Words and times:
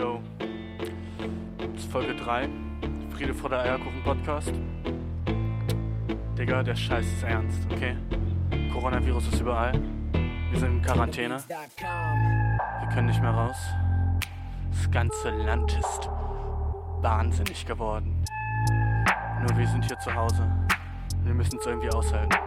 Yo. 0.00 0.18
Das 1.58 1.84
ist 1.84 1.92
Folge 1.92 2.14
3. 2.14 2.48
Friede 3.14 3.34
vor 3.34 3.50
der 3.50 3.58
Eierkuchen 3.60 4.02
Podcast. 4.02 4.50
Digga, 6.38 6.62
der 6.62 6.74
Scheiß 6.74 7.04
ist 7.04 7.22
ernst, 7.22 7.70
okay? 7.70 7.98
Coronavirus 8.72 9.28
ist 9.30 9.42
überall. 9.42 9.74
Wir 10.50 10.58
sind 10.58 10.76
in 10.78 10.82
Quarantäne. 10.82 11.36
Wir 11.46 12.88
können 12.94 13.08
nicht 13.08 13.20
mehr 13.20 13.30
raus. 13.30 13.58
Das 14.70 14.90
ganze 14.90 15.28
Land 15.44 15.78
ist 15.78 16.08
wahnsinnig 17.02 17.66
geworden. 17.66 18.24
Nur 19.40 19.58
wir 19.58 19.66
sind 19.66 19.84
hier 19.84 19.98
zu 19.98 20.14
Hause. 20.14 20.50
Wir 21.24 21.34
müssen 21.34 21.58
es 21.58 21.66
irgendwie 21.66 21.90
aushalten. 21.90 22.38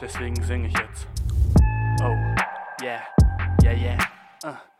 Deswegen 0.00 0.42
singe 0.42 0.66
ich 0.66 0.76
jetzt. 0.76 1.06
Oh, 2.02 2.16
yeah, 2.82 3.02
yeah, 3.62 3.72
yeah, 3.72 3.98
uh, 4.44 4.71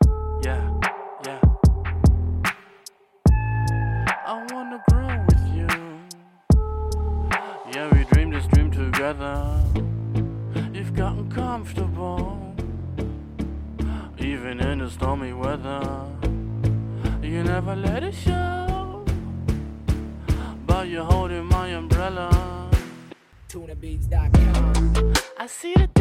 TunaBeats.com. 23.83 25.13
I 25.37 25.47
see 25.47 25.73
the 25.73 25.92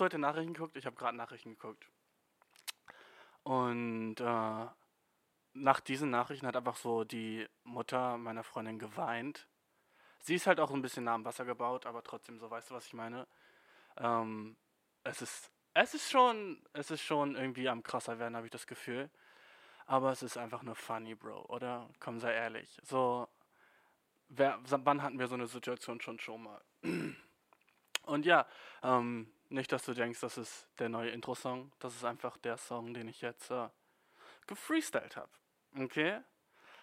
du 0.00 0.04
heute 0.04 0.18
Nachrichten 0.18 0.54
geguckt? 0.54 0.76
Ich 0.76 0.86
habe 0.86 0.96
gerade 0.96 1.16
Nachrichten 1.16 1.50
geguckt. 1.50 1.86
Und 3.42 4.16
äh, 4.20 4.66
nach 5.52 5.80
diesen 5.80 6.10
Nachrichten 6.10 6.46
hat 6.46 6.56
einfach 6.56 6.76
so 6.76 7.04
die 7.04 7.46
Mutter 7.64 8.16
meiner 8.16 8.44
Freundin 8.44 8.78
geweint. 8.78 9.46
Sie 10.20 10.34
ist 10.34 10.46
halt 10.46 10.60
auch 10.60 10.70
ein 10.70 10.82
bisschen 10.82 11.04
nah 11.04 11.14
am 11.14 11.24
Wasser 11.24 11.44
gebaut, 11.44 11.86
aber 11.86 12.02
trotzdem 12.02 12.38
so, 12.38 12.50
weißt 12.50 12.70
du, 12.70 12.74
was 12.74 12.86
ich 12.86 12.94
meine? 12.94 13.26
Ähm, 13.96 14.56
es 15.02 15.22
ist, 15.22 15.50
es 15.74 15.94
ist 15.94 16.10
schon, 16.10 16.62
es 16.72 16.90
ist 16.90 17.02
schon 17.02 17.36
irgendwie 17.36 17.68
am 17.68 17.82
krasser 17.82 18.18
werden, 18.18 18.36
habe 18.36 18.46
ich 18.46 18.52
das 18.52 18.66
Gefühl. 18.66 19.10
Aber 19.86 20.12
es 20.12 20.22
ist 20.22 20.36
einfach 20.36 20.62
nur 20.62 20.76
funny, 20.76 21.14
Bro, 21.14 21.46
oder? 21.46 21.88
Komm, 21.98 22.20
sei 22.20 22.34
ehrlich. 22.34 22.78
So, 22.82 23.28
wer, 24.28 24.58
wann 24.62 25.02
hatten 25.02 25.18
wir 25.18 25.26
so 25.26 25.34
eine 25.34 25.46
Situation 25.46 26.00
schon 26.00 26.20
schon 26.20 26.42
mal? 26.42 26.62
Und 28.02 28.26
ja, 28.26 28.46
ähm, 28.82 29.32
nicht, 29.50 29.72
dass 29.72 29.84
du 29.84 29.94
denkst, 29.94 30.20
das 30.20 30.38
ist 30.38 30.68
der 30.78 30.88
neue 30.88 31.10
Intro-Song. 31.10 31.72
Das 31.78 31.94
ist 31.94 32.04
einfach 32.04 32.36
der 32.38 32.56
Song, 32.56 32.94
den 32.94 33.08
ich 33.08 33.20
jetzt 33.20 33.50
äh, 33.50 33.68
gefreestylt 34.46 35.16
habe. 35.16 35.30
Okay? 35.78 36.20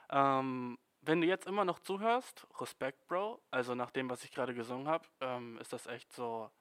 Ähm, 0.10 0.78
wenn 1.02 1.22
du 1.22 1.28
jetzt 1.28 1.48
immer 1.48 1.66
noch 1.66 1.80
zuhörst, 1.80 2.48
Respekt, 2.60 3.08
Bro. 3.08 3.42
Also 3.52 3.76
nach 3.76 3.92
dem, 3.92 4.10
was 4.10 4.24
ich 4.24 4.32
gerade 4.32 4.54
gesungen 4.54 4.88
habe, 4.88 5.08
ähm, 5.22 5.58
ist 5.60 5.72
das 5.74 5.88
echt 5.88 6.12
so, 6.12 6.52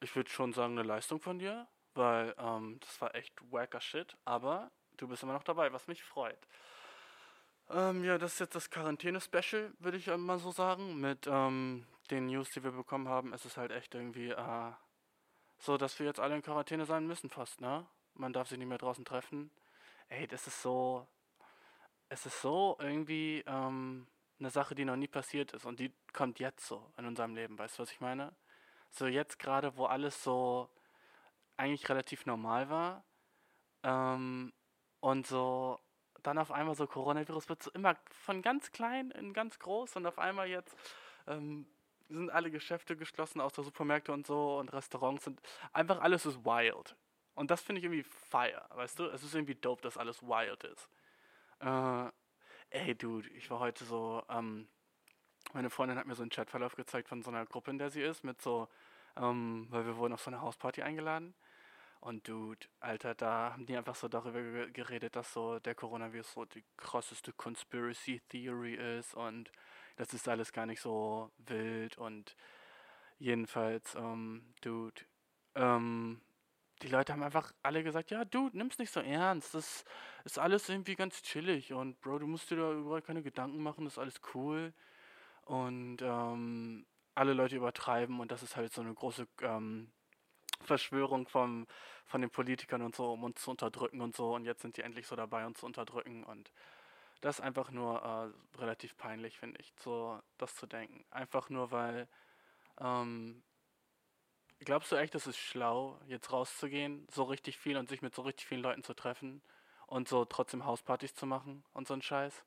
ich 0.00 0.14
würde 0.14 0.30
schon 0.30 0.52
sagen, 0.52 0.78
eine 0.78 0.86
Leistung 0.86 1.20
von 1.20 1.38
dir, 1.38 1.66
weil 1.94 2.34
ähm, 2.38 2.78
das 2.80 3.00
war 3.00 3.14
echt 3.14 3.34
wacker 3.50 3.80
Shit. 3.80 4.16
Aber 4.24 4.70
du 4.96 5.08
bist 5.08 5.22
immer 5.22 5.32
noch 5.32 5.44
dabei, 5.44 5.72
was 5.72 5.86
mich 5.86 6.02
freut. 6.02 6.46
Ähm, 7.70 8.04
ja, 8.04 8.18
das 8.18 8.34
ist 8.34 8.40
jetzt 8.40 8.54
das 8.54 8.70
Quarantäne-Special, 8.70 9.72
würde 9.78 9.96
ich 9.96 10.08
mal 10.08 10.38
so 10.38 10.50
sagen. 10.50 11.00
Mit 11.00 11.26
ähm, 11.26 11.86
den 12.10 12.26
News, 12.26 12.50
die 12.50 12.64
wir 12.64 12.72
bekommen 12.72 13.08
haben, 13.08 13.32
ist 13.32 13.44
es 13.44 13.56
halt 13.56 13.70
echt 13.70 13.94
irgendwie 13.94 14.30
äh, 14.30 14.72
so, 15.60 15.76
dass 15.76 15.98
wir 15.98 16.06
jetzt 16.06 16.20
alle 16.20 16.34
in 16.34 16.42
Quarantäne 16.42 16.86
sein 16.86 17.06
müssen 17.06 17.30
fast, 17.30 17.60
ne? 17.60 17.86
Man 18.14 18.32
darf 18.32 18.48
sich 18.48 18.58
nicht 18.58 18.68
mehr 18.68 18.78
draußen 18.78 19.04
treffen. 19.04 19.50
Ey, 20.08 20.26
das 20.26 20.46
ist 20.46 20.62
so, 20.62 21.06
es 22.08 22.26
ist 22.26 22.40
so 22.40 22.76
irgendwie 22.80 23.44
ähm, 23.46 24.06
eine 24.38 24.50
Sache, 24.50 24.74
die 24.74 24.84
noch 24.84 24.96
nie 24.96 25.08
passiert 25.08 25.52
ist 25.52 25.64
und 25.66 25.78
die 25.78 25.92
kommt 26.12 26.40
jetzt 26.40 26.66
so 26.66 26.90
in 26.96 27.06
unserem 27.06 27.34
Leben, 27.34 27.58
weißt 27.58 27.78
du, 27.78 27.82
was 27.82 27.92
ich 27.92 28.00
meine? 28.00 28.34
So 28.90 29.06
jetzt 29.06 29.38
gerade, 29.38 29.76
wo 29.76 29.84
alles 29.84 30.24
so 30.24 30.68
eigentlich 31.56 31.88
relativ 31.88 32.26
normal 32.26 32.70
war 32.70 33.04
ähm, 33.82 34.52
und 35.00 35.26
so 35.26 35.78
dann 36.22 36.38
auf 36.38 36.52
einmal 36.52 36.74
so 36.74 36.86
Coronavirus 36.86 37.48
wird 37.48 37.62
so 37.62 37.70
immer 37.72 37.96
von 38.10 38.42
ganz 38.42 38.72
klein 38.72 39.10
in 39.10 39.32
ganz 39.32 39.58
groß 39.58 39.96
und 39.96 40.06
auf 40.06 40.18
einmal 40.18 40.48
jetzt 40.48 40.74
ähm, 41.26 41.66
sind 42.10 42.30
alle 42.30 42.50
Geschäfte 42.50 42.96
geschlossen, 42.96 43.40
außer 43.40 43.62
Supermärkte 43.62 44.12
und 44.12 44.26
so 44.26 44.58
und 44.58 44.72
Restaurants 44.72 45.26
und 45.26 45.40
einfach 45.72 46.00
alles 46.00 46.26
ist 46.26 46.44
wild. 46.44 46.96
Und 47.34 47.50
das 47.50 47.62
finde 47.62 47.78
ich 47.78 47.84
irgendwie 47.84 48.02
fire, 48.02 48.66
weißt 48.74 48.98
du? 48.98 49.04
Es 49.06 49.22
ist 49.22 49.34
irgendwie 49.34 49.54
dope, 49.54 49.82
dass 49.82 49.96
alles 49.96 50.22
wild 50.22 50.64
ist. 50.64 50.88
Äh, 51.60 52.10
ey, 52.70 52.94
Dude, 52.94 53.28
ich 53.30 53.50
war 53.50 53.60
heute 53.60 53.84
so, 53.84 54.22
ähm, 54.28 54.68
meine 55.52 55.70
Freundin 55.70 55.98
hat 55.98 56.06
mir 56.06 56.14
so 56.14 56.22
einen 56.22 56.30
Chatverlauf 56.30 56.76
gezeigt 56.76 57.08
von 57.08 57.22
so 57.22 57.30
einer 57.30 57.46
Gruppe, 57.46 57.70
in 57.70 57.78
der 57.78 57.90
sie 57.90 58.02
ist, 58.02 58.24
mit 58.24 58.40
so, 58.42 58.68
ähm, 59.16 59.66
weil 59.70 59.86
wir 59.86 59.96
wurden 59.96 60.12
auf 60.12 60.22
so 60.22 60.30
eine 60.30 60.40
Hausparty 60.40 60.82
eingeladen. 60.82 61.34
Und 62.00 62.26
Dude, 62.28 62.66
Alter, 62.80 63.14
da 63.14 63.52
haben 63.52 63.66
die 63.66 63.76
einfach 63.76 63.94
so 63.94 64.08
darüber 64.08 64.40
ge- 64.40 64.70
geredet, 64.72 65.16
dass 65.16 65.32
so 65.32 65.58
der 65.58 65.74
Coronavirus 65.74 66.32
so 66.32 66.44
die 66.46 66.64
krasseste 66.76 67.32
Conspiracy 67.34 68.20
Theory 68.28 68.74
ist 68.98 69.14
und 69.14 69.50
das 70.00 70.14
ist 70.14 70.26
alles 70.28 70.52
gar 70.52 70.64
nicht 70.64 70.80
so 70.80 71.30
wild 71.36 71.98
und 71.98 72.34
jedenfalls, 73.18 73.94
ähm, 73.96 74.54
Dude, 74.62 75.02
ähm, 75.54 76.22
die 76.82 76.88
Leute 76.88 77.12
haben 77.12 77.22
einfach 77.22 77.52
alle 77.62 77.84
gesagt, 77.84 78.10
ja, 78.10 78.24
Dude, 78.24 78.56
nimm's 78.56 78.78
nicht 78.78 78.90
so 78.90 79.00
ernst, 79.00 79.52
das 79.52 79.84
ist 80.24 80.38
alles 80.38 80.70
irgendwie 80.70 80.94
ganz 80.94 81.20
chillig 81.20 81.74
und 81.74 82.00
Bro, 82.00 82.20
du 82.20 82.26
musst 82.26 82.50
dir 82.50 82.56
da 82.56 82.72
überall 82.72 83.02
keine 83.02 83.22
Gedanken 83.22 83.62
machen, 83.62 83.84
das 83.84 83.94
ist 83.94 83.98
alles 83.98 84.20
cool 84.34 84.72
und 85.44 85.98
ähm, 86.00 86.86
alle 87.14 87.34
Leute 87.34 87.56
übertreiben 87.56 88.20
und 88.20 88.32
das 88.32 88.42
ist 88.42 88.56
halt 88.56 88.72
so 88.72 88.80
eine 88.80 88.94
große 88.94 89.28
ähm, 89.42 89.92
Verschwörung 90.62 91.28
vom, 91.28 91.66
von 92.06 92.22
den 92.22 92.30
Politikern 92.30 92.80
und 92.80 92.96
so, 92.96 93.12
um 93.12 93.24
uns 93.24 93.42
zu 93.42 93.50
unterdrücken 93.50 94.00
und 94.00 94.16
so. 94.16 94.34
Und 94.34 94.44
jetzt 94.44 94.62
sind 94.62 94.76
die 94.76 94.82
endlich 94.82 95.06
so 95.06 95.16
dabei, 95.16 95.46
uns 95.46 95.60
zu 95.60 95.66
unterdrücken. 95.66 96.24
Und 96.24 96.50
das 97.20 97.38
ist 97.38 97.44
einfach 97.44 97.70
nur 97.70 98.02
äh, 98.02 98.58
relativ 98.58 98.96
peinlich, 98.96 99.38
finde 99.38 99.60
ich, 99.60 99.72
so 99.78 100.20
das 100.38 100.54
zu 100.56 100.66
denken. 100.66 101.04
Einfach 101.10 101.50
nur, 101.50 101.70
weil, 101.70 102.08
ähm, 102.80 103.42
glaubst 104.60 104.92
du 104.92 104.96
echt, 104.96 105.14
es 105.14 105.26
ist 105.26 105.38
schlau, 105.38 105.98
jetzt 106.06 106.32
rauszugehen, 106.32 107.06
so 107.10 107.24
richtig 107.24 107.58
viel 107.58 107.76
und 107.76 107.88
sich 107.88 108.02
mit 108.02 108.14
so 108.14 108.22
richtig 108.22 108.46
vielen 108.46 108.62
Leuten 108.62 108.82
zu 108.82 108.94
treffen 108.94 109.42
und 109.86 110.08
so 110.08 110.24
trotzdem 110.24 110.64
Hauspartys 110.64 111.14
zu 111.14 111.26
machen 111.26 111.64
und 111.72 111.86
so 111.88 111.94
ein 111.94 112.02
Scheiß? 112.02 112.44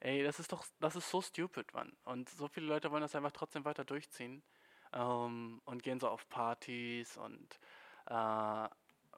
Ey, 0.00 0.22
das 0.24 0.40
ist 0.40 0.52
doch, 0.52 0.64
das 0.80 0.96
ist 0.96 1.10
so 1.10 1.20
stupid, 1.22 1.72
Mann. 1.74 1.96
Und 2.04 2.28
so 2.30 2.48
viele 2.48 2.66
Leute 2.66 2.90
wollen 2.90 3.02
das 3.02 3.14
einfach 3.14 3.32
trotzdem 3.32 3.64
weiter 3.64 3.84
durchziehen 3.84 4.42
ähm, 4.92 5.60
und 5.66 5.82
gehen 5.82 6.00
so 6.00 6.08
auf 6.08 6.28
Partys 6.28 7.16
und 7.18 7.60
äh, 8.06 8.68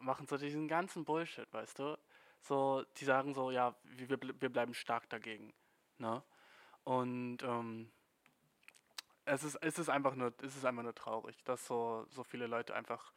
machen 0.00 0.26
so 0.28 0.36
diesen 0.38 0.68
ganzen 0.68 1.04
Bullshit, 1.04 1.52
weißt 1.52 1.78
du? 1.78 1.98
So, 2.42 2.84
die 2.98 3.04
sagen 3.04 3.34
so, 3.34 3.50
ja, 3.50 3.74
wir, 3.84 4.08
wir 4.10 4.18
ble- 4.18 4.34
wir 4.40 4.50
bleiben 4.50 4.74
stark 4.74 5.08
dagegen, 5.08 5.54
ne? 5.98 6.22
Und 6.84 7.42
ähm, 7.44 7.92
es 9.24 9.44
ist, 9.44 9.56
es 9.62 9.78
ist 9.78 9.88
einfach 9.88 10.14
nur, 10.16 10.34
es 10.42 10.56
ist 10.56 10.64
einfach 10.64 10.82
nur 10.82 10.94
traurig, 10.94 11.42
dass 11.44 11.64
so, 11.66 12.04
so 12.10 12.24
viele 12.24 12.48
Leute 12.48 12.74
einfach, 12.74 13.12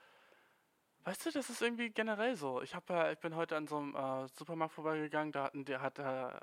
weißt 1.06 1.26
du, 1.26 1.32
das 1.32 1.50
ist 1.50 1.62
irgendwie 1.62 1.90
generell 1.90 2.36
so. 2.36 2.62
Ich 2.62 2.76
habe 2.76 2.94
ja, 2.94 3.12
ich 3.12 3.20
bin 3.20 3.36
heute 3.36 3.56
an 3.58 3.68
so 3.68 3.78
einem 3.78 3.96
äh, 3.96 4.28
Supermarkt 4.30 4.74
vorbeigegangen, 4.76 5.32
da 5.32 5.46
hatten, 5.46 5.66
der 5.66 5.82
hat 5.82 5.98
äh, 6.00 6.40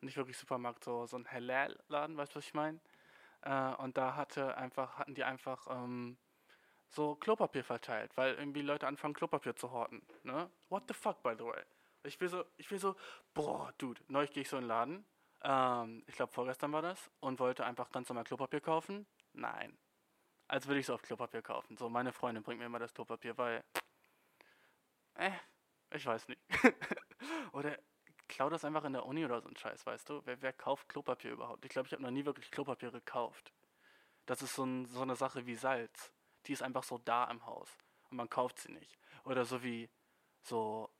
nicht 0.00 0.16
wirklich 0.16 0.36
Supermarkt, 0.36 0.84
so, 0.84 1.06
so 1.06 1.16
ein 1.16 1.30
Halal-Laden, 1.30 2.16
weißt 2.16 2.34
du, 2.34 2.38
was 2.38 2.46
ich 2.46 2.54
meine? 2.54 2.80
Äh, 3.42 3.74
und 3.76 3.96
da 3.96 4.16
hatte 4.16 4.56
einfach, 4.56 4.98
hatten 4.98 5.14
die 5.14 5.24
einfach 5.24 5.66
ähm, 5.70 6.18
so 6.88 7.14
Klopapier 7.16 7.64
verteilt, 7.64 8.16
weil 8.16 8.34
irgendwie 8.34 8.62
Leute 8.62 8.88
anfangen, 8.88 9.14
Klopapier 9.14 9.54
zu 9.56 9.70
horten. 9.70 10.02
Ne? 10.24 10.50
What 10.68 10.84
the 10.88 10.94
fuck, 10.94 11.22
by 11.22 11.34
the 11.38 11.44
way? 11.44 11.62
Ich 12.04 12.20
will 12.20 12.28
so, 12.28 12.44
ich 12.56 12.70
will 12.70 12.78
so, 12.78 12.96
boah, 13.34 13.72
Dude, 13.78 14.00
neulich 14.08 14.32
gehe 14.32 14.42
ich 14.42 14.48
so 14.48 14.56
in 14.56 14.62
den 14.64 14.68
Laden, 14.68 15.06
ähm, 15.42 16.02
ich 16.06 16.14
glaube 16.16 16.32
vorgestern 16.32 16.72
war 16.72 16.82
das, 16.82 17.10
und 17.20 17.38
wollte 17.40 17.64
einfach 17.64 17.90
ganz 17.90 18.08
normal 18.08 18.24
Klopapier 18.24 18.60
kaufen. 18.60 19.06
Nein. 19.32 19.76
Als 20.48 20.66
würde 20.66 20.80
ich 20.80 20.86
so 20.86 20.94
auf 20.94 21.02
Klopapier 21.02 21.42
kaufen. 21.42 21.76
So, 21.76 21.88
meine 21.88 22.12
Freundin 22.12 22.42
bringt 22.42 22.60
mir 22.60 22.66
immer 22.66 22.78
das 22.78 22.94
Klopapier, 22.94 23.36
weil, 23.38 23.64
äh, 25.14 25.32
Ich 25.90 26.04
weiß 26.06 26.28
nicht. 26.28 26.40
oder 27.52 27.78
klau 28.28 28.50
das 28.50 28.64
einfach 28.64 28.84
in 28.84 28.92
der 28.92 29.06
Uni 29.06 29.24
oder 29.24 29.40
so 29.40 29.48
ein 29.48 29.56
Scheiß, 29.56 29.86
weißt 29.86 30.08
du? 30.10 30.22
Wer, 30.24 30.42
wer 30.42 30.52
kauft 30.52 30.88
Klopapier 30.88 31.32
überhaupt? 31.32 31.64
Ich 31.64 31.70
glaube, 31.70 31.86
ich 31.88 31.92
habe 31.92 32.02
noch 32.02 32.10
nie 32.10 32.24
wirklich 32.24 32.50
Klopapier 32.50 32.90
gekauft. 32.90 33.52
Das 34.26 34.42
ist 34.42 34.54
so, 34.54 34.64
ein, 34.64 34.86
so 34.86 35.02
eine 35.02 35.16
Sache 35.16 35.46
wie 35.46 35.54
Salz. 35.54 36.12
Die 36.46 36.52
ist 36.52 36.62
einfach 36.62 36.84
so 36.84 36.98
da 36.98 37.24
im 37.30 37.46
Haus. 37.46 37.76
Und 38.10 38.18
man 38.18 38.28
kauft 38.30 38.58
sie 38.60 38.72
nicht. 38.72 38.98
Oder 39.24 39.44
so 39.44 39.62
wie 39.62 39.90
so. 40.42 40.90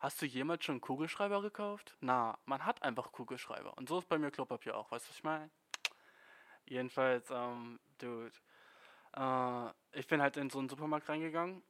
Hast 0.00 0.22
du 0.22 0.26
jemals 0.26 0.64
schon 0.64 0.80
Kugelschreiber 0.80 1.42
gekauft? 1.42 1.94
Na, 2.00 2.38
man 2.46 2.64
hat 2.64 2.82
einfach 2.82 3.12
Kugelschreiber. 3.12 3.76
Und 3.76 3.90
so 3.90 3.98
ist 3.98 4.08
bei 4.08 4.16
mir 4.16 4.30
Klopapier 4.30 4.74
auch. 4.74 4.90
Weißt 4.90 5.04
du, 5.04 5.10
was 5.10 5.16
ich 5.18 5.24
meine? 5.24 5.50
Jedenfalls, 6.64 7.28
ähm, 7.30 7.78
dude. 7.98 8.32
Äh, 9.14 9.98
ich 9.98 10.06
bin 10.06 10.22
halt 10.22 10.38
in 10.38 10.48
so 10.48 10.58
einen 10.58 10.70
Supermarkt 10.70 11.06
reingegangen 11.10 11.62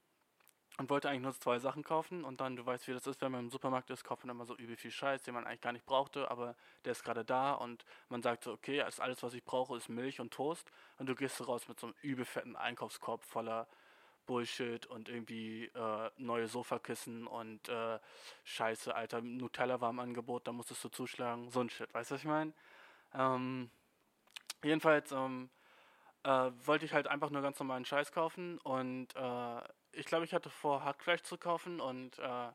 und 0.79 0.91
wollte 0.91 1.09
eigentlich 1.09 1.23
nur 1.23 1.35
zwei 1.41 1.59
Sachen 1.59 1.82
kaufen 1.82 2.23
und 2.23 2.41
dann, 2.41 2.55
du 2.55 2.65
weißt, 2.65 2.87
wie 2.87 2.93
das 2.93 3.09
ist, 3.09 3.21
wenn 3.21 3.32
man 3.32 3.47
im 3.47 3.50
Supermarkt 3.50 3.91
ist, 3.91 4.05
kauft 4.05 4.25
man 4.25 4.37
immer 4.37 4.47
so 4.47 4.55
übel 4.55 4.76
viel 4.76 4.93
Scheiß, 4.93 5.25
den 5.25 5.35
man 5.35 5.44
eigentlich 5.44 5.62
gar 5.62 5.73
nicht 5.73 5.85
brauchte, 5.85 6.31
aber 6.31 6.55
der 6.85 6.93
ist 6.93 7.03
gerade 7.03 7.25
da 7.25 7.55
und 7.55 7.85
man 8.11 8.23
sagt 8.23 8.44
so, 8.44 8.53
okay, 8.53 8.81
alles, 8.81 9.23
was 9.25 9.35
ich 9.35 9.44
brauche, 9.44 9.76
ist 9.76 9.88
Milch 9.88 10.21
und 10.21 10.33
Toast 10.33 10.71
und 10.99 11.09
du 11.09 11.17
gehst 11.17 11.44
raus 11.49 11.67
mit 11.67 11.81
so 11.81 11.88
einem 11.88 11.97
übel 12.00 12.25
fetten 12.25 12.55
Einkaufskorb 12.55 13.25
voller 13.25 13.67
Bullshit 14.31 14.87
und 14.87 15.09
irgendwie 15.09 15.65
äh, 15.75 16.11
neue 16.17 16.47
Sofakissen 16.47 17.27
und 17.27 17.69
äh, 17.69 17.99
Scheiße, 18.44 18.94
Alter, 18.94 19.21
Nutella 19.23 19.81
war 19.81 19.91
im 19.91 19.99
Angebot, 19.99 20.47
da 20.47 20.53
musstest 20.53 20.85
du 20.85 20.88
zuschlagen, 20.88 21.50
so 21.50 21.59
ein 21.59 21.69
Shit, 21.69 21.93
weißt 21.93 22.12
du, 22.12 22.15
was 22.15 22.21
ich 22.21 22.29
meine? 22.29 22.53
Ähm, 23.12 23.73
jedenfalls, 24.62 25.11
ähm, 25.11 25.50
äh, 26.23 26.53
wollte 26.65 26.85
ich 26.85 26.93
halt 26.93 27.09
einfach 27.09 27.31
nur 27.31 27.43
ganz 27.43 27.59
normalen 27.59 27.85
Scheiß 27.85 28.12
kaufen 28.12 28.59
und 28.59 29.09
äh, 29.17 29.61
ich 29.91 30.06
glaube, 30.06 30.25
ich 30.27 30.33
hatte 30.33 30.49
vor, 30.49 30.85
Hackfleisch 30.85 31.23
zu 31.23 31.37
kaufen 31.37 31.81
und 31.81 32.17
äh, 32.21 32.50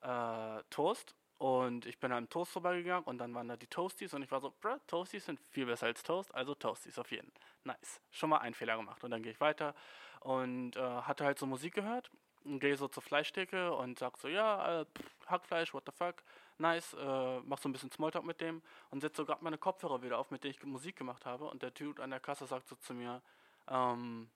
äh, 0.00 0.62
Toast. 0.70 1.14
Und 1.38 1.86
ich 1.86 1.98
bin 1.98 2.12
an 2.12 2.18
einem 2.18 2.28
Toast 2.28 2.52
vorbeigegangen 2.52 3.04
und 3.04 3.18
dann 3.18 3.34
waren 3.34 3.48
da 3.48 3.56
die 3.56 3.66
Toasties 3.66 4.14
und 4.14 4.22
ich 4.22 4.30
war 4.30 4.40
so, 4.40 4.52
bruh, 4.60 4.78
Toasties 4.86 5.26
sind 5.26 5.40
viel 5.50 5.66
besser 5.66 5.86
als 5.86 6.02
Toast, 6.02 6.34
also 6.34 6.54
Toasties 6.54 6.98
auf 6.98 7.10
jeden. 7.10 7.32
Nice. 7.64 8.00
Schon 8.10 8.30
mal 8.30 8.38
einen 8.38 8.54
Fehler 8.54 8.76
gemacht. 8.76 9.02
Und 9.02 9.10
dann 9.10 9.22
gehe 9.22 9.32
ich 9.32 9.40
weiter 9.40 9.74
und 10.20 10.76
äh, 10.76 10.80
hatte 10.80 11.24
halt 11.24 11.38
so 11.38 11.46
Musik 11.46 11.74
gehört 11.74 12.10
und 12.44 12.60
gehe 12.60 12.76
so 12.76 12.88
zur 12.88 13.02
Fleischtheke 13.02 13.72
und 13.74 13.98
sag 13.98 14.18
so, 14.18 14.28
ja, 14.28 14.82
äh, 14.82 14.84
pff, 14.86 15.26
Hackfleisch, 15.26 15.74
what 15.74 15.84
the 15.86 15.92
fuck, 15.92 16.22
nice, 16.58 16.94
äh, 16.94 17.40
mach 17.40 17.58
so 17.58 17.68
ein 17.68 17.72
bisschen 17.72 17.90
Smalltalk 17.90 18.24
mit 18.24 18.40
dem 18.40 18.62
und 18.90 19.00
setze 19.00 19.22
so 19.22 19.26
gerade 19.26 19.42
meine 19.42 19.58
Kopfhörer 19.58 20.02
wieder 20.02 20.18
auf, 20.18 20.30
mit 20.30 20.44
denen 20.44 20.52
ich 20.52 20.62
Musik 20.64 20.96
gemacht 20.96 21.26
habe 21.26 21.46
und 21.46 21.62
der 21.62 21.70
Dude 21.70 22.02
an 22.02 22.10
der 22.10 22.20
Kasse 22.20 22.46
sagt 22.46 22.68
so 22.68 22.76
zu 22.76 22.94
mir, 22.94 23.22
ähm, 23.68 24.30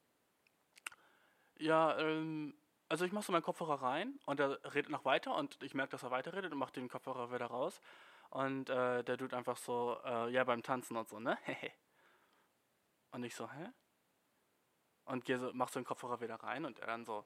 ja, 1.59 1.99
ähm, 1.99 2.55
also 2.89 3.05
ich 3.05 3.13
mache 3.13 3.25
so 3.25 3.33
meinen 3.33 3.43
Kopfhörer 3.43 3.83
rein 3.83 4.19
und 4.25 4.41
er 4.41 4.59
redet 4.75 4.91
noch 4.91 5.05
weiter 5.05 5.35
und 5.35 5.63
ich 5.63 5.75
merke, 5.75 5.91
dass 5.91 6.03
er 6.03 6.11
weiterredet 6.11 6.53
und 6.53 6.59
mache 6.59 6.73
den 6.73 6.89
Kopfhörer 6.89 7.33
wieder 7.33 7.47
raus. 7.47 7.81
Und 8.31 8.71
äh, 8.71 9.05
der 9.05 9.19
tut 9.19 9.35
einfach 9.35 9.57
so, 9.57 9.99
äh, 10.05 10.31
ja, 10.31 10.45
beim 10.45 10.63
Tanzen 10.63 10.97
und 10.97 11.09
so, 11.09 11.19
ne? 11.19 11.39
und 13.13 13.25
ich 13.25 13.35
so, 13.35 13.51
hä? 13.51 13.73
Und 15.05 15.25
gehe 15.25 15.39
so, 15.39 15.51
mach 15.55 15.69
so 15.69 15.81
den 15.81 15.87
Kopfhörer 15.87 16.21
wieder 16.21 16.37
rein 16.37 16.65
und 16.65 16.79
er 16.79 16.87
dann 16.87 17.05
so, 17.05 17.25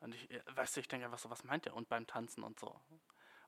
und 0.00 0.14
ich, 0.14 0.28
weißt 0.54 0.76
du, 0.76 0.80
ich 0.80 0.88
denke 0.88 1.06
einfach 1.06 1.18
so, 1.18 1.30
was 1.30 1.44
meint 1.44 1.64
der? 1.64 1.74
Und 1.74 1.88
beim 1.88 2.06
Tanzen 2.06 2.42
und 2.42 2.60
so. 2.60 2.78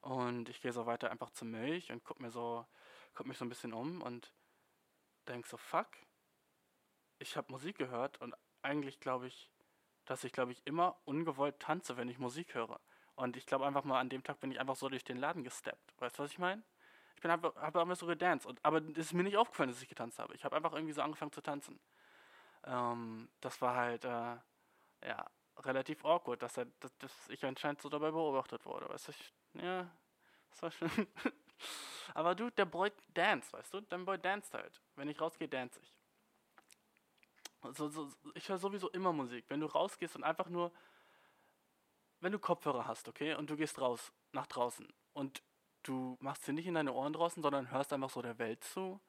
Und 0.00 0.48
ich 0.48 0.60
gehe 0.60 0.72
so 0.72 0.86
weiter 0.86 1.10
einfach 1.10 1.30
zur 1.30 1.48
Milch 1.48 1.90
und 1.90 2.04
guck 2.04 2.20
mir 2.20 2.30
so, 2.30 2.66
guck 3.14 3.26
mich 3.26 3.36
so 3.36 3.44
ein 3.44 3.50
bisschen 3.50 3.74
um 3.74 4.00
und 4.02 4.32
denk 5.28 5.46
so, 5.46 5.56
fuck, 5.56 5.88
ich 7.18 7.36
habe 7.36 7.52
Musik 7.52 7.76
gehört 7.76 8.20
und 8.20 8.34
eigentlich 8.62 9.00
glaube 9.00 9.26
ich, 9.26 9.50
dass 10.06 10.24
ich, 10.24 10.32
glaube 10.32 10.52
ich, 10.52 10.66
immer 10.66 10.96
ungewollt 11.04 11.60
tanze, 11.60 11.96
wenn 11.96 12.08
ich 12.08 12.18
Musik 12.18 12.54
höre. 12.54 12.80
Und 13.16 13.36
ich 13.36 13.46
glaube 13.46 13.66
einfach 13.66 13.84
mal, 13.84 13.98
an 13.98 14.08
dem 14.08 14.22
Tag 14.22 14.40
bin 14.40 14.50
ich 14.50 14.60
einfach 14.60 14.76
so 14.76 14.88
durch 14.88 15.04
den 15.04 15.16
Laden 15.16 15.42
gesteppt. 15.42 15.94
Weißt 15.98 16.18
du, 16.18 16.22
was 16.22 16.30
ich 16.30 16.38
meine? 16.38 16.62
Ich 17.14 17.22
bin 17.22 17.30
habe 17.30 17.56
einfach 17.60 17.96
so 17.96 18.06
gedanced. 18.06 18.46
Und, 18.46 18.62
aber 18.62 18.82
es 18.92 18.98
ist 18.98 19.12
mir 19.14 19.22
nicht 19.22 19.36
aufgefallen, 19.36 19.70
dass 19.70 19.82
ich 19.82 19.88
getanzt 19.88 20.18
habe. 20.18 20.34
Ich 20.34 20.44
habe 20.44 20.54
einfach 20.54 20.72
irgendwie 20.72 20.92
so 20.92 21.02
angefangen 21.02 21.32
zu 21.32 21.40
tanzen. 21.40 21.80
Ähm, 22.64 23.28
das 23.40 23.60
war 23.62 23.74
halt, 23.74 24.04
äh, 24.04 24.36
ja, 25.06 25.26
relativ 25.58 26.04
awkward, 26.04 26.42
dass, 26.42 26.58
er, 26.58 26.66
dass, 26.80 26.96
dass, 26.98 27.28
ich 27.28 27.44
anscheinend 27.44 27.80
so 27.80 27.88
dabei 27.88 28.10
beobachtet 28.10 28.64
wurde. 28.66 28.88
Weißt 28.90 29.08
du, 29.08 29.12
ich, 29.12 29.32
ja, 29.54 29.90
das 30.50 30.62
war 30.62 30.70
schon. 30.70 30.90
aber 32.14 32.34
du, 32.34 32.50
der 32.50 32.66
Boy 32.66 32.92
dance, 33.08 33.50
weißt 33.52 33.72
du? 33.72 33.80
Der 33.80 33.98
Boy 33.98 34.18
danced 34.18 34.52
halt. 34.52 34.80
Wenn 34.94 35.08
ich 35.08 35.18
rausgehe, 35.18 35.48
dance 35.48 35.80
ich. 35.80 35.96
So, 37.74 37.88
so, 37.88 38.10
ich 38.34 38.48
höre 38.48 38.58
sowieso 38.58 38.90
immer 38.90 39.12
Musik. 39.12 39.44
Wenn 39.48 39.60
du 39.60 39.66
rausgehst 39.66 40.16
und 40.16 40.24
einfach 40.24 40.48
nur, 40.48 40.72
wenn 42.20 42.32
du 42.32 42.38
Kopfhörer 42.38 42.86
hast, 42.86 43.08
okay, 43.08 43.34
und 43.34 43.50
du 43.50 43.56
gehst 43.56 43.80
raus, 43.80 44.12
nach 44.32 44.46
draußen 44.46 44.86
und 45.12 45.42
du 45.82 46.16
machst 46.20 46.44
sie 46.44 46.52
nicht 46.52 46.66
in 46.66 46.74
deine 46.74 46.92
Ohren 46.92 47.12
draußen, 47.12 47.42
sondern 47.42 47.70
hörst 47.70 47.92
einfach 47.92 48.10
so 48.10 48.22
der 48.22 48.38
Welt 48.38 48.62
zu, 48.64 49.00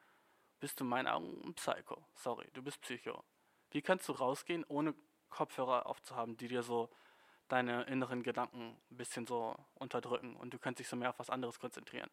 bist 0.59 0.80
du 0.80 0.83
in 0.83 0.89
meinen 0.89 1.07
Augen 1.07 1.42
ein 1.45 1.54
Psycho. 1.54 2.04
Sorry, 2.15 2.48
du 2.54 2.62
bist 2.62 2.81
Psycho. 2.81 3.24
Wie 3.71 3.81
kannst 3.81 4.07
du 4.07 4.13
rausgehen, 4.13 4.65
ohne 4.68 4.94
Kopfhörer 5.30 5.86
aufzuhaben, 5.86 6.38
die 6.38 6.48
dir 6.48 6.63
so 6.63 6.89
deine 7.48 7.83
inneren 7.83 8.24
Gedanken 8.24 8.77
ein 8.92 8.98
bisschen 8.98 9.27
so 9.27 9.56
unterdrücken 9.75 10.36
und 10.36 10.54
du 10.54 10.59
kannst 10.59 10.80
dich 10.80 10.88
so 10.88 10.95
mehr 10.95 11.09
auf 11.09 11.19
was 11.19 11.30
anderes 11.30 11.59
konzentrieren? 11.59 12.09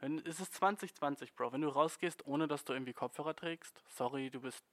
Wenn, 0.00 0.18
es 0.26 0.40
ist 0.40 0.54
2020, 0.54 1.34
Bro. 1.34 1.52
Wenn 1.52 1.60
du 1.60 1.68
rausgehst, 1.68 2.26
ohne 2.26 2.48
dass 2.48 2.64
du 2.64 2.72
irgendwie 2.72 2.94
Kopfhörer 2.94 3.36
trägst, 3.36 3.84
sorry, 3.88 4.30
du 4.30 4.40
bist 4.40 4.64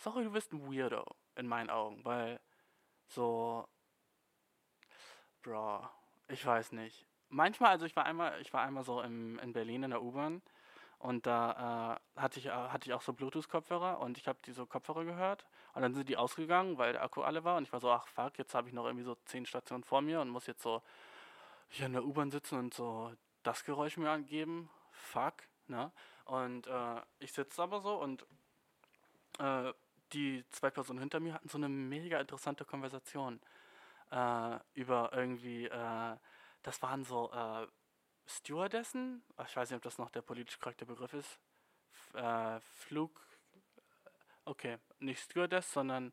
sorry, 0.00 0.24
du 0.24 0.30
bist 0.30 0.52
ein 0.52 0.62
Weirdo 0.62 1.04
in 1.36 1.46
meinen 1.46 1.70
Augen, 1.70 2.04
weil 2.04 2.40
so, 3.06 3.68
bro, 5.42 5.88
ich 6.28 6.44
weiß 6.44 6.72
nicht. 6.72 7.06
Manchmal, 7.28 7.70
also 7.70 7.86
ich 7.86 7.94
war 7.94 8.04
einmal, 8.04 8.40
ich 8.40 8.52
war 8.52 8.62
einmal 8.62 8.82
so 8.82 9.02
im, 9.02 9.38
in 9.38 9.52
Berlin 9.52 9.84
in 9.84 9.90
der 9.90 10.02
U-Bahn 10.02 10.42
und 10.98 11.26
da 11.26 12.00
äh, 12.16 12.20
hatte, 12.20 12.40
ich, 12.40 12.46
äh, 12.46 12.50
hatte 12.50 12.88
ich 12.88 12.94
auch 12.94 13.02
so 13.02 13.12
Bluetooth-Kopfhörer 13.12 14.00
und 14.00 14.18
ich 14.18 14.26
habe 14.26 14.38
diese 14.44 14.66
Kopfhörer 14.66 15.04
gehört 15.04 15.46
und 15.74 15.82
dann 15.82 15.94
sind 15.94 16.08
die 16.08 16.16
ausgegangen, 16.16 16.78
weil 16.78 16.92
der 16.92 17.02
Akku 17.02 17.22
alle 17.22 17.44
war 17.44 17.56
und 17.56 17.64
ich 17.64 17.72
war 17.72 17.80
so, 17.80 17.90
ach 17.90 18.06
fuck, 18.08 18.38
jetzt 18.38 18.54
habe 18.54 18.68
ich 18.68 18.74
noch 18.74 18.86
irgendwie 18.86 19.04
so 19.04 19.16
zehn 19.26 19.46
Stationen 19.46 19.84
vor 19.84 20.02
mir 20.02 20.20
und 20.20 20.28
muss 20.28 20.46
jetzt 20.46 20.62
so 20.62 20.82
hier 21.68 21.86
in 21.86 21.92
der 21.92 22.04
U-Bahn 22.04 22.30
sitzen 22.30 22.58
und 22.58 22.74
so 22.74 23.12
das 23.42 23.64
Geräusch 23.64 23.96
mir 23.96 24.10
angeben. 24.10 24.70
Fuck, 24.90 25.34
ne? 25.68 25.92
Und 26.24 26.66
äh, 26.66 27.00
ich 27.18 27.32
sitze 27.32 27.62
aber 27.62 27.80
so 27.80 27.94
und 27.94 28.26
äh, 29.38 29.72
die 30.12 30.44
zwei 30.50 30.70
Personen 30.70 30.98
hinter 31.00 31.20
mir 31.20 31.34
hatten 31.34 31.48
so 31.48 31.58
eine 31.58 31.68
mega 31.68 32.20
interessante 32.20 32.64
Konversation 32.64 33.40
äh, 34.10 34.58
über 34.74 35.10
irgendwie, 35.12 35.66
äh, 35.66 36.16
das 36.62 36.82
waren 36.82 37.04
so 37.04 37.30
äh, 37.32 37.66
Stewardessen, 38.26 39.22
ich 39.46 39.56
weiß 39.56 39.70
nicht, 39.70 39.76
ob 39.76 39.82
das 39.82 39.98
noch 39.98 40.10
der 40.10 40.22
politisch 40.22 40.58
korrekte 40.58 40.86
Begriff 40.86 41.12
ist, 41.14 41.38
F 41.92 42.14
äh, 42.14 42.60
Flug, 42.60 43.20
okay, 44.44 44.78
nicht 44.98 45.20
Stewardess, 45.20 45.72
sondern 45.72 46.12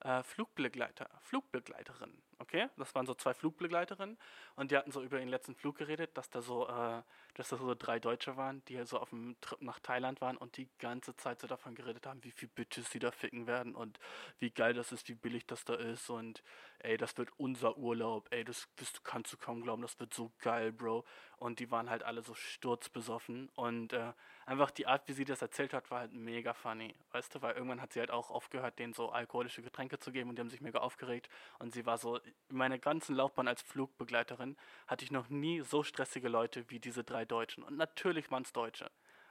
äh, 0.00 0.22
Flugbegleiter, 0.22 1.10
Flugbegleiterin, 1.20 2.22
okay? 2.38 2.68
Das 2.76 2.94
waren 2.94 3.06
so 3.06 3.14
zwei 3.14 3.34
Flugbegleiterinnen 3.34 4.18
und 4.56 4.70
die 4.70 4.76
hatten 4.76 4.92
so 4.92 5.02
über 5.02 5.18
den 5.18 5.28
letzten 5.28 5.54
Flug 5.54 5.76
geredet, 5.76 6.16
dass 6.16 6.30
da 6.30 6.42
so, 6.42 6.68
äh, 6.68 7.02
dass 7.34 7.48
da 7.48 7.56
so 7.56 7.74
drei 7.74 7.98
Deutsche 7.98 8.36
waren, 8.36 8.64
die 8.66 8.82
so 8.84 8.98
auf 8.98 9.10
dem 9.10 9.36
Trip 9.40 9.60
nach 9.62 9.80
Thailand 9.80 10.20
waren 10.20 10.36
und 10.36 10.56
die 10.56 10.68
ganze 10.78 11.16
Zeit 11.16 11.40
so 11.40 11.46
davon 11.46 11.74
geredet 11.74 12.06
haben, 12.06 12.22
wie 12.24 12.30
viel 12.30 12.48
Bitches 12.48 12.90
sie 12.90 12.98
da 12.98 13.10
ficken 13.10 13.46
werden 13.46 13.74
und 13.74 13.98
wie 14.38 14.50
geil 14.50 14.74
das 14.74 14.92
ist, 14.92 15.08
wie 15.08 15.14
billig 15.14 15.46
das 15.46 15.64
da 15.64 15.74
ist 15.74 16.10
und 16.10 16.42
ey, 16.80 16.96
das 16.96 17.16
wird 17.16 17.30
unser 17.36 17.76
Urlaub, 17.76 18.28
ey, 18.30 18.44
das, 18.44 18.68
das 18.76 19.02
kannst 19.02 19.32
du 19.32 19.36
kaum 19.36 19.62
glauben, 19.62 19.82
das 19.82 19.98
wird 19.98 20.14
so 20.14 20.32
geil, 20.40 20.72
Bro. 20.72 21.04
Und 21.38 21.58
die 21.58 21.70
waren 21.70 21.90
halt 21.90 22.02
alle 22.02 22.22
so 22.22 22.34
sturzbesoffen 22.34 23.50
und 23.54 23.92
äh, 23.92 24.12
einfach 24.46 24.70
die 24.70 24.86
Art, 24.86 25.06
wie 25.08 25.12
sie 25.12 25.24
das 25.24 25.42
erzählt 25.42 25.74
hat, 25.74 25.90
war 25.90 26.00
halt 26.00 26.12
mega 26.12 26.54
funny, 26.54 26.94
weißt 27.10 27.34
du, 27.34 27.42
weil 27.42 27.54
irgendwann 27.54 27.82
hat 27.82 27.92
sie 27.92 28.00
halt 28.00 28.10
auch 28.10 28.30
aufgehört, 28.30 28.78
denen 28.78 28.94
so 28.94 29.10
alkoholische 29.10 29.62
Getränke 29.62 29.98
zu 29.98 30.12
geben 30.12 30.30
und 30.30 30.36
die 30.36 30.40
haben 30.40 30.50
sich 30.50 30.60
mega 30.60 30.78
aufgeregt 30.78 31.28
und 31.58 31.74
sie 31.74 31.84
war 31.84 31.98
so, 31.98 32.18
in 32.48 32.56
meiner 32.56 32.78
ganzen 32.78 33.14
Laufbahn 33.14 33.48
als 33.48 33.62
Flugbegleiterin 33.62 34.56
hatte 34.86 35.04
ich 35.04 35.10
noch 35.10 35.28
nie 35.28 35.60
so 35.62 35.82
stressige 35.82 36.28
Leute 36.28 36.68
wie 36.70 36.80
diese 36.80 37.04
drei 37.04 37.24
Deutschen. 37.24 37.62
Und 37.62 37.76
natürlich 37.76 38.30
waren 38.30 38.42
es 38.42 38.52
Deutsche, 38.52 38.90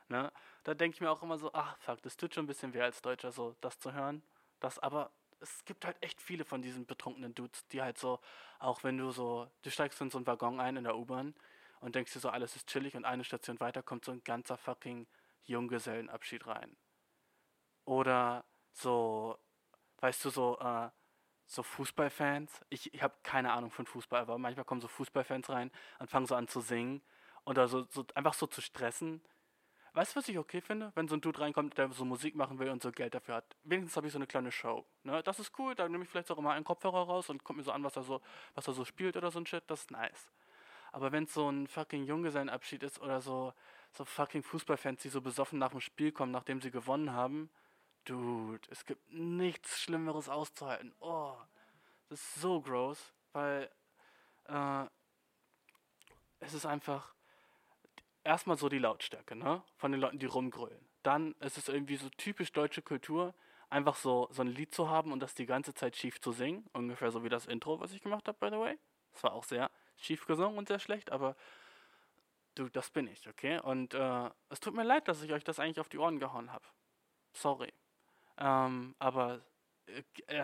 ne, 0.10 0.32
da 0.64 0.74
denke 0.74 0.96
ich 0.96 1.02
mir 1.02 1.12
auch 1.12 1.24
immer 1.24 1.38
so, 1.38 1.52
ach 1.54 1.78
fuck, 1.80 2.02
das 2.02 2.18
tut 2.18 2.34
schon 2.34 2.46
ein 2.46 2.48
bisschen 2.48 2.74
weh 2.74 2.82
als 2.82 3.02
Deutscher 3.02 3.32
so, 3.32 3.56
das 3.62 3.80
zu 3.80 3.94
hören, 3.94 4.24
das 4.60 4.80
aber 4.80 5.12
es 5.40 5.66
gibt 5.66 5.86
halt 5.86 5.98
echt 6.02 6.22
viele 6.22 6.46
von 6.46 6.62
diesen 6.62 6.86
betrunkenen 6.86 7.36
Dudes, 7.36 7.68
die 7.68 7.82
halt 7.82 7.98
so, 7.98 8.20
auch 8.60 8.84
wenn 8.84 8.98
du 8.98 9.12
so, 9.12 9.50
du 9.62 9.70
steigst 9.70 10.02
in 10.02 10.10
so 10.10 10.18
einen 10.18 10.28
Waggon 10.28 10.60
ein 10.60 10.78
in 10.78 10.84
der 10.84 10.98
U-Bahn 10.98 11.36
und 11.82 11.96
denkst 11.96 12.14
dir 12.14 12.20
so, 12.20 12.30
alles 12.30 12.56
ist 12.56 12.68
chillig 12.68 12.96
und 12.96 13.06
eine 13.06 13.24
Station 13.24 13.60
weiter 13.60 13.84
kommt 13.84 14.06
so 14.06 14.12
ein 14.12 14.24
ganzer 14.24 14.58
fucking 14.58 15.08
Junggesellenabschied 15.44 16.48
rein. 16.48 16.76
Oder 17.86 18.46
so, 18.72 19.38
weißt 20.00 20.26
du, 20.26 20.30
so, 20.30 20.58
äh, 20.60 20.90
so 21.46 21.64
Fußballfans. 21.64 22.62
Ich, 22.70 22.94
ich 22.94 23.04
habe 23.04 23.14
keine 23.24 23.54
Ahnung 23.54 23.72
von 23.72 23.86
Fußball, 23.86 24.22
aber 24.22 24.38
manchmal 24.38 24.66
kommen 24.66 24.82
so 24.82 24.88
Fußballfans 24.88 25.50
rein 25.50 25.72
und 26.00 26.10
fangen 26.10 26.26
so 26.26 26.36
an 26.36 26.48
zu 26.48 26.62
singen 26.62 27.02
oder 27.46 27.68
so, 27.68 27.86
so 27.90 28.06
einfach 28.16 28.34
so 28.34 28.48
zu 28.48 28.62
stressen 28.62 29.22
weißt 29.96 30.14
du, 30.14 30.20
was 30.20 30.28
ich 30.28 30.38
okay 30.38 30.62
finde? 30.62 30.92
Wenn 30.96 31.08
so 31.08 31.16
ein 31.16 31.22
Dude 31.22 31.40
reinkommt, 31.40 31.78
der 31.78 31.90
so 31.92 32.06
Musik 32.06 32.36
machen 32.36 32.60
will 32.60 32.70
und 32.70 32.82
so 32.84 32.92
Geld 32.92 33.14
dafür 33.14 33.36
hat. 33.36 33.56
Wenigstens 33.64 33.96
habe 33.96 34.08
ich 34.08 34.14
so 34.14 34.20
eine 34.20 34.28
kleine 34.28 34.52
Show. 34.52 34.86
Ne? 35.04 35.24
Das 35.24 35.40
ist 35.40 35.58
cool, 35.58 35.74
da 35.74 35.88
nehme 35.88 36.04
ich 36.04 36.10
vielleicht 36.10 36.30
auch 36.32 36.38
immer 36.38 36.52
einen 36.52 36.66
Kopfhörer 36.66 37.04
raus 37.04 37.30
und 37.30 37.44
gucke 37.44 37.58
mir 37.58 37.64
so 37.64 37.72
an, 37.72 37.84
was 37.84 37.96
er 37.96 38.04
so, 38.04 38.22
was 38.54 38.68
er 38.68 38.74
so 38.74 38.86
spielt 38.86 39.18
oder 39.18 39.32
so 39.32 39.40
ein 39.40 39.46
Shit. 39.46 39.64
Das 39.68 39.82
ist 39.82 39.92
nice. 39.92 40.32
Aber 40.92 41.12
wenn 41.12 41.24
es 41.24 41.34
so 41.34 41.50
ein 41.50 41.68
fucking 41.68 42.04
Junggesellenabschied 42.06 42.84
ist 42.84 43.02
oder 43.02 43.22
so, 43.22 43.54
so 43.92 44.06
fucking 44.06 44.44
Fußballfans, 44.44 45.02
die 45.02 45.10
so 45.10 45.22
besoffen 45.22 45.60
nach 45.60 45.72
dem 45.72 45.82
Spiel 45.82 46.12
kommen, 46.12 46.32
nachdem 46.32 46.62
sie 46.62 46.72
gewonnen 46.72 47.14
haben, 47.14 47.50
dude, 48.06 48.68
es 48.70 48.86
gibt 48.86 49.12
nichts 49.12 49.82
Schlimmeres 49.82 50.30
auszuhalten. 50.30 50.94
Oh, 51.00 51.36
das 52.10 52.22
ist 52.22 52.36
so 52.36 52.62
gross, 52.62 53.14
weil 53.34 53.70
äh, 54.46 54.86
es 56.40 56.54
ist 56.54 56.66
einfach 56.66 57.14
erstmal 58.24 58.58
so 58.58 58.70
die 58.70 58.80
Lautstärke, 58.80 59.36
ne? 59.36 59.64
Von 59.78 59.92
den 59.92 60.02
Leuten, 60.02 60.20
die 60.20 60.26
rumgrölen. 60.26 60.88
Dann 61.04 61.34
ist 61.40 61.58
es 61.58 61.68
irgendwie 61.68 61.98
so 61.98 62.10
typisch 62.10 62.52
deutsche 62.52 62.82
Kultur, 62.82 63.34
einfach 63.70 63.96
so, 63.96 64.28
so 64.32 64.42
ein 64.42 64.48
Lied 64.48 64.74
zu 64.74 64.90
haben 64.90 65.12
und 65.12 65.20
das 65.20 65.36
die 65.36 65.46
ganze 65.46 65.74
Zeit 65.74 65.96
schief 65.96 66.22
zu 66.22 66.32
singen. 66.32 66.68
Ungefähr 66.74 67.12
so 67.12 67.24
wie 67.24 67.30
das 67.30 67.46
Intro, 67.46 67.80
was 67.80 67.94
ich 67.94 68.02
gemacht 68.02 68.28
habe, 68.28 68.38
by 68.40 68.56
the 68.56 68.60
way. 68.62 68.80
Das 69.14 69.24
war 69.24 69.34
auch 69.34 69.44
sehr 69.44 69.72
schief 69.98 70.26
gesungen 70.26 70.58
und 70.58 70.68
sehr 70.68 70.80
schlecht, 70.80 71.12
aber 71.12 71.36
du, 72.56 72.70
das 72.70 72.90
bin 72.90 73.08
ich, 73.08 73.28
okay? 73.30 73.60
Und 73.60 73.94
äh, 73.94 74.30
es 74.50 74.60
tut 74.60 74.74
mir 74.74 74.84
leid, 74.84 75.08
dass 75.08 75.22
ich 75.22 75.32
euch 75.32 75.44
das 75.44 75.60
eigentlich 75.60 75.80
auf 75.80 75.90
die 75.90 75.98
Ohren 75.98 76.20
gehauen 76.20 76.52
habe. 76.52 76.66
Sorry. 77.34 77.74
Ähm, 78.38 78.96
aber 79.00 79.42
äh, 80.28 80.44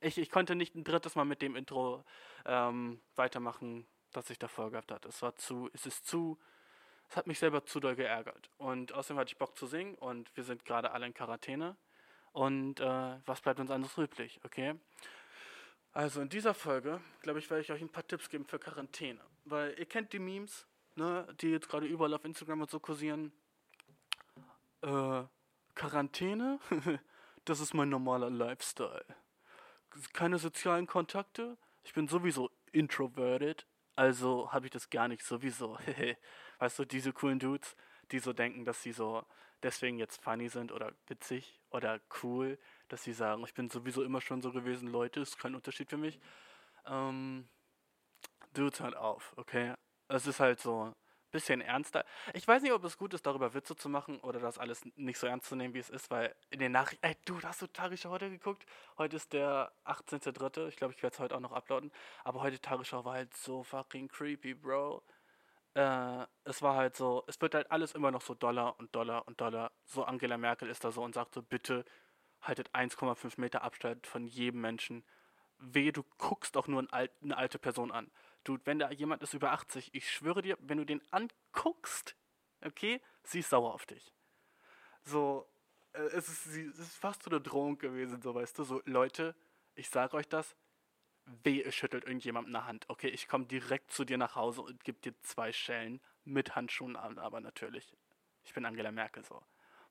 ich, 0.00 0.18
ich 0.18 0.30
konnte 0.30 0.54
nicht 0.54 0.74
ein 0.74 0.84
drittes 0.84 1.14
Mal 1.14 1.24
mit 1.24 1.42
dem 1.42 1.56
Intro 1.56 2.04
ähm, 2.44 3.00
weitermachen, 3.16 3.86
das 4.12 4.30
ich 4.30 4.38
davor 4.38 4.70
gehabt 4.70 4.92
hatte. 4.92 5.08
Es 5.08 5.22
war 5.22 5.36
zu, 5.36 5.70
es 5.72 5.86
ist 5.86 6.06
zu, 6.06 6.38
es 7.08 7.16
hat 7.16 7.26
mich 7.26 7.38
selber 7.38 7.64
zu 7.64 7.80
doll 7.80 7.96
geärgert. 7.96 8.50
Und 8.56 8.92
außerdem 8.92 9.18
hatte 9.18 9.32
ich 9.32 9.38
Bock 9.38 9.56
zu 9.56 9.66
singen 9.66 9.94
und 9.96 10.34
wir 10.36 10.44
sind 10.44 10.64
gerade 10.64 10.92
alle 10.92 11.06
in 11.06 11.14
Quarantäne. 11.14 11.76
Und 12.32 12.80
äh, 12.80 13.18
was 13.26 13.40
bleibt 13.40 13.60
uns 13.60 13.70
anderes 13.70 13.96
übrig, 13.98 14.40
okay? 14.44 14.74
Also 15.92 16.20
in 16.20 16.28
dieser 16.28 16.54
Folge, 16.54 17.00
glaube 17.22 17.40
ich, 17.40 17.50
werde 17.50 17.62
ich 17.62 17.72
euch 17.72 17.82
ein 17.82 17.88
paar 17.88 18.06
Tipps 18.06 18.28
geben 18.28 18.44
für 18.44 18.58
Quarantäne. 18.58 19.20
Weil 19.44 19.76
ihr 19.78 19.86
kennt 19.86 20.12
die 20.12 20.20
Memes, 20.20 20.66
ne, 20.94 21.26
die 21.40 21.50
jetzt 21.50 21.68
gerade 21.68 21.86
überall 21.86 22.14
auf 22.14 22.24
Instagram 22.24 22.62
und 22.62 22.70
so 22.70 22.78
kursieren. 22.78 23.32
Äh, 24.82 25.22
Quarantäne? 25.74 26.60
das 27.44 27.60
ist 27.60 27.74
mein 27.74 27.88
normaler 27.88 28.30
Lifestyle. 28.30 29.04
Keine 30.12 30.38
sozialen 30.38 30.86
Kontakte? 30.86 31.58
Ich 31.82 31.94
bin 31.94 32.08
sowieso 32.08 32.50
introverted, 32.72 33.66
also 33.96 34.52
habe 34.52 34.66
ich 34.66 34.72
das 34.72 34.90
gar 34.90 35.08
nicht 35.08 35.22
sowieso. 35.22 35.78
weißt 36.58 36.78
du, 36.78 36.84
diese 36.84 37.12
coolen 37.12 37.38
Dudes, 37.38 37.76
die 38.12 38.18
so 38.18 38.32
denken, 38.32 38.64
dass 38.64 38.82
sie 38.82 38.92
so 38.92 39.24
deswegen 39.62 39.98
jetzt 39.98 40.22
funny 40.22 40.48
sind 40.48 40.72
oder 40.72 40.92
witzig 41.06 41.60
oder 41.70 42.00
cool, 42.22 42.58
dass 42.88 43.04
sie 43.04 43.12
sagen, 43.12 43.42
ich 43.44 43.54
bin 43.54 43.70
sowieso 43.70 44.02
immer 44.02 44.20
schon 44.20 44.42
so 44.42 44.52
gewesen, 44.52 44.88
Leute, 44.88 45.20
ist 45.20 45.38
kein 45.38 45.54
Unterschied 45.54 45.90
für 45.90 45.96
mich. 45.96 46.20
Ähm, 46.86 47.48
Dudes 48.54 48.80
halt 48.80 48.96
auf, 48.96 49.32
okay? 49.36 49.74
Es 50.08 50.26
ist 50.26 50.40
halt 50.40 50.60
so 50.60 50.94
bisschen 51.30 51.60
ernster. 51.60 52.04
Ich 52.34 52.46
weiß 52.46 52.62
nicht, 52.62 52.72
ob 52.72 52.84
es 52.84 52.98
gut 52.98 53.14
ist, 53.14 53.26
darüber 53.26 53.54
Witze 53.54 53.76
zu 53.76 53.88
machen 53.88 54.20
oder 54.20 54.40
das 54.40 54.58
alles 54.58 54.84
nicht 54.96 55.18
so 55.18 55.26
ernst 55.26 55.48
zu 55.48 55.56
nehmen, 55.56 55.74
wie 55.74 55.78
es 55.78 55.90
ist, 55.90 56.10
weil 56.10 56.34
in 56.50 56.60
den 56.60 56.72
Nachrichten, 56.72 57.06
ey, 57.06 57.16
du, 57.24 57.40
hast 57.42 57.62
du 57.62 57.66
Tagesschau 57.66 58.10
heute 58.10 58.30
geguckt? 58.30 58.64
Heute 58.98 59.16
ist 59.16 59.32
der 59.32 59.72
18.3., 59.84 60.68
ich 60.68 60.76
glaube, 60.76 60.94
ich 60.94 61.02
werde 61.02 61.14
es 61.14 61.20
heute 61.20 61.36
auch 61.36 61.40
noch 61.40 61.52
uploaden, 61.52 61.92
aber 62.24 62.42
heute 62.42 62.60
Tagesschau 62.60 63.04
war 63.04 63.14
halt 63.14 63.34
so 63.36 63.62
fucking 63.62 64.08
creepy, 64.08 64.54
Bro 64.54 65.02
äh, 65.74 66.26
es 66.44 66.62
war 66.62 66.76
halt 66.76 66.96
so, 66.96 67.24
es 67.26 67.40
wird 67.40 67.54
halt 67.54 67.70
alles 67.70 67.92
immer 67.92 68.10
noch 68.10 68.22
so 68.22 68.34
Dollar 68.34 68.78
und 68.78 68.94
Dollar 68.94 69.26
und 69.26 69.40
Dollar. 69.40 69.70
So 69.84 70.04
Angela 70.04 70.36
Merkel 70.36 70.68
ist 70.68 70.84
da 70.84 70.90
so 70.90 71.02
und 71.02 71.14
sagt 71.14 71.34
so, 71.34 71.42
bitte 71.42 71.84
haltet 72.40 72.70
1,5 72.74 73.40
Meter 73.40 73.62
Abstand 73.62 74.06
von 74.06 74.26
jedem 74.26 74.60
Menschen. 74.60 75.04
Wehe, 75.58 75.92
du 75.92 76.04
guckst 76.18 76.56
auch 76.56 76.66
nur 76.68 76.86
eine 76.92 77.36
alte 77.36 77.58
Person 77.58 77.92
an. 77.92 78.10
Du, 78.44 78.58
wenn 78.64 78.78
da 78.78 78.90
jemand 78.90 79.22
ist 79.22 79.34
über 79.34 79.52
80, 79.52 79.94
ich 79.94 80.10
schwöre 80.10 80.42
dir, 80.42 80.56
wenn 80.60 80.78
du 80.78 80.84
den 80.84 81.02
anguckst, 81.12 82.16
okay, 82.64 83.00
sie 83.22 83.40
ist 83.40 83.50
sauer 83.50 83.74
auf 83.74 83.86
dich. 83.86 84.12
So, 85.04 85.46
äh, 85.92 86.00
es, 86.00 86.28
ist, 86.28 86.46
es 86.46 86.78
ist 86.78 86.96
fast 86.96 87.22
so 87.22 87.30
eine 87.30 87.40
Drohung 87.40 87.78
gewesen, 87.78 88.22
so 88.22 88.34
weißt 88.34 88.58
du, 88.58 88.64
so 88.64 88.82
Leute, 88.84 89.34
ich 89.74 89.88
sage 89.88 90.16
euch 90.16 90.28
das, 90.28 90.56
weh, 91.44 91.62
es 91.62 91.74
schüttelt 91.74 92.04
irgendjemand 92.04 92.48
eine 92.48 92.66
Hand. 92.66 92.88
Okay, 92.88 93.08
ich 93.08 93.28
komme 93.28 93.46
direkt 93.46 93.92
zu 93.92 94.04
dir 94.04 94.18
nach 94.18 94.34
Hause 94.36 94.62
und 94.62 94.84
gebe 94.84 95.00
dir 95.00 95.14
zwei 95.22 95.52
Schellen 95.52 96.00
mit 96.24 96.56
Handschuhen 96.56 96.96
an, 96.96 97.18
aber 97.18 97.40
natürlich. 97.40 97.92
Ich 98.44 98.54
bin 98.54 98.64
Angela 98.64 98.90
Merkel 98.90 99.24
so. 99.24 99.42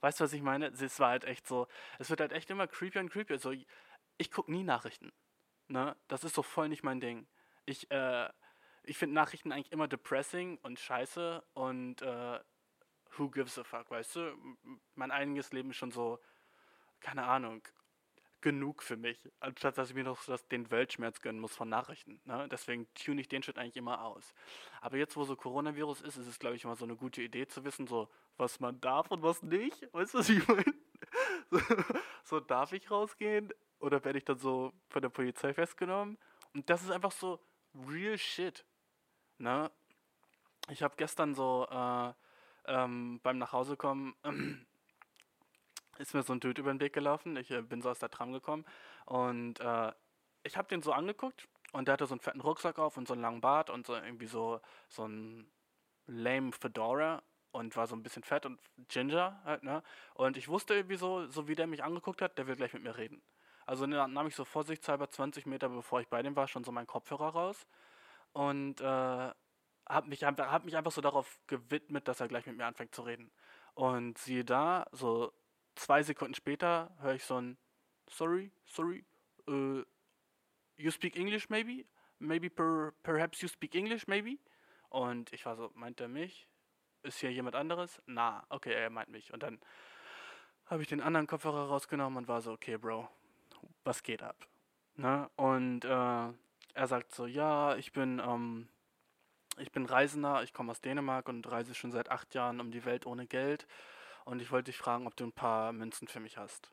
Weißt 0.01 0.19
du, 0.19 0.23
was 0.23 0.33
ich 0.33 0.41
meine? 0.41 0.67
Es 0.67 0.99
war 0.99 1.09
halt 1.09 1.25
echt 1.25 1.47
so, 1.47 1.67
es 1.97 2.09
wird 2.09 2.21
halt 2.21 2.31
echt 2.31 2.49
immer 2.49 2.67
creepier 2.67 3.01
und 3.01 3.09
creepier. 3.09 3.37
So, 3.37 3.53
ich 4.17 4.31
gucke 4.31 4.51
nie 4.51 4.63
Nachrichten. 4.63 5.11
Ne? 5.67 5.95
Das 6.07 6.23
ist 6.23 6.35
so 6.35 6.43
voll 6.43 6.69
nicht 6.69 6.83
mein 6.83 6.99
Ding. 6.99 7.27
Ich, 7.65 7.89
äh, 7.91 8.29
ich 8.89 8.97
finde 8.97 9.15
Nachrichten 9.15 9.51
eigentlich 9.51 9.71
immer 9.71 9.87
depressing 9.87 10.57
und 10.63 10.79
scheiße 10.79 11.43
und 11.53 12.01
äh, 12.01 12.39
who 13.17 13.29
gives 13.29 13.59
a 13.59 13.63
fuck, 13.63 13.91
weißt 13.91 14.15
du? 14.15 14.35
Mein 14.95 15.11
einiges 15.11 15.51
Leben 15.51 15.69
ist 15.69 15.77
schon 15.77 15.91
so, 15.91 16.19
keine 16.99 17.25
Ahnung, 17.25 17.61
genug 18.41 18.81
für 18.81 18.97
mich, 18.97 19.29
anstatt 19.41 19.77
dass 19.77 19.89
ich 19.89 19.95
mir 19.95 20.05
noch 20.05 20.23
das, 20.25 20.47
den 20.47 20.71
Weltschmerz 20.71 21.21
gönnen 21.21 21.39
muss 21.39 21.55
von 21.55 21.69
Nachrichten. 21.69 22.19
Ne? 22.25 22.47
Deswegen 22.49 22.87
tune 22.95 23.21
ich 23.21 23.27
den 23.27 23.43
Shit 23.43 23.59
eigentlich 23.59 23.77
immer 23.77 24.03
aus. 24.03 24.33
Aber 24.81 24.97
jetzt, 24.97 25.15
wo 25.15 25.23
so 25.23 25.35
Coronavirus 25.35 26.01
ist, 26.01 26.17
ist 26.17 26.27
es, 26.27 26.39
glaube 26.39 26.55
ich, 26.55 26.63
immer 26.63 26.75
so 26.75 26.85
eine 26.85 26.95
gute 26.95 27.21
Idee 27.21 27.47
zu 27.47 27.63
wissen, 27.65 27.85
so, 27.85 28.09
was 28.37 28.59
man 28.59 28.81
darf 28.81 29.11
und 29.11 29.21
was 29.21 29.43
nicht. 29.43 29.87
Weißt 29.93 30.13
du, 30.13 30.19
was 30.19 30.29
ich 30.29 30.47
meine? 30.47 30.63
So, 31.51 31.59
so, 32.23 32.39
darf 32.39 32.73
ich 32.73 32.91
rausgehen 32.91 33.51
oder 33.79 34.03
werde 34.03 34.19
ich 34.19 34.25
dann 34.25 34.37
so 34.37 34.73
von 34.89 35.01
der 35.01 35.09
Polizei 35.09 35.53
festgenommen? 35.53 36.17
Und 36.53 36.69
das 36.69 36.83
ist 36.83 36.91
einfach 36.91 37.11
so 37.11 37.39
real 37.73 38.17
shit. 38.17 38.65
Ne? 39.39 39.71
Ich 40.69 40.83
habe 40.83 40.95
gestern 40.97 41.33
so 41.33 41.67
äh, 41.71 42.13
ähm, 42.65 43.19
beim 43.23 43.37
Nachhausekommen 43.37 44.13
ist 45.97 46.13
mir 46.13 46.23
so 46.23 46.33
ein 46.33 46.39
Dude 46.41 46.61
über 46.61 46.73
den 46.73 46.81
Weg 46.81 46.93
gelaufen. 46.93 47.37
Ich 47.37 47.49
äh, 47.49 47.61
bin 47.61 47.81
so 47.81 47.89
aus 47.89 47.99
der 47.99 48.09
Tram 48.09 48.33
gekommen 48.33 48.65
und 49.05 49.59
äh, 49.61 49.91
ich 50.43 50.57
habe 50.57 50.67
den 50.67 50.81
so 50.81 50.91
angeguckt 50.91 51.47
und 51.71 51.87
der 51.87 51.93
hatte 51.93 52.05
so 52.05 52.13
einen 52.13 52.19
fetten 52.19 52.41
Rucksack 52.41 52.79
auf 52.79 52.97
und 52.97 53.07
so 53.07 53.13
einen 53.13 53.21
langen 53.21 53.41
Bart 53.41 53.69
und 53.69 53.87
so 53.87 53.95
irgendwie 53.95 54.27
so, 54.27 54.59
so 54.89 55.07
ein 55.07 55.49
lame 56.05 56.51
Fedora 56.51 57.23
und 57.51 57.75
war 57.77 57.87
so 57.87 57.95
ein 57.95 58.03
bisschen 58.03 58.23
fett 58.23 58.45
und 58.45 58.59
Ginger 58.89 59.41
halt, 59.45 59.63
ne? 59.63 59.83
Und 60.13 60.37
ich 60.37 60.49
wusste 60.49 60.75
irgendwie 60.75 60.97
so, 60.97 61.27
so 61.27 61.47
wie 61.47 61.55
der 61.55 61.67
mich 61.67 61.83
angeguckt 61.83 62.21
hat, 62.21 62.37
der 62.37 62.47
will 62.47 62.55
gleich 62.55 62.73
mit 62.73 62.83
mir 62.83 62.97
reden. 62.97 63.21
Also 63.65 63.85
ne, 63.85 64.07
nahm 64.07 64.27
ich 64.27 64.35
so 64.35 64.45
vorsichtshalber 64.45 65.09
20 65.09 65.45
Meter, 65.45 65.69
bevor 65.69 66.01
ich 66.01 66.07
bei 66.07 66.21
dem 66.21 66.35
war, 66.35 66.47
schon 66.47 66.63
so 66.63 66.71
meinen 66.71 66.87
Kopfhörer 66.87 67.29
raus 67.29 67.67
und 68.33 68.81
äh, 68.81 68.83
habe 69.89 70.07
mich, 70.07 70.23
hab 70.23 70.65
mich 70.65 70.77
einfach 70.77 70.91
so 70.91 71.01
darauf 71.01 71.39
gewidmet, 71.47 72.07
dass 72.07 72.19
er 72.19 72.27
gleich 72.27 72.45
mit 72.45 72.57
mir 72.57 72.65
anfängt 72.65 72.93
zu 72.93 73.01
reden. 73.01 73.31
Und 73.73 74.17
siehe 74.17 74.45
da, 74.45 74.85
so 74.91 75.33
zwei 75.75 76.03
Sekunden 76.03 76.35
später 76.35 76.95
höre 76.99 77.15
ich 77.15 77.23
so 77.23 77.39
ein 77.39 77.57
Sorry, 78.09 78.51
sorry, 78.65 79.05
uh, 79.47 79.83
you 80.77 80.89
speak 80.91 81.15
English 81.15 81.49
maybe? 81.49 81.85
Maybe 82.17 82.49
per, 82.49 82.93
perhaps 83.03 83.41
you 83.41 83.47
speak 83.47 83.75
English 83.75 84.07
maybe? 84.07 84.39
Und 84.89 85.31
ich 85.31 85.45
war 85.45 85.55
so, 85.55 85.71
meint 85.75 86.01
er 86.01 86.07
mich? 86.07 86.47
Ist 87.03 87.19
hier 87.19 87.31
jemand 87.31 87.55
anderes? 87.55 88.01
Na, 88.07 88.45
okay, 88.49 88.73
er 88.73 88.89
meint 88.89 89.09
mich. 89.09 89.31
Und 89.31 89.43
dann 89.43 89.59
habe 90.65 90.81
ich 90.81 90.87
den 90.87 91.01
anderen 91.01 91.27
Kopfhörer 91.27 91.67
rausgenommen 91.67 92.17
und 92.17 92.27
war 92.27 92.41
so, 92.41 92.51
okay, 92.51 92.77
Bro, 92.77 93.07
was 93.83 94.03
geht 94.03 94.23
ab? 94.23 94.47
Ne? 94.95 95.29
Und 95.35 95.85
äh, 95.85 96.33
er 96.79 96.87
sagt 96.87 97.13
so, 97.13 97.25
ja, 97.25 97.75
ich 97.75 97.91
bin, 97.91 98.21
ähm, 98.25 98.69
ich 99.57 99.69
bin 99.73 99.85
Reisender, 99.85 100.43
ich 100.43 100.53
komme 100.53 100.71
aus 100.71 100.79
Dänemark 100.79 101.27
und 101.27 101.51
reise 101.51 101.75
schon 101.75 101.91
seit 101.91 102.09
acht 102.09 102.33
Jahren 102.33 102.61
um 102.61 102.71
die 102.71 102.85
Welt 102.85 103.05
ohne 103.05 103.27
Geld 103.27 103.67
und 104.23 104.41
ich 104.41 104.49
wollte 104.49 104.71
dich 104.71 104.77
fragen, 104.77 105.05
ob 105.05 105.13
du 105.17 105.25
ein 105.25 105.33
paar 105.33 105.73
Münzen 105.73 106.07
für 106.07 106.21
mich 106.21 106.37
hast. 106.37 106.71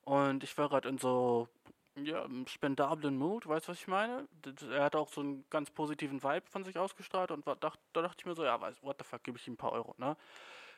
Und 0.00 0.42
ich 0.42 0.56
war 0.56 0.70
gerade 0.70 0.88
in 0.88 0.96
so 0.96 1.48
ja, 1.96 2.26
spendablen 2.46 3.18
Mood, 3.18 3.46
weißt 3.46 3.68
du, 3.68 3.72
was 3.72 3.78
ich 3.78 3.88
meine? 3.88 4.26
Er 4.70 4.84
hat 4.84 4.96
auch 4.96 5.08
so 5.10 5.20
einen 5.20 5.44
ganz 5.50 5.70
positiven 5.70 6.22
Vibe 6.22 6.46
von 6.48 6.64
sich 6.64 6.78
ausgestrahlt 6.78 7.30
und 7.30 7.44
war, 7.44 7.56
dacht, 7.56 7.78
da 7.92 8.00
dachte 8.00 8.16
ich 8.20 8.26
mir 8.26 8.34
so, 8.34 8.44
ja, 8.44 8.58
weiß, 8.58 8.82
what 8.82 8.96
the 8.98 9.04
fuck, 9.04 9.22
gebe 9.22 9.36
ich 9.36 9.46
ihm 9.46 9.54
ein 9.54 9.58
paar 9.58 9.72
Euro, 9.72 9.94
ne? 9.98 10.16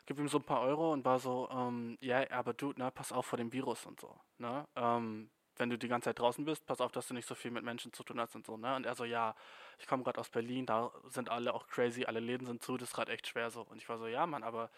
Gib 0.06 0.18
ihm 0.18 0.28
so 0.28 0.38
ein 0.38 0.44
paar 0.44 0.62
Euro 0.62 0.92
und 0.92 1.04
war 1.04 1.20
so, 1.20 1.48
ähm, 1.52 1.96
ja, 2.00 2.28
aber 2.32 2.54
du, 2.54 2.72
ne, 2.72 2.90
pass 2.90 3.12
auf 3.12 3.26
vor 3.26 3.36
dem 3.36 3.52
Virus 3.52 3.86
und 3.86 4.00
so, 4.00 4.18
ne? 4.38 4.66
Ähm, 4.74 5.30
wenn 5.58 5.70
du 5.70 5.78
die 5.78 5.88
ganze 5.88 6.06
Zeit 6.06 6.18
draußen 6.18 6.44
bist, 6.44 6.66
pass 6.66 6.80
auf, 6.80 6.92
dass 6.92 7.08
du 7.08 7.14
nicht 7.14 7.26
so 7.26 7.34
viel 7.34 7.50
mit 7.50 7.64
Menschen 7.64 7.92
zu 7.92 8.04
tun 8.04 8.20
hast 8.20 8.34
und 8.34 8.46
so, 8.46 8.56
ne? 8.56 8.76
Und 8.76 8.86
er 8.86 8.94
so, 8.94 9.04
ja, 9.04 9.34
ich 9.78 9.86
komme 9.86 10.04
gerade 10.04 10.20
aus 10.20 10.30
Berlin, 10.30 10.66
da 10.66 10.92
sind 11.08 11.28
alle 11.28 11.52
auch 11.52 11.66
crazy, 11.68 12.04
alle 12.04 12.20
Läden 12.20 12.46
sind 12.46 12.62
zu, 12.62 12.76
das 12.76 12.90
ist 12.90 12.94
gerade 12.94 13.12
echt 13.12 13.26
schwer 13.26 13.50
so. 13.50 13.62
Und 13.62 13.76
ich 13.76 13.88
war 13.88 13.98
so, 13.98 14.06
ja, 14.06 14.26
Mann, 14.26 14.44
aber 14.44 14.70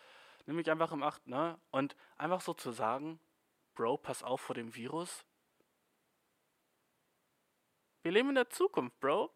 nimm 0.46 0.56
mich 0.56 0.70
einfach 0.70 0.92
im 0.92 1.02
Acht, 1.02 1.26
ne? 1.26 1.58
Und 1.70 1.96
einfach 2.16 2.40
so 2.40 2.54
zu 2.54 2.72
sagen, 2.72 3.20
Bro, 3.75 3.99
pass 3.99 4.22
auf 4.22 4.40
vor 4.40 4.54
dem 4.54 4.75
Virus. 4.75 5.25
Wir 8.02 8.12
leben 8.12 8.30
in 8.30 8.34
der 8.34 8.50
Zukunft, 8.50 8.99
Bro. 9.00 9.30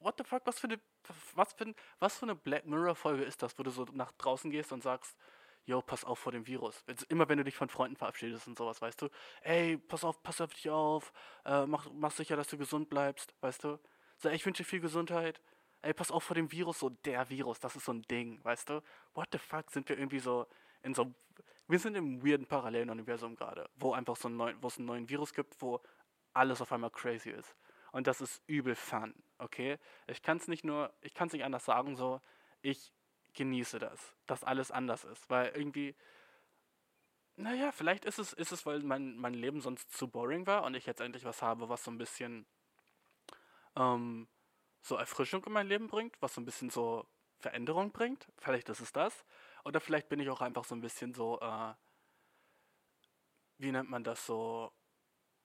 What 0.00 0.16
the 0.18 0.24
fuck, 0.24 0.42
was 0.46 0.58
für 0.58 0.66
eine, 0.66 0.80
was 1.34 1.52
für, 1.52 1.74
was 1.98 2.18
für 2.18 2.24
eine 2.24 2.34
Black 2.34 2.66
Mirror 2.66 2.94
Folge 2.94 3.24
ist 3.24 3.42
das, 3.42 3.58
wo 3.58 3.62
du 3.62 3.70
so 3.70 3.86
nach 3.92 4.12
draußen 4.12 4.50
gehst 4.50 4.72
und 4.72 4.82
sagst, 4.82 5.16
yo, 5.66 5.82
pass 5.82 6.04
auf 6.04 6.18
vor 6.18 6.32
dem 6.32 6.46
Virus. 6.46 6.84
Immer 7.08 7.28
wenn 7.28 7.38
du 7.38 7.44
dich 7.44 7.56
von 7.56 7.68
Freunden 7.68 7.96
verabschiedest 7.96 8.46
und 8.46 8.58
sowas, 8.58 8.80
weißt 8.80 9.02
du, 9.02 9.08
ey, 9.42 9.78
pass 9.78 10.04
auf, 10.04 10.22
pass 10.22 10.40
auf 10.40 10.52
dich 10.52 10.70
auf, 10.70 11.12
äh, 11.44 11.66
mach, 11.66 11.90
mach 11.92 12.12
sicher, 12.12 12.36
dass 12.36 12.48
du 12.48 12.58
gesund 12.58 12.90
bleibst, 12.90 13.34
weißt 13.40 13.64
du. 13.64 13.78
So, 14.18 14.28
ey, 14.28 14.36
ich 14.36 14.46
wünsche 14.46 14.62
dir 14.62 14.68
viel 14.68 14.80
Gesundheit. 14.80 15.40
Ey, 15.82 15.92
pass 15.92 16.10
auf 16.10 16.24
vor 16.24 16.34
dem 16.34 16.50
Virus, 16.50 16.78
so 16.78 16.88
der 16.88 17.28
Virus, 17.28 17.60
das 17.60 17.76
ist 17.76 17.84
so 17.84 17.92
ein 17.92 18.02
Ding, 18.02 18.42
weißt 18.44 18.70
du. 18.70 18.82
What 19.14 19.28
the 19.32 19.38
fuck, 19.38 19.70
sind 19.70 19.88
wir 19.88 19.98
irgendwie 19.98 20.20
so 20.20 20.46
in 20.84 20.94
so, 20.94 21.12
wir 21.66 21.78
sind 21.78 21.96
im 21.96 22.24
weirden 22.24 22.46
Paralleluniversum 22.46 23.36
gerade, 23.36 23.68
wo 23.76 23.94
einfach 23.94 24.16
so 24.16 24.28
ein 24.28 24.36
neu, 24.36 24.54
wo 24.60 24.68
es 24.68 24.76
einen 24.76 24.86
neuen 24.86 25.08
Virus 25.08 25.32
gibt, 25.32 25.60
wo 25.60 25.80
alles 26.34 26.60
auf 26.60 26.70
einmal 26.72 26.90
crazy 26.90 27.30
ist. 27.30 27.56
Und 27.92 28.06
das 28.06 28.20
ist 28.20 28.42
übel 28.46 28.74
fun, 28.74 29.14
okay? 29.38 29.78
Ich 30.06 30.22
kann 30.22 30.36
es 30.36 30.46
nicht 30.46 30.64
nur, 30.64 30.92
ich 31.00 31.14
kann 31.14 31.28
es 31.28 31.32
nicht 31.32 31.44
anders 31.44 31.64
sagen, 31.64 31.96
so, 31.96 32.20
ich 32.60 32.92
genieße 33.34 33.78
das, 33.78 34.14
dass 34.26 34.44
alles 34.44 34.70
anders 34.70 35.04
ist, 35.04 35.28
weil 35.30 35.48
irgendwie, 35.54 35.94
naja, 37.36 37.72
vielleicht 37.72 38.04
ist 38.04 38.18
es, 38.18 38.32
ist 38.32 38.52
es, 38.52 38.64
weil 38.66 38.80
mein, 38.82 39.16
mein 39.16 39.34
Leben 39.34 39.60
sonst 39.60 39.92
zu 39.92 40.08
boring 40.08 40.46
war 40.46 40.64
und 40.64 40.74
ich 40.74 40.86
jetzt 40.86 41.00
endlich 41.00 41.24
was 41.24 41.42
habe, 41.42 41.68
was 41.68 41.84
so 41.84 41.90
ein 41.90 41.98
bisschen 41.98 42.46
ähm, 43.76 44.28
so 44.82 44.96
Erfrischung 44.96 45.44
in 45.44 45.52
mein 45.52 45.66
Leben 45.66 45.88
bringt, 45.88 46.20
was 46.20 46.34
so 46.34 46.40
ein 46.40 46.44
bisschen 46.44 46.70
so 46.70 47.06
Veränderung 47.38 47.92
bringt. 47.92 48.26
Vielleicht 48.38 48.68
ist 48.68 48.80
es 48.80 48.92
das. 48.92 49.24
Oder 49.64 49.80
vielleicht 49.80 50.08
bin 50.08 50.20
ich 50.20 50.30
auch 50.30 50.40
einfach 50.40 50.64
so 50.64 50.74
ein 50.74 50.80
bisschen 50.80 51.14
so, 51.14 51.40
äh, 51.40 51.74
wie 53.58 53.72
nennt 53.72 53.90
man 53.90 54.04
das 54.04 54.24
so, 54.26 54.72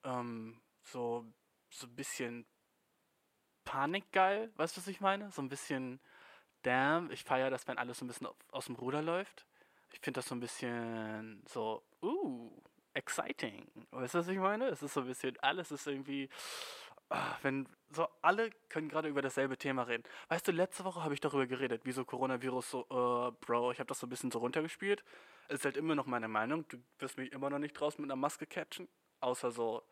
ähm, 0.04 0.60
so, 0.82 1.26
so 1.70 1.86
ein 1.86 1.94
bisschen 1.94 2.46
panikgeil, 3.64 4.52
weißt 4.56 4.76
du, 4.76 4.80
was 4.80 4.88
ich 4.88 5.00
meine? 5.00 5.30
So 5.30 5.42
ein 5.42 5.48
bisschen, 5.48 6.00
damn, 6.62 7.10
ich 7.10 7.24
feiere 7.24 7.50
das, 7.50 7.66
wenn 7.68 7.78
alles 7.78 7.98
so 7.98 8.04
ein 8.04 8.08
bisschen 8.08 8.28
aus 8.50 8.66
dem 8.66 8.76
Ruder 8.76 9.02
läuft. 9.02 9.46
Ich 9.92 10.00
finde 10.00 10.18
das 10.18 10.28
so 10.28 10.34
ein 10.34 10.40
bisschen 10.40 11.42
so, 11.46 11.82
uh, 12.02 12.50
exciting. 12.94 13.66
Weißt 13.90 14.14
du, 14.14 14.18
was 14.18 14.28
ich 14.28 14.38
meine? 14.38 14.68
Es 14.68 14.82
ist 14.82 14.94
so 14.94 15.00
ein 15.00 15.06
bisschen, 15.06 15.38
alles 15.40 15.70
ist 15.70 15.86
irgendwie, 15.86 16.28
ah, 17.08 17.36
wenn 17.42 17.68
so 17.92 18.08
alle 18.22 18.50
können 18.68 18.88
gerade 18.88 19.08
über 19.08 19.22
dasselbe 19.22 19.56
Thema 19.56 19.82
reden. 19.82 20.04
Weißt 20.28 20.46
du, 20.46 20.52
letzte 20.52 20.84
Woche 20.84 21.02
habe 21.02 21.14
ich 21.14 21.20
darüber 21.20 21.46
geredet, 21.46 21.84
wie 21.84 21.92
so 21.92 22.04
Coronavirus 22.04 22.70
so, 22.70 22.86
uh, 22.90 23.32
Bro, 23.40 23.72
ich 23.72 23.78
habe 23.78 23.88
das 23.88 23.98
so 24.00 24.06
ein 24.06 24.10
bisschen 24.10 24.30
so 24.30 24.38
runtergespielt. 24.38 25.04
Es 25.48 25.60
ist 25.60 25.64
halt 25.64 25.76
immer 25.76 25.94
noch 25.94 26.06
meine 26.06 26.28
Meinung. 26.28 26.66
Du 26.68 26.78
wirst 26.98 27.18
mich 27.18 27.32
immer 27.32 27.50
noch 27.50 27.58
nicht 27.58 27.72
draußen 27.72 28.00
mit 28.00 28.10
einer 28.10 28.20
Maske 28.20 28.46
catchen, 28.46 28.88
außer 29.20 29.50
so, 29.50 29.82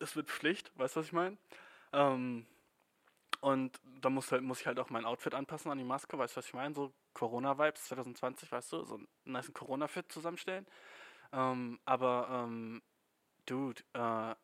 es 0.00 0.16
wird 0.16 0.28
Pflicht. 0.28 0.72
Weißt 0.76 0.96
du, 0.96 1.00
was 1.00 1.06
ich 1.06 1.12
meine? 1.12 1.36
Ähm, 1.92 2.46
und 3.40 3.80
da 4.00 4.10
muss, 4.10 4.32
halt, 4.32 4.42
muss 4.42 4.60
ich 4.60 4.66
halt 4.66 4.78
auch 4.78 4.90
mein 4.90 5.04
Outfit 5.04 5.34
anpassen 5.34 5.70
an 5.70 5.78
die 5.78 5.84
Maske, 5.84 6.18
weißt 6.18 6.34
du, 6.34 6.38
was 6.38 6.46
ich 6.46 6.54
meine? 6.54 6.74
So 6.74 6.92
Corona-Vibes 7.14 7.84
2020, 7.84 8.50
weißt 8.50 8.72
du, 8.72 8.84
so 8.84 8.94
einen 8.96 9.08
nice 9.24 9.52
Corona-Fit 9.52 10.10
zusammenstellen. 10.10 10.66
Ähm, 11.32 11.78
aber, 11.84 12.28
ähm, 12.30 12.82
Dude, 13.46 13.82
äh, 13.94 14.34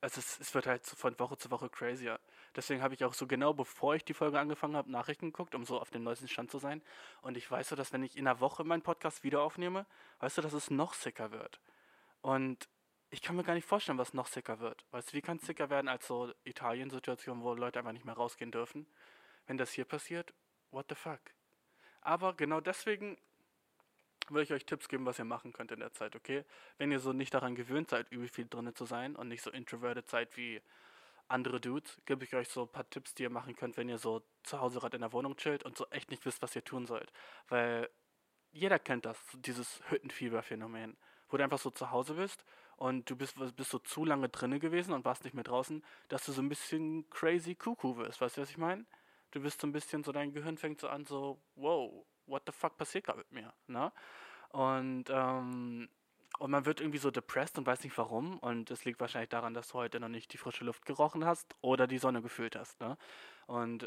es, 0.00 0.16
ist, 0.16 0.40
es 0.40 0.54
wird 0.54 0.66
halt 0.66 0.84
von 0.86 1.18
Woche 1.18 1.36
zu 1.36 1.50
Woche 1.50 1.68
crazier. 1.68 2.18
Deswegen 2.56 2.82
habe 2.82 2.94
ich 2.94 3.04
auch 3.04 3.14
so 3.14 3.26
genau 3.26 3.52
bevor 3.52 3.94
ich 3.94 4.04
die 4.04 4.14
Folge 4.14 4.38
angefangen 4.38 4.76
habe, 4.76 4.90
Nachrichten 4.90 5.26
geguckt, 5.26 5.54
um 5.54 5.64
so 5.64 5.80
auf 5.80 5.90
dem 5.90 6.02
neuesten 6.02 6.28
Stand 6.28 6.50
zu 6.50 6.58
sein. 6.58 6.82
Und 7.22 7.36
ich 7.36 7.50
weiß 7.50 7.68
so, 7.68 7.76
dass 7.76 7.92
wenn 7.92 8.02
ich 8.02 8.16
in 8.16 8.26
einer 8.26 8.40
Woche 8.40 8.64
meinen 8.64 8.82
Podcast 8.82 9.22
wieder 9.24 9.42
aufnehme, 9.42 9.86
weißt 10.20 10.38
du, 10.38 10.42
dass 10.42 10.54
es 10.54 10.70
noch 10.70 10.94
sicker 10.94 11.30
wird. 11.30 11.60
Und 12.22 12.68
ich 13.10 13.22
kann 13.22 13.36
mir 13.36 13.42
gar 13.42 13.54
nicht 13.54 13.66
vorstellen, 13.66 13.98
was 13.98 14.14
noch 14.14 14.28
sicker 14.28 14.60
wird. 14.60 14.84
Weißt 14.92 15.10
du, 15.12 15.16
wie 15.16 15.20
kann 15.20 15.38
es 15.38 15.46
sicker 15.46 15.68
werden 15.68 15.88
als 15.88 16.06
so 16.06 16.32
Italien-Situation, 16.44 17.42
wo 17.42 17.54
Leute 17.54 17.78
einfach 17.78 17.92
nicht 17.92 18.04
mehr 18.04 18.14
rausgehen 18.14 18.52
dürfen? 18.52 18.86
Wenn 19.46 19.58
das 19.58 19.72
hier 19.72 19.84
passiert, 19.84 20.32
what 20.70 20.86
the 20.88 20.94
fuck? 20.94 21.20
Aber 22.00 22.34
genau 22.34 22.60
deswegen 22.60 23.18
will 24.28 24.44
ich 24.44 24.52
euch 24.52 24.64
Tipps 24.64 24.88
geben, 24.88 25.06
was 25.06 25.18
ihr 25.18 25.24
machen 25.24 25.52
könnt 25.52 25.72
in 25.72 25.80
der 25.80 25.92
Zeit, 25.92 26.14
okay? 26.14 26.44
Wenn 26.78 26.92
ihr 26.92 27.00
so 27.00 27.12
nicht 27.12 27.34
daran 27.34 27.56
gewöhnt 27.56 27.90
seid, 27.90 28.10
übel 28.12 28.28
viel 28.28 28.46
drinnen 28.48 28.76
zu 28.76 28.84
sein 28.84 29.16
und 29.16 29.26
nicht 29.26 29.42
so 29.42 29.50
introverted 29.50 30.08
seid 30.08 30.36
wie 30.36 30.62
andere 31.26 31.60
Dudes, 31.60 32.00
gebe 32.06 32.24
ich 32.24 32.34
euch 32.34 32.48
so 32.48 32.62
ein 32.62 32.68
paar 32.68 32.88
Tipps, 32.90 33.14
die 33.14 33.24
ihr 33.24 33.30
machen 33.30 33.56
könnt, 33.56 33.76
wenn 33.76 33.88
ihr 33.88 33.98
so 33.98 34.22
zu 34.44 34.60
Hause 34.60 34.78
gerade 34.78 34.96
in 34.96 35.00
der 35.00 35.12
Wohnung 35.12 35.36
chillt 35.36 35.64
und 35.64 35.76
so 35.76 35.86
echt 35.90 36.10
nicht 36.10 36.24
wisst, 36.24 36.42
was 36.42 36.54
ihr 36.54 36.64
tun 36.64 36.86
sollt. 36.86 37.12
Weil 37.48 37.90
jeder 38.52 38.78
kennt 38.78 39.04
das, 39.04 39.18
dieses 39.34 39.80
Hüttenfieber-Phänomen, 39.90 40.96
wo 41.28 41.36
du 41.36 41.44
einfach 41.44 41.58
so 41.58 41.70
zu 41.70 41.90
Hause 41.90 42.14
bist 42.14 42.44
und 42.80 43.10
du 43.10 43.14
bist, 43.14 43.36
bist 43.56 43.70
so 43.70 43.78
zu 43.78 44.06
lange 44.06 44.30
drinne 44.30 44.58
gewesen 44.58 44.94
und 44.94 45.04
warst 45.04 45.24
nicht 45.24 45.34
mehr 45.34 45.44
draußen, 45.44 45.84
dass 46.08 46.24
du 46.24 46.32
so 46.32 46.40
ein 46.40 46.48
bisschen 46.48 47.08
crazy 47.10 47.54
Kuckuck 47.54 47.98
wirst. 47.98 48.22
Weißt 48.22 48.38
du, 48.38 48.40
was 48.40 48.48
ich 48.48 48.56
meine? 48.56 48.86
Du 49.32 49.40
bist 49.42 49.60
so 49.60 49.66
ein 49.66 49.72
bisschen 49.72 50.02
so, 50.02 50.12
dein 50.12 50.32
Gehirn 50.32 50.56
fängt 50.56 50.80
so 50.80 50.88
an, 50.88 51.04
so, 51.04 51.38
wow, 51.56 51.92
what 52.24 52.42
the 52.46 52.52
fuck 52.52 52.78
passiert 52.78 53.04
gerade 53.04 53.18
mit 53.18 53.32
mir? 53.32 53.52
Ne? 53.66 53.92
Und, 54.48 55.04
ähm, 55.10 55.90
und 56.38 56.50
man 56.50 56.64
wird 56.64 56.80
irgendwie 56.80 56.98
so 56.98 57.10
depressed 57.10 57.58
und 57.58 57.66
weiß 57.66 57.84
nicht 57.84 57.98
warum. 57.98 58.38
Und 58.38 58.70
es 58.70 58.86
liegt 58.86 58.98
wahrscheinlich 58.98 59.28
daran, 59.28 59.52
dass 59.52 59.68
du 59.68 59.74
heute 59.74 60.00
noch 60.00 60.08
nicht 60.08 60.32
die 60.32 60.38
frische 60.38 60.64
Luft 60.64 60.86
gerochen 60.86 61.26
hast 61.26 61.54
oder 61.60 61.86
die 61.86 61.98
Sonne 61.98 62.22
gefühlt 62.22 62.56
hast. 62.56 62.80
Ne? 62.80 62.96
Und 63.46 63.86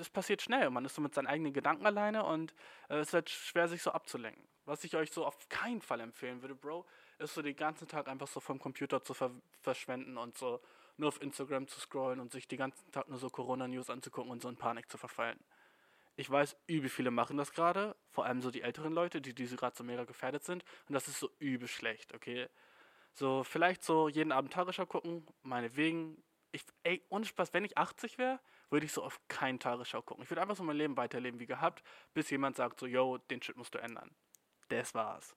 es 0.00 0.08
passiert 0.08 0.40
schnell. 0.40 0.70
Man 0.70 0.86
ist 0.86 0.94
so 0.94 1.02
mit 1.02 1.12
seinen 1.14 1.26
eigenen 1.26 1.52
Gedanken 1.52 1.84
alleine 1.84 2.24
und 2.24 2.54
äh, 2.88 2.96
es 2.96 3.12
wird 3.12 3.28
schwer, 3.28 3.68
sich 3.68 3.82
so 3.82 3.90
abzulenken. 3.90 4.42
Was 4.64 4.82
ich 4.82 4.96
euch 4.96 5.12
so 5.12 5.26
auf 5.26 5.46
keinen 5.50 5.82
Fall 5.82 6.00
empfehlen 6.00 6.40
würde, 6.40 6.54
Bro, 6.54 6.86
ist 7.18 7.34
so 7.34 7.42
den 7.42 7.56
ganzen 7.56 7.88
Tag 7.88 8.08
einfach 8.08 8.28
so 8.28 8.40
vom 8.40 8.58
Computer 8.58 9.02
zu 9.02 9.14
ver 9.14 9.30
verschwenden 9.62 10.16
und 10.16 10.36
so 10.36 10.60
nur 10.96 11.08
auf 11.08 11.20
Instagram 11.20 11.68
zu 11.68 11.80
scrollen 11.80 12.20
und 12.20 12.32
sich 12.32 12.48
den 12.48 12.58
ganzen 12.58 12.90
Tag 12.90 13.08
nur 13.08 13.18
so 13.18 13.28
Corona-News 13.28 13.90
anzugucken 13.90 14.30
und 14.30 14.42
so 14.42 14.48
in 14.48 14.56
Panik 14.56 14.90
zu 14.90 14.98
verfallen. 14.98 15.38
Ich 16.16 16.30
weiß, 16.30 16.56
übel 16.66 16.88
viele 16.88 17.10
machen 17.10 17.36
das 17.36 17.52
gerade, 17.52 17.94
vor 18.10 18.24
allem 18.24 18.40
so 18.40 18.50
die 18.50 18.62
älteren 18.62 18.94
Leute, 18.94 19.20
die, 19.20 19.34
die 19.34 19.46
gerade 19.46 19.76
so 19.76 19.84
mega 19.84 20.04
gefährdet 20.04 20.44
sind. 20.44 20.64
Und 20.88 20.94
das 20.94 21.08
ist 21.08 21.20
so 21.20 21.30
übel 21.38 21.68
schlecht, 21.68 22.14
okay? 22.14 22.48
So, 23.12 23.44
vielleicht 23.44 23.84
so 23.84 24.08
jeden 24.08 24.32
Abend 24.32 24.52
Tagesschau 24.52 24.86
gucken, 24.86 25.26
meinetwegen. 25.42 26.22
Ich, 26.52 26.64
ey, 26.84 27.04
ohne 27.10 27.26
Spaß, 27.26 27.52
wenn 27.52 27.66
ich 27.66 27.76
80 27.76 28.16
wäre, 28.16 28.40
würde 28.70 28.86
ich 28.86 28.92
so 28.92 29.02
auf 29.02 29.20
keinen 29.28 29.58
Tagesschau 29.58 30.00
gucken. 30.00 30.24
Ich 30.24 30.30
würde 30.30 30.40
einfach 30.40 30.56
so 30.56 30.62
mein 30.62 30.76
Leben 30.76 30.96
weiterleben 30.96 31.38
wie 31.38 31.46
gehabt, 31.46 31.82
bis 32.14 32.30
jemand 32.30 32.56
sagt 32.56 32.80
so, 32.80 32.86
yo, 32.86 33.18
den 33.18 33.42
Shit 33.42 33.56
musst 33.56 33.74
du 33.74 33.78
ändern. 33.78 34.10
Das 34.68 34.94
war's. 34.94 35.36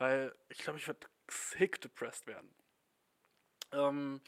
Weil 0.00 0.34
ich 0.48 0.58
glaube, 0.58 0.78
ich 0.78 0.86
würde 0.86 1.06
sick 1.28 1.78
depressed 1.82 2.26
werden. 2.26 2.50
Ähm, 3.70 4.22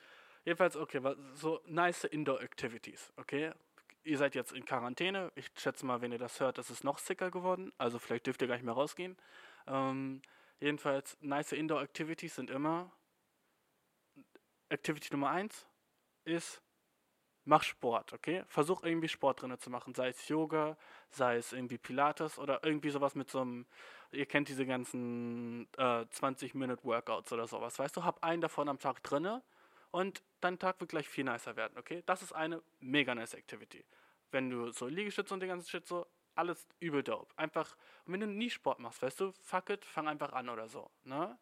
jedenfalls, 0.45 0.77
okay, 0.77 1.01
so 1.33 1.63
nice 1.65 2.05
Indoor-Activities, 2.05 3.11
okay? 3.17 3.53
Ihr 4.05 4.19
seid 4.19 4.35
jetzt 4.35 4.53
in 4.53 4.67
Quarantäne. 4.67 5.33
Ich 5.35 5.51
schätze 5.57 5.87
mal, 5.87 6.03
wenn 6.03 6.13
ihr 6.13 6.19
das 6.19 6.41
hört, 6.41 6.59
ist 6.59 6.69
es 6.69 6.85
noch 6.85 6.99
sicker 6.99 7.31
geworden. 7.31 7.73
Also 7.79 7.99
vielleicht 7.99 8.27
dürft 8.27 8.43
ihr 8.43 8.49
gar 8.49 8.57
nicht 8.57 8.65
mehr 8.65 8.75
rausgehen. 8.75 9.17
Ähm, 9.67 10.21
jedenfalls, 10.61 11.17
nice 11.23 11.53
Indoor-Activities 11.53 12.35
sind 12.35 12.51
immer 12.51 12.93
Activity 14.69 15.09
Nummer 15.13 15.31
1 15.31 15.67
ist 16.25 16.61
mach 17.45 17.63
Sport, 17.63 18.13
okay? 18.13 18.45
Versuch 18.49 18.83
irgendwie 18.83 19.09
Sport 19.09 19.43
drin 19.43 19.59
zu 19.59 19.71
machen, 19.71 19.95
sei 19.95 20.09
es 20.09 20.29
Yoga, 20.29 20.77
sei 21.11 21.37
es 21.37 21.53
irgendwie 21.53 21.79
Pilates 21.79 22.39
oder 22.39 22.61
irgendwie 22.63 22.91
sowas 22.91 23.15
mit 23.15 23.31
so 23.31 23.41
einem, 23.41 23.67
ihr 24.13 24.27
kennt 24.27 24.49
diese 24.49 24.67
ganzen 24.67 25.69
äh, 25.77 26.05
20-Minute-Workouts 26.05 27.33
oder 27.33 27.47
sowas, 27.47 27.79
weißt 27.79 27.97
du? 27.97 28.05
Hab 28.05 28.23
einen 28.23 28.41
davon 28.41 28.69
am 28.69 28.79
Tag 28.79 29.03
drinne 29.03 29.43
und 29.91 30.23
dein 30.41 30.59
Tag 30.59 30.81
wird 30.81 30.91
gleich 30.91 31.09
viel 31.09 31.25
nicer 31.25 31.57
werden, 31.57 31.77
okay? 31.79 32.03
Das 32.07 32.23
ist 32.23 32.33
eine 32.33 32.63
mega 32.81 33.15
nice 33.15 33.35
Activity. 33.35 33.85
Wenn 34.31 34.51
du 34.51 34.71
so 34.71 34.87
Liegestütze 34.87 35.35
und 35.35 35.41
den 35.41 35.49
ganzen 35.49 35.69
Shit 35.69 35.87
so, 35.87 36.07
alles 36.35 36.67
übel 36.81 37.03
dope. 37.03 37.33
Einfach, 37.37 37.77
und 38.07 38.15
wenn 38.15 38.21
du 38.21 38.27
nie 38.27 38.51
Sport 38.51 38.79
machst, 38.79 39.03
weißt 39.03 39.21
du, 39.21 39.33
fuck 39.43 39.69
it, 39.71 39.85
fang 39.85 40.09
einfach 40.09 40.33
an 40.33 40.49
oder 40.49 40.69
so, 40.69 40.91
ne? 41.05 41.39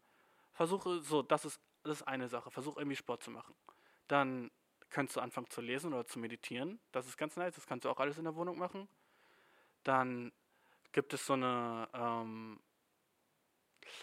Versuche 0.52 1.00
so, 1.00 1.22
das 1.22 1.44
ist, 1.44 1.60
das 1.84 2.00
ist 2.00 2.08
eine 2.08 2.28
Sache, 2.28 2.50
versuch 2.50 2.76
irgendwie 2.76 2.96
Sport 2.96 3.22
zu 3.22 3.30
machen. 3.30 3.54
Dann 4.08 4.50
kannst 4.90 5.16
du 5.16 5.20
anfangen 5.20 5.48
zu 5.48 5.60
lesen 5.60 5.92
oder 5.92 6.06
zu 6.06 6.18
meditieren. 6.18 6.80
Das 6.92 7.06
ist 7.06 7.16
ganz 7.16 7.36
nice, 7.36 7.54
das 7.54 7.66
kannst 7.66 7.84
du 7.84 7.90
auch 7.90 8.00
alles 8.00 8.18
in 8.18 8.24
der 8.24 8.34
Wohnung 8.34 8.58
machen. 8.58 8.88
Dann 9.84 10.32
gibt 10.92 11.14
es 11.14 11.24
so 11.24 11.34
eine, 11.34 11.88
ähm, 11.94 12.60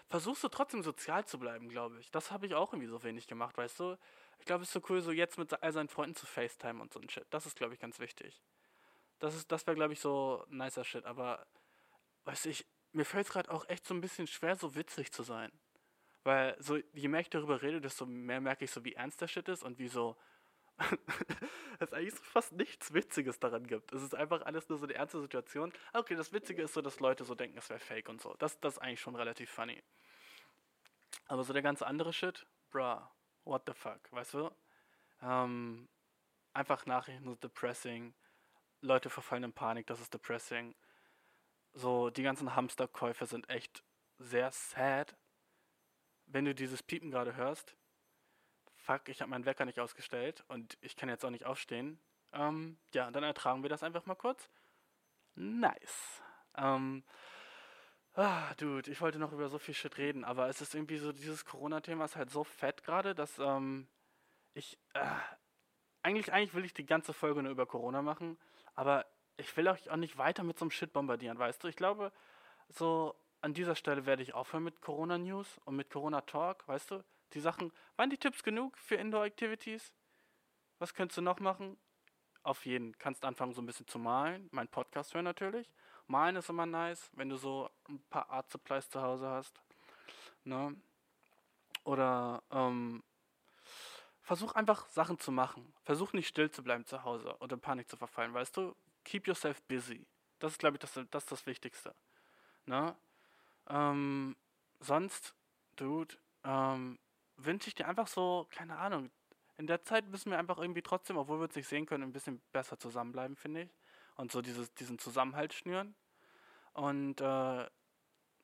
versuchst 0.09 0.43
du 0.43 0.47
trotzdem 0.47 0.81
sozial 0.81 1.25
zu 1.25 1.37
bleiben, 1.37 1.69
glaube 1.69 1.99
ich. 1.99 2.11
Das 2.11 2.31
habe 2.31 2.45
ich 2.45 2.55
auch 2.55 2.73
irgendwie 2.73 2.89
so 2.89 3.03
wenig 3.03 3.27
gemacht, 3.27 3.57
weißt 3.57 3.79
du? 3.79 3.97
Ich 4.39 4.45
glaube, 4.45 4.63
es 4.63 4.69
ist 4.69 4.73
so 4.73 4.81
cool, 4.89 5.01
so 5.01 5.11
jetzt 5.11 5.37
mit 5.37 5.61
all 5.61 5.71
seinen 5.71 5.89
Freunden 5.89 6.15
zu 6.15 6.25
FaceTime 6.25 6.81
und 6.81 6.93
so 6.93 6.99
ein 6.99 7.09
Shit. 7.09 7.25
Das 7.29 7.45
ist, 7.45 7.57
glaube 7.57 7.73
ich, 7.73 7.79
ganz 7.79 7.99
wichtig. 7.99 8.41
Das 9.19 9.47
das 9.47 9.65
wäre, 9.67 9.75
glaube 9.75 9.93
ich, 9.93 9.99
so 9.99 10.45
nicer 10.49 10.83
Shit. 10.83 11.05
Aber, 11.05 11.45
weißt 12.25 12.45
du, 12.45 12.49
ich, 12.49 12.65
mir 12.91 13.05
fällt 13.05 13.25
es 13.27 13.31
gerade 13.31 13.51
auch 13.51 13.67
echt 13.67 13.85
so 13.85 13.93
ein 13.93 14.01
bisschen 14.01 14.27
schwer, 14.27 14.55
so 14.55 14.75
witzig 14.75 15.11
zu 15.11 15.23
sein. 15.23 15.51
Weil, 16.23 16.55
so, 16.59 16.77
je 16.93 17.07
mehr 17.07 17.21
ich 17.21 17.29
darüber 17.29 17.61
rede, 17.61 17.81
desto 17.81 18.05
mehr 18.05 18.41
merke 18.41 18.65
ich 18.65 18.71
so, 18.71 18.83
wie 18.83 18.93
ernst 18.93 19.21
der 19.21 19.27
Shit 19.27 19.47
ist 19.49 19.63
und 19.63 19.79
wie 19.79 19.87
so, 19.87 20.15
es 21.79 21.93
eigentlich 21.93 22.13
fast 22.13 22.53
nichts 22.53 22.93
Witziges 22.93 23.39
daran 23.39 23.65
gibt. 23.65 23.91
Es 23.93 24.01
ist 24.01 24.15
einfach 24.15 24.41
alles 24.43 24.69
nur 24.69 24.77
so 24.77 24.85
eine 24.85 24.93
ernste 24.93 25.19
Situation. 25.21 25.73
Okay, 25.93 26.15
das 26.15 26.33
Witzige 26.33 26.61
ist 26.61 26.73
so, 26.73 26.81
dass 26.81 26.99
Leute 26.99 27.23
so 27.23 27.35
denken, 27.35 27.57
es 27.57 27.69
wäre 27.69 27.79
fake 27.79 28.09
und 28.09 28.21
so. 28.21 28.35
Das, 28.39 28.59
das 28.59 28.73
ist 28.73 28.79
eigentlich 28.79 29.01
schon 29.01 29.15
relativ 29.15 29.49
funny. 29.49 29.81
Aber 31.27 31.43
so 31.43 31.53
der 31.53 31.61
ganze 31.61 31.85
andere 31.85 32.13
Shit, 32.13 32.45
bruh, 32.69 33.01
what 33.43 33.63
the 33.65 33.73
fuck, 33.73 34.11
weißt 34.11 34.35
du? 34.35 34.51
Ähm, 35.21 35.87
einfach 36.53 36.85
Nachrichten 36.85 37.25
so 37.25 37.35
depressing. 37.35 38.13
Leute 38.81 39.09
verfallen 39.09 39.43
in 39.43 39.53
Panik, 39.53 39.87
das 39.87 39.99
ist 39.99 40.13
depressing. 40.13 40.75
so 41.73 42.09
die 42.09 42.23
ganzen 42.23 42.55
Hamsterkäufe 42.55 43.25
sind 43.25 43.49
echt 43.49 43.83
sehr 44.19 44.51
sad. 44.51 45.15
Wenn 46.25 46.45
du 46.45 46.53
dieses 46.53 46.83
Piepen 46.83 47.11
gerade 47.11 47.35
hörst, 47.35 47.75
fuck, 48.87 49.09
ich 49.09 49.21
habe 49.21 49.29
meinen 49.29 49.45
Wecker 49.45 49.65
nicht 49.65 49.79
ausgestellt 49.79 50.45
und 50.47 50.77
ich 50.81 50.95
kann 50.95 51.09
jetzt 51.09 51.25
auch 51.25 51.29
nicht 51.29 51.45
aufstehen. 51.45 51.99
Ähm, 52.31 52.77
ja, 52.93 53.11
dann 53.11 53.23
ertragen 53.23 53.61
wir 53.61 53.69
das 53.69 53.83
einfach 53.83 54.05
mal 54.05 54.15
kurz. 54.15 54.49
Nice. 55.35 56.23
Ähm, 56.55 57.03
ah, 58.13 58.53
dude, 58.55 58.89
ich 58.89 59.01
wollte 59.01 59.19
noch 59.19 59.33
über 59.33 59.49
so 59.49 59.59
viel 59.59 59.73
Shit 59.73 59.97
reden, 59.97 60.23
aber 60.23 60.47
es 60.47 60.61
ist 60.61 60.73
irgendwie 60.73 60.97
so, 60.97 61.11
dieses 61.11 61.43
Corona-Thema 61.43 62.05
ist 62.05 62.15
halt 62.15 62.29
so 62.29 62.45
fett 62.45 62.83
gerade, 62.83 63.13
dass 63.13 63.37
ähm, 63.39 63.89
ich, 64.53 64.79
äh, 64.93 65.01
eigentlich, 66.01 66.31
eigentlich 66.31 66.53
will 66.53 66.65
ich 66.65 66.73
die 66.73 66.85
ganze 66.85 67.13
Folge 67.13 67.43
nur 67.43 67.51
über 67.51 67.65
Corona 67.65 68.01
machen, 68.01 68.39
aber 68.73 69.05
ich 69.35 69.55
will 69.57 69.67
euch 69.67 69.89
auch 69.89 69.97
nicht 69.97 70.17
weiter 70.17 70.43
mit 70.43 70.57
so 70.57 70.63
einem 70.63 70.71
Shit 70.71 70.93
bombardieren, 70.93 71.37
weißt 71.37 71.61
du? 71.61 71.67
Ich 71.67 71.75
glaube, 71.75 72.13
so 72.69 73.15
an 73.41 73.53
dieser 73.53 73.75
Stelle 73.75 74.05
werde 74.05 74.23
ich 74.23 74.33
aufhören 74.33 74.63
mit 74.63 74.81
Corona-News 74.81 75.59
und 75.65 75.75
mit 75.75 75.89
Corona-Talk, 75.89 76.65
weißt 76.69 76.91
du? 76.91 77.03
Die 77.33 77.39
Sachen, 77.39 77.71
waren 77.95 78.09
die 78.09 78.17
Tipps 78.17 78.43
genug 78.43 78.77
für 78.77 78.95
Indoor-Activities? 78.95 79.91
Was 80.79 80.93
könntest 80.93 81.17
du 81.17 81.21
noch 81.21 81.39
machen? 81.39 81.77
Auf 82.43 82.65
jeden, 82.65 82.97
kannst 82.97 83.25
anfangen 83.25 83.53
so 83.53 83.61
ein 83.61 83.65
bisschen 83.65 83.87
zu 83.87 83.99
malen, 83.99 84.47
mein 84.51 84.69
Podcast 84.69 85.13
hören 85.13 85.25
natürlich. 85.25 85.69
Malen 86.07 86.37
ist 86.37 86.49
immer 86.49 86.65
nice, 86.65 87.09
wenn 87.13 87.27
du 87.27 87.35
so 87.35 87.69
ein 87.89 88.01
paar 88.09 88.29
Art 88.29 88.49
Supplies 88.49 88.89
zu 88.89 89.01
Hause 89.01 89.27
hast. 89.27 89.61
Ne? 90.45 90.75
Oder 91.83 92.41
ähm, 92.51 93.03
versuch 94.21 94.53
einfach 94.53 94.87
Sachen 94.87 95.19
zu 95.19 95.31
machen. 95.31 95.73
Versuch 95.83 96.13
nicht 96.13 96.27
still 96.27 96.49
zu 96.49 96.63
bleiben 96.63 96.85
zu 96.85 97.03
Hause 97.03 97.35
oder 97.39 97.55
in 97.55 97.61
Panik 97.61 97.89
zu 97.89 97.97
verfallen, 97.97 98.33
weißt 98.33 98.55
du? 98.55 98.75
Keep 99.03 99.27
yourself 99.27 99.61
busy. 99.63 100.05
Das 100.39 100.53
ist, 100.53 100.59
glaube 100.59 100.75
ich, 100.75 100.79
das, 100.79 100.93
das, 101.11 101.23
ist 101.23 101.31
das 101.31 101.45
Wichtigste. 101.45 101.93
Ne? 102.65 102.95
Ähm, 103.69 104.35
sonst, 104.79 105.33
Dude, 105.75 106.15
ähm, 106.43 106.99
wünsche 107.37 107.69
ich 107.69 107.75
dir 107.75 107.87
einfach 107.87 108.07
so, 108.07 108.47
keine 108.51 108.77
Ahnung, 108.77 109.09
in 109.57 109.67
der 109.67 109.83
Zeit 109.83 110.07
müssen 110.07 110.31
wir 110.31 110.37
einfach 110.37 110.57
irgendwie 110.57 110.81
trotzdem, 110.81 111.17
obwohl 111.17 111.39
wir 111.39 111.45
uns 111.45 111.55
nicht 111.55 111.67
sehen 111.67 111.85
können, 111.85 112.03
ein 112.03 112.13
bisschen 112.13 112.41
besser 112.51 112.77
zusammenbleiben, 112.77 113.35
finde 113.35 113.63
ich. 113.63 113.69
Und 114.15 114.31
so 114.31 114.41
dieses, 114.41 114.73
diesen 114.75 114.99
Zusammenhalt 114.99 115.53
schnüren. 115.53 115.95
Und 116.73 117.21
äh, 117.21 117.65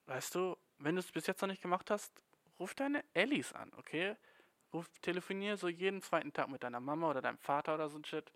weißt 0.07 0.35
du, 0.35 0.57
wenn 0.79 0.95
du 0.95 0.99
es 0.99 1.11
bis 1.11 1.27
jetzt 1.27 1.41
noch 1.41 1.49
nicht 1.49 1.61
gemacht 1.61 1.91
hast, 1.91 2.11
ruf 2.59 2.73
deine 2.73 3.03
Ellis 3.13 3.53
an, 3.53 3.71
okay? 3.77 4.15
Ruf, 4.73 4.87
telefonier 5.01 5.55
so 5.57 5.67
jeden 5.67 6.01
zweiten 6.01 6.33
Tag 6.33 6.49
mit 6.49 6.63
deiner 6.63 6.79
Mama 6.79 7.09
oder 7.09 7.21
deinem 7.21 7.37
Vater 7.37 7.75
oder 7.75 7.89
so 7.89 7.97
ein 7.97 8.05
Shit. 8.05 8.31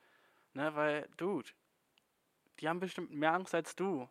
Ne, 0.54 0.74
weil, 0.76 1.08
dude, 1.18 1.50
die 2.60 2.70
haben 2.70 2.80
bestimmt 2.80 3.12
mehr 3.12 3.34
Angst 3.34 3.54
als 3.56 3.76
du. 3.76 4.08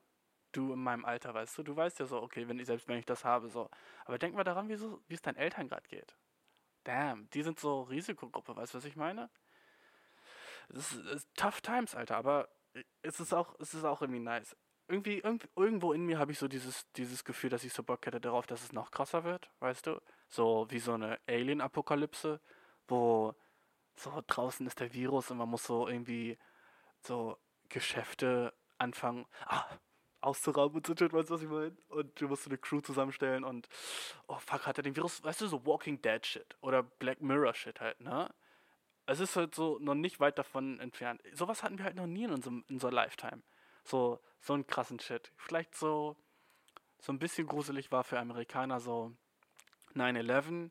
Du 0.52 0.72
in 0.72 0.82
meinem 0.82 1.04
Alter, 1.04 1.34
weißt 1.34 1.58
du? 1.58 1.62
Du 1.62 1.76
weißt 1.76 1.98
ja 2.00 2.06
so, 2.06 2.22
okay, 2.22 2.48
wenn 2.48 2.58
ich, 2.58 2.66
selbst 2.66 2.88
wenn 2.88 2.98
ich 2.98 3.04
das 3.04 3.24
habe, 3.24 3.48
so. 3.48 3.68
Aber 4.04 4.18
denk 4.18 4.34
mal 4.34 4.44
daran, 4.44 4.68
wie 4.68 5.14
es 5.14 5.22
deinen 5.22 5.36
Eltern 5.36 5.68
gerade 5.68 5.86
geht. 5.88 6.16
Damn, 6.86 7.28
die 7.30 7.42
sind 7.42 7.58
so 7.58 7.82
Risikogruppe, 7.82 8.54
weißt 8.54 8.74
du, 8.74 8.78
was 8.78 8.84
ich 8.84 8.94
meine? 8.94 9.28
Es 10.68 10.92
ist, 10.92 11.04
ist, 11.06 11.28
tough 11.34 11.60
times, 11.60 11.96
Alter, 11.96 12.16
aber 12.16 12.48
es 13.02 13.18
ist 13.18 13.32
auch, 13.32 13.56
es 13.58 13.74
ist 13.74 13.82
auch 13.84 14.02
irgendwie 14.02 14.20
nice. 14.20 14.56
Irgendwie, 14.86 15.18
irgend, 15.18 15.48
irgendwo 15.56 15.92
in 15.92 16.06
mir 16.06 16.20
habe 16.20 16.30
ich 16.30 16.38
so 16.38 16.46
dieses, 16.46 16.86
dieses 16.92 17.24
Gefühl, 17.24 17.50
dass 17.50 17.64
ich 17.64 17.72
so 17.72 17.82
Bock 17.82 18.06
hätte 18.06 18.20
darauf, 18.20 18.46
dass 18.46 18.62
es 18.62 18.72
noch 18.72 18.92
krasser 18.92 19.24
wird, 19.24 19.50
weißt 19.58 19.88
du? 19.88 20.00
So 20.28 20.66
wie 20.70 20.78
so 20.78 20.92
eine 20.92 21.18
Alien-Apokalypse, 21.26 22.40
wo 22.86 23.34
so 23.96 24.22
draußen 24.24 24.64
ist 24.64 24.78
der 24.78 24.92
Virus 24.92 25.32
und 25.32 25.38
man 25.38 25.48
muss 25.48 25.64
so 25.64 25.88
irgendwie 25.88 26.38
so 27.00 27.36
Geschäfte 27.68 28.54
anfangen 28.78 29.26
ah, 29.46 29.66
auszurauben 30.26 30.76
und 30.76 30.86
so 30.86 30.94
shit, 30.96 31.12
weißt 31.12 31.30
du, 31.30 31.34
was 31.34 31.42
ich 31.42 31.48
meine? 31.48 31.76
Und 31.88 32.20
du 32.20 32.28
musst 32.28 32.46
eine 32.46 32.58
Crew 32.58 32.80
zusammenstellen 32.80 33.44
und 33.44 33.68
oh 34.26 34.38
fuck, 34.38 34.66
hat 34.66 34.78
er 34.78 34.82
den 34.82 34.96
Virus, 34.96 35.22
weißt 35.22 35.42
du, 35.42 35.46
so 35.46 35.64
Walking 35.64 36.02
Dead 36.02 36.24
Shit 36.26 36.56
oder 36.60 36.82
Black 36.82 37.22
Mirror 37.22 37.54
Shit 37.54 37.80
halt, 37.80 38.00
ne? 38.00 38.28
Es 39.06 39.20
ist 39.20 39.36
halt 39.36 39.54
so 39.54 39.78
noch 39.80 39.94
nicht 39.94 40.18
weit 40.18 40.36
davon 40.36 40.80
entfernt. 40.80 41.22
Sowas 41.32 41.62
hatten 41.62 41.78
wir 41.78 41.84
halt 41.84 41.94
noch 41.94 42.08
nie 42.08 42.24
in 42.24 42.32
unserem, 42.32 42.64
in 42.68 42.74
unserer 42.76 42.90
Lifetime. 42.90 43.40
So, 43.84 44.20
so 44.40 44.52
einen 44.52 44.66
krassen 44.66 44.98
Shit. 44.98 45.30
Vielleicht 45.36 45.76
so, 45.76 46.16
so 46.98 47.12
ein 47.12 47.20
bisschen 47.20 47.46
gruselig 47.46 47.92
war 47.92 48.02
für 48.02 48.18
Amerikaner 48.18 48.80
so 48.80 49.12
9-11 49.94 50.70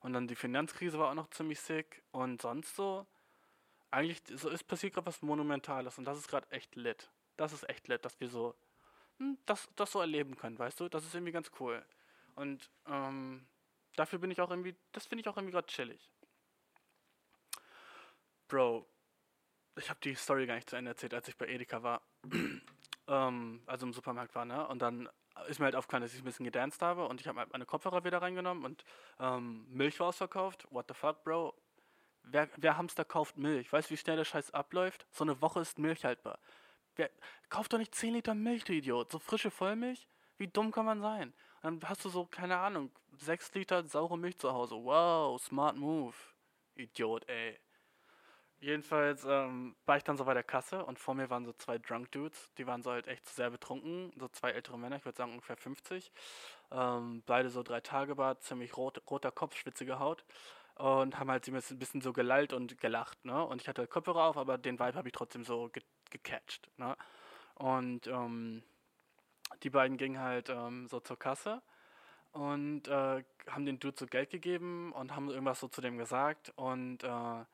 und 0.00 0.12
dann 0.12 0.26
die 0.26 0.34
Finanzkrise 0.34 0.98
war 0.98 1.10
auch 1.10 1.14
noch 1.14 1.30
ziemlich 1.30 1.60
sick 1.60 2.02
und 2.10 2.42
sonst 2.42 2.74
so 2.74 3.06
eigentlich 3.90 4.20
so 4.34 4.48
ist 4.48 4.64
passiert 4.64 4.94
gerade 4.94 5.06
was 5.06 5.22
Monumentales 5.22 5.96
und 5.96 6.04
das 6.04 6.18
ist 6.18 6.28
gerade 6.28 6.50
echt 6.50 6.74
lit. 6.74 7.10
Das 7.36 7.52
ist 7.52 7.68
echt 7.68 7.86
lit, 7.88 8.04
dass 8.04 8.18
wir 8.20 8.28
so 8.28 8.54
das, 9.46 9.68
das 9.76 9.92
so 9.92 10.00
erleben 10.00 10.36
können, 10.36 10.58
weißt 10.58 10.80
du? 10.80 10.88
Das 10.88 11.04
ist 11.04 11.14
irgendwie 11.14 11.32
ganz 11.32 11.50
cool. 11.60 11.84
Und 12.34 12.70
ähm, 12.86 13.46
dafür 13.96 14.18
bin 14.18 14.30
ich 14.30 14.40
auch 14.40 14.50
irgendwie, 14.50 14.76
das 14.92 15.06
finde 15.06 15.22
ich 15.22 15.28
auch 15.28 15.36
irgendwie 15.36 15.52
gerade 15.52 15.66
chillig. 15.66 16.10
Bro, 18.48 18.86
ich 19.76 19.90
habe 19.90 20.00
die 20.02 20.14
Story 20.14 20.46
gar 20.46 20.54
nicht 20.54 20.70
zu 20.70 20.76
Ende 20.76 20.90
erzählt, 20.90 21.14
als 21.14 21.28
ich 21.28 21.36
bei 21.36 21.46
Edeka 21.46 21.82
war. 21.82 22.02
ähm, 23.08 23.62
also 23.66 23.86
im 23.86 23.92
Supermarkt 23.92 24.34
war, 24.34 24.44
ne? 24.44 24.66
Und 24.68 24.80
dann 24.80 25.08
ist 25.48 25.58
mir 25.58 25.66
halt 25.66 25.76
aufgefallen, 25.76 26.02
dass 26.02 26.14
ich 26.14 26.20
ein 26.20 26.24
bisschen 26.24 26.44
gedanced 26.44 26.80
habe 26.82 27.06
und 27.06 27.20
ich 27.20 27.28
habe 27.28 27.46
meine 27.52 27.66
Kopfhörer 27.66 28.04
wieder 28.04 28.22
reingenommen 28.22 28.64
und 28.64 28.84
ähm, 29.20 29.66
Milch 29.68 30.00
war 30.00 30.08
ausverkauft. 30.08 30.66
What 30.70 30.86
the 30.88 30.94
fuck, 30.94 31.22
Bro? 31.24 31.54
Wer, 32.22 32.48
wer 32.56 32.76
Hamster 32.76 33.04
kauft 33.04 33.36
Milch? 33.36 33.72
Weißt 33.72 33.90
du, 33.90 33.94
wie 33.94 33.98
schnell 33.98 34.16
der 34.16 34.24
Scheiß 34.24 34.52
abläuft? 34.52 35.06
So 35.10 35.24
eine 35.24 35.40
Woche 35.40 35.60
ist 35.60 35.78
Milch 35.78 36.04
haltbar. 36.04 36.38
Wer, 36.96 37.10
kauft 37.48 37.72
doch 37.72 37.78
nicht 37.78 37.94
10 37.94 38.14
Liter 38.14 38.34
Milch, 38.34 38.64
du 38.64 38.72
Idiot. 38.72 39.12
So 39.12 39.18
frische 39.18 39.50
Vollmilch? 39.50 40.06
Wie 40.38 40.48
dumm 40.48 40.72
kann 40.72 40.86
man 40.86 41.00
sein? 41.00 41.32
dann 41.62 41.80
hast 41.84 42.04
du 42.04 42.08
so, 42.08 42.26
keine 42.26 42.58
Ahnung, 42.58 42.90
6 43.18 43.54
Liter 43.54 43.84
saure 43.84 44.18
Milch 44.18 44.38
zu 44.38 44.52
Hause. 44.52 44.76
Wow, 44.76 45.40
smart 45.40 45.76
move. 45.76 46.14
Idiot, 46.76 47.28
ey. 47.28 47.58
Jedenfalls 48.58 49.24
ähm, 49.24 49.76
war 49.84 49.96
ich 49.96 50.04
dann 50.04 50.16
so 50.16 50.24
bei 50.24 50.34
der 50.34 50.42
Kasse 50.42 50.84
und 50.84 50.98
vor 50.98 51.14
mir 51.14 51.28
waren 51.28 51.44
so 51.44 51.52
zwei 51.52 51.78
Drunk 51.78 52.10
Dudes, 52.12 52.50
die 52.56 52.66
waren 52.66 52.82
so 52.82 52.90
halt 52.90 53.06
echt 53.06 53.28
sehr 53.28 53.50
betrunken, 53.50 54.12
so 54.16 54.28
zwei 54.28 54.50
ältere 54.52 54.78
Männer, 54.78 54.96
ich 54.96 55.04
würde 55.04 55.16
sagen 55.16 55.32
ungefähr 55.32 55.56
50. 55.58 56.10
Ähm, 56.70 57.22
beide 57.26 57.50
so 57.50 57.62
drei 57.62 57.80
Tage 57.80 58.14
Bart, 58.14 58.42
ziemlich 58.42 58.76
rot, 58.76 59.02
roter 59.10 59.30
Kopf, 59.30 59.56
schwitzige 59.56 59.98
Haut 59.98 60.24
und 60.76 61.18
haben 61.18 61.30
halt 61.30 61.44
sie 61.44 61.52
ein 61.52 61.78
bisschen 61.78 62.00
so 62.00 62.12
gelallt 62.12 62.52
und 62.52 62.78
gelacht, 62.78 63.24
ne? 63.24 63.44
Und 63.44 63.60
ich 63.60 63.68
hatte 63.68 63.86
Kopfhörer 63.86 64.24
auf, 64.24 64.36
aber 64.36 64.56
den 64.58 64.78
Vibe 64.78 64.94
habe 64.96 65.08
ich 65.08 65.12
trotzdem 65.12 65.44
so 65.44 65.70
gecatcht, 66.10 66.70
ne? 66.78 66.96
Und 67.54 68.06
ähm, 68.06 68.62
die 69.62 69.70
beiden 69.70 69.96
gingen 69.96 70.20
halt 70.20 70.50
ähm, 70.50 70.86
so 70.88 71.00
zur 71.00 71.18
Kasse 71.18 71.62
und 72.32 72.88
äh, 72.88 73.24
haben 73.48 73.64
den 73.64 73.78
Dude 73.78 73.96
so 73.98 74.06
Geld 74.06 74.30
gegeben 74.30 74.92
und 74.92 75.14
haben 75.14 75.30
irgendwas 75.30 75.60
so 75.60 75.68
zu 75.68 75.80
dem 75.80 75.96
gesagt 75.96 76.52
und 76.56 77.02
äh, 77.02 77.44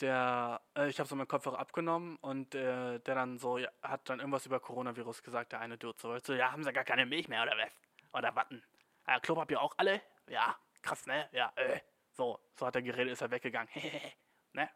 der, 0.00 0.60
äh, 0.76 0.88
ich 0.88 0.98
habe 0.98 1.08
so 1.08 1.14
meinen 1.14 1.28
Kopfhörer 1.28 1.58
abgenommen 1.58 2.16
und 2.16 2.54
äh, 2.54 2.98
der 2.98 3.14
dann 3.14 3.38
so 3.38 3.58
ja, 3.58 3.68
hat 3.82 4.08
dann 4.08 4.18
irgendwas 4.18 4.46
über 4.46 4.58
Coronavirus 4.58 5.22
gesagt, 5.22 5.52
der 5.52 5.60
eine 5.60 5.78
Dude 5.78 5.96
so, 6.00 6.18
so 6.18 6.34
ja, 6.34 6.50
haben 6.50 6.64
sie 6.64 6.72
gar 6.72 6.84
keine 6.84 7.06
Milch 7.06 7.28
mehr 7.28 7.42
oder 7.42 7.56
was? 7.56 7.72
Oder 8.12 8.34
warten? 8.34 8.62
Ja, 9.06 9.20
Klopapier 9.20 9.60
auch 9.60 9.74
alle? 9.76 10.00
Ja, 10.28 10.56
krass, 10.82 11.06
ne? 11.06 11.28
Ja, 11.32 11.52
äh. 11.56 11.80
So, 12.16 12.38
so 12.54 12.66
hat 12.66 12.76
er 12.76 12.82
geredet, 12.82 13.12
ist 13.12 13.22
er 13.22 13.30
weggegangen. 13.30 13.68
ne? 14.52 14.70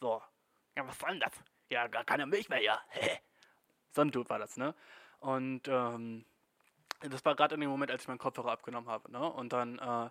So. 0.00 0.22
Ja, 0.76 0.86
was 0.86 0.98
soll 0.98 1.10
denn 1.10 1.20
das? 1.20 1.32
Ja, 1.70 1.86
gar 1.86 2.04
keine 2.04 2.26
Milch 2.26 2.48
mehr, 2.48 2.62
ja. 2.62 2.80
so 3.92 4.02
ein 4.02 4.10
Dude 4.10 4.28
war 4.28 4.38
das, 4.38 4.56
ne? 4.56 4.74
Und 5.20 5.68
ähm, 5.68 6.26
das 7.00 7.24
war 7.24 7.34
gerade 7.34 7.54
in 7.54 7.60
dem 7.62 7.70
Moment, 7.70 7.90
als 7.90 8.02
ich 8.02 8.08
meinen 8.08 8.18
Kopfhörer 8.18 8.52
abgenommen 8.52 8.90
habe, 8.90 9.10
ne? 9.10 9.20
Und 9.20 9.52
dann 9.52 9.78
äh, 9.78 10.10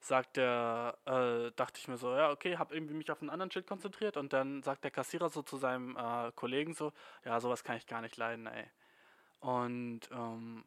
sagt 0.00 0.36
der, 0.36 0.98
äh, 1.06 1.52
dachte 1.56 1.80
ich 1.80 1.88
mir 1.88 1.96
so, 1.96 2.14
ja, 2.14 2.30
okay, 2.30 2.58
habe 2.58 2.74
irgendwie 2.74 2.94
mich 2.94 3.10
auf 3.10 3.20
einen 3.20 3.30
anderen 3.30 3.50
Schild 3.50 3.66
konzentriert 3.66 4.16
und 4.16 4.32
dann 4.32 4.62
sagt 4.62 4.84
der 4.84 4.90
Kassierer 4.90 5.30
so 5.30 5.42
zu 5.42 5.56
seinem 5.56 5.96
äh, 5.96 6.32
Kollegen 6.32 6.74
so, 6.74 6.92
ja, 7.24 7.40
sowas 7.40 7.64
kann 7.64 7.76
ich 7.76 7.86
gar 7.86 8.02
nicht 8.02 8.16
leiden, 8.16 8.46
ey. 8.46 8.66
Und 9.40 10.00
ähm, 10.10 10.64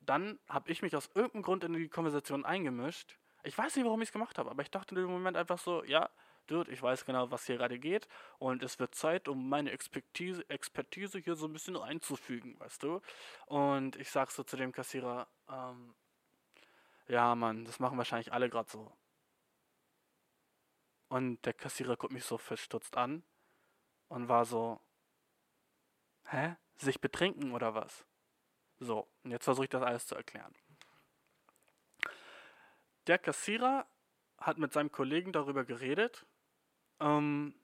dann 0.00 0.38
habe 0.48 0.70
ich 0.70 0.80
mich 0.82 0.96
aus 0.96 1.10
irgendeinem 1.14 1.42
Grund 1.42 1.64
in 1.64 1.72
die 1.74 1.88
Konversation 1.88 2.44
eingemischt 2.44 3.18
ich 3.44 3.56
weiß 3.56 3.76
nicht, 3.76 3.84
warum 3.84 4.00
ich 4.02 4.08
es 4.08 4.12
gemacht 4.12 4.38
habe, 4.38 4.50
aber 4.50 4.62
ich 4.62 4.70
dachte 4.70 4.94
in 4.94 5.02
dem 5.02 5.10
Moment 5.10 5.36
einfach 5.36 5.58
so, 5.58 5.84
ja, 5.84 6.08
Dude, 6.46 6.70
ich 6.70 6.82
weiß 6.82 7.04
genau, 7.06 7.30
was 7.30 7.46
hier 7.46 7.56
gerade 7.56 7.78
geht 7.78 8.06
und 8.38 8.62
es 8.62 8.78
wird 8.78 8.94
Zeit, 8.94 9.28
um 9.28 9.48
meine 9.48 9.70
Expertise, 9.70 10.48
Expertise 10.50 11.18
hier 11.18 11.36
so 11.36 11.46
ein 11.46 11.52
bisschen 11.52 11.76
einzufügen, 11.76 12.58
weißt 12.60 12.82
du? 12.82 13.00
Und 13.46 13.96
ich 13.96 14.10
sag 14.10 14.30
so 14.30 14.42
zu 14.42 14.56
dem 14.56 14.72
Kassierer, 14.72 15.26
ähm, 15.48 15.94
ja, 17.08 17.34
Mann, 17.34 17.64
das 17.64 17.80
machen 17.80 17.98
wahrscheinlich 17.98 18.32
alle 18.32 18.50
gerade 18.50 18.70
so. 18.70 18.92
Und 21.08 21.44
der 21.46 21.52
Kassierer 21.54 21.96
guckt 21.96 22.12
mich 22.12 22.24
so 22.24 22.38
verstutzt 22.38 22.96
an 22.96 23.22
und 24.08 24.28
war 24.28 24.44
so, 24.44 24.80
hä? 26.28 26.56
Sich 26.76 27.00
betrinken 27.00 27.52
oder 27.52 27.74
was? 27.74 28.04
So, 28.80 29.06
und 29.22 29.30
jetzt 29.30 29.44
versuche 29.44 29.64
ich 29.64 29.70
das 29.70 29.82
alles 29.82 30.06
zu 30.06 30.14
erklären. 30.14 30.54
Der 33.06 33.18
Kassierer 33.18 33.86
hat 34.38 34.58
mit 34.58 34.72
seinem 34.72 34.90
Kollegen 34.90 35.32
darüber 35.32 35.64
geredet. 35.64 36.26
Ähm, 37.00 37.54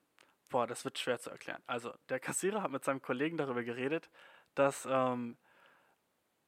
boah, 0.49 0.67
das 0.67 0.83
wird 0.85 0.99
schwer 0.99 1.19
zu 1.19 1.29
erklären. 1.29 1.61
Also, 1.67 1.93
der 2.09 2.19
Kassierer 2.19 2.61
hat 2.61 2.71
mit 2.71 2.83
seinem 2.83 3.01
Kollegen 3.01 3.37
darüber 3.37 3.63
geredet, 3.63 4.09
dass 4.55 4.87
ähm, 4.89 5.37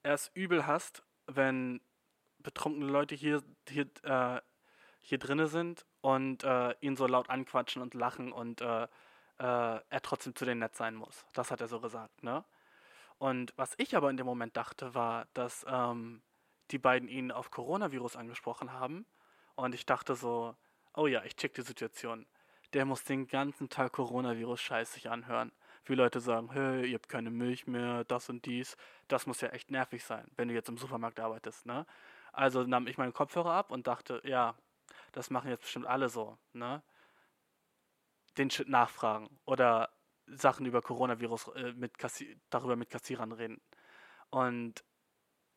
er 0.04 0.14
es 0.14 0.32
übel 0.34 0.68
hasst, 0.68 1.04
wenn 1.28 1.82
betrunkene 2.40 2.88
Leute 2.88 3.16
hier, 3.16 3.42
hier, 3.70 3.88
äh, 4.04 4.42
hier 5.02 5.18
drinne 5.18 5.48
sind 5.48 5.86
und 6.02 6.44
äh, 6.44 6.76
ihn 6.82 6.98
so 6.98 7.08
laut 7.08 7.30
anquatschen 7.30 7.82
und 7.82 7.94
lachen 7.94 8.32
und 8.32 8.62
äh, 8.62 8.84
äh, 8.84 8.88
er 9.40 10.02
trotzdem 10.02 10.36
zu 10.36 10.46
denen 10.46 10.60
nett 10.60 10.76
sein 10.76 10.96
muss. 10.96 11.26
Das 11.34 11.52
hat 11.52 11.62
er 11.62 11.68
so 11.68 11.80
gesagt, 11.80 12.24
ne? 12.24 12.44
Und 13.18 13.54
was 13.56 13.74
ich 13.78 13.96
aber 13.96 14.10
in 14.10 14.18
dem 14.18 14.26
Moment 14.26 14.58
dachte, 14.58 14.96
war, 14.96 15.28
dass 15.34 15.66
ähm, 15.70 16.22
die 16.72 16.78
beiden 16.78 17.08
ihn 17.08 17.32
auf 17.32 17.52
Coronavirus 17.52 18.18
angesprochen 18.18 18.74
haben. 18.74 19.06
Und 19.56 19.76
ich 19.76 19.86
dachte 19.86 20.16
so, 20.16 20.56
oh 20.94 21.08
ja, 21.08 21.24
ich 21.24 21.36
check 21.36 21.54
die 21.54 21.62
Situation. 21.62 22.26
Der 22.74 22.86
muss 22.86 23.04
den 23.04 23.28
ganzen 23.28 23.70
Tag 23.70 23.94
Coronavirus-Scheiß 23.94 24.94
sich 24.94 25.10
anhören. 25.10 25.52
Wie 25.86 25.94
Leute 25.94 26.20
sagen, 26.20 26.52
hey, 26.52 26.88
ihr 26.88 26.96
habt 26.96 27.08
keine 27.08 27.30
Milch 27.30 27.68
mehr, 27.68 28.04
das 28.06 28.30
und 28.30 28.46
dies. 28.46 28.78
Das 29.08 29.28
muss 29.28 29.42
ja 29.42 29.50
echt 29.50 29.70
nervig 29.70 30.04
sein, 30.04 30.26
wenn 30.38 30.48
du 30.48 30.56
jetzt 30.56 30.70
im 30.70 30.78
Supermarkt 30.78 31.20
arbeitest, 31.20 31.66
ne? 31.68 31.86
Also 32.32 32.64
nahm 32.64 32.88
ich 32.88 32.98
meinen 32.98 33.14
Kopfhörer 33.14 33.54
ab 33.54 33.70
und 33.70 33.86
dachte, 33.86 34.22
ja, 34.26 34.56
das 35.12 35.30
machen 35.30 35.50
jetzt 35.50 35.62
bestimmt 35.62 35.86
alle 35.86 36.10
so, 36.10 36.38
ne? 36.54 36.82
Den 38.38 38.50
Shit 38.50 38.70
nachfragen 38.70 39.30
oder 39.46 39.90
Sachen 40.26 40.66
über 40.66 40.82
Coronavirus 40.82 41.50
äh, 41.50 41.74
mit 41.74 42.00
Kassi 42.00 42.40
darüber 42.50 42.76
mit 42.76 42.90
Kassierern 42.90 43.34
reden. 43.34 43.62
Und 44.32 44.84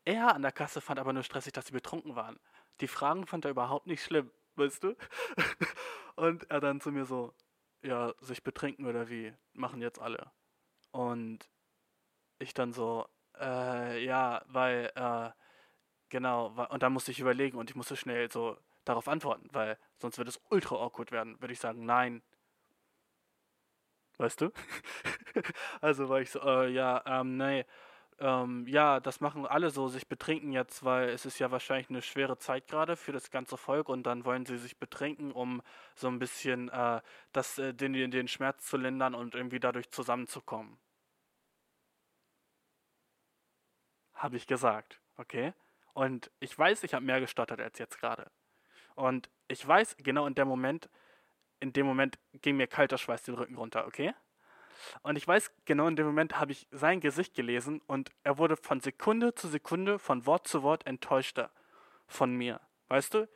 er 0.05 0.35
an 0.35 0.43
der 0.43 0.53
Kasse 0.53 0.83
fand 0.83 1.01
aber 1.01 1.15
nur 1.15 1.23
stressig, 1.23 1.53
dass 1.55 1.67
sie 1.67 1.73
betrunken 1.73 2.15
waren. 2.15 2.39
Die 2.81 2.89
Fragen 2.89 3.27
fand 3.27 3.47
er 3.47 3.53
überhaupt 3.53 3.87
nicht 3.87 4.05
schlimm, 4.05 4.31
weißt 4.57 4.85
du? 4.85 4.97
und 6.17 6.51
er 6.51 6.61
dann 6.61 6.81
zu 6.81 6.93
mir 6.93 7.05
so, 7.05 7.35
ja, 7.83 8.15
sich 8.21 8.43
betrinken 8.43 8.87
oder 8.87 9.09
wie, 9.09 9.35
machen 9.53 9.83
jetzt 9.83 10.01
alle. 10.01 10.33
Und 10.93 11.49
ich 12.39 12.55
dann 12.55 12.73
so, 12.73 13.07
äh, 13.41 14.05
ja, 14.05 14.43
weil, 14.49 14.93
äh, 14.97 15.31
genau, 16.11 16.49
und 16.71 16.83
dann 16.83 16.93
musste 16.93 17.13
ich 17.13 17.21
überlegen 17.21 17.59
und 17.59 17.71
ich 17.71 17.77
musste 17.77 17.97
schnell 17.97 18.31
so 18.31 18.59
darauf 18.85 19.09
antworten, 19.09 19.49
weil 19.53 19.79
sonst 19.99 20.19
wird 20.19 20.29
es 20.29 20.41
ultra 20.51 20.77
awkward 20.77 21.13
werden. 21.13 21.41
Würde 21.41 21.53
ich 21.53 21.61
sagen, 21.61 21.85
nein. 21.87 22.23
Weißt 24.19 24.41
du? 24.41 24.51
also 25.81 26.09
war 26.09 26.21
ich 26.21 26.31
so, 26.31 26.41
äh, 26.41 26.71
ja, 26.71 27.03
ähm, 27.07 27.37
nee, 27.37 27.65
ähm, 28.19 28.67
ja, 28.67 29.01
das 29.01 29.21
machen 29.21 29.47
alle 29.47 29.71
so, 29.71 29.89
sich 29.89 30.09
betrinken 30.09 30.53
jetzt, 30.53 30.85
weil 30.85 31.11
es 31.11 31.27
ist 31.27 31.39
ja 31.39 31.51
wahrscheinlich 31.51 31.91
eine 31.91 32.03
schwere 32.03 32.39
Zeit 32.39 32.67
gerade 32.67 32.97
für 32.97 33.13
das 33.13 33.31
ganze 33.31 33.57
Volk 33.59 33.89
und 33.89 34.05
dann 34.05 34.25
wollen 34.25 34.47
sie 34.47 34.57
sich 34.57 34.79
betrinken, 34.79 35.33
um 35.33 35.63
so 35.95 36.09
ein 36.09 36.19
bisschen 36.19 36.69
äh, 36.71 37.01
das, 37.33 37.59
äh, 37.59 37.75
den, 37.75 37.93
den 38.11 38.29
Schmerz 38.29 38.67
zu 38.67 38.79
lindern 38.79 39.15
und 39.15 39.35
irgendwie 39.35 39.61
dadurch 39.61 39.91
zusammenzukommen. 39.91 40.79
Habe 44.15 44.37
ich 44.37 44.47
gesagt, 44.47 45.01
okay? 45.19 45.53
Und 45.93 46.31
ich 46.41 46.59
weiß, 46.59 46.85
ich 46.85 46.95
habe 46.95 47.05
mehr 47.05 47.21
gestottert 47.21 47.61
als 47.61 47.79
jetzt 47.79 47.99
gerade. 47.99 48.31
Und 48.95 49.31
ich 49.49 49.67
weiß, 49.67 49.97
genau 49.99 50.27
in 50.27 50.35
dem 50.35 50.49
Moment, 50.49 50.89
in 51.61 51.73
dem 51.73 51.87
Moment 51.87 52.19
ging 52.43 52.57
mir 52.57 52.67
kalter 52.67 52.99
Schweiß 52.99 53.25
den 53.25 53.35
Rücken 53.35 53.57
runter, 53.57 53.87
okay? 53.87 54.15
Und 55.03 55.17
ich 55.17 55.27
weiß, 55.27 55.53
genau 55.65 55.89
in 55.89 55.97
dem 55.97 56.07
Moment 56.07 56.39
habe 56.39 56.53
ich 56.53 56.67
sein 56.71 57.01
Gesicht 57.01 57.35
gelesen 57.35 57.81
und 57.87 58.11
er 58.23 58.39
wurde 58.39 58.57
von 58.57 58.81
Sekunde 58.81 59.35
zu 59.35 59.49
Sekunde, 59.49 59.99
von 59.99 60.27
Wort 60.27 60.47
zu 60.49 60.63
Wort 60.63 60.87
enttäuschter 60.87 61.51
von 62.07 62.35
mir. 62.35 62.61
Weißt 62.89 63.15
du? 63.15 63.29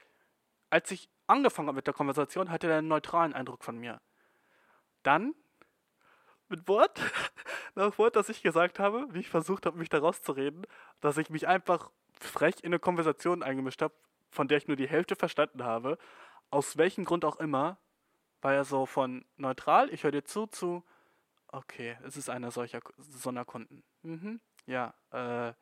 Als 0.70 0.90
ich 0.90 1.08
angefangen 1.26 1.68
habe 1.68 1.76
mit 1.76 1.86
der 1.86 1.94
Konversation, 1.94 2.50
hatte 2.50 2.68
er 2.68 2.78
einen 2.78 2.88
neutralen 2.88 3.32
Eindruck 3.32 3.64
von 3.64 3.78
mir. 3.78 4.00
Dann, 5.02 5.34
mit 6.48 6.66
Wort, 6.68 7.00
nach 7.74 7.96
Wort, 7.98 8.16
das 8.16 8.28
ich 8.28 8.42
gesagt 8.42 8.78
habe, 8.78 9.06
wie 9.12 9.20
ich 9.20 9.30
versucht 9.30 9.66
habe, 9.66 9.78
mich 9.78 9.88
da 9.88 9.98
rauszureden, 9.98 10.66
dass 11.00 11.16
ich 11.16 11.30
mich 11.30 11.48
einfach 11.48 11.90
frech 12.20 12.56
in 12.62 12.66
eine 12.66 12.78
Konversation 12.78 13.42
eingemischt 13.42 13.82
habe, 13.82 13.94
von 14.30 14.48
der 14.48 14.58
ich 14.58 14.68
nur 14.68 14.76
die 14.76 14.88
Hälfte 14.88 15.16
verstanden 15.16 15.64
habe, 15.64 15.98
aus 16.50 16.76
welchem 16.76 17.04
Grund 17.04 17.24
auch 17.24 17.36
immer, 17.36 17.78
war 18.42 18.54
er 18.54 18.64
so 18.64 18.86
von 18.86 19.24
neutral, 19.36 19.92
ich 19.92 20.04
höre 20.04 20.12
dir 20.12 20.24
zu, 20.24 20.46
zu, 20.46 20.84
Okay, 21.52 21.96
es 22.04 22.16
ist 22.16 22.30
einer 22.30 22.50
solcher 22.50 22.80
Sonderkunden. 22.98 23.82
Mhm. 24.02 24.40
Ja, 24.66 24.94
äh, 25.10 25.52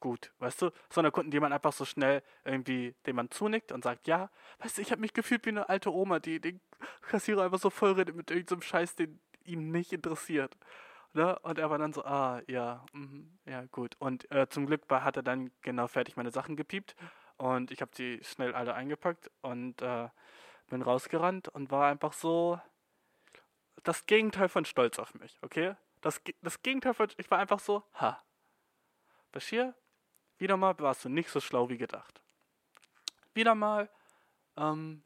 gut. 0.00 0.32
Weißt 0.38 0.60
du, 0.62 0.70
Sonderkunden, 0.90 1.30
die 1.30 1.38
man 1.40 1.52
einfach 1.52 1.72
so 1.72 1.84
schnell 1.84 2.22
irgendwie, 2.44 2.96
dem 3.06 3.16
man 3.16 3.30
zunickt 3.30 3.70
und 3.70 3.84
sagt, 3.84 4.08
ja, 4.08 4.30
weißt 4.58 4.78
du, 4.78 4.82
ich 4.82 4.90
habe 4.90 5.00
mich 5.00 5.12
gefühlt 5.12 5.44
wie 5.46 5.50
eine 5.50 5.68
alte 5.68 5.92
Oma, 5.92 6.18
die 6.18 6.40
den 6.40 6.60
Kassierer 7.02 7.44
einfach 7.44 7.60
so 7.60 7.70
voll 7.70 7.92
redet 7.92 8.16
mit 8.16 8.30
irgendeinem 8.30 8.60
so 8.60 8.66
Scheiß, 8.66 8.96
den 8.96 9.20
ihn 9.44 9.70
nicht 9.70 9.92
interessiert. 9.92 10.56
Ne? 11.12 11.38
Und 11.40 11.58
er 11.58 11.70
war 11.70 11.78
dann 11.78 11.92
so, 11.92 12.04
ah, 12.04 12.42
ja, 12.48 12.84
mh, 12.92 13.24
ja, 13.46 13.64
gut. 13.66 13.96
Und 14.00 14.30
äh, 14.32 14.48
zum 14.48 14.66
Glück 14.66 14.82
war, 14.90 15.04
hat 15.04 15.16
er 15.16 15.22
dann 15.22 15.52
genau 15.62 15.86
fertig 15.86 16.16
meine 16.16 16.30
Sachen 16.32 16.56
gepiept 16.56 16.96
und 17.36 17.70
ich 17.70 17.80
habe 17.80 17.92
sie 17.94 18.20
schnell 18.22 18.54
alle 18.54 18.74
eingepackt 18.74 19.30
und 19.42 19.80
äh, 19.80 20.08
bin 20.68 20.82
rausgerannt 20.82 21.48
und 21.48 21.70
war 21.70 21.88
einfach 21.88 22.12
so, 22.12 22.60
das 23.86 24.06
Gegenteil 24.06 24.48
von 24.48 24.64
Stolz 24.64 24.98
auf 24.98 25.14
mich, 25.14 25.38
okay? 25.42 25.76
Das, 26.00 26.20
das 26.42 26.62
Gegenteil 26.62 26.92
von, 26.92 27.08
ich 27.16 27.30
war 27.30 27.38
einfach 27.38 27.60
so, 27.60 27.84
ha. 27.94 28.22
Bashir, 29.30 29.74
wieder 30.38 30.56
mal 30.56 30.78
warst 30.80 31.04
du 31.04 31.08
nicht 31.08 31.30
so 31.30 31.40
schlau 31.40 31.68
wie 31.68 31.78
gedacht. 31.78 32.20
Wieder 33.32 33.54
mal 33.54 33.88
ähm, 34.56 35.04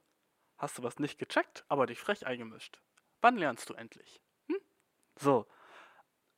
hast 0.57 0.79
du 0.79 0.83
was 0.83 0.99
nicht 0.99 1.19
gecheckt, 1.19 1.65
aber 1.69 1.87
dich 1.87 1.99
frech 1.99 2.27
eingemischt. 2.27 2.81
Wann 3.21 3.37
lernst 3.37 3.69
du 3.69 3.75
endlich? 3.75 4.21
Hm? 4.47 4.61
So, 5.17 5.47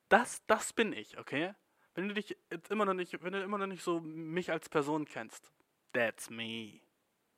das, 0.08 0.44
das 0.46 0.72
bin 0.72 0.92
ich, 0.92 1.18
okay? 1.18 1.54
Wenn 1.94 2.08
du 2.08 2.14
dich 2.14 2.36
jetzt 2.50 2.70
immer 2.70 2.86
noch 2.86 2.94
nicht, 2.94 3.22
wenn 3.22 3.34
du 3.34 3.42
immer 3.42 3.58
noch 3.58 3.66
nicht 3.66 3.84
so 3.84 4.00
mich 4.00 4.50
als 4.50 4.68
Person 4.68 5.04
kennst, 5.04 5.52
that's 5.92 6.28
me, 6.28 6.80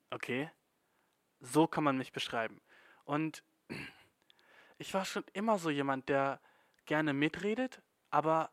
okay? 0.09 0.49
So 1.41 1.67
kann 1.67 1.83
man 1.83 1.97
mich 1.97 2.11
beschreiben. 2.11 2.59
Und 3.03 3.43
ich 4.77 4.93
war 4.93 5.05
schon 5.05 5.23
immer 5.33 5.57
so 5.57 5.69
jemand, 5.69 6.09
der 6.09 6.39
gerne 6.85 7.13
mitredet, 7.13 7.81
aber 8.09 8.51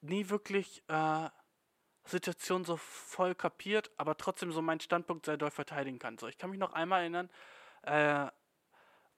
nie 0.00 0.28
wirklich 0.28 0.82
äh, 0.88 1.28
Situationen 2.04 2.64
so 2.64 2.76
voll 2.76 3.34
kapiert, 3.34 3.90
aber 3.96 4.16
trotzdem 4.16 4.52
so 4.52 4.62
meinen 4.62 4.80
Standpunkt 4.80 5.26
sehr 5.26 5.36
doll 5.36 5.50
verteidigen 5.50 5.98
kann. 5.98 6.18
So, 6.18 6.28
ich 6.28 6.38
kann 6.38 6.50
mich 6.50 6.58
noch 6.58 6.72
einmal 6.72 7.00
erinnern, 7.00 7.30
äh, 7.82 8.28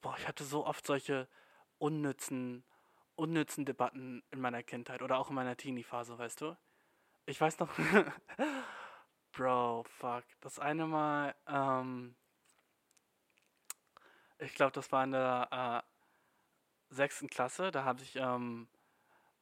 boah, 0.00 0.16
ich 0.18 0.26
hatte 0.26 0.44
so 0.44 0.66
oft 0.66 0.86
solche 0.86 1.28
unnützen, 1.78 2.64
unnützen 3.14 3.64
Debatten 3.64 4.22
in 4.30 4.40
meiner 4.40 4.62
Kindheit 4.62 5.02
oder 5.02 5.18
auch 5.18 5.28
in 5.28 5.34
meiner 5.34 5.56
Teenie-Phase, 5.56 6.18
weißt 6.18 6.40
du? 6.40 6.56
Ich 7.26 7.40
weiß 7.40 7.58
noch, 7.58 7.68
Bro, 9.32 9.84
fuck, 9.84 10.24
das 10.40 10.58
eine 10.58 10.86
Mal, 10.86 11.34
ähm, 11.46 12.16
ich 14.38 14.54
glaube, 14.54 14.72
das 14.72 14.90
war 14.92 15.04
in 15.04 15.12
der 15.12 15.84
äh, 15.84 15.97
sechsten 16.90 17.29
Klasse, 17.29 17.70
da 17.70 17.85
habe 17.85 18.03
ich, 18.03 18.16
ähm, 18.16 18.68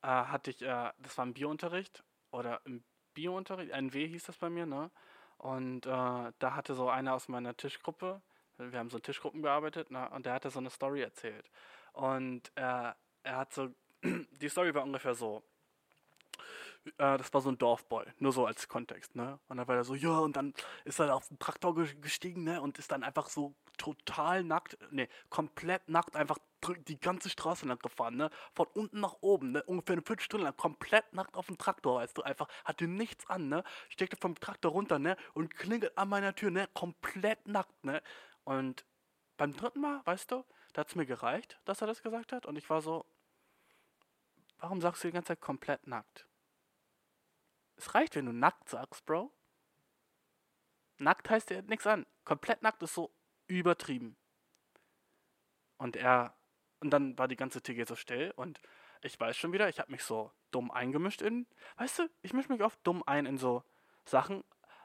äh, 0.03 0.09
hatte 0.09 0.51
ich, 0.51 0.63
äh, 0.63 0.93
das 0.99 1.19
war 1.19 1.27
ein 1.27 1.35
Biounterricht 1.35 2.05
oder 2.31 2.61
im 2.65 2.85
Biounterricht, 3.15 3.73
NW 3.73 4.07
hieß 4.09 4.25
das 4.25 4.37
bei 4.37 4.51
mir, 4.51 4.67
ne? 4.67 4.91
Und 5.39 5.87
äh, 5.87 5.91
da 5.91 6.55
hatte 6.55 6.75
so 6.75 6.89
einer 6.89 7.15
aus 7.15 7.29
meiner 7.29 7.57
Tischgruppe, 7.57 8.23
wir 8.59 8.79
haben 8.79 8.91
so 8.91 8.99
Tischgruppen 8.99 9.43
gearbeitet, 9.43 9.91
ne? 9.91 10.09
Und 10.11 10.27
der 10.27 10.35
hatte 10.35 10.51
so 10.51 10.59
eine 10.59 10.71
Story 10.71 11.03
erzählt. 11.03 11.51
Und 11.93 12.53
er 12.55 12.97
hat 13.25 13.53
so, 13.55 13.75
die 14.03 14.49
Story 14.49 14.75
war 14.75 14.83
ungefähr 14.83 15.15
so. 15.15 15.43
Äh, 16.99 17.19
das 17.19 17.33
war 17.35 17.41
so 17.41 17.51
ein 17.51 17.59
Dorfboy, 17.59 18.05
nur 18.19 18.33
so 18.33 18.47
als 18.47 18.69
Kontext, 18.69 19.15
ne? 19.15 19.39
Und 19.49 19.57
dann 19.59 19.69
war 19.69 19.77
er 19.77 19.85
so, 19.85 19.95
ja, 19.95 20.19
und 20.19 20.37
dann 20.37 20.55
ist 20.85 20.99
er 21.01 21.15
auf 21.15 21.29
den 21.29 21.39
Traktor 21.39 21.75
gestiegen, 21.75 22.45
ne? 22.45 22.61
Und 22.61 22.79
ist 22.79 22.93
dann 22.93 23.03
einfach 23.03 23.29
so 23.29 23.55
total 23.77 24.45
nackt, 24.45 24.79
ne, 24.91 25.09
komplett 25.29 25.89
nackt 25.89 26.17
einfach 26.17 26.39
die 26.87 26.99
ganze 26.99 27.29
Straße 27.29 27.67
lang 27.67 27.79
gefahren, 27.79 28.17
ne? 28.17 28.31
Von 28.55 28.67
unten 28.75 29.01
nach 29.01 29.17
oben, 29.21 29.53
ne? 29.53 29.63
Ungefähr 29.65 29.95
eine 29.95 30.03
Viertelstunde 30.03 30.45
lang, 30.45 30.57
komplett 30.57 31.13
nackt 31.13 31.37
auf 31.37 31.47
dem 31.47 31.59
Traktor, 31.59 31.97
weißt 32.01 32.17
du, 32.17 32.23
einfach, 32.23 32.49
hatte 32.65 32.87
nichts 32.87 33.29
an, 33.29 33.49
ne? 33.49 33.65
Steckte 33.89 34.17
vom 34.17 34.35
Traktor 34.37 34.73
runter, 34.73 34.99
ne? 34.99 35.17
Und 35.35 35.55
klingelt 35.55 35.97
an 35.99 36.09
meiner 36.09 36.35
Tür, 36.35 36.51
ne? 36.51 36.69
Komplett 36.75 37.47
nackt, 37.47 37.85
ne? 37.85 38.03
Und 38.45 38.85
beim 39.37 39.55
dritten 39.55 39.81
Mal, 39.81 40.01
weißt 40.05 40.31
du, 40.31 40.45
da 40.73 40.81
hat 40.81 40.89
es 40.89 40.95
mir 40.95 41.07
gereicht, 41.07 41.59
dass 41.65 41.81
er 41.81 41.87
das 41.87 42.03
gesagt 42.03 42.33
hat. 42.33 42.47
Und 42.47 42.57
ich 42.57 42.69
war 42.71 42.81
so, 42.81 43.05
warum 44.59 44.81
sagst 44.81 45.05
du 45.05 45.09
die 45.09 45.13
ganze 45.13 45.29
Zeit 45.29 45.41
komplett 45.41 45.87
nackt? 45.87 46.27
Es 47.77 47.95
reicht, 47.95 48.17
wenn 48.17 48.27
du 48.27 48.33
nackt 48.33 48.69
sagst, 48.69 49.05
Bro. 49.07 49.33
Nackt 50.99 51.29
heißt 51.29 51.51
ja 51.51 51.63
nichts 51.63 51.87
an. 51.87 52.07
Komplett 52.25 52.63
nackt 52.63 52.83
ist 52.83 52.95
so 52.95 53.13
übertrieben. 53.47 54.17
Und 55.77 55.97
er, 55.97 56.35
und 56.81 56.91
dann 56.91 57.19
war 57.19 57.29
die 57.29 57.37
ganze 57.37 57.61
TG 57.63 57.85
so 57.87 57.95
still 57.97 58.33
und 58.37 58.61
ich 59.03 59.19
weiß 59.21 59.37
schon 59.37 59.53
wieder, 59.53 59.69
ich 59.69 59.79
habe 59.79 59.93
mich 59.93 60.03
so 60.03 60.33
dumm 60.51 60.71
eingemischt 60.71 61.21
in, 61.21 61.47
weißt 61.77 61.99
du, 62.01 62.11
ich 62.23 62.33
mische 62.33 62.51
mich 62.51 62.63
oft 62.63 62.79
dumm 62.83 63.03
ein 63.07 63.27
in 63.27 63.37
so 63.37 63.63
Sachen 64.05 64.43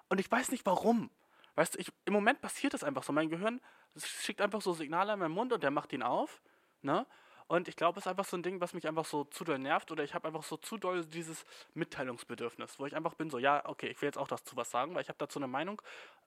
und 0.09 0.19
ich 0.19 0.29
weiß 0.29 0.51
nicht 0.51 0.65
warum. 0.65 1.09
Weißt 1.55 1.75
du, 1.75 1.79
ich, 1.79 1.91
im 2.05 2.13
Moment 2.13 2.41
passiert 2.41 2.73
das 2.73 2.83
einfach 2.83 3.03
so. 3.03 3.13
Mein 3.13 3.29
Gehirn 3.29 3.61
schickt 3.97 4.41
einfach 4.41 4.61
so 4.61 4.73
Signale 4.73 5.13
in 5.13 5.19
meinen 5.19 5.31
Mund 5.31 5.53
und 5.53 5.63
der 5.63 5.71
macht 5.71 5.93
ihn 5.93 6.03
auf, 6.03 6.41
ne? 6.81 7.05
Und 7.51 7.67
ich 7.67 7.75
glaube, 7.75 7.99
es 7.99 8.05
ist 8.05 8.09
einfach 8.09 8.23
so 8.23 8.37
ein 8.37 8.43
Ding, 8.43 8.61
was 8.61 8.73
mich 8.73 8.87
einfach 8.87 9.03
so 9.03 9.25
zu 9.25 9.43
doll 9.43 9.59
nervt 9.59 9.91
oder 9.91 10.05
ich 10.05 10.13
habe 10.13 10.25
einfach 10.25 10.43
so 10.43 10.55
zu 10.55 10.77
doll 10.77 11.03
dieses 11.03 11.43
Mitteilungsbedürfnis, 11.73 12.79
wo 12.79 12.85
ich 12.85 12.95
einfach 12.95 13.15
bin 13.15 13.29
so, 13.29 13.39
ja, 13.39 13.65
okay, 13.65 13.87
ich 13.87 14.01
will 14.01 14.07
jetzt 14.07 14.17
auch 14.17 14.29
dazu 14.29 14.55
was 14.55 14.71
sagen, 14.71 14.95
weil 14.95 15.01
ich 15.01 15.09
habe 15.09 15.17
dazu 15.17 15.37
eine 15.37 15.49
Meinung. 15.49 15.81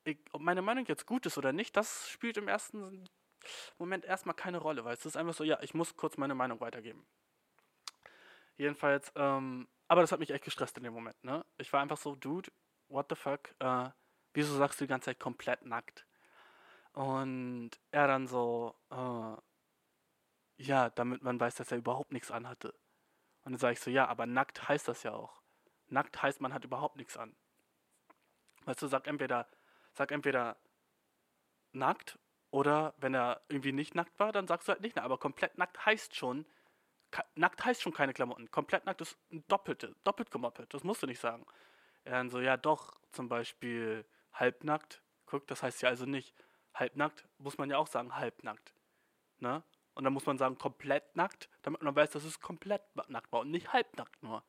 Ich, 0.04 0.18
ob 0.32 0.42
meine 0.42 0.60
Meinung 0.60 0.84
jetzt 0.84 1.06
gut 1.06 1.24
ist 1.24 1.38
oder 1.38 1.54
nicht, 1.54 1.74
das 1.78 2.10
spielt 2.10 2.36
im 2.36 2.46
ersten 2.46 3.08
Moment 3.78 4.04
erstmal 4.04 4.34
keine 4.34 4.58
Rolle, 4.58 4.84
weil 4.84 4.92
es 4.92 5.06
ist 5.06 5.16
einfach 5.16 5.32
so, 5.32 5.44
ja, 5.44 5.58
ich 5.62 5.72
muss 5.72 5.96
kurz 5.96 6.18
meine 6.18 6.34
Meinung 6.34 6.60
weitergeben. 6.60 7.06
Jedenfalls, 8.58 9.10
ähm, 9.16 9.66
aber 9.88 10.02
das 10.02 10.12
hat 10.12 10.20
mich 10.20 10.30
echt 10.30 10.44
gestresst 10.44 10.76
in 10.76 10.84
dem 10.84 10.92
Moment, 10.92 11.24
ne? 11.24 11.42
Ich 11.56 11.72
war 11.72 11.80
einfach 11.80 11.96
so, 11.96 12.16
Dude, 12.16 12.52
what 12.88 13.06
the 13.08 13.14
fuck, 13.14 13.48
äh, 13.60 13.88
wieso 14.34 14.54
sagst 14.58 14.78
du 14.78 14.84
die 14.84 14.90
ganze 14.90 15.06
Zeit 15.06 15.20
komplett 15.20 15.64
nackt? 15.64 16.04
Und 16.92 17.70
er 17.92 18.08
dann 18.08 18.26
so, 18.26 18.74
äh, 18.90 19.36
ja, 20.56 20.90
damit 20.90 21.22
man 21.22 21.38
weiß, 21.38 21.56
dass 21.56 21.72
er 21.72 21.78
überhaupt 21.78 22.12
nichts 22.12 22.30
anhatte. 22.30 22.72
Und 23.44 23.52
dann 23.52 23.58
sage 23.58 23.74
ich 23.74 23.80
so, 23.80 23.90
ja, 23.90 24.06
aber 24.06 24.26
nackt 24.26 24.68
heißt 24.68 24.88
das 24.88 25.02
ja 25.02 25.12
auch. 25.12 25.42
Nackt 25.88 26.22
heißt, 26.22 26.40
man 26.40 26.54
hat 26.54 26.64
überhaupt 26.64 26.96
nichts 26.96 27.16
an. 27.16 27.36
Weißt 28.64 28.80
du, 28.82 28.86
sag 28.86 29.06
entweder, 29.06 29.46
sag 29.92 30.10
entweder 30.10 30.56
nackt 31.72 32.18
oder 32.50 32.94
wenn 32.98 33.14
er 33.14 33.42
irgendwie 33.48 33.72
nicht 33.72 33.94
nackt 33.94 34.18
war, 34.18 34.32
dann 34.32 34.46
sagst 34.46 34.68
du 34.68 34.72
halt 34.72 34.80
nicht 34.80 34.96
nackt. 34.96 35.04
Aber 35.04 35.18
komplett 35.18 35.58
nackt 35.58 35.84
heißt 35.84 36.14
schon, 36.14 36.46
nackt 37.34 37.64
heißt 37.64 37.82
schon 37.82 37.92
keine 37.92 38.14
Klamotten. 38.14 38.50
Komplett 38.50 38.86
nackt 38.86 39.00
ist 39.00 39.18
ein 39.30 39.44
doppelte, 39.48 39.94
doppelt 40.04 40.30
gemoppelt. 40.30 40.72
Das 40.72 40.84
musst 40.84 41.02
du 41.02 41.06
nicht 41.06 41.20
sagen. 41.20 41.44
Er 42.04 42.12
dann 42.12 42.30
so, 42.30 42.40
ja 42.40 42.56
doch, 42.56 42.94
zum 43.12 43.28
Beispiel 43.28 44.06
halbnackt. 44.32 45.02
Guck, 45.26 45.46
das 45.46 45.62
heißt 45.62 45.82
ja 45.82 45.88
also 45.88 46.06
nicht. 46.06 46.34
Halbnackt 46.74 47.26
muss 47.38 47.58
man 47.58 47.70
ja 47.70 47.78
auch 47.78 47.86
sagen, 47.86 48.16
halbnackt. 48.16 48.74
Ne? 49.38 49.62
Und 49.94 50.04
dann 50.04 50.12
muss 50.12 50.26
man 50.26 50.38
sagen, 50.38 50.58
komplett 50.58 51.14
nackt, 51.16 51.48
damit 51.62 51.82
man 51.82 51.94
weiß, 51.94 52.10
dass 52.10 52.24
es 52.24 52.40
komplett 52.40 52.82
nackt 53.08 53.32
war 53.32 53.40
und 53.40 53.50
nicht 53.50 53.72
halbnackt 53.72 54.22
nur. 54.22 54.36
Und 54.38 54.44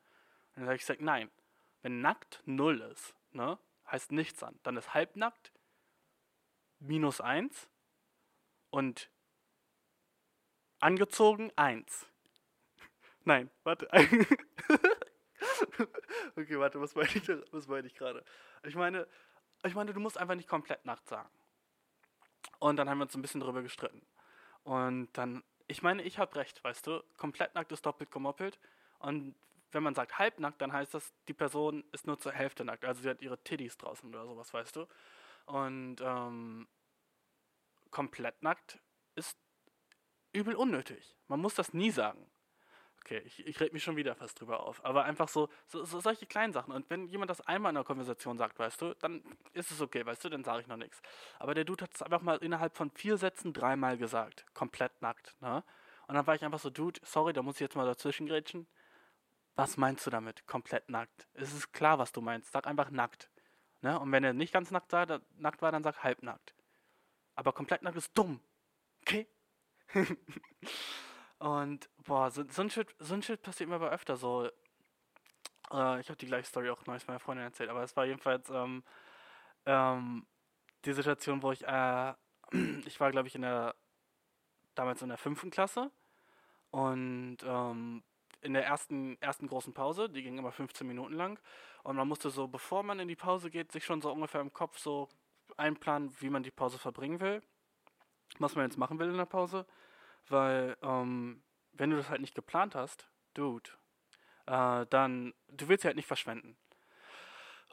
dann 0.57 0.65
sage 0.65 0.77
ich, 0.77 0.85
sag, 0.85 1.01
nein, 1.01 1.29
wenn 1.81 2.01
nackt 2.01 2.41
null 2.45 2.81
ist, 2.81 3.15
ne, 3.31 3.59
heißt 3.91 4.11
nichts 4.11 4.41
an. 4.41 4.59
Dann 4.63 4.75
ist 4.77 4.93
halbnackt 4.93 5.51
minus 6.79 7.21
eins 7.21 7.69
und 8.69 9.09
angezogen 10.79 11.51
eins. 11.55 12.07
Nein, 13.23 13.49
warte. 13.63 13.87
okay, 16.35 16.59
warte, 16.59 16.81
was 16.81 16.95
meine 16.95 17.09
ich, 17.09 17.27
was 17.51 17.67
ich 17.85 17.95
gerade? 17.95 18.23
Ich 18.63 18.75
meine, 18.75 19.07
ich 19.63 19.73
meine, 19.75 19.93
du 19.93 19.99
musst 19.99 20.17
einfach 20.17 20.35
nicht 20.35 20.49
komplett 20.49 20.85
nackt 20.85 21.07
sagen. 21.07 21.29
Und 22.59 22.77
dann 22.77 22.89
haben 22.89 22.97
wir 22.99 23.03
uns 23.03 23.15
ein 23.15 23.21
bisschen 23.21 23.41
drüber 23.41 23.61
gestritten. 23.61 24.05
Und 24.65 25.09
dann, 25.13 25.43
ich 25.67 25.83
meine, 25.83 26.01
ich 26.01 26.17
habe 26.19 26.35
recht, 26.35 26.61
weißt 26.63 26.87
du, 26.87 27.03
komplett 27.17 27.53
nackt 27.55 27.71
ist 27.71 27.85
doppelt 27.85 28.11
gemoppelt. 28.11 28.59
Und 28.99 29.35
wenn 29.71 29.83
man 29.83 29.93
sagt 29.93 30.17
halbnackt, 30.17 30.59
dann 30.59 30.73
heißt 30.73 30.93
das, 30.93 31.13
die 31.27 31.33
Person 31.33 31.83
ist 31.91 32.07
nur 32.07 32.19
zur 32.19 32.31
Hälfte 32.31 32.65
nackt. 32.65 32.83
Also 32.83 33.03
sie 33.03 33.09
hat 33.09 33.21
ihre 33.21 33.37
Titties 33.37 33.77
draußen 33.77 34.09
oder 34.09 34.25
sowas, 34.25 34.53
weißt 34.53 34.75
du. 34.75 34.87
Und 35.45 35.97
ähm, 36.01 36.67
komplett 37.91 38.41
nackt 38.41 38.79
ist 39.13 39.37
übel 40.33 40.55
unnötig. 40.55 41.15
Man 41.27 41.39
muss 41.39 41.53
das 41.53 41.73
nie 41.73 41.91
sagen. 41.91 42.25
Okay, 43.05 43.21
ich, 43.23 43.45
ich 43.45 43.59
rede 43.59 43.71
mich 43.71 43.83
schon 43.83 43.97
wieder 43.97 44.15
fast 44.15 44.41
drüber 44.41 44.61
auf. 44.61 44.83
Aber 44.83 45.05
einfach 45.05 45.27
so, 45.27 45.47
so, 45.67 45.85
so, 45.85 45.99
solche 45.99 46.25
kleinen 46.25 46.53
Sachen. 46.53 46.73
Und 46.73 46.89
wenn 46.89 47.07
jemand 47.07 47.29
das 47.29 47.39
einmal 47.39 47.69
in 47.69 47.77
einer 47.77 47.83
Konversation 47.83 48.35
sagt, 48.35 48.57
weißt 48.57 48.81
du, 48.81 48.95
dann 48.95 49.21
ist 49.53 49.69
es 49.69 49.79
okay, 49.79 50.03
weißt 50.03 50.25
du, 50.25 50.29
dann 50.29 50.43
sage 50.43 50.61
ich 50.61 50.67
noch 50.67 50.75
nichts. 50.75 51.03
Aber 51.37 51.53
der 51.53 51.65
Dude 51.65 51.83
hat 51.83 51.93
es 51.93 52.01
einfach 52.01 52.23
mal 52.23 52.37
innerhalb 52.37 52.75
von 52.75 52.89
vier 52.89 53.17
Sätzen 53.17 53.53
dreimal 53.53 53.95
gesagt. 53.99 54.47
Komplett 54.55 55.03
nackt, 55.03 55.35
ne? 55.39 55.63
Und 56.07 56.15
dann 56.15 56.25
war 56.25 56.33
ich 56.33 56.43
einfach 56.43 56.57
so, 56.57 56.71
Dude, 56.71 56.99
sorry, 57.03 57.31
da 57.31 57.43
muss 57.43 57.55
ich 57.55 57.61
jetzt 57.61 57.75
mal 57.75 57.85
dazwischen 57.85 58.25
grätschen. 58.25 58.65
Was 59.55 59.77
meinst 59.77 60.03
du 60.07 60.09
damit? 60.09 60.47
Komplett 60.47 60.89
nackt. 60.89 61.27
Es 61.35 61.53
ist 61.53 61.73
klar, 61.73 61.99
was 61.99 62.11
du 62.11 62.21
meinst. 62.21 62.51
Sag 62.53 62.65
einfach 62.65 62.89
nackt. 62.89 63.29
Ne? 63.81 63.99
Und 63.99 64.11
wenn 64.11 64.23
er 64.23 64.33
nicht 64.33 64.51
ganz 64.51 64.71
nackt 64.71 64.91
war, 64.93 65.05
dann, 65.05 65.21
nackt 65.37 65.61
war, 65.61 65.71
dann 65.71 65.83
sag 65.83 66.03
halbnackt. 66.03 66.55
Aber 67.35 67.53
komplett 67.53 67.83
nackt 67.83 67.97
ist 67.97 68.17
dumm. 68.17 68.39
Okay? 69.01 69.27
Und 71.45 71.91
boah, 72.03 72.31
so, 72.31 72.43
so, 72.49 72.63
ein 72.63 72.71
Shit, 72.71 72.87
so 72.97 73.13
ein 73.13 73.21
Shit 73.21 73.43
passiert 73.43 73.69
mir 73.69 73.75
aber 73.75 73.91
öfter 73.91 74.17
so. 74.17 74.49
Äh, 75.71 75.99
ich 75.99 76.09
habe 76.09 76.17
die 76.17 76.25
gleiche 76.25 76.47
Story 76.47 76.71
auch 76.71 76.83
neulich 76.87 77.05
meiner 77.05 77.19
Freundin 77.19 77.45
erzählt, 77.45 77.69
aber 77.69 77.83
es 77.83 77.95
war 77.95 78.03
jedenfalls 78.03 78.49
ähm, 78.49 78.83
ähm, 79.67 80.25
die 80.85 80.93
Situation, 80.93 81.43
wo 81.43 81.51
ich, 81.51 81.63
äh, 81.63 82.13
ich 82.87 82.99
war 82.99 83.11
glaube 83.11 83.27
ich 83.27 83.35
in 83.35 83.43
der, 83.43 83.75
damals 84.73 85.03
in 85.03 85.09
der 85.09 85.19
fünften 85.19 85.51
Klasse 85.51 85.91
und 86.71 87.37
ähm, 87.43 88.01
in 88.41 88.53
der 88.53 88.65
ersten, 88.65 89.21
ersten 89.21 89.45
großen 89.45 89.75
Pause, 89.75 90.09
die 90.09 90.23
ging 90.23 90.39
immer 90.39 90.51
15 90.51 90.87
Minuten 90.87 91.13
lang 91.13 91.39
und 91.83 91.95
man 91.95 92.07
musste 92.07 92.31
so, 92.31 92.47
bevor 92.47 92.81
man 92.81 92.99
in 92.99 93.07
die 93.07 93.15
Pause 93.15 93.51
geht, 93.51 93.71
sich 93.71 93.85
schon 93.85 94.01
so 94.01 94.11
ungefähr 94.11 94.41
im 94.41 94.51
Kopf 94.51 94.79
so 94.79 95.09
einplanen, 95.57 96.11
wie 96.21 96.31
man 96.31 96.41
die 96.41 96.49
Pause 96.49 96.79
verbringen 96.79 97.19
will, 97.19 97.43
was 98.39 98.55
man 98.55 98.65
jetzt 98.65 98.79
machen 98.79 98.97
will 98.97 99.09
in 99.11 99.17
der 99.17 99.25
Pause. 99.25 99.67
Weil, 100.29 100.77
ähm, 100.81 101.43
wenn 101.73 101.89
du 101.91 101.97
das 101.97 102.09
halt 102.09 102.21
nicht 102.21 102.35
geplant 102.35 102.75
hast, 102.75 103.09
Dude, 103.33 103.69
äh, 104.47 104.85
dann, 104.89 105.33
du 105.49 105.67
willst 105.67 105.83
sie 105.83 105.87
halt 105.87 105.97
nicht 105.97 106.07
verschwenden. 106.07 106.57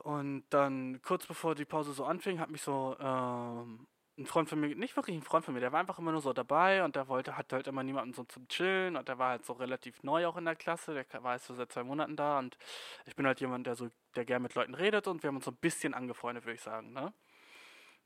Und 0.02 0.44
dann, 0.50 1.00
kurz 1.02 1.26
bevor 1.26 1.54
die 1.54 1.64
Pause 1.64 1.92
so 1.92 2.04
anfing, 2.04 2.40
hat 2.40 2.50
mich 2.50 2.62
so, 2.62 2.96
ähm, 2.98 3.86
ein 4.18 4.26
Freund 4.26 4.48
von 4.48 4.60
mir, 4.60 4.74
nicht 4.76 4.96
wirklich 4.96 5.16
ein 5.16 5.22
Freund 5.22 5.44
von 5.44 5.54
mir, 5.54 5.60
der 5.60 5.72
war 5.72 5.80
einfach 5.80 5.98
immer 5.98 6.12
nur 6.12 6.20
so 6.20 6.32
dabei 6.32 6.84
und 6.84 6.96
der 6.96 7.08
wollte, 7.08 7.36
hatte 7.36 7.56
halt 7.56 7.66
immer 7.66 7.82
niemanden 7.82 8.12
so 8.12 8.24
zum 8.24 8.46
Chillen 8.48 8.96
und 8.96 9.08
der 9.08 9.18
war 9.18 9.30
halt 9.30 9.46
so 9.46 9.54
relativ 9.54 10.02
neu 10.02 10.26
auch 10.26 10.36
in 10.36 10.44
der 10.44 10.56
Klasse, 10.56 10.92
der 10.94 11.22
war 11.22 11.34
jetzt 11.34 11.46
so 11.46 11.54
seit 11.54 11.72
zwei 11.72 11.82
Monaten 11.82 12.16
da 12.16 12.38
und 12.38 12.58
ich 13.06 13.16
bin 13.16 13.26
halt 13.26 13.40
jemand, 13.40 13.66
der 13.66 13.74
so, 13.74 13.88
der 14.14 14.24
gern 14.26 14.42
mit 14.42 14.54
Leuten 14.54 14.74
redet 14.74 15.06
und 15.06 15.22
wir 15.22 15.28
haben 15.28 15.36
uns 15.36 15.46
so 15.46 15.50
ein 15.50 15.56
bisschen 15.56 15.94
angefreundet, 15.94 16.44
würde 16.44 16.54
ich 16.56 16.60
sagen, 16.62 16.92
ne? 16.92 17.12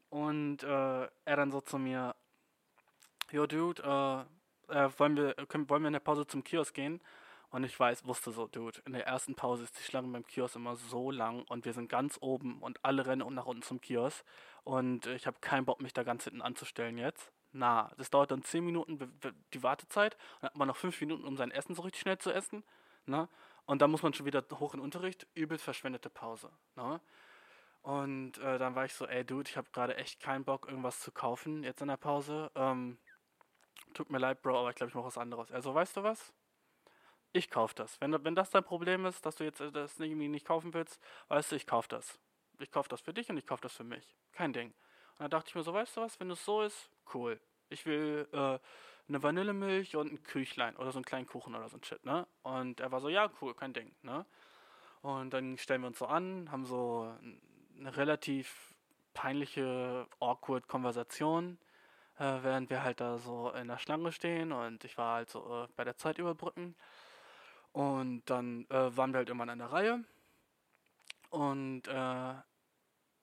Und 0.09 0.63
äh, 0.63 1.09
er 1.25 1.37
dann 1.37 1.51
so 1.51 1.61
zu 1.61 1.79
mir, 1.79 2.15
yo 3.33 3.47
Dude, 3.47 3.83
äh, 3.83 4.36
äh, 4.69 4.89
wollen, 4.99 5.17
wir, 5.17 5.35
können, 5.47 5.69
wollen 5.69 5.83
wir 5.83 5.89
in 5.89 5.95
der 5.95 6.01
Pause 6.01 6.27
zum 6.27 6.45
Kiosk 6.45 6.75
gehen? 6.75 7.01
Und 7.51 7.65
ich 7.65 7.79
weiß, 7.79 8.05
wusste 8.07 8.33
so, 8.33 8.49
Dude, 8.49 8.81
in 8.87 8.93
der 8.93 9.07
ersten 9.07 9.35
Pause 9.35 9.65
ist 9.65 9.79
die 9.79 9.83
Schlange 9.83 10.09
beim 10.09 10.27
Kiosk 10.27 10.57
immer 10.57 10.77
so 10.77 11.11
lang 11.11 11.45
und 11.49 11.65
wir 11.65 11.73
sind 11.73 11.89
ganz 11.89 12.19
oben 12.21 12.61
und 12.61 12.85
alle 12.85 13.07
rennen 13.07 13.35
nach 13.35 13.47
unten 13.47 13.63
zum 13.63 13.81
Kiosk. 13.81 14.25
Und 14.65 15.07
ich 15.07 15.27
habe 15.27 15.39
keinen 15.41 15.65
Bock, 15.65 15.81
mich 15.81 15.93
da 15.93 16.03
ganz 16.03 16.25
hinten 16.25 16.43
anzustellen 16.43 16.99
jetzt. 16.99 17.31
Na, 17.53 17.91
das 17.97 18.11
dauert 18.11 18.31
dann 18.33 18.43
10 18.43 18.65
Minuten 18.65 18.99
die 19.55 19.63
Wartezeit. 19.63 20.17
Dann 20.41 20.51
hat 20.51 20.57
man 20.57 20.69
noch 20.69 20.77
5 20.77 21.01
Minuten, 21.01 21.25
um 21.25 21.37
sein 21.37 21.51
Essen 21.51 21.75
so 21.75 21.83
richtig 21.83 22.03
schnell 22.03 22.19
zu 22.19 22.33
essen. 22.33 22.65
Ne? 23.07 23.29
Und 23.65 23.81
dann 23.81 23.91
muss 23.91 24.03
man 24.03 24.13
schon 24.13 24.27
wieder 24.27 24.45
hoch 24.55 24.75
in 24.75 24.81
den 24.81 24.85
Unterricht. 24.85 25.27
Übel 25.35 25.57
verschwendete 25.59 26.11
Pause. 26.11 26.51
Ne? 26.75 27.01
Und 27.83 28.39
äh, 28.39 28.59
dann 28.59 28.75
war 28.75 28.85
ich 28.85 28.95
so, 28.95 29.07
ey 29.07 29.25
Dude, 29.25 29.49
ich 29.49 29.57
habe 29.57 29.69
gerade 29.73 29.97
echt 29.97 30.21
keinen 30.21 30.45
Bock, 30.45 30.69
irgendwas 30.69 31.01
zu 31.01 31.13
kaufen 31.13 31.63
jetzt 31.63 31.81
in 31.81 31.89
der 31.89 31.97
Pause. 31.97 32.51
Ähm, 32.57 32.99
tut 33.95 34.11
mir 34.11 34.19
leid, 34.19 34.43
Bro, 34.43 34.59
aber 34.61 34.71
ich 34.71 34.77
glaube, 34.77 34.91
ich 34.91 34.95
mache 34.95 35.07
was 35.07 35.19
anderes. 35.19 35.51
Also, 35.53 35.75
weißt 35.75 35.97
du 35.97 36.03
was? 36.03 36.33
Ich 37.33 37.51
kauf 37.51 37.75
das. 37.75 38.01
Wenn, 38.01 38.25
wenn 38.25 38.35
das 38.35 38.51
dein 38.51 38.65
Problem 38.65 39.05
ist, 39.05 39.27
dass 39.27 39.37
du 39.37 39.45
jetzt 39.45 39.61
äh, 39.61 39.71
das 39.71 39.99
irgendwie 39.99 40.29
nicht 40.29 40.47
kaufen 40.47 40.73
willst, 40.75 41.01
weißt 41.29 41.53
du, 41.53 41.57
ich 41.57 41.67
kauf 41.67 41.89
das. 41.89 42.19
Ich 42.59 42.71
kauf 42.71 42.89
das 42.89 43.01
für 43.03 43.13
dich 43.13 43.29
und 43.29 43.37
ich 43.37 43.47
kauf 43.47 43.61
das 43.61 43.75
für 43.75 43.85
mich. 43.85 44.17
Kein 44.33 44.53
Ding. 44.53 44.69
Und 44.69 45.21
dann 45.21 45.31
dachte 45.31 45.49
ich 45.49 45.55
mir 45.55 45.63
so, 45.63 45.75
weißt 45.75 45.97
du 45.97 46.01
was, 46.01 46.19
wenn 46.21 46.31
es 46.31 46.45
so 46.45 46.63
ist, 46.63 46.91
cool. 47.15 47.41
Ich 47.69 47.85
will 47.85 48.29
äh, 48.33 48.59
eine 49.09 49.23
Vanillemilch 49.23 49.97
und 49.97 50.13
ein 50.13 50.23
Küchlein 50.23 50.77
oder 50.77 50.93
so 50.93 50.99
einen 50.99 51.05
kleinen 51.05 51.27
Kuchen 51.27 51.55
oder 51.55 51.69
so 51.69 51.77
ein 51.77 51.85
Shit, 51.85 52.05
ne? 52.05 52.27
Und 52.43 52.81
er 52.81 52.93
war 52.93 53.01
so, 53.01 53.09
ja, 53.09 53.31
cool, 53.41 53.55
kein 53.55 53.73
Ding, 53.73 53.95
ne? 54.03 54.25
Und 55.03 55.33
dann 55.33 55.59
stellen 55.59 55.83
wir 55.83 55.89
uns 55.89 55.99
so 55.99 56.07
an, 56.07 56.51
haben 56.51 56.65
so 56.65 57.15
eine 57.79 57.97
relativ 57.97 58.75
peinliche, 59.15 60.07
awkward 60.21 60.69
Konversation 60.69 61.59
äh, 62.19 62.43
während 62.43 62.71
wir 62.71 62.83
halt 62.83 63.01
da 63.01 63.19
so 63.19 63.51
in 63.51 63.69
der 63.69 63.79
Schlange 63.79 64.13
stehen 64.13 64.53
und 64.53 64.85
ich 64.85 64.97
war 64.99 65.17
halt 65.17 65.31
so 65.31 65.65
äh, 65.65 65.69
bei 65.77 65.85
der 65.85 65.97
Zeit 65.97 66.19
überbrücken. 66.19 66.75
Und 67.73 68.25
dann 68.27 68.67
äh, 68.71 68.97
waren 68.97 69.13
wir 69.13 69.19
halt 69.19 69.29
immer 69.31 69.51
in 69.53 69.59
der 69.59 69.73
Reihe. 69.73 70.05
Und 71.31 71.89
äh, 71.89 72.35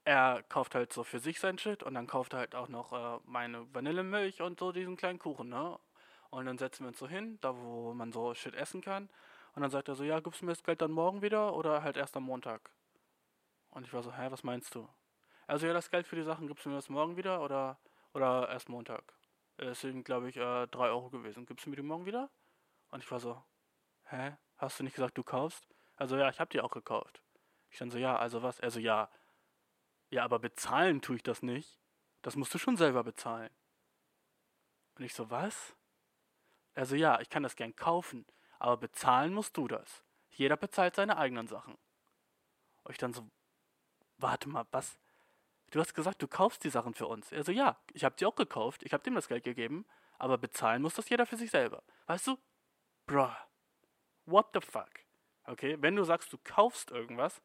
er 0.05 0.43
kauft 0.49 0.75
halt 0.75 0.93
so 0.93 1.03
für 1.03 1.19
sich 1.19 1.39
sein 1.39 1.57
Shit 1.57 1.81
und 1.83 1.95
dann 1.95 2.07
kauft 2.07 2.33
er 2.33 2.39
halt 2.39 2.55
auch 2.55 2.67
noch 2.67 2.93
äh, 2.93 3.19
meine 3.25 3.73
Vanillemilch 3.73 4.41
und 4.41 4.59
so 4.59 4.71
diesen 4.71 4.97
kleinen 4.97 5.19
Kuchen, 5.19 5.49
ne? 5.49 5.79
Und 6.29 6.45
dann 6.45 6.57
setzen 6.57 6.83
wir 6.83 6.89
uns 6.89 6.99
so 6.99 7.07
hin, 7.07 7.37
da 7.41 7.55
wo 7.55 7.93
man 7.93 8.11
so 8.11 8.33
Shit 8.33 8.55
essen 8.55 8.81
kann. 8.81 9.09
Und 9.55 9.61
dann 9.61 9.71
sagt 9.71 9.87
er 9.87 9.95
so, 9.95 10.03
ja, 10.03 10.19
gibst 10.19 10.41
du 10.41 10.45
mir 10.45 10.51
das 10.51 10.63
Geld 10.63 10.81
dann 10.81 10.91
morgen 10.91 11.21
wieder 11.21 11.53
oder 11.55 11.83
halt 11.83 11.95
erst 11.97 12.17
am 12.17 12.23
Montag? 12.23 12.71
Und 13.69 13.85
ich 13.85 13.93
war 13.93 14.03
so, 14.03 14.13
hä, 14.15 14.27
was 14.29 14.43
meinst 14.43 14.75
du? 14.75 14.87
Also 15.47 15.67
ja, 15.67 15.73
das 15.73 15.89
Geld 15.89 16.07
für 16.07 16.15
die 16.15 16.23
Sachen 16.23 16.47
gibst 16.47 16.65
du 16.65 16.69
mir 16.69 16.75
das 16.75 16.89
morgen 16.89 17.17
wieder 17.17 17.41
oder 17.41 17.77
oder 18.13 18.49
erst 18.49 18.69
Montag. 18.69 19.13
Es 19.57 19.81
sind, 19.81 20.03
glaube 20.03 20.29
ich, 20.29 20.37
äh, 20.37 20.67
3 20.67 20.89
Euro 20.89 21.09
gewesen. 21.09 21.45
Gibst 21.45 21.65
du 21.65 21.69
mir 21.69 21.75
die 21.75 21.83
morgen 21.83 22.05
wieder? 22.05 22.29
Und 22.89 23.03
ich 23.03 23.11
war 23.11 23.19
so, 23.19 23.43
hä? 24.05 24.37
Hast 24.57 24.79
du 24.79 24.83
nicht 24.83 24.95
gesagt, 24.95 25.17
du 25.17 25.23
kaufst? 25.23 25.67
Also 25.95 26.17
ja, 26.17 26.29
ich 26.29 26.39
habe 26.39 26.49
die 26.49 26.61
auch 26.61 26.71
gekauft. 26.71 27.23
Ich 27.69 27.77
dann 27.79 27.91
so, 27.91 27.97
ja, 27.97 28.17
also 28.17 28.43
was? 28.43 28.59
Also 28.61 28.79
ja. 28.79 29.09
Ja, 30.09 30.23
aber 30.23 30.39
bezahlen 30.39 31.01
tue 31.01 31.17
ich 31.17 31.23
das 31.23 31.41
nicht. 31.41 31.79
Das 32.21 32.35
musst 32.35 32.53
du 32.53 32.57
schon 32.57 32.77
selber 32.77 33.03
bezahlen. 33.03 33.49
Und 34.95 35.03
ich 35.03 35.13
so, 35.13 35.29
was? 35.29 35.75
Er 36.75 36.85
so, 36.85 36.95
ja, 36.95 37.19
ich 37.19 37.29
kann 37.29 37.43
das 37.43 37.55
gern 37.55 37.75
kaufen, 37.75 38.25
aber 38.59 38.77
bezahlen 38.77 39.33
musst 39.33 39.57
du 39.57 39.67
das. 39.67 40.03
Jeder 40.29 40.57
bezahlt 40.57 40.95
seine 40.95 41.17
eigenen 41.17 41.47
Sachen. 41.47 41.77
Und 42.83 42.91
ich 42.91 42.97
dann 42.97 43.13
so, 43.13 43.29
warte 44.17 44.49
mal, 44.49 44.65
was? 44.71 44.99
Du 45.73 45.79
hast 45.79 45.95
gesagt, 45.95 46.21
du 46.21 46.27
kaufst 46.27 46.63
die 46.63 46.69
Sachen 46.69 46.93
für 46.93 47.07
uns. 47.07 47.31
Er 47.31 47.43
so, 47.43 47.51
ja, 47.51 47.77
ich 47.93 48.03
habe 48.03 48.15
die 48.15 48.27
auch 48.27 48.35
gekauft, 48.35 48.83
ich 48.83 48.93
habe 48.93 49.03
dem 49.03 49.15
das 49.15 49.27
Geld 49.27 49.43
gegeben, 49.43 49.87
aber 50.19 50.37
bezahlen 50.37 50.83
muss 50.83 50.93
das 50.93 51.09
jeder 51.09 51.25
für 51.25 51.35
sich 51.35 51.49
selber. 51.49 51.81
Weißt 52.05 52.27
du? 52.27 52.37
Bruh. 53.07 53.35
What 54.27 54.49
the 54.53 54.61
fuck? 54.61 54.91
Okay, 55.45 55.77
wenn 55.79 55.95
du 55.95 56.03
sagst, 56.03 56.31
du 56.31 56.37
kaufst 56.43 56.91
irgendwas, 56.91 57.41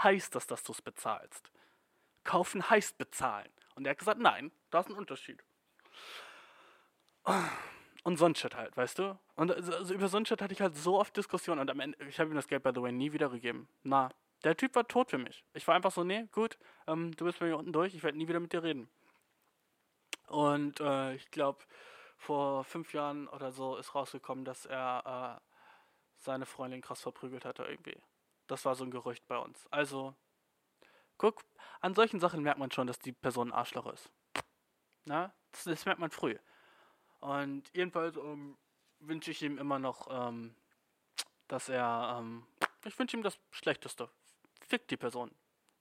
heißt 0.00 0.32
das, 0.36 0.46
dass 0.46 0.62
du 0.62 0.70
es 0.70 0.80
bezahlst. 0.80 1.50
Kaufen 2.22 2.70
heißt 2.70 2.98
bezahlen. 2.98 3.50
Und 3.74 3.84
er 3.84 3.90
hat 3.90 3.98
gesagt, 3.98 4.20
nein, 4.20 4.52
da 4.70 4.78
ist 4.78 4.88
ein 4.88 4.94
Unterschied. 4.94 5.42
Und 8.04 8.16
so 8.16 8.26
ein 8.26 8.36
Shit 8.36 8.54
halt, 8.54 8.76
weißt 8.76 9.00
du? 9.00 9.18
Und 9.34 9.50
also 9.50 9.92
über 9.92 10.06
so 10.06 10.18
ein 10.18 10.24
Shit 10.24 10.40
hatte 10.40 10.54
ich 10.54 10.60
halt 10.60 10.76
so 10.76 11.00
oft 11.00 11.16
Diskussionen 11.16 11.60
und 11.60 11.68
am 11.68 11.80
Ende, 11.80 11.98
ich 12.04 12.20
habe 12.20 12.30
ihm 12.30 12.36
das 12.36 12.46
Geld, 12.46 12.62
by 12.62 12.70
the 12.72 12.80
way, 12.80 12.92
nie 12.92 13.12
wiedergegeben. 13.12 13.66
Na, 13.82 14.12
der 14.44 14.56
Typ 14.56 14.74
war 14.74 14.86
tot 14.86 15.10
für 15.10 15.18
mich. 15.18 15.44
Ich 15.54 15.66
war 15.66 15.74
einfach 15.74 15.92
so, 15.92 16.04
nee, 16.04 16.26
gut, 16.32 16.58
ähm, 16.86 17.14
du 17.16 17.24
bist 17.24 17.38
bei 17.38 17.46
mir 17.46 17.56
unten 17.56 17.72
durch, 17.72 17.94
ich 17.94 18.02
werde 18.02 18.18
nie 18.18 18.28
wieder 18.28 18.40
mit 18.40 18.52
dir 18.52 18.62
reden. 18.62 18.88
Und 20.28 20.80
äh, 20.80 21.14
ich 21.14 21.30
glaube, 21.30 21.64
vor 22.16 22.64
fünf 22.64 22.94
Jahren 22.94 23.28
oder 23.28 23.52
so 23.52 23.76
ist 23.76 23.94
rausgekommen, 23.94 24.44
dass 24.44 24.64
er 24.64 25.40
äh, 25.40 25.50
seine 26.18 26.46
Freundin 26.46 26.80
krass 26.80 27.00
verprügelt 27.00 27.44
hatte 27.44 27.64
irgendwie. 27.64 28.00
Das 28.46 28.64
war 28.64 28.74
so 28.74 28.84
ein 28.84 28.90
Gerücht 28.90 29.26
bei 29.26 29.36
uns. 29.36 29.66
Also, 29.70 30.14
guck, 31.18 31.42
an 31.80 31.94
solchen 31.94 32.20
Sachen 32.20 32.42
merkt 32.42 32.58
man 32.58 32.70
schon, 32.70 32.86
dass 32.86 32.98
die 32.98 33.12
Person 33.12 33.48
ein 33.48 33.54
Arschloch 33.54 33.86
ist. 33.86 34.10
Na, 35.04 35.34
das, 35.50 35.64
das 35.64 35.84
merkt 35.84 36.00
man 36.00 36.10
früh. 36.10 36.38
Und 37.20 37.70
jedenfalls 37.74 38.16
ähm, 38.16 38.56
wünsche 39.00 39.30
ich 39.30 39.42
ihm 39.42 39.58
immer 39.58 39.78
noch, 39.78 40.08
ähm, 40.10 40.54
dass 41.48 41.68
er, 41.68 42.18
ähm, 42.18 42.46
ich 42.84 42.98
wünsche 42.98 43.16
ihm 43.16 43.22
das 43.22 43.38
Schlechteste. 43.50 44.08
Fick 44.72 44.88
die 44.88 44.96
Person. 44.96 45.30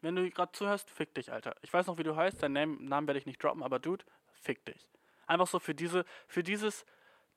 Wenn 0.02 0.18
du 0.18 0.30
gerade 0.30 0.52
zuhörst, 0.52 0.92
fick 0.92 1.16
dich, 1.16 1.32
Alter. 1.32 1.56
Ich 1.62 1.72
weiß 1.72 1.88
noch, 1.88 1.98
wie 1.98 2.04
du 2.04 2.18
heißt, 2.18 2.44
deinen 2.44 2.52
Namen, 2.52 2.84
Namen 2.84 3.08
werde 3.08 3.20
ich 3.22 3.26
nicht 3.26 3.42
droppen, 3.42 3.64
aber 3.64 3.80
Dude, 3.80 4.04
fick 4.34 4.66
dich. 4.66 4.90
Einfach 5.28 5.48
so 5.48 5.60
für 5.60 5.74
diese, 5.74 6.04
für 6.28 6.44
dieses 6.44 6.86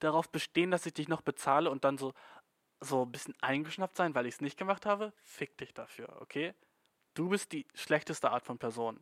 darauf 0.00 0.28
bestehen, 0.28 0.72
dass 0.72 0.84
ich 0.84 0.94
dich 0.94 1.06
noch 1.06 1.20
bezahle 1.20 1.70
und 1.70 1.84
dann 1.84 1.96
so, 1.96 2.12
so 2.80 3.04
ein 3.04 3.12
bisschen 3.12 3.36
eingeschnappt 3.40 3.94
sein, 3.94 4.16
weil 4.16 4.26
ich 4.26 4.34
es 4.34 4.40
nicht 4.40 4.58
gemacht 4.58 4.84
habe, 4.84 5.12
fick 5.22 5.56
dich 5.58 5.72
dafür, 5.72 6.20
okay? 6.20 6.54
Du 7.14 7.28
bist 7.28 7.52
die 7.52 7.68
schlechteste 7.72 8.32
Art 8.32 8.44
von 8.44 8.58
Person. 8.58 8.98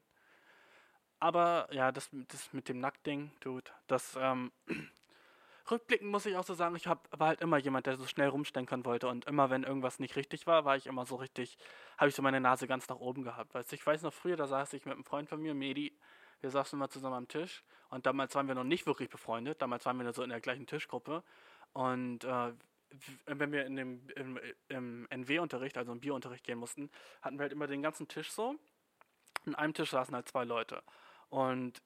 Aber 1.20 1.68
ja, 1.72 1.90
das, 1.90 2.10
das 2.12 2.52
mit 2.52 2.68
dem 2.68 2.80
Nacktding, 2.80 3.32
Dude, 3.40 3.70
das, 3.86 4.14
ähm, 4.20 4.52
rückblickend 5.70 6.10
muss 6.10 6.26
ich 6.26 6.36
auch 6.36 6.44
so 6.44 6.54
sagen, 6.54 6.76
ich 6.76 6.86
hab, 6.86 7.08
war 7.18 7.28
halt 7.28 7.40
immer 7.40 7.58
jemand, 7.58 7.86
der 7.86 7.96
so 7.96 8.06
schnell 8.06 8.28
rumstenkern 8.28 8.84
wollte 8.84 9.08
und 9.08 9.26
immer, 9.26 9.50
wenn 9.50 9.64
irgendwas 9.64 9.98
nicht 9.98 10.16
richtig 10.16 10.46
war, 10.46 10.64
war 10.64 10.76
ich 10.76 10.86
immer 10.86 11.06
so 11.06 11.16
richtig, 11.16 11.58
habe 11.98 12.08
ich 12.08 12.14
so 12.14 12.22
meine 12.22 12.40
Nase 12.40 12.66
ganz 12.66 12.88
nach 12.88 12.96
oben 12.96 13.22
gehabt. 13.22 13.54
Weißt 13.54 13.72
du, 13.72 13.76
ich 13.76 13.86
weiß 13.86 14.02
noch 14.02 14.12
früher, 14.12 14.36
da 14.36 14.46
saß 14.46 14.72
ich 14.74 14.84
mit 14.84 14.94
einem 14.94 15.04
Freund 15.04 15.28
von 15.28 15.40
mir, 15.40 15.54
Medi, 15.54 15.96
wir 16.40 16.50
saßen 16.50 16.78
immer 16.78 16.90
zusammen 16.90 17.16
am 17.16 17.28
Tisch 17.28 17.62
und 17.90 18.06
damals 18.06 18.34
waren 18.34 18.48
wir 18.48 18.54
noch 18.54 18.64
nicht 18.64 18.86
wirklich 18.86 19.08
befreundet, 19.08 19.62
damals 19.62 19.86
waren 19.86 19.96
wir 19.96 20.04
nur 20.04 20.12
so 20.12 20.22
in 20.22 20.30
der 20.30 20.40
gleichen 20.40 20.66
Tischgruppe 20.66 21.22
und 21.72 22.24
äh, 22.24 22.52
wenn 23.26 23.52
wir 23.52 23.66
in 23.66 23.76
dem, 23.76 24.08
im, 24.16 24.38
im 24.68 25.06
NW-Unterricht, 25.10 25.78
also 25.78 25.92
im 25.92 26.00
Bierunterricht 26.00 26.44
gehen 26.44 26.58
mussten, 26.58 26.90
hatten 27.22 27.38
wir 27.38 27.42
halt 27.42 27.52
immer 27.52 27.66
den 27.66 27.82
ganzen 27.82 28.08
Tisch 28.08 28.30
so. 28.30 28.56
An 29.46 29.54
einem 29.54 29.74
Tisch 29.74 29.90
saßen 29.90 30.14
halt 30.14 30.28
zwei 30.28 30.44
Leute. 30.44 30.82
Und 31.30 31.82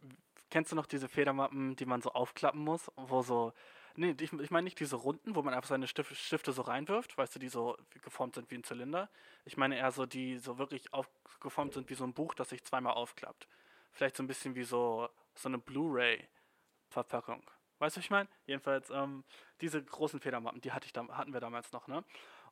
kennst 0.57 0.73
du 0.73 0.77
noch 0.77 0.87
diese 0.87 1.07
Federmappen, 1.07 1.77
die 1.77 1.85
man 1.85 2.01
so 2.01 2.13
aufklappen 2.13 2.65
muss, 2.65 2.91
wo 2.97 3.21
so, 3.21 3.53
nee, 3.95 4.17
ich, 4.19 4.33
ich 4.33 4.51
meine 4.51 4.65
nicht 4.65 4.81
diese 4.81 4.97
Runden, 4.97 5.35
wo 5.35 5.43
man 5.43 5.53
einfach 5.53 5.69
seine 5.69 5.87
Stifte, 5.87 6.15
Stifte 6.15 6.51
so 6.51 6.63
reinwirft, 6.63 7.19
weißt 7.19 7.35
du, 7.35 7.39
die 7.39 7.51
so 7.51 7.77
geformt 8.01 8.37
sind 8.37 8.51
wie 8.51 8.55
ein 8.55 8.65
Zylinder. 8.65 9.11
Ich 9.45 9.59
meine 9.59 9.77
eher 9.77 9.93
so, 9.93 10.07
die 10.07 10.39
so 10.39 10.57
wirklich 10.57 10.95
aufgeformt 10.95 11.75
sind 11.75 11.91
wie 11.91 11.95
so 11.95 12.05
ein 12.05 12.15
Buch, 12.15 12.33
das 12.33 12.49
sich 12.49 12.65
zweimal 12.65 12.95
aufklappt. 12.95 13.47
Vielleicht 13.93 14.17
so 14.17 14.23
ein 14.23 14.29
bisschen 14.29 14.55
wie 14.55 14.65
so, 14.65 15.11
so 15.35 15.51
eine 15.51 15.59
Blu-ray-Verpackung. 15.59 17.43
Weißt 17.79 17.97
du, 17.97 17.99
was 17.99 18.05
ich 18.07 18.11
meine? 18.11 18.31
Jedenfalls, 18.47 18.89
ähm, 18.89 19.25
diese 19.61 19.85
großen 19.85 20.21
Federmappen, 20.21 20.63
die 20.63 20.73
hatte 20.73 20.87
ich 20.87 20.97
hatten 20.97 21.35
wir 21.35 21.41
damals 21.41 21.71
noch, 21.73 21.87
ne? 21.87 22.03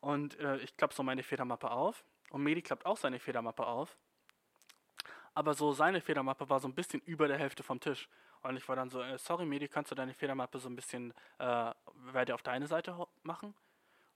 Und 0.01 0.39
äh, 0.41 0.59
ich 0.59 0.77
klappe 0.77 0.95
so 0.95 1.03
meine 1.03 1.23
Federmappe 1.23 1.71
auf 1.71 2.05
und 2.29 2.43
Medi 2.43 2.61
klappt 2.61 2.85
auch 2.85 2.99
seine 2.99 3.19
Federmappe 3.19 3.67
auf. 3.67 3.97
Aber 5.35 5.55
so 5.55 5.73
seine 5.73 6.01
Federmappe 6.01 6.49
war 6.49 6.61
so 6.61 6.69
ein 6.69 6.75
bisschen 6.75 7.01
über 7.01 7.29
der 7.29 7.39
Hälfte 7.39 7.63
vom 7.63 7.81
Tisch. 7.81 8.09
Und 8.43 8.57
ich 8.57 8.69
war 8.69 8.77
dann 8.77 8.91
so, 8.91 9.01
äh, 9.03 9.19
sorry 9.19 9.45
Medi, 9.45 9.69
kannst 9.69 9.91
du 9.91 9.95
deine 9.95 10.15
Federmappe 10.15 10.59
so 10.59 10.69
ein 10.69 10.77
bisschen, 10.77 11.13
äh, 11.39 11.73
werde 12.13 12.35
auf 12.35 12.43
deine 12.43 12.67
Seite 12.67 12.97
machen? 13.23 13.55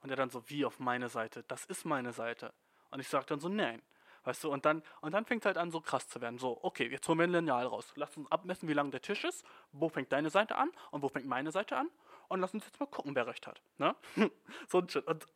Und 0.03 0.11
er 0.11 0.16
dann 0.16 0.31
so, 0.31 0.49
wie 0.49 0.64
auf 0.64 0.79
meine 0.79 1.09
Seite? 1.09 1.45
Das 1.49 1.64
ist 1.64 1.85
meine 1.85 2.12
Seite. 2.12 2.53
Und 2.91 3.01
ich 3.01 3.09
sag 3.09 3.27
dann 3.27 3.41
so, 3.41 3.49
nein. 3.49 3.83
Weißt 4.25 4.45
du, 4.45 4.53
und 4.53 4.64
dann, 4.64 4.83
und 5.01 5.12
dann 5.12 5.25
fängt 5.25 5.43
es 5.43 5.47
halt 5.47 5.59
an, 5.59 5.71
so 5.71 5.81
krass 5.81 6.09
zu 6.09 6.21
werden. 6.21 6.39
So, 6.39 6.59
okay, 6.62 6.89
jetzt 6.89 7.09
holen 7.09 7.19
wir 7.19 7.27
ein 7.27 7.33
Lineal 7.33 7.66
raus. 7.66 7.93
Lass 7.97 8.16
uns 8.16 8.31
abmessen, 8.31 8.69
wie 8.69 8.75
lang 8.75 8.91
der 8.91 9.01
Tisch 9.01 9.25
ist. 9.25 9.45
Wo 9.73 9.89
fängt 9.89 10.12
deine 10.12 10.31
Seite 10.31 10.57
an 10.57 10.71
und 10.91 11.03
wo 11.03 11.09
fängt 11.09 11.27
meine 11.27 11.51
Seite 11.51 11.77
an? 11.77 11.89
Und 12.29 12.41
lass 12.41 12.53
uns 12.53 12.66
jetzt 12.66 12.79
mal 12.79 12.87
gucken, 12.87 13.14
wer 13.14 13.27
recht 13.27 13.47
hat. 13.47 13.62
Ne? 13.79 13.97
so 14.69 14.79
ein 14.79 14.89
Shit. 14.89 15.07
Und 15.07 15.27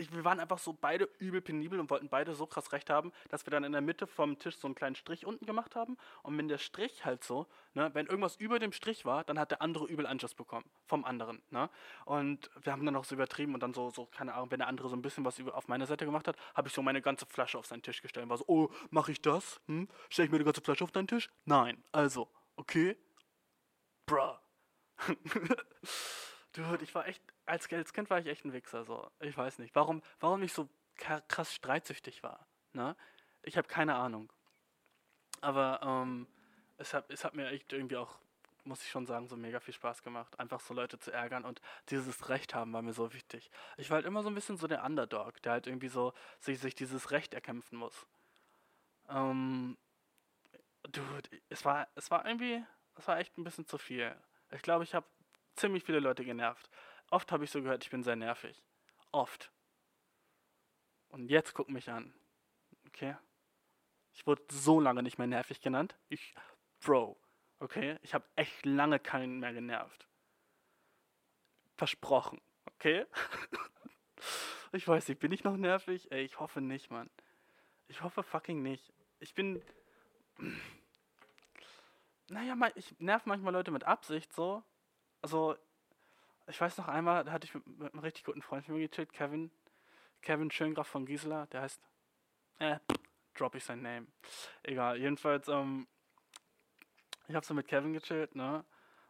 ich, 0.00 0.12
wir 0.12 0.24
waren 0.24 0.40
einfach 0.40 0.58
so 0.58 0.72
beide 0.72 1.08
übel 1.18 1.40
penibel 1.40 1.78
und 1.78 1.90
wollten 1.90 2.08
beide 2.08 2.34
so 2.34 2.46
krass 2.46 2.72
recht 2.72 2.90
haben, 2.90 3.12
dass 3.28 3.46
wir 3.46 3.50
dann 3.50 3.64
in 3.64 3.72
der 3.72 3.80
Mitte 3.80 4.06
vom 4.06 4.38
Tisch 4.38 4.56
so 4.56 4.66
einen 4.66 4.74
kleinen 4.74 4.96
Strich 4.96 5.26
unten 5.26 5.46
gemacht 5.46 5.76
haben. 5.76 5.96
Und 6.22 6.36
wenn 6.38 6.48
der 6.48 6.58
Strich 6.58 7.04
halt 7.04 7.22
so, 7.22 7.46
ne, 7.74 7.90
wenn 7.92 8.06
irgendwas 8.06 8.36
über 8.36 8.58
dem 8.58 8.72
Strich 8.72 9.04
war, 9.04 9.24
dann 9.24 9.38
hat 9.38 9.50
der 9.50 9.62
andere 9.62 9.86
übel 9.86 10.06
Anschluss 10.06 10.34
bekommen. 10.34 10.64
Vom 10.86 11.04
anderen. 11.04 11.42
Ne? 11.50 11.68
Und 12.06 12.50
wir 12.62 12.72
haben 12.72 12.84
dann 12.84 12.96
auch 12.96 13.04
so 13.04 13.14
übertrieben 13.14 13.54
und 13.54 13.62
dann 13.62 13.74
so, 13.74 13.90
so, 13.90 14.06
keine 14.06 14.34
Ahnung, 14.34 14.50
wenn 14.50 14.58
der 14.58 14.68
andere 14.68 14.88
so 14.88 14.96
ein 14.96 15.02
bisschen 15.02 15.24
was 15.24 15.38
über, 15.38 15.54
auf 15.54 15.68
meine 15.68 15.86
Seite 15.86 16.06
gemacht 16.06 16.26
hat, 16.26 16.36
habe 16.54 16.68
ich 16.68 16.74
so 16.74 16.82
meine 16.82 17.02
ganze 17.02 17.26
Flasche 17.26 17.58
auf 17.58 17.66
seinen 17.66 17.82
Tisch 17.82 18.00
gestellt. 18.00 18.24
Und 18.24 18.30
war 18.30 18.38
so, 18.38 18.44
oh, 18.46 18.70
mache 18.90 19.12
ich 19.12 19.20
das? 19.20 19.60
Hm? 19.66 19.88
Stelle 20.08 20.26
ich 20.26 20.32
mir 20.32 20.38
die 20.38 20.44
ganze 20.44 20.62
Flasche 20.62 20.84
auf 20.84 20.92
deinen 20.92 21.08
Tisch? 21.08 21.28
Nein. 21.44 21.82
Also, 21.92 22.28
okay? 22.56 22.96
Bruh. 24.06 24.36
Dude, 26.52 26.82
ich 26.82 26.94
war 26.94 27.06
echt, 27.06 27.22
als, 27.50 27.70
als 27.72 27.92
Kind 27.92 28.10
war 28.10 28.18
ich 28.18 28.26
echt 28.26 28.44
ein 28.44 28.52
Wichser, 28.52 28.84
so. 28.84 29.10
Ich 29.20 29.36
weiß 29.36 29.58
nicht, 29.58 29.74
warum, 29.74 30.02
warum 30.20 30.42
ich 30.42 30.52
so 30.52 30.68
krass 30.96 31.54
streitsüchtig 31.54 32.22
war, 32.22 32.46
ne? 32.72 32.96
Ich 33.42 33.56
habe 33.56 33.68
keine 33.68 33.94
Ahnung. 33.94 34.32
Aber, 35.40 35.80
ähm, 35.82 36.26
es 36.80 36.94
hat, 36.94 37.10
es 37.10 37.24
hat 37.24 37.34
mir 37.34 37.48
echt 37.48 37.72
irgendwie 37.72 37.96
auch, 37.96 38.18
muss 38.64 38.82
ich 38.82 38.90
schon 38.90 39.06
sagen, 39.06 39.28
so 39.28 39.36
mega 39.36 39.60
viel 39.60 39.74
Spaß 39.74 40.02
gemacht, 40.02 40.38
einfach 40.38 40.60
so 40.60 40.74
Leute 40.74 40.98
zu 40.98 41.10
ärgern 41.12 41.44
und 41.44 41.60
dieses 41.88 42.28
Recht 42.28 42.54
haben 42.54 42.72
war 42.72 42.82
mir 42.82 42.92
so 42.92 43.12
wichtig. 43.12 43.50
Ich 43.76 43.90
war 43.90 43.96
halt 43.96 44.06
immer 44.06 44.22
so 44.22 44.28
ein 44.28 44.34
bisschen 44.34 44.56
so 44.56 44.66
der 44.66 44.84
Underdog, 44.84 45.42
der 45.42 45.52
halt 45.52 45.66
irgendwie 45.66 45.88
so 45.88 46.12
sich, 46.38 46.58
sich 46.58 46.74
dieses 46.74 47.10
Recht 47.10 47.34
erkämpfen 47.34 47.78
muss. 47.78 48.06
Ähm, 49.08 49.76
dude, 50.88 51.28
es 51.48 51.64
war, 51.64 51.88
es 51.94 52.10
war 52.10 52.26
irgendwie, 52.26 52.64
es 52.96 53.08
war 53.08 53.18
echt 53.18 53.36
ein 53.38 53.44
bisschen 53.44 53.66
zu 53.66 53.78
viel. 53.78 54.14
Ich 54.52 54.62
glaube, 54.62 54.84
ich 54.84 54.94
habe 54.94 55.06
ziemlich 55.56 55.84
viele 55.84 56.00
Leute 56.00 56.24
genervt. 56.24 56.70
Oft 57.10 57.32
habe 57.32 57.44
ich 57.44 57.50
so 57.50 57.62
gehört, 57.62 57.84
ich 57.84 57.90
bin 57.90 58.02
sehr 58.02 58.16
nervig. 58.16 58.62
Oft. 59.12 59.52
Und 61.08 61.28
jetzt 61.28 61.54
guck 61.54 61.68
mich 61.68 61.90
an. 61.90 62.14
Okay? 62.86 63.16
Ich 64.12 64.26
wurde 64.26 64.42
so 64.50 64.80
lange 64.80 65.02
nicht 65.02 65.18
mehr 65.18 65.26
nervig 65.26 65.60
genannt. 65.60 65.96
Ich, 66.08 66.34
Bro. 66.80 67.20
Okay? 67.58 67.98
Ich 68.02 68.14
habe 68.14 68.24
echt 68.36 68.64
lange 68.64 68.98
keinen 68.98 69.40
mehr 69.40 69.52
genervt. 69.52 70.06
Versprochen. 71.76 72.40
Okay? 72.74 73.06
ich 74.72 74.86
weiß 74.86 75.08
nicht, 75.08 75.20
bin 75.20 75.32
ich 75.32 75.44
noch 75.44 75.56
nervig? 75.56 76.10
Ey, 76.12 76.24
ich 76.24 76.38
hoffe 76.38 76.60
nicht, 76.60 76.90
Mann. 76.90 77.10
Ich 77.88 78.02
hoffe 78.02 78.22
fucking 78.22 78.62
nicht. 78.62 78.92
Ich 79.18 79.34
bin. 79.34 79.62
Naja, 82.32 82.56
ich 82.76 82.94
nerv 83.00 83.26
manchmal 83.26 83.52
Leute 83.52 83.72
mit 83.72 83.82
Absicht 83.82 84.32
so 84.32 84.62
also, 85.22 85.56
ich 86.48 86.60
weiß 86.60 86.78
noch 86.78 86.88
einmal, 86.88 87.24
da 87.24 87.32
hatte 87.32 87.46
ich 87.46 87.54
mit, 87.54 87.66
mit 87.66 87.92
einem 87.92 88.02
richtig 88.02 88.24
guten 88.24 88.42
Freund 88.42 88.64
von 88.64 88.74
mir 88.74 88.88
gechillt, 88.88 89.12
Kevin, 89.12 89.50
Kevin 90.22 90.50
Schöngraf 90.50 90.86
von 90.86 91.06
Gisela, 91.06 91.46
der 91.46 91.62
heißt, 91.62 91.80
äh, 92.58 92.78
drop 93.34 93.54
ich 93.54 93.64
sein 93.64 93.82
Name. 93.82 94.06
Egal, 94.62 94.98
jedenfalls, 94.98 95.48
ähm, 95.48 95.86
ich 97.28 97.34
habe 97.34 97.46
so 97.46 97.54
mit 97.54 97.68
Kevin 97.68 97.92
gechillt, 97.92 98.34
ne, 98.34 98.64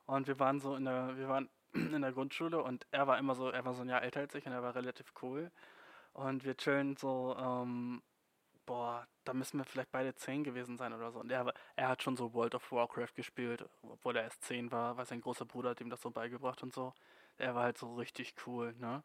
und 0.07 0.27
wir 0.27 0.39
waren 0.39 0.61
so 0.61 0.75
in 0.77 0.85
der, 0.85 1.17
wir 1.17 1.29
waren 1.29 1.49
in 1.73 2.03
der 2.03 2.13
Grundschule 2.13 2.63
und 2.63 2.87
er 2.91 3.07
war 3.07 3.19
immer 3.19 3.35
so, 3.35 3.49
er 3.51 3.65
war 3.65 3.75
so 3.75 3.83
ein 3.83 3.89
Jahr 3.89 4.03
älter 4.03 4.21
als 4.21 4.35
ich 4.35 4.45
und 4.47 4.53
er 4.53 4.63
war 4.63 4.75
relativ 4.75 5.13
cool. 5.23 5.51
Und 6.13 6.45
wir 6.45 6.57
chillen 6.57 6.97
so, 6.97 7.37
ähm, 7.39 8.03
boah, 8.67 9.07
da 9.25 9.35
müssen 9.35 9.59
wir 9.59 9.65
vielleicht 9.65 9.93
beide 9.93 10.15
zehn 10.15 10.43
gewesen 10.45 10.77
sein 10.79 10.93
oder 10.93 11.13
so. 11.13 11.21
Und 11.21 11.31
er, 11.31 11.53
er 11.77 11.89
hat 11.89 12.03
schon 12.03 12.17
so 12.17 12.35
World 12.35 12.55
of 12.55 12.73
Warcraft 12.73 13.15
gespielt, 13.15 13.65
obwohl 13.83 14.17
er 14.17 14.25
erst 14.25 14.43
zehn 14.43 14.73
war, 14.73 14.97
weil 14.97 15.07
sein 15.07 15.21
großer 15.21 15.45
Bruder 15.45 15.71
hat 15.71 15.81
ihm 15.81 15.91
das 15.91 16.01
so 16.03 16.11
beigebracht 16.11 16.63
und 16.63 16.75
so. 16.75 16.93
Er 17.41 17.55
war 17.55 17.65
halt 17.65 17.79
so 17.79 17.95
richtig 17.95 18.35
cool, 18.47 18.75
ne? 18.79 19.03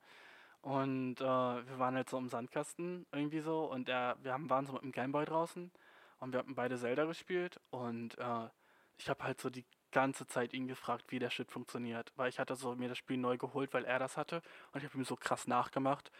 Und 0.61 1.21
äh, 1.21 1.23
wir 1.23 1.79
waren 1.79 1.95
halt 1.95 2.09
so 2.09 2.17
im 2.17 2.29
Sandkasten 2.29 3.05
irgendwie 3.11 3.41
so 3.41 3.65
und 3.71 3.88
er, 3.88 4.17
wir 4.23 4.33
haben, 4.33 4.49
waren 4.49 4.65
so 4.65 4.73
mit 4.73 4.81
dem 4.81 4.91
Gameboy 4.91 5.25
draußen 5.25 5.71
und 6.19 6.31
wir 6.31 6.39
haben 6.39 6.55
beide 6.55 6.77
Zelda 6.77 7.05
gespielt 7.05 7.59
und 7.69 8.17
äh, 8.17 8.49
ich 8.97 9.09
habe 9.09 9.23
halt 9.23 9.39
so 9.41 9.49
die 9.49 9.65
ganze 9.91 10.27
Zeit 10.27 10.53
ihn 10.53 10.67
gefragt, 10.67 11.05
wie 11.09 11.19
der 11.19 11.29
Shit 11.29 11.51
funktioniert. 11.51 12.11
Weil 12.17 12.29
ich 12.29 12.39
hatte 12.39 12.55
so 12.55 12.75
mir 12.75 12.89
das 12.89 12.97
Spiel 12.97 13.17
neu 13.17 13.38
geholt, 13.38 13.73
weil 13.73 13.86
er 13.86 13.99
das 13.99 14.17
hatte. 14.17 14.41
Und 14.71 14.81
ich 14.81 14.89
habe 14.89 14.97
ihm 14.97 15.05
so 15.05 15.15
krass 15.15 15.47
nachgemacht. 15.47 16.11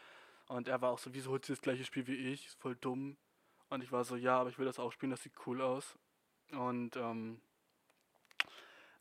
Und 0.48 0.68
er 0.68 0.82
war 0.82 0.92
auch 0.92 1.00
so, 1.00 1.14
wieso 1.14 1.32
holst 1.32 1.50
du 1.50 1.54
das 1.54 1.62
gleiche 1.62 1.84
Spiel 1.84 2.08
wie 2.08 2.16
ich? 2.16 2.46
Ist 2.48 2.60
voll 2.60 2.76
dumm. 2.76 3.18
Und 3.70 3.84
ich 3.84 3.92
war 3.92 4.04
so, 4.06 4.16
ja, 4.16 4.40
aber 4.40 4.50
ich 4.50 4.58
will 4.60 4.66
das 4.66 4.80
auch 4.80 4.92
spielen, 4.92 5.10
das 5.10 5.24
sieht 5.24 5.34
cool 5.46 5.62
aus. 5.62 5.98
Und 6.52 6.96
ähm, 6.96 7.42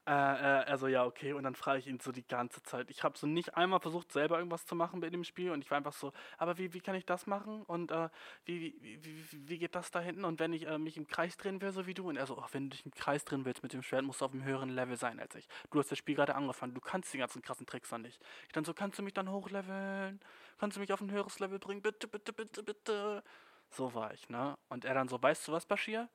äh, 0.06 0.10
also 0.10 0.86
ja, 0.86 1.04
okay. 1.04 1.32
Und 1.32 1.44
dann 1.44 1.54
frage 1.54 1.78
ich 1.78 1.86
ihn 1.86 1.98
so 1.98 2.12
die 2.12 2.26
ganze 2.26 2.62
Zeit. 2.62 2.90
Ich 2.90 3.02
habe 3.02 3.16
so 3.16 3.26
nicht 3.26 3.56
einmal 3.56 3.80
versucht, 3.80 4.12
selber 4.12 4.36
irgendwas 4.38 4.66
zu 4.66 4.74
machen 4.74 5.00
bei 5.00 5.08
dem 5.10 5.24
Spiel. 5.24 5.50
Und 5.50 5.62
ich 5.62 5.70
war 5.70 5.78
einfach 5.78 5.94
so, 5.94 6.12
aber 6.36 6.58
wie, 6.58 6.74
wie 6.74 6.80
kann 6.80 6.94
ich 6.94 7.06
das 7.06 7.26
machen? 7.26 7.62
Und 7.62 7.90
äh, 7.90 8.08
wie, 8.44 8.74
wie, 8.80 9.04
wie, 9.04 9.48
wie 9.48 9.58
geht 9.58 9.74
das 9.74 9.90
da 9.90 10.00
hinten? 10.00 10.24
Und 10.24 10.40
wenn 10.40 10.52
ich 10.52 10.66
äh, 10.66 10.78
mich 10.78 10.96
im 10.96 11.06
Kreis 11.06 11.36
drehen 11.36 11.60
will, 11.62 11.72
so 11.72 11.86
wie 11.86 11.94
du? 11.94 12.08
Und 12.08 12.16
er 12.16 12.26
so, 12.26 12.36
oh, 12.36 12.44
wenn 12.52 12.64
du 12.64 12.76
dich 12.76 12.84
im 12.84 12.92
Kreis 12.92 13.24
drehen 13.24 13.44
willst 13.44 13.62
mit 13.62 13.72
dem 13.72 13.82
Schwert, 13.82 14.04
musst 14.04 14.20
du 14.20 14.26
auf 14.26 14.32
einem 14.32 14.44
höheren 14.44 14.68
Level 14.68 14.96
sein 14.96 15.18
als 15.20 15.34
ich. 15.36 15.48
Du 15.70 15.78
hast 15.78 15.90
das 15.90 15.98
Spiel 15.98 16.16
gerade 16.16 16.34
angefangen. 16.34 16.74
Du 16.74 16.80
kannst 16.80 17.12
die 17.14 17.18
ganzen 17.18 17.40
krassen 17.40 17.66
Tricks 17.66 17.90
noch 17.90 17.98
nicht. 17.98 18.20
Ich 18.46 18.52
dann 18.52 18.64
so, 18.64 18.74
kannst 18.74 18.98
du 18.98 19.02
mich 19.02 19.14
dann 19.14 19.30
hochleveln? 19.30 20.20
Kannst 20.58 20.76
du 20.76 20.80
mich 20.80 20.92
auf 20.92 21.00
ein 21.00 21.10
höheres 21.10 21.38
Level 21.40 21.58
bringen? 21.58 21.82
Bitte, 21.82 22.08
bitte, 22.08 22.32
bitte, 22.32 22.62
bitte. 22.62 23.22
So 23.70 23.94
war 23.94 24.12
ich, 24.12 24.28
ne? 24.28 24.56
Und 24.68 24.84
er 24.84 24.94
dann 24.94 25.08
so, 25.08 25.20
weißt 25.20 25.48
du 25.48 25.52
was, 25.52 25.66
Bashir? 25.66 26.08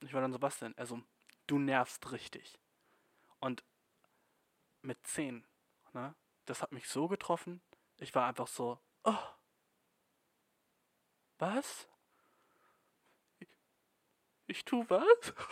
Ich 0.00 0.12
war 0.12 0.20
dann 0.20 0.32
so, 0.32 0.42
was 0.42 0.58
denn? 0.58 0.74
Er 0.76 0.86
so, 0.86 1.00
du 1.46 1.58
nervst 1.58 2.12
richtig. 2.12 2.58
Und 3.44 3.62
mit 4.80 5.06
10, 5.06 5.46
ne, 5.92 6.14
das 6.46 6.62
hat 6.62 6.72
mich 6.72 6.88
so 6.88 7.08
getroffen. 7.08 7.60
Ich 7.98 8.14
war 8.14 8.26
einfach 8.26 8.46
so, 8.46 8.80
oh, 9.02 9.18
was? 11.36 11.86
Ich, 13.40 13.48
ich 14.46 14.64
tu 14.64 14.88
was? 14.88 15.34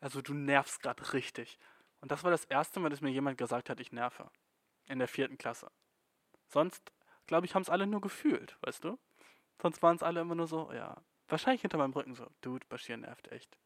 Also 0.00 0.22
du 0.22 0.32
nervst 0.32 0.80
gerade 0.80 1.12
richtig. 1.12 1.58
Und 2.00 2.12
das 2.12 2.22
war 2.22 2.30
das 2.30 2.44
erste 2.44 2.78
Mal, 2.78 2.90
dass 2.90 3.00
mir 3.00 3.10
jemand 3.10 3.36
gesagt 3.36 3.68
hat, 3.68 3.80
ich 3.80 3.90
nerve. 3.90 4.30
In 4.86 5.00
der 5.00 5.08
vierten 5.08 5.36
Klasse. 5.36 5.72
Sonst, 6.46 6.92
glaube 7.26 7.46
ich, 7.46 7.56
haben 7.56 7.62
es 7.62 7.68
alle 7.68 7.88
nur 7.88 8.00
gefühlt, 8.00 8.56
weißt 8.60 8.84
du? 8.84 9.00
Sonst 9.60 9.82
waren 9.82 9.96
es 9.96 10.04
alle 10.04 10.20
immer 10.20 10.36
nur 10.36 10.46
so, 10.46 10.72
ja, 10.72 11.02
wahrscheinlich 11.26 11.62
hinter 11.62 11.78
meinem 11.78 11.94
Rücken 11.94 12.14
so, 12.14 12.30
Dude, 12.40 12.64
Bashir 12.68 12.96
nervt 12.96 13.26
echt 13.32 13.58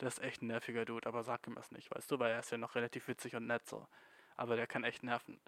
der 0.00 0.08
ist 0.08 0.20
echt 0.20 0.42
ein 0.42 0.48
nerviger 0.48 0.84
Dude, 0.84 1.06
aber 1.06 1.24
sag 1.24 1.46
ihm 1.46 1.54
das 1.54 1.70
nicht, 1.70 1.90
weißt 1.94 2.10
du, 2.10 2.18
weil 2.18 2.32
er 2.32 2.40
ist 2.40 2.50
ja 2.50 2.58
noch 2.58 2.74
relativ 2.74 3.08
witzig 3.08 3.34
und 3.34 3.46
nett 3.46 3.66
so. 3.66 3.86
Aber 4.36 4.56
der 4.56 4.66
kann 4.66 4.84
echt 4.84 5.02
nerven. 5.02 5.40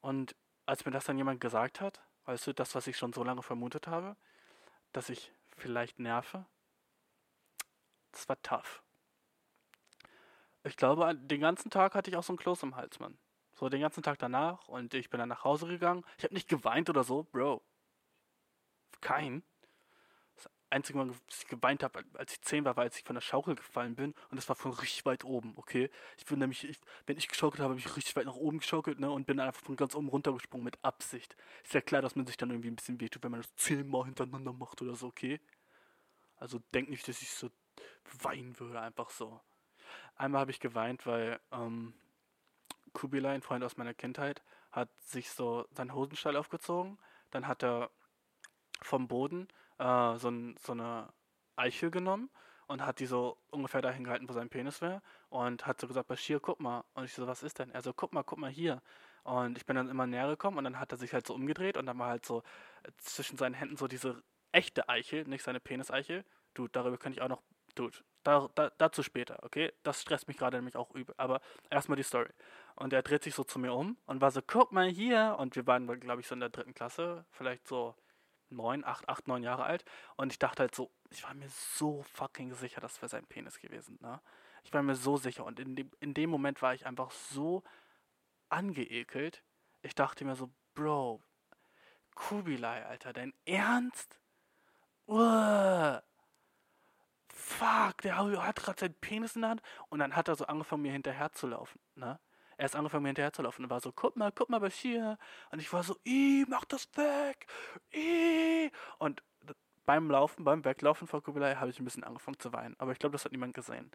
Und 0.00 0.34
als 0.66 0.84
mir 0.84 0.90
das 0.90 1.04
dann 1.04 1.18
jemand 1.18 1.40
gesagt 1.40 1.80
hat, 1.80 2.02
weißt 2.24 2.46
du, 2.46 2.52
das, 2.52 2.74
was 2.74 2.86
ich 2.86 2.96
schon 2.96 3.12
so 3.12 3.22
lange 3.22 3.42
vermutet 3.42 3.86
habe, 3.86 4.16
dass 4.92 5.08
ich 5.08 5.32
vielleicht 5.56 5.98
nerve, 5.98 6.44
das 8.10 8.28
war 8.28 8.40
tough. 8.42 8.82
Ich 10.64 10.76
glaube, 10.76 11.14
den 11.16 11.40
ganzen 11.40 11.70
Tag 11.70 11.94
hatte 11.94 12.10
ich 12.10 12.16
auch 12.16 12.22
so 12.22 12.32
ein 12.32 12.36
Kloß 12.36 12.62
im 12.62 12.76
Hals, 12.76 13.00
Mann. 13.00 13.18
So 13.54 13.68
den 13.68 13.80
ganzen 13.80 14.02
Tag 14.02 14.18
danach 14.18 14.68
und 14.68 14.94
ich 14.94 15.10
bin 15.10 15.18
dann 15.18 15.28
nach 15.28 15.44
Hause 15.44 15.66
gegangen. 15.66 16.04
Ich 16.18 16.24
habe 16.24 16.34
nicht 16.34 16.48
geweint 16.48 16.88
oder 16.88 17.04
so, 17.04 17.24
Bro. 17.24 17.62
Kein 19.00 19.42
einzige 20.72 20.98
Mal, 20.98 21.08
dass 21.08 21.42
ich 21.42 21.46
geweint 21.46 21.82
habe, 21.82 22.04
als 22.14 22.32
ich 22.32 22.42
zehn 22.42 22.64
war, 22.64 22.76
war, 22.76 22.84
als 22.84 22.96
ich 22.98 23.04
von 23.04 23.14
der 23.14 23.20
Schaukel 23.20 23.54
gefallen 23.54 23.94
bin. 23.94 24.14
Und 24.30 24.36
das 24.36 24.48
war 24.48 24.56
von 24.56 24.72
richtig 24.72 25.04
weit 25.06 25.24
oben, 25.24 25.52
okay? 25.56 25.90
Ich 26.16 26.24
bin 26.24 26.38
nämlich, 26.38 26.64
ich, 26.64 26.80
wenn 27.06 27.16
ich 27.16 27.28
geschaukelt 27.28 27.60
habe, 27.60 27.70
habe 27.70 27.80
ich 27.80 27.96
richtig 27.96 28.16
weit 28.16 28.26
nach 28.26 28.34
oben 28.34 28.58
geschaukelt, 28.58 28.98
ne? 28.98 29.10
Und 29.10 29.26
bin 29.26 29.38
einfach 29.38 29.62
von 29.62 29.76
ganz 29.76 29.94
oben 29.94 30.08
runtergesprungen 30.08 30.64
mit 30.64 30.82
Absicht. 30.82 31.36
Ist 31.62 31.74
ja 31.74 31.80
klar, 31.80 32.02
dass 32.02 32.16
man 32.16 32.26
sich 32.26 32.36
dann 32.36 32.50
irgendwie 32.50 32.70
ein 32.70 32.76
bisschen 32.76 33.00
wehtut, 33.00 33.22
wenn 33.22 33.30
man 33.30 33.42
das 33.42 33.54
zehnmal 33.56 34.04
hintereinander 34.06 34.52
macht 34.52 34.82
oder 34.82 34.96
so, 34.96 35.08
okay? 35.08 35.40
Also 36.36 36.58
denk 36.74 36.90
nicht, 36.90 37.06
dass 37.06 37.22
ich 37.22 37.30
so 37.30 37.50
weinen 38.20 38.58
würde, 38.58 38.80
einfach 38.80 39.10
so. 39.10 39.40
Einmal 40.16 40.40
habe 40.40 40.50
ich 40.50 40.60
geweint, 40.60 41.06
weil 41.06 41.40
ähm, 41.52 41.94
Kubilai, 42.92 43.34
ein 43.34 43.42
Freund 43.42 43.64
aus 43.64 43.76
meiner 43.76 43.94
Kindheit, 43.94 44.42
hat 44.70 44.88
sich 45.02 45.30
so 45.30 45.66
seinen 45.70 45.94
Hosenstall 45.94 46.36
aufgezogen. 46.36 46.98
Dann 47.30 47.46
hat 47.46 47.62
er 47.62 47.90
vom 48.80 49.06
Boden 49.08 49.48
äh, 49.78 50.16
so, 50.18 50.28
ein, 50.28 50.56
so 50.60 50.72
eine 50.72 51.08
Eichel 51.56 51.90
genommen 51.90 52.30
und 52.66 52.84
hat 52.84 53.00
die 53.00 53.06
so 53.06 53.38
ungefähr 53.50 53.82
dahin 53.82 54.04
gehalten, 54.04 54.28
wo 54.28 54.32
sein 54.32 54.48
Penis 54.48 54.80
wäre 54.80 55.02
und 55.28 55.66
hat 55.66 55.80
so 55.80 55.86
gesagt, 55.86 56.08
Bashir, 56.08 56.40
guck 56.40 56.60
mal. 56.60 56.84
Und 56.94 57.04
ich 57.04 57.12
so, 57.14 57.26
was 57.26 57.42
ist 57.42 57.58
denn? 57.58 57.70
Er 57.70 57.82
so, 57.82 57.92
guck 57.92 58.12
mal, 58.12 58.22
guck 58.22 58.38
mal 58.38 58.50
hier. 58.50 58.82
Und 59.24 59.56
ich 59.56 59.66
bin 59.66 59.76
dann 59.76 59.88
immer 59.88 60.06
näher 60.06 60.28
gekommen 60.28 60.58
und 60.58 60.64
dann 60.64 60.80
hat 60.80 60.90
er 60.92 60.98
sich 60.98 61.12
halt 61.12 61.26
so 61.26 61.34
umgedreht 61.34 61.76
und 61.76 61.86
dann 61.86 61.98
war 61.98 62.08
halt 62.08 62.26
so 62.26 62.42
äh, 62.82 62.90
zwischen 62.98 63.36
seinen 63.36 63.54
Händen 63.54 63.76
so 63.76 63.88
diese 63.88 64.22
echte 64.52 64.88
Eichel, 64.88 65.24
nicht 65.24 65.44
seine 65.44 65.60
Peniseichel. 65.60 66.24
Dude, 66.54 66.70
darüber 66.72 66.98
kann 66.98 67.12
ich 67.12 67.22
auch 67.22 67.28
noch, 67.28 67.42
dude, 67.74 67.98
da, 68.24 68.48
da, 68.54 68.70
dazu 68.78 69.02
später, 69.02 69.38
okay? 69.42 69.72
Das 69.82 70.00
stresst 70.02 70.28
mich 70.28 70.36
gerade 70.36 70.56
nämlich 70.56 70.76
auch 70.76 70.90
übel. 70.94 71.14
Aber 71.18 71.40
erstmal 71.70 71.96
die 71.96 72.02
Story. 72.02 72.30
Und 72.74 72.92
er 72.92 73.02
dreht 73.02 73.22
sich 73.22 73.34
so 73.34 73.44
zu 73.44 73.58
mir 73.58 73.72
um 73.72 73.96
und 74.06 74.20
war 74.20 74.30
so, 74.30 74.40
guck 74.46 74.72
mal 74.72 74.88
hier. 74.88 75.36
Und 75.38 75.56
wir 75.56 75.66
waren, 75.66 75.86
glaube 76.00 76.20
ich, 76.20 76.26
so 76.26 76.34
in 76.34 76.40
der 76.40 76.50
dritten 76.50 76.74
Klasse, 76.74 77.24
vielleicht 77.30 77.66
so 77.66 77.94
neun, 78.52 78.84
acht, 78.84 79.08
acht, 79.08 79.28
neun 79.28 79.42
Jahre 79.42 79.64
alt. 79.64 79.84
Und 80.16 80.32
ich 80.32 80.38
dachte 80.38 80.60
halt 80.62 80.74
so, 80.74 80.90
ich 81.10 81.24
war 81.24 81.34
mir 81.34 81.48
so 81.48 82.02
fucking 82.02 82.54
sicher, 82.54 82.80
das 82.80 83.00
wäre 83.00 83.08
sein 83.08 83.26
Penis 83.26 83.58
gewesen. 83.60 83.98
Ne? 84.00 84.20
Ich 84.64 84.72
war 84.72 84.82
mir 84.82 84.96
so 84.96 85.16
sicher. 85.16 85.44
Und 85.44 85.60
in 85.60 85.76
dem, 85.76 85.90
in 86.00 86.14
dem 86.14 86.30
Moment 86.30 86.62
war 86.62 86.74
ich 86.74 86.86
einfach 86.86 87.10
so 87.10 87.62
angeekelt. 88.48 89.42
Ich 89.82 89.94
dachte 89.94 90.24
mir 90.24 90.36
so, 90.36 90.50
Bro, 90.74 91.20
Kubilai, 92.14 92.84
Alter, 92.86 93.12
dein 93.12 93.32
Ernst? 93.44 94.18
Uah. 95.06 96.02
Fuck, 97.28 98.02
der 98.02 98.16
hat 98.16 98.56
gerade 98.56 98.80
seinen 98.80 98.94
Penis 98.94 99.34
in 99.34 99.42
der 99.42 99.50
Hand 99.50 99.62
und 99.88 99.98
dann 99.98 100.14
hat 100.14 100.28
er 100.28 100.36
so 100.36 100.46
angefangen, 100.46 100.82
mir 100.82 100.92
hinterher 100.92 101.32
zu 101.32 101.46
laufen, 101.46 101.80
ne? 101.96 102.20
Er 102.56 102.66
ist 102.66 102.76
angefangen, 102.76 103.02
mir 103.02 103.08
hinterher 103.10 103.32
zu 103.32 103.42
laufen 103.42 103.64
und 103.64 103.70
war 103.70 103.80
so, 103.80 103.92
guck 103.92 104.16
mal, 104.16 104.32
guck 104.32 104.50
mal, 104.50 104.60
Bashir. 104.60 105.18
Und 105.50 105.60
ich 105.60 105.72
war 105.72 105.82
so, 105.82 105.96
ih, 106.04 106.44
mach 106.48 106.64
das 106.64 106.88
weg. 106.96 107.46
Ih. 107.92 108.70
Und 108.98 109.22
beim 109.84 110.10
Laufen, 110.10 110.44
beim 110.44 110.64
Weglaufen 110.64 111.08
von 111.08 111.22
Kubilai 111.22 111.56
habe 111.56 111.70
ich 111.70 111.80
ein 111.80 111.84
bisschen 111.84 112.04
angefangen 112.04 112.38
zu 112.38 112.52
weinen. 112.52 112.76
Aber 112.78 112.92
ich 112.92 112.98
glaube, 112.98 113.12
das 113.12 113.24
hat 113.24 113.32
niemand 113.32 113.54
gesehen. 113.54 113.90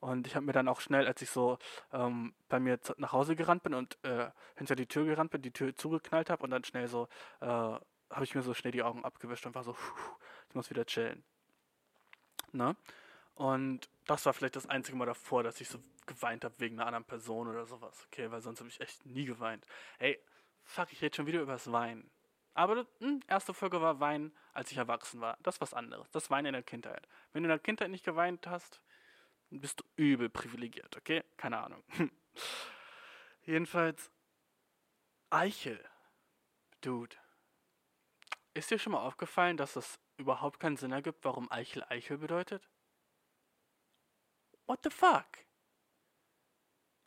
Und 0.00 0.26
ich 0.26 0.36
habe 0.36 0.46
mir 0.46 0.52
dann 0.52 0.68
auch 0.68 0.80
schnell, 0.80 1.06
als 1.06 1.22
ich 1.22 1.30
so 1.30 1.58
ähm, 1.92 2.34
bei 2.48 2.60
mir 2.60 2.78
nach 2.98 3.12
Hause 3.12 3.34
gerannt 3.34 3.62
bin 3.62 3.74
und 3.74 3.98
äh, 4.04 4.30
hinter 4.54 4.76
die 4.76 4.86
Tür 4.86 5.04
gerannt 5.04 5.30
bin, 5.30 5.42
die 5.42 5.52
Tür 5.52 5.74
zugeknallt 5.74 6.30
habe 6.30 6.44
und 6.44 6.50
dann 6.50 6.64
schnell 6.64 6.86
so, 6.86 7.08
äh, 7.40 7.46
habe 7.46 8.22
ich 8.22 8.34
mir 8.34 8.42
so 8.42 8.54
schnell 8.54 8.72
die 8.72 8.82
Augen 8.82 9.04
abgewischt 9.04 9.46
und 9.46 9.54
war 9.54 9.64
so, 9.64 9.74
ich 10.48 10.54
muss 10.54 10.70
wieder 10.70 10.84
chillen. 10.84 11.24
Ne? 12.52 12.76
Und 13.36 13.90
das 14.06 14.24
war 14.24 14.32
vielleicht 14.32 14.56
das 14.56 14.66
einzige 14.66 14.96
Mal 14.96 15.04
davor, 15.04 15.42
dass 15.42 15.60
ich 15.60 15.68
so 15.68 15.78
geweint 16.06 16.42
habe 16.44 16.54
wegen 16.58 16.76
einer 16.76 16.86
anderen 16.86 17.04
Person 17.04 17.48
oder 17.48 17.66
sowas. 17.66 18.06
Okay, 18.06 18.30
weil 18.30 18.40
sonst 18.40 18.60
habe 18.60 18.70
ich 18.70 18.80
echt 18.80 19.04
nie 19.04 19.26
geweint. 19.26 19.66
Ey, 19.98 20.18
fuck, 20.64 20.90
ich 20.90 21.02
rede 21.02 21.14
schon 21.14 21.26
wieder 21.26 21.42
über 21.42 21.52
das 21.52 21.70
Weinen. 21.70 22.10
Aber 22.54 22.84
die 22.84 23.04
hm, 23.04 23.20
erste 23.28 23.52
Folge 23.52 23.82
war 23.82 24.00
Weinen, 24.00 24.34
als 24.54 24.72
ich 24.72 24.78
erwachsen 24.78 25.20
war. 25.20 25.36
Das 25.42 25.56
ist 25.56 25.60
was 25.60 25.74
anderes. 25.74 26.10
Das 26.10 26.30
Weinen 26.30 26.46
in 26.46 26.52
der 26.54 26.62
Kindheit. 26.62 27.06
Wenn 27.32 27.42
du 27.42 27.48
in 27.48 27.50
der 27.50 27.58
Kindheit 27.58 27.90
nicht 27.90 28.06
geweint 28.06 28.46
hast, 28.46 28.80
bist 29.50 29.80
du 29.80 29.84
übel 29.96 30.30
privilegiert, 30.30 30.96
okay? 30.96 31.22
Keine 31.36 31.58
Ahnung. 31.58 31.84
Jedenfalls, 33.42 34.10
Eichel. 35.28 35.84
Dude. 36.80 37.16
Ist 38.54 38.70
dir 38.70 38.78
schon 38.78 38.92
mal 38.92 39.00
aufgefallen, 39.00 39.58
dass 39.58 39.76
es 39.76 39.98
überhaupt 40.16 40.58
keinen 40.58 40.78
Sinn 40.78 40.92
ergibt, 40.92 41.22
warum 41.26 41.52
Eichel 41.52 41.84
Eichel 41.90 42.16
bedeutet? 42.16 42.66
What 44.66 44.80
the 44.82 44.90
fuck? 44.90 45.26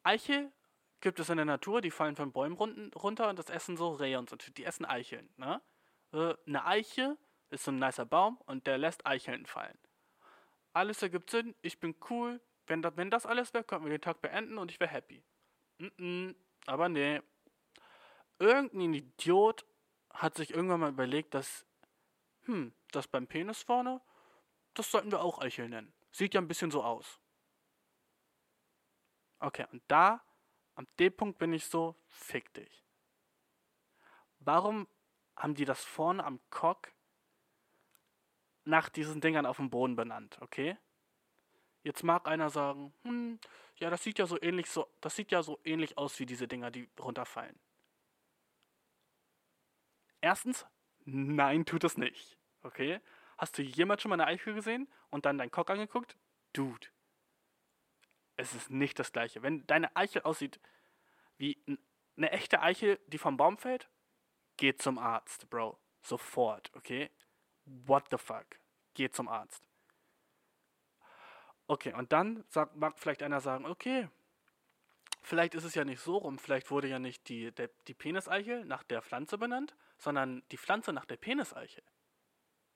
Eichel 0.04 0.52
gibt 1.02 1.20
es 1.20 1.30
in 1.30 1.38
der 1.38 1.46
Natur, 1.46 1.82
die 1.82 1.92
fallen 1.92 2.16
von 2.16 2.32
Bäumen 2.32 2.56
runter 2.56 3.30
und 3.30 3.40
das 3.40 3.50
essen 3.50 3.78
so 3.78 3.92
Rehe 3.92 4.18
und 4.18 4.30
so. 4.30 4.36
Die 4.36 4.66
essen 4.66 4.86
Eicheln. 4.86 5.30
Ne? 5.38 5.62
Äh, 6.14 6.36
eine 6.48 6.66
Eiche 6.66 7.18
ist 7.50 7.64
so 7.66 7.72
ein 7.72 7.80
nicer 7.80 8.06
Baum 8.06 8.40
und 8.46 8.68
der 8.68 8.78
lässt 8.78 9.06
Eicheln 9.06 9.46
fallen. 9.46 9.78
Alles 10.74 11.02
ergibt 11.02 11.30
Sinn, 11.30 11.56
ich 11.62 11.80
bin 11.80 11.96
cool. 12.10 12.42
Wenn 12.68 12.82
das, 12.82 12.96
wenn 12.96 13.10
das 13.10 13.26
alles 13.26 13.54
wäre, 13.54 13.64
könnten 13.64 13.86
wir 13.86 13.98
den 13.98 14.02
Tag 14.02 14.22
beenden 14.22 14.58
und 14.58 14.72
ich 14.72 14.80
wäre 14.80 14.92
happy. 14.92 15.24
Mm 15.80 15.88
-mm, 15.98 16.36
aber 16.68 16.88
nee. 16.88 17.22
Irgendein 18.38 18.94
Idiot 18.94 19.66
hat 20.12 20.36
sich 20.36 20.52
irgendwann 20.52 20.80
mal 20.80 20.92
überlegt, 20.92 21.34
dass, 21.34 21.66
hm, 22.44 22.74
das 22.92 23.08
beim 23.08 23.28
Penis 23.28 23.64
vorne, 23.64 24.02
das 24.76 24.92
sollten 24.92 25.12
wir 25.12 25.22
auch 25.22 25.40
Eichel 25.40 25.68
nennen. 25.68 25.94
Sieht 26.12 26.34
ja 26.34 26.42
ein 26.42 26.48
bisschen 26.48 26.72
so 26.72 26.84
aus. 26.84 27.20
Okay, 29.40 29.66
und 29.72 29.82
da, 29.88 30.22
am 30.76 30.88
dem 31.00 31.16
Punkt 31.16 31.40
bin 31.40 31.54
ich 31.54 31.66
so, 31.66 31.96
fick 32.08 32.54
dich. 32.54 32.84
Warum 34.40 34.88
haben 35.36 35.56
die 35.56 35.66
das 35.66 35.84
vorne 35.84 36.24
am 36.24 36.40
Cock 36.50 36.92
nach 38.66 38.90
diesen 38.90 39.22
Dingern 39.22 39.46
auf 39.46 39.58
dem 39.58 39.70
Boden 39.70 39.96
benannt, 39.96 40.38
okay? 40.42 40.78
Jetzt 41.84 42.04
mag 42.04 42.28
einer 42.28 42.50
sagen, 42.50 42.94
hm, 43.04 43.40
ja, 43.78 43.90
das 43.90 44.04
sieht 44.04 44.20
ja 44.20 44.26
so 44.26 44.42
ähnlich 44.42 44.70
so, 44.70 44.88
das 45.00 45.16
sieht 45.16 45.32
ja 45.32 45.42
so 45.42 45.60
ähnlich 45.64 45.98
aus 45.98 46.20
wie 46.20 46.26
diese 46.26 46.48
Dinger, 46.48 46.72
die 46.72 46.90
runterfallen. 47.00 47.58
Erstens, 50.22 50.66
nein, 51.06 51.66
tut 51.66 51.86
es 51.86 51.98
nicht. 51.98 52.38
Okay? 52.62 53.00
Hast 53.38 53.58
du 53.58 53.62
jemals 53.62 54.02
schon 54.02 54.10
mal 54.10 54.20
eine 54.20 54.28
Eichel 54.28 54.54
gesehen 54.54 54.90
und 55.10 55.26
dann 55.26 55.38
deinen 55.38 55.52
Cock 55.52 55.70
angeguckt? 55.70 56.18
Dude, 56.52 56.88
es 58.40 58.56
ist 58.56 58.70
nicht 58.70 58.98
das 58.98 59.12
gleiche. 59.12 59.44
Wenn 59.44 59.68
deine 59.68 59.96
Eichel 59.96 60.22
aussieht 60.24 60.60
wie 61.38 61.62
eine 62.18 62.32
echte 62.32 62.62
Eichel, 62.62 63.00
die 63.08 63.18
vom 63.18 63.38
Baum 63.38 63.58
fällt, 63.58 63.90
geh 64.58 64.76
zum 64.76 64.98
Arzt, 64.98 65.50
Bro. 65.50 65.78
Sofort, 66.02 66.72
okay? 66.76 67.12
What 67.66 68.06
the 68.10 68.18
fuck? 68.18 68.46
Geh 68.94 69.10
zum 69.10 69.28
Arzt. 69.28 69.68
Okay, 71.68 71.94
und 71.94 72.14
dann 72.14 72.46
sagt, 72.48 72.76
mag 72.78 72.98
vielleicht 72.98 73.22
einer 73.22 73.42
sagen, 73.42 73.66
okay, 73.66 74.10
vielleicht 75.22 75.54
ist 75.54 75.66
es 75.66 75.76
ja 75.76 75.84
nicht 75.84 76.00
so 76.00 76.18
rum, 76.18 76.40
vielleicht 76.40 76.72
wurde 76.72 76.88
ja 76.88 76.98
nicht 76.98 77.28
die, 77.30 77.52
der, 77.52 77.70
die 77.88 77.94
Peniseichel 77.94 78.66
nach 78.66 78.84
der 78.84 79.02
Pflanze 79.02 79.38
benannt, 79.38 79.76
sondern 79.98 80.44
die 80.52 80.58
Pflanze 80.58 80.94
nach 80.94 81.06
der 81.06 81.18
Peniseichel. 81.18 81.84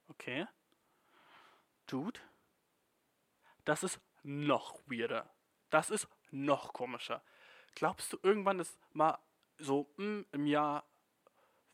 Okay. 0.10 0.46
Dude, 1.88 2.20
das 3.66 3.84
ist 3.84 4.00
noch 4.24 4.80
weirder. 4.86 5.33
Das 5.74 5.90
ist 5.90 6.08
noch 6.30 6.72
komischer. 6.72 7.24
Glaubst 7.74 8.14
du, 8.14 8.20
irgendwann 8.22 8.60
ist 8.60 8.78
mal 8.94 9.18
so 9.58 9.90
mh, 9.98 10.06
hm, 10.06 10.26
im 10.32 10.46
Jahr 10.46 10.84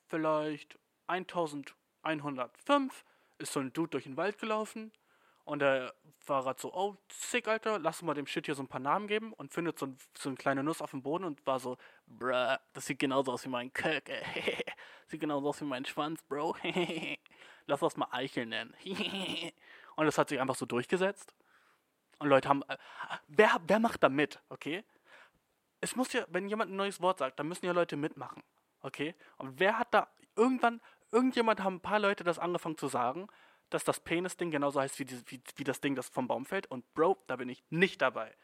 vielleicht 0.06 0.80
1105 1.08 3.04
ist 3.40 3.52
so 3.52 3.60
ein 3.60 3.74
Dude 3.74 3.90
durch 3.90 4.06
den 4.06 4.16
Wald 4.16 4.38
gelaufen 4.38 4.94
und 5.44 5.60
der 5.60 5.94
gerade 6.26 6.62
so, 6.62 6.74
oh, 6.74 6.96
sick, 7.12 7.50
Alter, 7.50 7.78
lass 7.78 8.02
mal 8.02 8.14
dem 8.14 8.26
Shit 8.26 8.46
hier 8.46 8.56
so 8.56 8.64
ein 8.64 8.70
paar 8.70 8.80
Namen 8.80 9.10
geben 9.10 9.34
und 9.34 9.52
findet 9.52 9.78
so, 9.78 9.88
ein, 9.88 9.98
so 10.18 10.30
eine 10.30 10.38
kleine 10.38 10.64
Nuss 10.64 10.82
auf 10.82 10.92
dem 10.92 11.02
Boden 11.02 11.26
und 11.26 11.46
war 11.46 11.60
so, 11.60 11.76
bruh, 12.08 12.56
das 12.72 12.86
sieht 12.86 13.00
genauso 13.00 13.34
aus 13.34 13.44
wie 13.44 13.50
mein 13.50 13.74
Köck, 13.74 14.10
sieht 15.08 15.20
genauso 15.20 15.50
aus 15.50 15.60
wie 15.60 15.66
mein 15.66 15.84
Schwanz, 15.84 16.22
Bro, 16.24 16.56
lass 17.66 17.82
das 17.82 17.98
mal 17.98 18.08
Eichel 18.12 18.46
nennen. 18.46 18.74
und 19.98 20.06
das 20.06 20.18
hat 20.18 20.30
sich 20.30 20.40
einfach 20.40 20.56
so 20.56 20.66
durchgesetzt. 20.66 21.34
Und 22.20 22.28
Leute 22.28 22.50
haben, 22.50 22.64
äh, 22.64 22.78
wer, 23.28 23.60
wer 23.66 23.80
macht 23.80 24.04
da 24.04 24.10
mit, 24.10 24.40
okay? 24.50 24.84
Es 25.82 25.96
muss 25.96 26.12
ja, 26.14 26.26
wenn 26.30 26.50
jemand 26.50 26.72
ein 26.72 26.76
neues 26.76 27.02
Wort 27.02 27.20
sagt, 27.20 27.40
dann 27.40 27.48
müssen 27.48 27.66
ja 27.66 27.72
Leute 27.72 27.96
mitmachen, 27.96 28.44
okay? 28.82 29.16
Und 29.38 29.60
wer 29.60 29.80
hat 29.80 29.94
da, 29.94 30.10
irgendwann, 30.36 30.82
irgendjemand 31.12 31.64
haben 31.64 31.76
ein 31.76 31.82
paar 31.82 32.00
Leute 32.00 32.24
das 32.24 32.38
angefangen 32.38 32.78
zu 32.78 32.88
sagen, 32.88 33.28
dass 33.70 33.84
das 33.84 34.00
Penis-Ding 34.00 34.52
genauso 34.52 34.82
heißt 34.82 35.00
wie, 35.00 35.06
die, 35.06 35.22
wie, 35.28 35.42
wie 35.56 35.64
das 35.64 35.80
Ding, 35.80 35.96
das 35.96 36.10
vom 36.10 36.28
Baum 36.28 36.46
fällt. 36.46 36.68
Und 36.68 36.92
Bro, 36.94 37.18
da 37.28 37.36
bin 37.36 37.50
ich 37.50 37.64
nicht 37.70 38.02
dabei. 38.02 38.36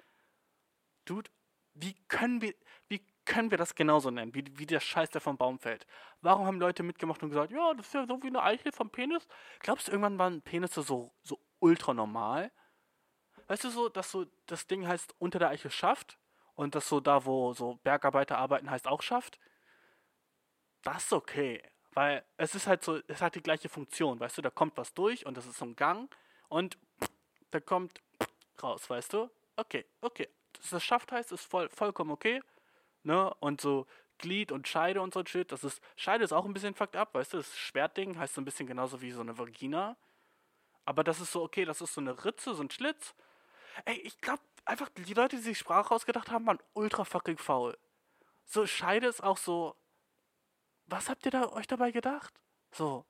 Dude, 1.04 1.30
wie 1.74 1.96
können 2.08 2.42
wir, 2.42 2.54
wie 2.88 3.06
können 3.26 3.52
wir 3.52 3.58
das 3.58 3.76
genauso 3.76 4.12
nennen, 4.12 4.34
wie, 4.34 4.46
wie 4.58 4.66
der 4.66 4.80
Scheiß, 4.80 5.10
der 5.10 5.22
vom 5.22 5.38
Baum 5.38 5.60
fällt? 5.60 5.86
Warum 6.22 6.46
haben 6.46 6.60
Leute 6.60 6.84
mitgemacht 6.84 7.22
und 7.24 7.30
gesagt, 7.30 7.52
ja, 7.52 7.74
das 7.74 7.88
ist 7.88 7.94
ja 7.94 8.06
so 8.06 8.22
wie 8.24 8.28
eine 8.28 8.44
Eichel 8.44 8.72
vom 8.72 8.90
Penis? 8.90 9.28
Glaubst 9.60 9.88
du, 9.88 9.92
irgendwann 9.92 10.18
waren 10.18 10.42
Penisse 10.42 10.84
so, 10.84 11.12
so 11.24 11.40
ultra 11.60 11.94
normal? 11.94 12.52
Weißt 13.48 13.64
du 13.64 13.70
so, 13.70 13.90
dass 13.90 14.12
so 14.12 14.26
das 14.48 14.68
Ding 14.68 14.88
heißt 14.88 15.16
unter 15.20 15.40
der 15.40 15.50
Eichel 15.50 15.72
schafft 15.72 16.18
und 16.56 16.76
das 16.76 16.88
so 16.90 17.00
da, 17.00 17.26
wo 17.26 17.54
so 17.54 17.80
Bergarbeiter 17.84 18.38
arbeiten, 18.38 18.70
heißt 18.70 18.88
auch 18.88 19.02
schafft? 19.02 19.40
Das 20.84 21.06
ist 21.06 21.14
okay. 21.14 21.62
Weil 21.94 22.26
es 22.38 22.56
ist 22.56 22.68
halt 22.68 22.84
so, 22.84 23.00
es 23.08 23.22
hat 23.22 23.36
die 23.36 23.42
gleiche 23.42 23.70
Funktion, 23.70 24.20
weißt 24.20 24.38
du, 24.38 24.42
da 24.42 24.50
kommt 24.50 24.78
was 24.78 24.94
durch 24.94 25.26
und 25.26 25.38
das 25.38 25.46
ist 25.46 25.58
so 25.58 25.66
ein 25.66 25.76
Gang 25.76 26.14
und 26.50 26.78
da 27.52 27.60
kommt 27.60 28.02
raus, 28.62 28.90
weißt 28.90 29.14
du? 29.14 29.30
Okay, 29.56 29.86
okay. 30.02 30.28
Dass 30.54 30.72
das 30.72 30.84
schafft 30.84 31.12
heißt, 31.12 31.32
ist 31.32 31.46
voll, 31.46 31.70
vollkommen 31.70 32.12
okay. 32.12 32.42
Ne? 33.04 33.34
Und 33.36 33.62
so 33.62 33.88
Glied 34.18 34.52
und 34.52 34.68
Scheide 34.68 35.02
und 35.02 35.14
so 35.14 35.22
ein 35.22 35.28
Shit, 35.28 35.52
das 35.52 35.64
ist, 35.64 35.82
Scheide 35.96 36.24
ist 36.24 36.34
auch 36.34 36.46
ein 36.46 36.54
bisschen 36.54 36.74
fucked 36.74 36.96
up, 36.96 37.14
weißt 37.14 37.34
du, 37.34 37.38
das 37.38 37.58
Schwertding 37.58 38.18
heißt 38.18 38.34
so 38.34 38.42
ein 38.42 38.46
bisschen 38.46 38.68
genauso 38.68 39.02
wie 39.02 39.12
so 39.12 39.22
eine 39.22 39.38
Vagina. 39.38 39.96
Aber 40.86 41.04
das 41.04 41.20
ist 41.20 41.32
so, 41.32 41.44
okay, 41.44 41.66
das 41.66 41.82
ist 41.82 41.94
so 41.94 42.02
eine 42.02 42.26
Ritze, 42.26 42.54
so 42.54 42.62
ein 42.62 42.70
Schlitz. 42.70 43.16
Ey, 43.84 43.98
ich 43.98 44.20
glaube 44.22 44.42
einfach, 44.64 44.90
die 44.90 45.14
Leute, 45.14 45.36
die 45.36 45.42
sich 45.42 45.58
Sprache 45.58 45.94
ausgedacht 45.94 46.32
haben, 46.32 46.46
waren 46.48 46.60
ultra 46.74 47.04
fucking 47.04 47.38
faul. 47.38 47.78
So, 48.46 48.66
Scheide 48.66 49.08
ist 49.08 49.22
auch 49.22 49.38
so, 49.38 49.76
was 50.86 51.10
habt 51.10 51.26
ihr 51.26 51.32
da 51.32 51.52
euch 51.52 51.68
dabei 51.68 51.92
gedacht? 51.92 52.34
So. 52.72 53.06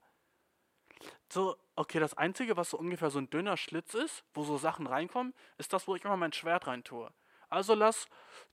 So, 1.31 1.57
okay, 1.75 1.99
das 1.99 2.13
Einzige, 2.13 2.55
was 2.57 2.69
so 2.69 2.77
ungefähr 2.77 3.09
so 3.09 3.19
ein 3.19 3.29
dünner 3.29 3.57
Schlitz 3.57 3.93
ist, 3.93 4.23
wo 4.33 4.43
so 4.43 4.57
Sachen 4.57 4.87
reinkommen, 4.87 5.33
ist 5.57 5.73
das, 5.73 5.87
wo 5.87 5.95
ich 5.95 6.03
immer 6.03 6.17
mein 6.17 6.33
Schwert 6.33 6.67
rein 6.67 6.83
tue. 6.83 7.11
Also 7.49 7.73
lass 7.73 8.07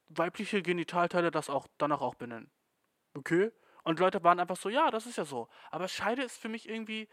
weibliche 0.09 0.63
Genitalteile 0.63 1.31
das 1.31 1.49
auch 1.49 1.69
danach 1.79 2.01
auch 2.01 2.15
benennen. 2.15 2.51
Okay? 3.15 3.53
Und 3.85 3.99
Leute 3.99 4.23
waren 4.23 4.41
einfach 4.41 4.57
so, 4.57 4.69
ja, 4.69 4.91
das 4.91 5.07
ist 5.07 5.19
ja 5.19 5.25
so. 5.25 5.49
Aber 5.71 5.89
Scheide 5.89 6.23
ist 6.23 6.37
für 6.37 6.49
mich 6.49 6.69
irgendwie 6.69 7.09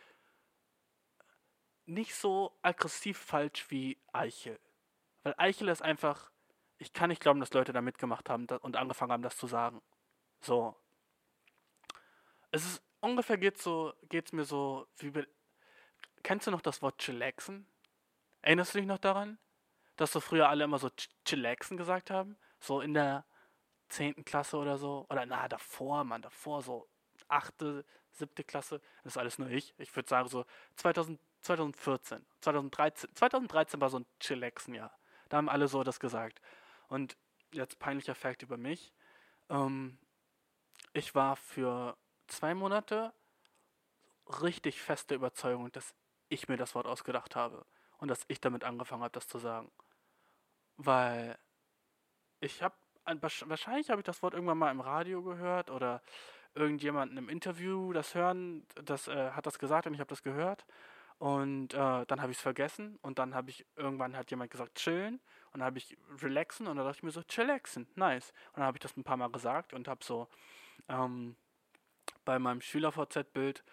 nicht 1.86 2.16
so 2.16 2.58
aggressiv 2.62 3.18
falsch 3.18 3.70
wie 3.70 3.98
Eichel. 4.14 4.60
Weil 5.24 5.36
Eichel 5.38 5.68
ist 5.70 5.82
einfach, 5.82 6.32
ich 6.78 6.94
kann 6.94 7.10
nicht 7.10 7.22
glauben, 7.22 7.40
dass 7.40 7.54
Leute 7.54 7.74
da 7.74 7.82
mitgemacht 7.82 8.30
haben 8.30 8.48
und 8.62 8.78
angefangen 8.78 9.12
haben, 9.12 9.24
das 9.24 9.38
zu 9.38 9.48
sagen. 9.48 9.82
So, 10.42 10.76
es 12.52 12.66
ist 12.66 12.84
ungefähr 13.02 13.38
geht's 13.38 13.64
so, 13.64 13.94
geht's 14.10 14.32
mir 14.32 14.46
so 14.46 14.88
wie 14.98 15.12
bei, 15.12 15.28
Kennst 16.24 16.48
du 16.48 16.52
noch 16.52 16.62
das 16.62 16.82
Wort 16.82 16.98
chillaxen? 17.00 17.66
Erinnerst 18.42 18.74
du 18.74 18.80
dich 18.80 18.88
noch 18.88 18.98
daran? 18.98 19.38
Dass 19.96 20.12
so 20.12 20.20
früher 20.20 20.50
alle 20.50 20.64
immer 20.66 20.80
so 20.80 20.90
chillaxen 21.26 21.78
gesagt 21.78 22.12
haben? 22.12 22.38
So 22.60 22.82
in 22.82 22.94
der 22.94 23.26
10. 23.90 24.26
Klasse 24.26 24.58
oder 24.58 24.78
so. 24.78 25.06
Oder 25.10 25.26
na, 25.26 25.48
davor, 25.48 26.04
Mann, 26.04 26.22
davor, 26.22 26.62
so 26.62 26.90
8., 27.28 27.86
7. 28.12 28.48
Klasse. 28.48 28.82
Das 29.04 29.14
ist 29.14 29.18
alles 29.18 29.40
nur 29.40 29.50
ich. 29.50 29.74
Ich 29.78 29.96
würde 29.96 30.10
sagen 30.10 30.28
so 30.28 30.46
2000, 30.76 31.20
2014, 31.42 32.26
2013. 32.42 33.16
2013 33.16 33.82
war 33.82 33.90
so 33.90 34.00
ein 34.00 34.06
Chillaxen-Jahr. 34.20 34.92
Da 35.30 35.38
haben 35.38 35.50
alle 35.50 35.68
so 35.68 35.84
das 35.84 36.00
gesagt. 36.00 36.42
Und 36.88 37.18
jetzt 37.52 37.80
peinlicher 37.80 38.16
Fakt 38.16 38.44
über 38.44 38.58
mich. 38.58 38.92
Ähm, 39.50 39.98
ich 40.94 41.16
war 41.16 41.36
für 41.36 41.98
zwei 42.28 42.54
Monate 42.54 43.14
richtig 44.42 44.82
feste 44.82 45.16
Überzeugung, 45.16 45.72
dass 45.72 45.94
ich 46.30 46.48
mir 46.48 46.58
das 46.58 46.76
Wort 46.76 46.86
ausgedacht 46.86 47.36
habe 47.36 47.66
und 47.98 48.08
dass 48.08 48.26
ich 48.28 48.40
damit 48.40 48.64
angefangen 48.64 49.04
habe, 49.04 49.12
das 49.12 49.28
zu 49.28 49.40
sagen. 49.40 49.72
Weil 50.78 51.38
ich 52.40 52.62
habe, 52.62 52.76
wahrscheinlich 53.06 53.90
habe 53.90 54.02
ich 54.02 54.06
das 54.06 54.22
Wort 54.22 54.34
irgendwann 54.34 54.58
mal 54.58 54.72
im 54.72 54.82
Radio 54.82 55.24
gehört 55.24 55.70
oder 55.70 56.02
irgendjemanden 56.54 57.18
im 57.18 57.30
Interview 57.30 57.94
das 57.94 58.16
hören, 58.16 58.66
das 58.84 59.08
äh, 59.08 59.32
hat 59.32 59.46
das 59.46 59.60
gesagt 59.60 59.88
und 59.88 59.94
ich 59.94 60.00
habe 60.00 60.10
das 60.10 60.24
gehört. 60.24 60.66
Und 61.20 61.74
äh, 61.74 62.06
dann 62.06 62.22
habe 62.22 62.32
ich 62.32 62.38
es 62.38 62.42
vergessen 62.42 62.98
und 63.02 63.20
dann 63.20 63.36
habe 63.36 63.50
ich 63.50 63.66
irgendwann 63.76 64.16
hat 64.16 64.32
jemand 64.32 64.52
gesagt 64.52 64.76
chillen 64.76 65.20
und 65.52 65.60
dann 65.60 65.64
habe 65.64 65.78
ich 65.78 65.98
relaxen 66.22 66.66
und 66.66 66.78
dann 66.78 66.86
dachte 66.86 67.00
ich 67.00 67.04
mir 67.04 67.12
so 67.12 67.24
chillaxen, 67.24 67.88
nice. 67.96 68.32
Und 68.54 68.58
dann 68.58 68.66
habe 68.66 68.78
ich 68.78 68.82
das 68.82 68.96
ein 68.96 69.04
paar 69.04 69.18
Mal 69.18 69.30
gesagt 69.30 69.74
und 69.74 69.90
habe 69.90 70.02
so 70.02 70.30
ähm, 70.88 71.36
bei 72.24 72.40
meinem 72.40 72.62
Schüler-VZ-Bild 72.62 73.66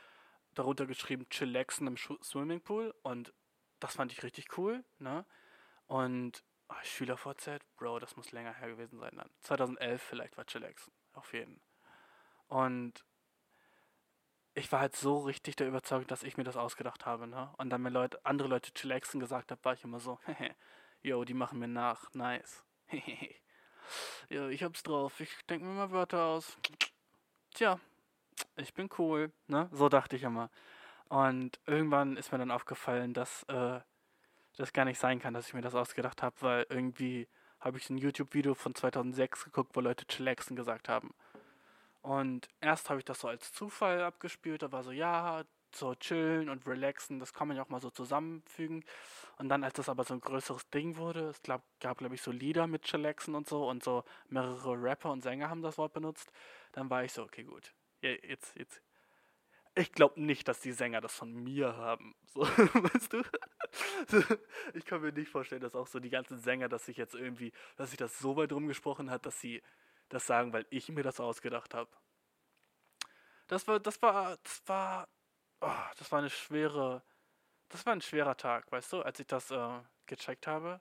darunter 0.54 0.86
geschrieben 0.86 1.28
Chillaxen 1.28 1.86
im 1.86 1.96
Swimmingpool 1.96 2.92
und 3.02 3.32
das 3.78 3.94
fand 3.94 4.10
ich 4.10 4.24
richtig 4.24 4.58
cool, 4.58 4.84
ne? 4.98 5.24
Und 5.86 6.42
oh, 6.68 6.74
Schüler-VZ, 6.82 7.60
Bro, 7.76 8.00
das 8.00 8.16
muss 8.16 8.32
länger 8.32 8.54
her 8.54 8.70
gewesen 8.70 8.98
sein 8.98 9.14
dann. 9.14 9.30
2011 9.42 10.02
vielleicht 10.02 10.36
war 10.36 10.46
Chillaxen, 10.46 10.92
auf 11.12 11.32
jeden. 11.32 11.60
Und 12.48 13.04
ich 14.56 14.72
war 14.72 14.80
halt 14.80 14.96
so 14.96 15.18
richtig 15.18 15.54
der 15.56 15.68
Überzeugung, 15.68 16.06
dass 16.06 16.22
ich 16.22 16.38
mir 16.38 16.44
das 16.44 16.56
ausgedacht 16.56 17.04
habe, 17.04 17.26
ne? 17.26 17.50
Und 17.58 17.68
dann 17.70 17.82
mir 17.82 17.90
Leute, 17.90 18.18
andere 18.24 18.48
Leute 18.48 18.72
Chillaxen 18.72 19.20
gesagt 19.20 19.50
haben, 19.50 19.60
war 19.62 19.74
ich 19.74 19.84
immer 19.84 20.00
so, 20.00 20.18
yo, 21.02 21.24
die 21.24 21.34
machen 21.34 21.58
mir 21.58 21.68
nach, 21.68 22.12
nice. 22.14 22.64
jo, 24.30 24.48
ich 24.48 24.62
hab's 24.62 24.82
drauf, 24.82 25.20
ich 25.20 25.30
denke 25.46 25.66
mir 25.66 25.74
mal 25.74 25.90
Wörter 25.90 26.24
aus. 26.24 26.56
Tja, 27.52 27.78
ich 28.56 28.72
bin 28.72 28.88
cool, 28.98 29.30
ne? 29.46 29.68
So 29.72 29.90
dachte 29.90 30.16
ich 30.16 30.22
immer. 30.22 30.50
Und 31.08 31.60
irgendwann 31.66 32.16
ist 32.16 32.32
mir 32.32 32.38
dann 32.38 32.50
aufgefallen, 32.50 33.12
dass 33.12 33.42
äh, 33.44 33.80
das 34.56 34.72
gar 34.72 34.86
nicht 34.86 34.98
sein 34.98 35.20
kann, 35.20 35.34
dass 35.34 35.48
ich 35.48 35.54
mir 35.54 35.60
das 35.60 35.74
ausgedacht 35.74 36.22
habe, 36.22 36.34
weil 36.40 36.66
irgendwie 36.70 37.28
habe 37.60 37.76
ich 37.76 37.90
ein 37.90 37.98
YouTube-Video 37.98 38.54
von 38.54 38.74
2006 38.74 39.44
geguckt, 39.44 39.76
wo 39.76 39.80
Leute 39.80 40.06
chillaxen 40.06 40.56
gesagt 40.56 40.88
haben. 40.88 41.14
Und 42.06 42.48
erst 42.60 42.88
habe 42.88 43.00
ich 43.00 43.04
das 43.04 43.18
so 43.18 43.26
als 43.26 43.52
Zufall 43.52 44.00
abgespielt, 44.00 44.62
da 44.62 44.70
war 44.70 44.84
so, 44.84 44.92
ja, 44.92 45.42
so 45.74 45.92
chillen 45.96 46.48
und 46.48 46.64
relaxen, 46.64 47.18
das 47.18 47.32
kann 47.32 47.48
man 47.48 47.56
ja 47.56 47.64
auch 47.64 47.68
mal 47.68 47.80
so 47.80 47.90
zusammenfügen. 47.90 48.84
Und 49.38 49.48
dann, 49.48 49.64
als 49.64 49.74
das 49.74 49.88
aber 49.88 50.04
so 50.04 50.14
ein 50.14 50.20
größeres 50.20 50.70
Ding 50.70 50.98
wurde, 50.98 51.30
es 51.30 51.42
glaub, 51.42 51.64
gab, 51.80 51.98
glaube 51.98 52.14
ich, 52.14 52.22
so 52.22 52.30
Lieder 52.30 52.68
mit 52.68 52.82
chillaxen 52.82 53.34
und 53.34 53.48
so 53.48 53.68
und 53.68 53.82
so 53.82 54.04
mehrere 54.28 54.80
Rapper 54.80 55.10
und 55.10 55.22
Sänger 55.22 55.50
haben 55.50 55.62
das 55.62 55.78
Wort 55.78 55.94
benutzt, 55.94 56.30
dann 56.70 56.88
war 56.90 57.02
ich 57.02 57.12
so, 57.12 57.24
okay, 57.24 57.42
gut, 57.42 57.74
jetzt, 58.00 58.54
jetzt. 58.54 58.80
Ich 59.74 59.90
glaube 59.90 60.20
nicht, 60.22 60.46
dass 60.46 60.60
die 60.60 60.72
Sänger 60.72 61.00
das 61.00 61.12
von 61.12 61.32
mir 61.34 61.76
haben. 61.76 62.14
So, 62.34 62.42
weißt 62.42 63.12
du? 63.14 63.22
ich 64.74 64.84
kann 64.84 65.00
mir 65.00 65.10
nicht 65.10 65.30
vorstellen, 65.30 65.60
dass 65.60 65.74
auch 65.74 65.88
so 65.88 65.98
die 65.98 66.10
ganzen 66.10 66.38
Sänger, 66.38 66.68
dass 66.68 66.86
sich 66.86 66.98
jetzt 66.98 67.16
irgendwie, 67.16 67.52
dass 67.76 67.90
sich 67.90 67.98
das 67.98 68.16
so 68.18 68.36
weit 68.36 68.52
rumgesprochen 68.52 69.10
hat, 69.10 69.26
dass 69.26 69.40
sie 69.40 69.60
das 70.08 70.26
sagen, 70.26 70.52
weil 70.52 70.66
ich 70.70 70.88
mir 70.88 71.02
das 71.02 71.20
ausgedacht 71.20 71.74
habe. 71.74 71.90
Das 73.48 73.66
war, 73.68 73.80
das 73.80 74.00
war, 74.02 74.36
das 74.42 74.62
war, 74.66 75.08
oh, 75.60 75.70
das 75.98 76.10
war 76.12 76.18
eine 76.20 76.30
schwere, 76.30 77.02
das 77.68 77.86
war 77.86 77.92
ein 77.94 78.02
schwerer 78.02 78.36
Tag, 78.36 78.70
weißt 78.72 78.92
du, 78.92 79.02
als 79.02 79.20
ich 79.20 79.26
das 79.26 79.50
äh, 79.50 79.80
gecheckt 80.06 80.46
habe. 80.46 80.80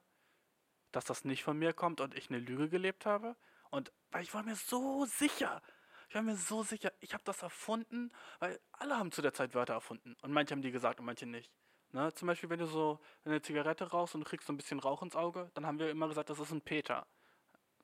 dass 0.92 1.06
das 1.06 1.26
nicht 1.26 1.44
von 1.44 1.58
mir 1.58 1.74
kommt 1.74 2.02
und 2.02 2.16
ich 2.16 2.30
eine 2.30 2.40
Lüge 2.40 2.70
gelebt 2.70 3.06
habe. 3.06 3.36
Und 3.70 3.92
weil 4.12 4.24
ich 4.24 4.34
war 4.34 4.44
mir 4.44 4.56
so 4.56 5.06
sicher, 5.06 5.62
ich 6.10 6.16
war 6.16 6.22
mir 6.22 6.36
so 6.38 6.64
sicher, 6.64 6.92
ich 7.02 7.14
habe 7.14 7.24
das 7.26 7.42
erfunden, 7.44 8.12
weil 8.40 8.60
alle 8.74 8.98
haben 8.98 9.12
zu 9.12 9.22
der 9.22 9.34
Zeit 9.34 9.54
Wörter 9.56 9.74
erfunden. 9.74 10.16
Und 10.22 10.32
manche 10.32 10.54
haben 10.54 10.62
die 10.62 10.72
gesagt 10.72 11.00
und 11.00 11.06
manche 11.06 11.26
nicht. 11.26 11.52
Ne? 11.92 12.14
Zum 12.14 12.28
Beispiel, 12.28 12.50
wenn 12.50 12.60
du 12.60 12.68
so 12.68 13.00
eine 13.26 13.42
Zigarette 13.42 13.90
rauchst 13.92 14.16
und 14.16 14.22
du 14.22 14.30
kriegst 14.30 14.48
so 14.48 14.54
ein 14.54 14.58
bisschen 14.58 14.80
Rauch 14.80 15.02
ins 15.02 15.16
Auge, 15.16 15.52
dann 15.56 15.66
haben 15.66 15.80
wir 15.80 15.90
immer 15.90 16.08
gesagt, 16.08 16.30
das 16.30 16.40
ist 16.40 16.52
ein 16.52 16.62
Peter. 16.62 17.08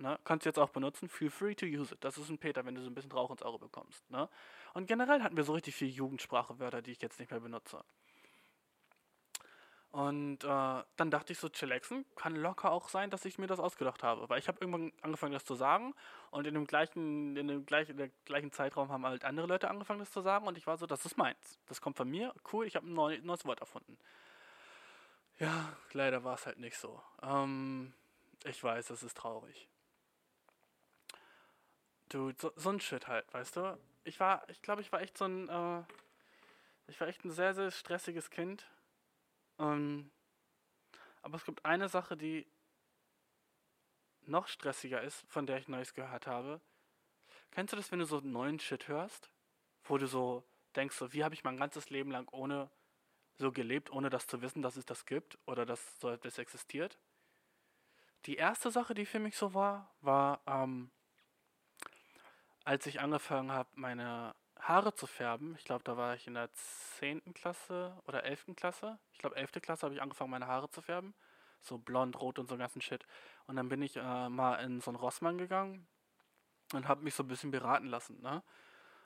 Ne? 0.01 0.19
Kannst 0.23 0.45
du 0.45 0.49
jetzt 0.49 0.57
auch 0.57 0.69
benutzen, 0.69 1.07
feel 1.07 1.29
free 1.29 1.53
to 1.53 1.65
use 1.65 1.93
it. 1.93 2.03
Das 2.03 2.17
ist 2.17 2.29
ein 2.29 2.39
Peter, 2.39 2.65
wenn 2.65 2.73
du 2.73 2.81
so 2.81 2.89
ein 2.89 2.95
bisschen 2.95 3.11
Rauch 3.11 3.29
ins 3.29 3.43
Auge 3.43 3.59
bekommst. 3.59 4.09
Ne? 4.09 4.27
Und 4.73 4.87
generell 4.87 5.21
hatten 5.21 5.37
wir 5.37 5.43
so 5.43 5.53
richtig 5.53 5.75
viele 5.75 5.91
Jugendsprachewörter, 5.91 6.81
die 6.81 6.91
ich 6.91 7.01
jetzt 7.01 7.19
nicht 7.19 7.29
mehr 7.29 7.39
benutze. 7.39 7.83
Und 9.91 10.45
äh, 10.45 10.47
dann 10.47 11.11
dachte 11.11 11.33
ich 11.33 11.39
so, 11.39 11.49
chillaxen 11.49 12.05
kann 12.15 12.35
locker 12.35 12.71
auch 12.71 12.87
sein, 12.87 13.09
dass 13.09 13.25
ich 13.25 13.37
mir 13.37 13.47
das 13.47 13.59
ausgedacht 13.59 14.03
habe. 14.03 14.27
Weil 14.29 14.39
ich 14.39 14.47
habe 14.47 14.57
irgendwann 14.61 14.93
angefangen, 15.01 15.33
das 15.33 15.43
zu 15.43 15.53
sagen. 15.53 15.93
Und 16.31 16.47
in 16.47 16.53
dem 16.53 16.65
gleichen, 16.65 17.35
in 17.35 17.47
dem 17.49 17.65
gleichen, 17.65 17.91
in 17.91 17.97
der 17.97 18.09
gleichen 18.25 18.51
Zeitraum 18.53 18.89
haben 18.89 19.05
halt 19.05 19.25
andere 19.25 19.47
Leute 19.47 19.69
angefangen, 19.69 19.99
das 19.99 20.11
zu 20.11 20.21
sagen. 20.21 20.47
Und 20.47 20.57
ich 20.57 20.65
war 20.65 20.77
so, 20.77 20.87
das 20.87 21.05
ist 21.05 21.17
meins. 21.17 21.59
Das 21.67 21.81
kommt 21.81 21.97
von 21.97 22.09
mir. 22.09 22.33
Cool, 22.51 22.65
ich 22.65 22.77
habe 22.77 22.87
ein 22.87 22.93
neu, 22.93 23.19
neues 23.21 23.45
Wort 23.45 23.59
erfunden. 23.59 23.97
Ja, 25.39 25.75
leider 25.91 26.23
war 26.23 26.35
es 26.35 26.45
halt 26.45 26.57
nicht 26.57 26.77
so. 26.77 27.01
Ähm, 27.21 27.93
ich 28.45 28.63
weiß, 28.63 28.87
das 28.87 29.03
ist 29.03 29.17
traurig. 29.17 29.67
Du, 32.11 32.31
so, 32.37 32.51
so, 32.55 32.69
ein 32.69 32.79
Shit 32.79 33.07
halt, 33.07 33.33
weißt 33.33 33.55
du? 33.55 33.77
Ich 34.03 34.19
war, 34.19 34.47
ich 34.49 34.61
glaube, 34.61 34.81
ich 34.81 34.91
war 34.91 35.01
echt 35.01 35.17
so 35.17 35.25
ein, 35.25 35.47
äh, 35.47 35.83
ich 36.87 36.99
war 36.99 37.07
echt 37.07 37.23
ein 37.23 37.31
sehr, 37.31 37.53
sehr 37.53 37.71
stressiges 37.71 38.29
Kind 38.29 38.65
ähm, 39.61 40.11
aber 41.21 41.37
es 41.37 41.45
gibt 41.45 41.63
eine 41.65 41.87
Sache, 41.87 42.17
die 42.17 42.47
noch 44.21 44.47
stressiger 44.47 45.01
ist, 45.01 45.23
von 45.27 45.45
der 45.45 45.57
ich 45.57 45.67
Neues 45.67 45.93
gehört 45.93 46.25
habe. 46.25 46.61
Kennst 47.51 47.73
du 47.73 47.77
das, 47.77 47.91
wenn 47.91 47.99
du 47.99 48.05
so 48.05 48.19
neuen 48.21 48.59
Shit 48.59 48.87
hörst? 48.87 49.31
Wo 49.83 49.97
du 49.97 50.07
so 50.07 50.43
denkst, 50.75 50.95
so, 50.95 51.13
wie 51.13 51.23
habe 51.23 51.35
ich 51.35 51.43
mein 51.43 51.57
ganzes 51.57 51.89
Leben 51.89 52.11
lang 52.11 52.27
ohne 52.31 52.71
so 53.35 53.51
gelebt, 53.51 53.91
ohne 53.91 54.09
das 54.09 54.27
zu 54.27 54.41
wissen, 54.41 54.61
dass 54.61 54.77
es 54.77 54.85
das 54.85 55.05
gibt 55.05 55.37
oder 55.45 55.65
dass 55.65 55.99
so 55.99 56.09
etwas 56.09 56.37
existiert? 56.37 56.97
Die 58.25 58.35
erste 58.35 58.71
Sache, 58.71 58.93
die 58.93 59.05
für 59.05 59.19
mich 59.19 59.35
so 59.35 59.53
war, 59.53 59.93
war, 60.01 60.41
ähm, 60.45 60.91
als 62.63 62.85
ich 62.85 62.99
angefangen 62.99 63.51
habe, 63.51 63.69
meine 63.75 64.35
Haare 64.59 64.93
zu 64.93 65.07
färben. 65.07 65.55
Ich 65.57 65.65
glaube, 65.65 65.83
da 65.83 65.97
war 65.97 66.15
ich 66.15 66.27
in 66.27 66.35
der 66.35 66.51
10. 66.99 67.33
Klasse 67.33 67.97
oder 68.05 68.23
11. 68.23 68.55
Klasse. 68.55 68.99
Ich 69.11 69.19
glaube, 69.19 69.35
11. 69.35 69.53
Klasse 69.61 69.83
habe 69.83 69.95
ich 69.95 70.01
angefangen, 70.01 70.31
meine 70.31 70.47
Haare 70.47 70.69
zu 70.69 70.81
färben. 70.81 71.15
So 71.61 71.77
blond, 71.77 72.19
rot 72.19 72.39
und 72.39 72.47
so 72.47 72.57
ganzen 72.57 72.81
Shit. 72.81 73.05
Und 73.47 73.55
dann 73.55 73.69
bin 73.69 73.81
ich 73.81 73.97
äh, 73.97 74.29
mal 74.29 74.55
in 74.55 74.81
so 74.81 74.91
einen 74.91 74.97
Rossmann 74.97 75.37
gegangen 75.37 75.87
und 76.73 76.87
habe 76.87 77.03
mich 77.03 77.15
so 77.15 77.23
ein 77.23 77.27
bisschen 77.27 77.51
beraten 77.51 77.87
lassen. 77.87 78.21
Ne? 78.21 78.43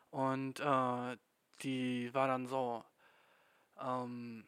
Und 0.09 0.59
äh, 0.59 1.17
die 1.61 2.13
war 2.13 2.27
dann 2.27 2.47
so, 2.47 2.83
ähm, 3.79 4.45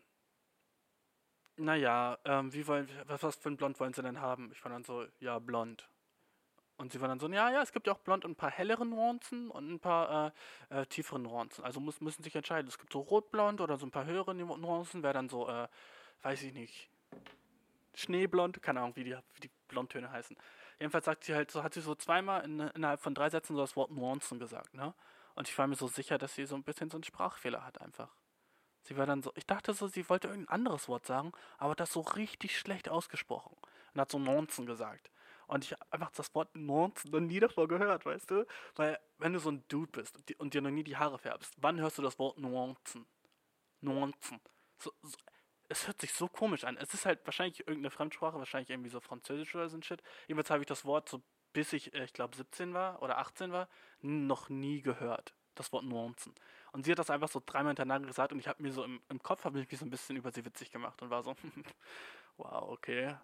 naja, 1.58 2.18
ähm, 2.26 2.54
wie 2.54 2.68
wollen, 2.68 2.90
was, 3.08 3.24
was 3.24 3.36
für 3.36 3.50
ein 3.50 3.58
Blond 3.58 3.80
wollen 3.80 3.94
sie 3.94 4.04
denn 4.04 4.22
haben? 4.22 4.52
Ich 4.52 4.64
war 4.64 4.72
dann 4.72 4.84
so, 4.84 5.06
ja, 5.20 5.40
blond. 5.40 5.90
Und 6.78 6.92
sie 6.92 7.02
war 7.02 7.08
dann 7.08 7.20
so, 7.20 7.28
ja, 7.28 7.50
ja, 7.50 7.62
es 7.62 7.72
gibt 7.72 7.88
ja 7.88 7.94
auch 7.94 8.00
blond 8.00 8.24
und 8.24 8.32
ein 8.32 8.36
paar 8.36 8.52
hellere 8.52 8.86
Nuancen 8.86 9.50
und 9.50 9.72
ein 9.72 9.80
paar 9.80 10.34
äh, 10.70 10.82
äh, 10.82 10.86
tiefere 10.86 11.20
Nuancen. 11.20 11.64
Also 11.64 11.80
muss, 11.80 12.02
müssen 12.02 12.24
sich 12.24 12.36
entscheiden. 12.36 12.68
Es 12.68 12.78
gibt 12.78 12.94
so 12.94 13.00
rot-blond 13.00 13.62
oder 13.62 13.78
so 13.78 13.86
ein 13.88 13.92
paar 13.92 14.06
höhere 14.06 14.36
Nuancen, 14.36 15.02
wäre 15.02 15.14
dann 15.14 15.28
so, 15.28 15.50
äh, 15.50 15.68
weiß 16.22 16.44
ich 16.44 16.54
nicht, 16.54 16.90
Schneeblond, 17.96 18.62
keine 18.62 18.82
Ahnung, 18.82 18.96
wie 18.96 19.04
die, 19.04 19.18
wie 19.34 19.42
die 19.42 19.50
Blondtöne 19.68 20.12
heißen. 20.12 20.38
Jedenfalls 20.80 21.06
sagt 21.06 21.24
sie 21.24 21.34
halt 21.34 21.50
so, 21.50 21.64
hat 21.64 21.74
sie 21.74 21.82
so 21.82 21.96
zweimal 21.96 22.46
in, 22.46 22.60
innerhalb 22.60 23.00
von 23.00 23.16
drei 23.16 23.30
Sätzen 23.30 23.56
so 23.56 23.62
das 23.62 23.76
Wort 23.76 23.90
Nuancen 23.90 24.38
gesagt, 24.38 24.76
ne? 24.76 24.94
Und 25.34 25.48
ich 25.48 25.58
war 25.58 25.68
mir 25.68 25.76
so 25.76 25.88
sicher, 25.88 26.18
dass 26.18 26.36
sie 26.36 26.46
so 26.46 26.56
ein 26.56 26.64
bisschen 26.64 26.90
so 26.90 26.98
einen 26.98 27.04
Sprachfehler 27.04 27.64
hat 27.64 27.80
einfach. 27.82 28.10
Sie 28.82 28.98
war 28.98 29.06
dann 29.06 29.22
so, 29.22 29.32
ich 29.36 29.46
dachte 29.46 29.74
so, 29.74 29.88
sie 29.88 30.08
wollte 30.10 30.28
irgendein 30.28 30.54
anderes 30.54 30.88
Wort 30.88 31.06
sagen, 31.06 31.32
aber 31.58 31.76
das 31.76 31.92
so 31.92 32.02
richtig 32.02 32.58
schlecht 32.58 32.90
ausgesprochen. 32.90 33.56
Und 33.94 34.02
hat 34.02 34.12
so 34.12 34.18
Nuancen 34.18 34.66
gesagt. 34.66 35.12
Und 35.48 35.64
ich 35.64 35.72
habe 35.72 35.82
einfach 35.92 36.12
das 36.12 36.34
Wort 36.36 36.56
Nuancen 36.56 37.12
noch 37.12 37.20
nie 37.20 37.40
davor 37.40 37.68
gehört, 37.68 38.06
weißt 38.06 38.30
du? 38.32 38.46
Weil, 38.76 39.00
wenn 39.18 39.34
du 39.34 39.40
so 39.40 39.50
ein 39.50 39.64
Dude 39.70 39.92
bist 39.92 40.16
und, 40.16 40.30
die, 40.30 40.36
und 40.36 40.54
dir 40.54 40.62
noch 40.62 40.70
nie 40.72 40.84
die 40.84 40.98
Haare 40.98 41.18
färbst, 41.18 41.54
wann 41.58 41.80
hörst 41.80 41.98
du 41.98 42.02
das 42.02 42.20
Wort 42.20 42.38
Nuancen? 42.38 43.06
Nuancen. 43.82 44.40
So, 44.78 44.92
so, 45.02 45.18
es 45.70 45.88
hört 45.88 46.02
sich 46.02 46.14
so 46.14 46.28
komisch 46.28 46.64
an. 46.64 46.78
Es 46.78 46.94
ist 46.94 47.06
halt 47.06 47.26
wahrscheinlich 47.26 47.60
irgendeine 47.62 47.92
Fremdsprache, 47.92 48.38
wahrscheinlich 48.38 48.70
irgendwie 48.70 48.90
so 48.90 49.00
Französisch 49.00 49.56
oder 49.56 49.70
so 49.70 49.78
ein 49.78 49.84
Shit. 49.84 50.02
Jedenfalls 50.28 50.50
habe 50.50 50.62
ich 50.62 50.68
das 50.68 50.86
Wort 50.86 51.10
so, 51.10 51.22
bis 51.54 51.74
ich, 51.74 51.94
äh, 51.94 52.04
ich 52.04 52.14
glaube, 52.14 52.36
17 52.36 52.74
war 52.74 53.02
oder 53.02 53.18
18 53.18 53.52
war, 53.52 53.70
noch 54.02 54.50
nie 54.50 54.82
gehört. 54.82 55.34
Das 55.56 55.72
Wort 55.72 55.86
Nuancen. 55.86 56.36
Und 56.72 56.86
sie 56.86 56.92
hat 56.92 57.00
das 57.00 57.10
einfach 57.10 57.30
so 57.30 57.42
dreimal 57.44 57.72
hintereinander 57.72 58.08
gesagt 58.08 58.32
und 58.32 58.40
ich 58.40 58.48
habe 58.48 58.62
mir 58.62 58.72
so 58.72 58.84
im, 58.84 59.02
im 59.10 59.24
Kopf, 59.24 59.46
habe 59.46 59.60
ich 59.60 59.72
mich 59.72 59.80
so 59.80 59.86
ein 59.86 59.90
bisschen 59.90 60.16
über 60.16 60.32
sie 60.32 60.46
witzig 60.46 60.72
gemacht 60.72 61.02
und 61.02 61.10
war 61.10 61.24
so, 61.24 61.36
wow, 62.38 62.70
okay. 62.70 63.16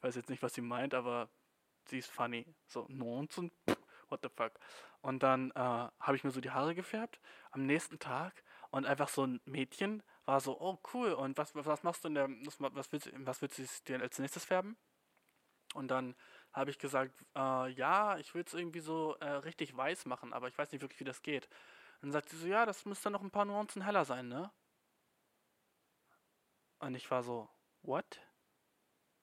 Weiß 0.00 0.14
jetzt 0.14 0.30
nicht, 0.30 0.42
was 0.42 0.54
sie 0.54 0.60
meint, 0.60 0.94
aber 0.94 1.28
sie 1.90 1.98
ist 1.98 2.10
funny. 2.10 2.46
So, 2.66 2.86
19, 2.88 3.50
what 4.08 4.20
the 4.22 4.28
fuck. 4.28 4.52
Und 5.02 5.22
dann 5.22 5.50
äh, 5.52 5.54
habe 5.54 6.16
ich 6.16 6.24
mir 6.24 6.30
so 6.30 6.40
die 6.40 6.50
Haare 6.50 6.74
gefärbt 6.74 7.20
am 7.50 7.66
nächsten 7.66 7.98
Tag 7.98 8.42
und 8.70 8.86
einfach 8.86 9.08
so 9.08 9.26
ein 9.26 9.40
Mädchen 9.44 10.02
war 10.24 10.40
so, 10.40 10.60
oh 10.60 10.78
cool, 10.94 11.12
und 11.12 11.38
was, 11.38 11.54
was 11.54 11.82
machst 11.82 12.04
du 12.04 12.08
in 12.08 12.14
der, 12.14 12.28
was 12.28 12.92
willst, 12.92 13.10
was 13.26 13.42
willst 13.42 13.58
du 13.58 13.64
dir 13.86 14.00
als 14.00 14.18
nächstes 14.18 14.44
färben? 14.44 14.76
Und 15.74 15.88
dann 15.88 16.14
habe 16.52 16.70
ich 16.70 16.78
gesagt, 16.78 17.12
äh, 17.36 17.68
ja, 17.70 18.18
ich 18.18 18.34
will 18.34 18.42
es 18.44 18.54
irgendwie 18.54 18.80
so 18.80 19.14
äh, 19.20 19.28
richtig 19.28 19.76
weiß 19.76 20.06
machen, 20.06 20.32
aber 20.32 20.48
ich 20.48 20.58
weiß 20.58 20.72
nicht 20.72 20.82
wirklich, 20.82 21.00
wie 21.00 21.04
das 21.04 21.22
geht. 21.22 21.46
Und 21.96 22.08
dann 22.08 22.12
sagt 22.12 22.30
sie 22.30 22.36
so, 22.36 22.46
ja, 22.46 22.66
das 22.66 22.84
müsste 22.86 23.10
noch 23.10 23.22
ein 23.22 23.30
paar 23.30 23.44
Nuancen 23.44 23.82
heller 23.82 24.04
sein, 24.04 24.28
ne? 24.28 24.50
Und 26.80 26.94
ich 26.94 27.10
war 27.10 27.22
so, 27.22 27.48
what? 27.82 28.20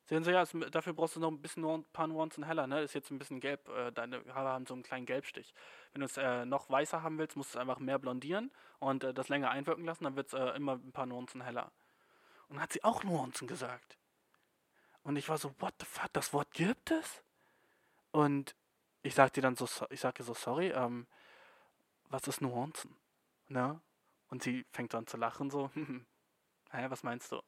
Sehen 0.07 0.23
Sie 0.23 0.31
ja, 0.31 0.45
dafür 0.45 0.93
brauchst 0.93 1.17
du 1.17 1.19
noch 1.19 1.29
ein 1.29 1.41
bisschen 1.41 1.61
nur 1.61 1.77
ein 1.77 1.83
paar 1.91 2.07
Nuancen 2.07 2.45
heller, 2.45 2.65
ne? 2.65 2.81
Ist 2.81 2.93
jetzt 2.93 3.11
ein 3.11 3.19
bisschen 3.19 3.41
gelb, 3.41 3.67
äh, 3.67 3.91
deine 3.91 4.23
Haare 4.33 4.49
haben 4.51 4.65
so 4.65 4.73
einen 4.73 4.83
kleinen 4.83 5.05
Gelbstich. 5.05 5.53
Wenn 5.91 5.99
du 5.99 6.05
es 6.05 6.15
äh, 6.15 6.45
noch 6.45 6.69
weißer 6.69 7.03
haben 7.03 7.17
willst, 7.17 7.35
musst 7.35 7.53
du 7.53 7.57
es 7.57 7.61
einfach 7.61 7.79
mehr 7.79 7.99
blondieren 7.99 8.49
und 8.79 9.03
äh, 9.03 9.13
das 9.13 9.27
länger 9.27 9.49
einwirken 9.51 9.83
lassen, 9.83 10.05
dann 10.05 10.15
wird 10.15 10.27
es 10.27 10.33
äh, 10.33 10.55
immer 10.55 10.75
ein 10.75 10.93
paar 10.93 11.05
Nuancen 11.05 11.41
heller. 11.41 11.73
Und 12.47 12.55
dann 12.55 12.63
hat 12.63 12.71
sie 12.71 12.85
auch 12.85 13.03
Nuancen 13.03 13.49
gesagt. 13.49 13.97
Und 15.03 15.17
ich 15.17 15.27
war 15.27 15.37
so, 15.37 15.53
what 15.59 15.73
the 15.79 15.85
fuck, 15.85 16.13
das 16.13 16.31
Wort 16.31 16.51
gibt 16.53 16.89
es? 16.89 17.21
Und 18.11 18.55
ich 19.03 19.13
sagte 19.13 19.41
dann 19.41 19.57
so, 19.57 19.67
ich 19.89 19.99
sagte 19.99 20.23
so, 20.23 20.33
sorry, 20.33 20.69
ähm, 20.69 21.05
was 22.05 22.27
ist 22.29 22.39
Nuancen? 22.39 22.95
Ne? 23.49 23.81
Und 24.29 24.41
sie 24.41 24.65
fängt 24.71 24.95
an 24.95 25.05
zu 25.05 25.17
lachen, 25.17 25.49
so, 25.49 25.69
hä, 26.71 26.85
was 26.87 27.03
meinst 27.03 27.33
du? 27.33 27.41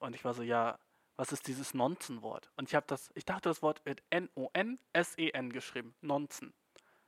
Und 0.00 0.16
ich 0.16 0.24
war 0.24 0.34
so, 0.34 0.42
ja, 0.42 0.78
was 1.16 1.32
ist 1.32 1.46
dieses 1.46 1.74
Nonzen-Wort? 1.74 2.50
Und 2.56 2.68
ich 2.68 2.74
habe 2.74 2.86
das, 2.86 3.10
ich 3.14 3.24
dachte, 3.24 3.48
das 3.48 3.62
Wort 3.62 3.84
wird 3.84 4.02
N-O-N-S-E-N 4.10 5.52
geschrieben. 5.52 5.94
Nonzen. 6.02 6.52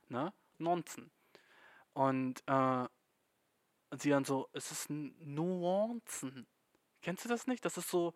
Ne? 0.07 0.33
Nonzen. 0.57 1.11
Und 1.93 2.43
äh, 2.47 2.87
sie 3.97 4.09
dann 4.09 4.25
so, 4.25 4.49
es 4.53 4.71
ist 4.71 4.89
Nuancen. 4.89 6.47
Kennst 7.01 7.25
du 7.25 7.29
das 7.29 7.47
nicht? 7.47 7.63
Das 7.65 7.77
ist 7.77 7.89
so, 7.89 8.13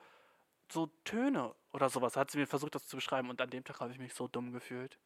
so 0.71 0.87
Töne 1.03 1.55
oder 1.71 1.89
sowas. 1.89 2.17
Hat 2.17 2.31
sie 2.31 2.39
mir 2.39 2.47
versucht, 2.47 2.75
das 2.75 2.87
zu 2.87 2.97
beschreiben. 2.97 3.29
Und 3.29 3.39
an 3.39 3.49
dem 3.49 3.63
Tag 3.63 3.79
habe 3.79 3.91
ich 3.91 3.99
mich 3.99 4.13
so 4.13 4.27
dumm 4.27 4.51
gefühlt. 4.51 4.97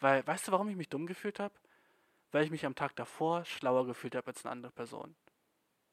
Weil, 0.00 0.26
weißt 0.26 0.48
du, 0.48 0.52
warum 0.52 0.68
ich 0.68 0.76
mich 0.76 0.88
dumm 0.88 1.06
gefühlt 1.06 1.40
habe? 1.40 1.54
Weil 2.30 2.44
ich 2.44 2.50
mich 2.50 2.66
am 2.66 2.74
Tag 2.74 2.94
davor 2.96 3.44
schlauer 3.44 3.86
gefühlt 3.86 4.14
habe 4.14 4.26
als 4.28 4.44
eine 4.44 4.52
andere 4.52 4.72
Person. 4.72 5.16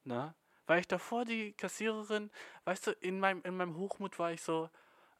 Ne? 0.04 0.34
Weil 0.66 0.80
ich 0.80 0.88
davor 0.88 1.24
die 1.24 1.52
Kassiererin, 1.52 2.30
weißt 2.64 2.86
du, 2.86 2.90
in 2.92 3.20
meinem, 3.20 3.42
in 3.42 3.56
meinem 3.56 3.76
Hochmut 3.76 4.18
war 4.18 4.32
ich 4.32 4.42
so, 4.42 4.70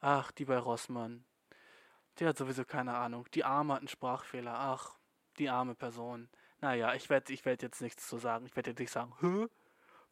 ach, 0.00 0.32
die 0.32 0.46
bei 0.46 0.58
Rossmann. 0.58 1.24
Die 2.18 2.26
hat 2.26 2.38
sowieso 2.38 2.64
keine 2.64 2.94
Ahnung. 2.94 3.26
Die 3.34 3.44
Arme 3.44 3.74
hat 3.74 3.80
einen 3.80 3.88
Sprachfehler. 3.88 4.54
Ach, 4.56 4.96
die 5.38 5.48
arme 5.48 5.74
Person. 5.74 6.28
Naja, 6.60 6.94
ich 6.94 7.10
werde 7.10 7.32
ich 7.32 7.44
werd 7.44 7.62
jetzt 7.62 7.82
nichts 7.82 8.08
zu 8.08 8.18
sagen. 8.18 8.46
Ich 8.46 8.56
werde 8.56 8.70
jetzt 8.70 8.78
nicht 8.78 8.92
sagen, 8.92 9.14
hä? 9.20 9.48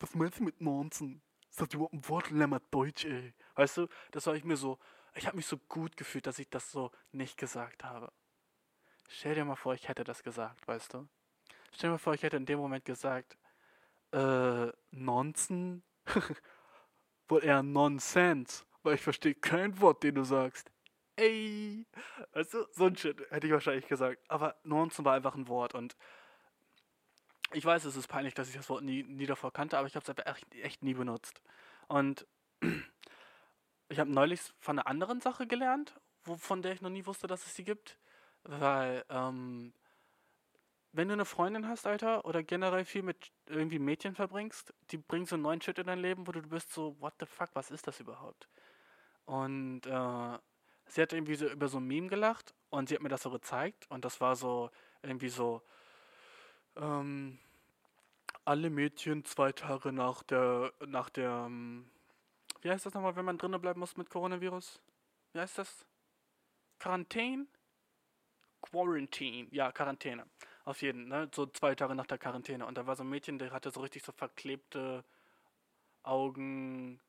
Was 0.01 0.15
meinst 0.15 0.41
du 0.41 0.45
mit 0.45 0.61
Nonsen? 0.61 1.23
Ist 1.49 1.61
das 1.61 1.69
überhaupt 1.73 1.95
ein 1.95 2.09
Wort 2.09 2.31
lämmert 2.31 2.65
Deutsch, 2.71 3.05
ey? 3.05 3.35
Weißt 3.55 3.77
du, 3.77 3.89
das 4.11 4.27
war 4.27 4.35
ich 4.35 4.45
mir 4.45 4.57
so, 4.57 4.79
ich 5.15 5.27
habe 5.27 5.37
mich 5.37 5.47
so 5.47 5.59
gut 5.69 5.97
gefühlt, 5.97 6.27
dass 6.27 6.39
ich 6.39 6.49
das 6.49 6.71
so 6.73 6.91
nicht 7.13 7.37
gesagt 7.37 7.85
habe. 7.85 8.11
Stell 9.09 9.35
dir 9.35 9.45
mal 9.45 9.57
vor, 9.57 9.75
ich 9.75 9.89
hätte 9.89 10.05
das 10.05 10.23
gesagt, 10.23 10.67
weißt 10.67 10.95
du? 10.95 11.09
Stell 11.71 11.89
dir 11.89 11.93
mal 11.93 11.99
vor, 11.99 12.15
ich 12.15 12.23
hätte 12.23 12.37
in 12.37 12.47
dem 12.47 12.59
Moment 12.59 12.85
gesagt, 12.85 13.37
äh, 14.13 14.73
Nonsen, 14.91 15.83
wohl 17.29 17.45
eher 17.45 17.63
Nonsense, 17.63 18.65
weil 18.83 18.95
ich 18.95 19.01
verstehe 19.03 19.35
kein 19.35 19.81
Wort, 19.81 20.03
den 20.03 20.15
du 20.15 20.25
sagst. 20.25 20.71
Ey, 21.17 21.87
weißt 22.33 22.55
du, 22.55 22.67
so 22.73 22.87
ein 22.87 22.97
Shit 22.97 23.21
hätte 23.31 23.47
ich 23.47 23.53
wahrscheinlich 23.53 23.87
gesagt. 23.87 24.19
Aber 24.29 24.57
Nonsen 24.65 25.05
war 25.05 25.15
einfach 25.15 25.35
ein 25.35 25.49
Wort 25.49 25.75
und 25.75 25.97
ich 27.53 27.65
weiß, 27.65 27.85
es 27.85 27.97
ist 27.97 28.09
peinlich, 28.09 28.35
dass 28.35 28.49
ich 28.49 28.57
das 28.57 28.69
Wort 28.71 28.83
nie, 28.83 29.03
nie 29.03 29.27
davor 29.27 29.53
kannte, 29.53 29.77
aber 29.77 29.87
ich 29.87 29.95
habe 29.95 30.03
es 30.03 30.09
einfach 30.09 30.27
echt, 30.27 30.55
echt 30.55 30.83
nie 30.83 30.95
benutzt. 30.95 31.43
Und 31.89 32.27
ich 33.89 33.99
habe 33.99 34.11
neulich 34.11 34.41
von 34.59 34.79
einer 34.79 34.87
anderen 34.87 35.21
Sache 35.21 35.47
gelernt, 35.47 35.95
wo, 36.25 36.37
von 36.37 36.63
der 36.63 36.73
ich 36.73 36.81
noch 36.81 36.91
nie 36.91 37.05
wusste, 37.05 37.27
dass 37.27 37.47
es 37.47 37.55
sie 37.55 37.65
gibt. 37.65 37.99
Weil, 38.45 39.05
ähm, 39.11 39.73
wenn 40.93 41.09
du 41.09 41.15
eine 41.15 41.25
Freundin 41.25 41.69
hast, 41.69 41.87
Alter, 41.87 42.25
oder 42.25 42.43
generell 42.43 42.85
viel 42.85 43.03
mit 43.03 43.33
irgendwie 43.47 43.79
Mädchen 43.79 44.15
verbringst, 44.15 44.75
die 44.91 44.99
bringen 44.99 45.27
so 45.27 45.37
einen 45.37 45.43
neuen 45.43 45.61
Shit 45.61 45.79
in 45.79 45.87
dein 45.87 45.99
Leben, 45.99 46.27
wo 46.27 46.33
du 46.33 46.43
bist 46.43 46.73
so, 46.73 46.97
what 47.01 47.15
the 47.19 47.27
fuck, 47.27 47.51
was 47.55 47.71
ist 47.71 47.87
das 47.87 48.01
überhaupt? 48.01 48.49
Und 49.25 49.87
äh, 49.87 50.39
sie 50.87 51.03
hat 51.03 51.13
irgendwie 51.13 51.37
so 51.37 51.47
über 51.47 51.69
so 51.69 51.79
ein 51.79 51.87
Meme 51.87 52.09
gelacht 52.09 52.55
und 52.71 52.89
sie 52.89 52.95
hat 52.95 53.03
mir 53.03 53.09
das 53.09 53.23
so 53.23 53.31
gezeigt 53.31 53.87
und 53.91 54.05
das 54.05 54.21
war 54.21 54.37
so 54.37 54.71
irgendwie 55.03 55.31
so, 55.31 55.63
ähm, 56.77 57.39
alle 58.45 58.71
Mädchen 58.71 59.25
zwei 59.25 59.53
Tage 59.53 59.93
nach 59.93 60.23
der, 60.25 60.73
nach 60.87 61.11
der, 61.11 61.45
ähm, 61.47 61.89
wie 62.61 62.71
heißt 62.71 62.87
das 62.87 62.95
nochmal, 62.95 63.17
wenn 63.17 63.25
man 63.25 63.39
drinnen 63.39 63.61
bleiben 63.61 63.81
muss 63.81 63.97
mit 63.97 64.11
Coronavirus? 64.11 64.81
Wie 65.33 65.41
heißt 65.41 65.59
das? 65.59 65.87
Quarantäne? 66.79 67.47
Quarantine, 68.61 69.49
ja, 69.51 69.73
Quarantäne. 69.73 70.27
Auf 70.65 70.83
jeden, 70.83 71.09
ne? 71.09 71.29
So 71.35 71.47
zwei 71.47 71.75
Tage 71.75 71.95
nach 71.95 72.07
der 72.07 72.19
Quarantäne. 72.19 72.67
Und 72.67 72.79
da 72.79 72.87
war 72.87 72.97
so 72.97 73.03
ein 73.03 73.09
Mädchen, 73.11 73.39
der 73.39 73.51
hatte 73.51 73.71
so 73.71 73.81
richtig 73.81 74.05
so 74.05 74.13
verklebte 74.13 75.05
Augen, 76.03 77.01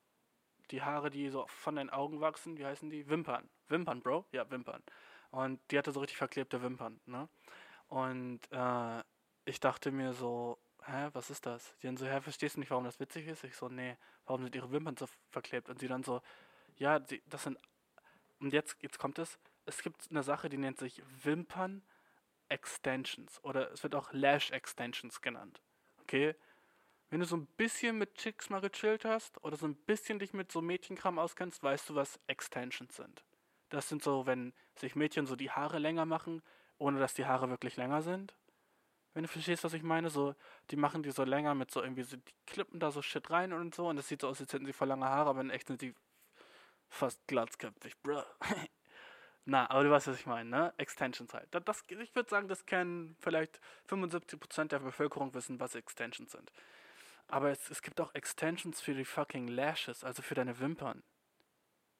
die 0.71 0.81
Haare, 0.81 1.09
die 1.09 1.29
so 1.29 1.45
von 1.47 1.75
den 1.75 1.89
Augen 1.89 2.19
wachsen, 2.21 2.57
wie 2.57 2.65
heißen 2.65 2.89
die? 2.89 3.07
Wimpern. 3.07 3.47
Wimpern, 3.67 4.01
Bro? 4.01 4.25
Ja, 4.31 4.49
Wimpern. 4.49 4.81
Und 5.31 5.59
die 5.71 5.77
hatte 5.77 5.91
so 5.91 5.99
richtig 5.99 6.17
verklebte 6.17 6.61
Wimpern, 6.61 6.99
ne? 7.05 7.27
Und 7.87 8.39
äh, 8.51 9.03
ich 9.45 9.59
dachte 9.59 9.91
mir 9.91 10.13
so, 10.13 10.57
hä, 10.85 11.09
was 11.13 11.29
ist 11.29 11.45
das? 11.45 11.75
Die 11.81 11.87
dann 11.87 11.97
so, 11.97 12.05
hä, 12.05 12.21
verstehst 12.21 12.55
du 12.55 12.59
nicht, 12.59 12.71
warum 12.71 12.85
das 12.85 12.99
witzig 12.99 13.27
ist? 13.27 13.43
Ich 13.43 13.55
so, 13.55 13.69
nee, 13.69 13.97
warum 14.25 14.43
sind 14.43 14.55
ihre 14.55 14.71
Wimpern 14.71 14.97
so 14.97 15.07
verklebt? 15.29 15.69
Und 15.69 15.79
sie 15.79 15.87
dann 15.87 16.03
so, 16.03 16.21
ja, 16.77 16.99
die, 16.99 17.21
das 17.27 17.43
sind, 17.43 17.57
und 18.39 18.53
jetzt, 18.53 18.77
jetzt 18.81 18.97
kommt 18.97 19.19
es, 19.19 19.37
es 19.65 19.81
gibt 19.81 20.09
eine 20.09 20.23
Sache, 20.23 20.49
die 20.49 20.57
nennt 20.57 20.79
sich 20.79 21.01
Wimpern 21.23 21.83
Extensions 22.49 23.43
oder 23.43 23.71
es 23.71 23.83
wird 23.83 23.95
auch 23.95 24.11
Lash 24.13 24.51
Extensions 24.51 25.21
genannt. 25.21 25.61
Okay? 26.01 26.35
Wenn 27.09 27.19
du 27.19 27.25
so 27.25 27.37
ein 27.37 27.45
bisschen 27.45 27.97
mit 27.97 28.15
Chicks 28.15 28.49
mal 28.49 28.61
gechillt 28.61 29.05
hast 29.05 29.43
oder 29.43 29.55
so 29.55 29.67
ein 29.67 29.75
bisschen 29.75 30.19
dich 30.19 30.33
mit 30.33 30.51
so 30.51 30.61
Mädchenkram 30.61 31.19
auskennst, 31.19 31.61
weißt 31.61 31.89
du, 31.89 31.95
was 31.95 32.19
Extensions 32.27 32.95
sind. 32.95 33.23
Das 33.69 33.87
sind 33.87 34.03
so, 34.03 34.25
wenn 34.25 34.53
sich 34.75 34.95
Mädchen 34.95 35.25
so 35.25 35.35
die 35.35 35.51
Haare 35.51 35.79
länger 35.79 36.05
machen, 36.05 36.41
ohne 36.77 36.99
dass 36.99 37.13
die 37.13 37.25
Haare 37.25 37.49
wirklich 37.49 37.77
länger 37.77 38.01
sind. 38.01 38.35
Wenn 39.13 39.23
du 39.23 39.29
verstehst, 39.29 39.63
was 39.63 39.73
ich 39.73 39.83
meine, 39.83 40.09
so, 40.09 40.33
die 40.71 40.75
machen 40.75 41.03
die 41.03 41.11
so 41.11 41.23
länger 41.23 41.53
mit 41.53 41.69
so 41.69 41.83
irgendwie 41.83 42.03
so, 42.03 42.17
die 42.17 42.33
klippen 42.47 42.79
da 42.79 42.89
so 42.89 43.03
Shit 43.03 43.29
rein 43.29 43.53
und 43.53 43.75
so 43.75 43.87
und 43.87 43.95
das 43.95 44.07
sieht 44.07 44.21
so 44.21 44.27
aus, 44.27 44.41
als 44.41 44.51
hätten 44.51 44.65
sie 44.65 44.73
voll 44.73 44.87
lange 44.87 45.05
Haare, 45.05 45.29
aber 45.29 45.41
in 45.41 45.51
echt 45.51 45.67
sind 45.67 45.81
sie 45.81 45.93
fast 46.89 47.25
glatzköpfig, 47.27 47.95
bruh. 48.01 48.23
Na, 49.45 49.69
aber 49.69 49.83
du 49.83 49.91
weißt, 49.91 50.07
was 50.07 50.19
ich 50.19 50.25
meine, 50.25 50.49
ne? 50.49 50.73
Extensions 50.77 51.33
halt. 51.33 51.47
Das, 51.51 51.63
das 51.65 51.83
ich 51.89 52.15
würde 52.15 52.29
sagen, 52.29 52.47
das 52.47 52.65
kennen 52.65 53.17
vielleicht 53.19 53.59
75% 53.89 54.65
der 54.69 54.79
Bevölkerung 54.79 55.33
wissen, 55.33 55.59
was 55.59 55.75
Extensions 55.75 56.31
sind. 56.31 56.51
Aber 57.27 57.49
es, 57.49 57.69
es 57.69 57.81
gibt 57.81 57.99
auch 57.99 58.13
Extensions 58.15 58.79
für 58.79 58.93
die 58.93 59.05
fucking 59.05 59.47
Lashes, 59.47 60.03
also 60.03 60.21
für 60.21 60.35
deine 60.35 60.59
Wimpern. 60.59 61.03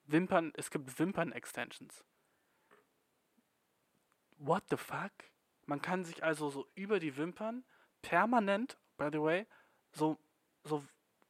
Wimpern, 0.06 0.54
es 0.56 0.70
gibt 0.70 1.00
Wimpern-Extensions. 1.00 2.04
What 4.38 4.64
the 4.70 4.78
fuck? 4.78 5.12
Man 5.66 5.82
kann 5.82 6.06
sich 6.06 6.24
also 6.24 6.50
so 6.50 6.68
über 6.76 7.00
die 7.00 7.16
Wimpern 7.18 7.64
permanent, 8.02 8.78
by 8.98 9.10
the 9.12 9.22
way, 9.22 9.48
so, 9.94 10.18
so 10.64 10.84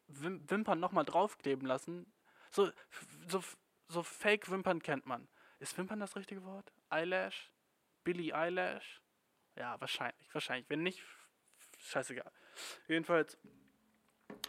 Wimpern 0.07 0.80
nochmal 0.80 1.05
draufkleben 1.05 1.68
lassen. 1.68 2.11
So, 2.51 2.70
so, 3.28 3.43
so 3.88 4.03
Fake-Wimpern 4.03 4.82
kennt 4.82 5.05
man. 5.05 5.28
Ist 5.64 5.78
Wimpern 5.78 6.01
das 6.01 6.18
richtige 6.18 6.43
Wort? 6.43 6.74
Eyelash? 6.91 7.49
Billy 8.03 8.34
Eyelash? 8.34 9.01
Ja, 9.55 9.80
wahrscheinlich, 9.80 10.28
wahrscheinlich. 10.34 10.70
Wenn 10.70 10.84
nicht, 10.84 11.01
scheißegal. 11.80 12.30
Jedenfalls 12.89 13.38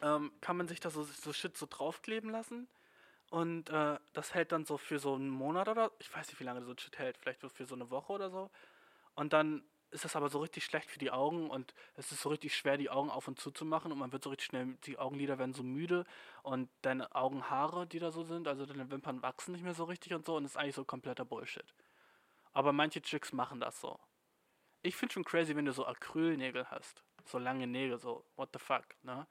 ähm, 0.03 0.33
kann 0.41 0.57
man 0.57 0.67
sich 0.67 0.81
da 0.81 0.91
so, 0.91 1.05
so 1.05 1.33
Shit 1.33 1.57
so 1.57 1.67
draufkleben 1.71 2.31
lassen. 2.31 2.67
Und 3.31 3.71
äh, 3.71 3.97
das 4.13 4.35
hält 4.35 4.51
dann 4.51 4.65
so 4.65 4.77
für 4.77 4.99
so 4.99 5.15
einen 5.15 5.29
Monat 5.29 5.69
oder 5.69 5.93
ich 6.01 6.13
weiß 6.13 6.27
nicht, 6.27 6.41
wie 6.41 6.45
lange 6.45 6.65
so 6.65 6.75
Shit 6.77 6.99
hält, 6.99 7.17
vielleicht 7.17 7.43
für 7.43 7.65
so 7.65 7.77
eine 7.77 7.91
Woche 7.91 8.13
oder 8.13 8.29
so. 8.29 8.51
Und 9.15 9.33
dann 9.33 9.63
ist 9.95 10.05
das 10.05 10.17
aber 10.17 10.29
so 10.29 10.41
richtig 10.41 10.65
schlecht 10.65 10.91
für 10.91 10.99
die 10.99 11.11
Augen 11.11 11.49
und 11.49 11.73
es 11.95 12.11
ist 12.13 12.21
so 12.21 12.29
richtig 12.29 12.57
schwer, 12.57 12.77
die 12.77 12.91
Augen 12.91 13.11
auf 13.11 13.29
und 13.29 13.39
zu 13.39 13.51
zu 13.51 13.65
machen 13.65 13.93
und 13.93 13.99
man 13.99 14.13
wird 14.13 14.25
so 14.25 14.31
richtig 14.31 14.47
schnell, 14.47 14.77
die 14.85 14.99
Augenlider 14.99 15.39
werden 15.39 15.55
so 15.55 15.63
müde 15.63 16.05
und 16.43 16.69
deine 16.83 17.15
Augenhaare, 17.15 17.87
die 17.87 18.01
da 18.01 18.11
so 18.11 18.25
sind, 18.25 18.49
also 18.49 18.67
deine 18.67 18.91
Wimpern 18.91 19.23
wachsen 19.23 19.53
nicht 19.53 19.65
mehr 19.65 19.75
so 19.75 19.85
richtig 19.85 20.13
und 20.13 20.27
so 20.27 20.37
und 20.37 20.43
das 20.43 20.53
ist 20.53 20.57
eigentlich 20.57 20.75
so 20.75 20.85
kompletter 20.85 21.25
Bullshit. 21.25 21.65
Aber 22.53 22.73
manche 22.73 23.01
Chicks 23.01 23.33
machen 23.33 23.61
das 23.61 23.81
so. 23.81 23.99
Ich 24.83 24.97
finde 24.97 25.15
schon 25.15 25.25
crazy, 25.25 25.57
wenn 25.57 25.65
du 25.65 25.73
so 25.73 25.87
Acrylnägel 25.87 26.71
hast. 26.71 27.03
So 27.25 27.39
lange 27.39 27.67
Nägel, 27.67 27.99
so 27.99 28.25
what 28.37 28.51
the 28.53 28.59
fuck, 28.59 28.85
ne? 29.03 29.27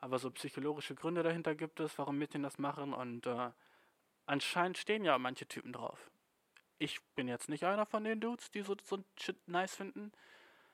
Aber 0.00 0.18
so 0.18 0.30
psychologische 0.30 0.94
Gründe 0.94 1.22
dahinter 1.22 1.54
gibt 1.54 1.80
es, 1.80 1.98
warum 1.98 2.18
Mädchen 2.18 2.42
das 2.42 2.58
machen 2.58 2.94
und 2.94 3.26
äh, 3.26 3.50
anscheinend 4.26 4.78
stehen 4.78 5.04
ja 5.04 5.18
manche 5.18 5.46
Typen 5.46 5.72
drauf 5.72 6.10
ich 6.84 7.00
bin 7.14 7.28
jetzt 7.28 7.48
nicht 7.48 7.64
einer 7.64 7.86
von 7.86 8.04
den 8.04 8.20
Dudes, 8.20 8.50
die 8.50 8.60
so, 8.60 8.76
so 8.82 9.02
Shit 9.18 9.48
nice 9.48 9.74
finden. 9.74 10.12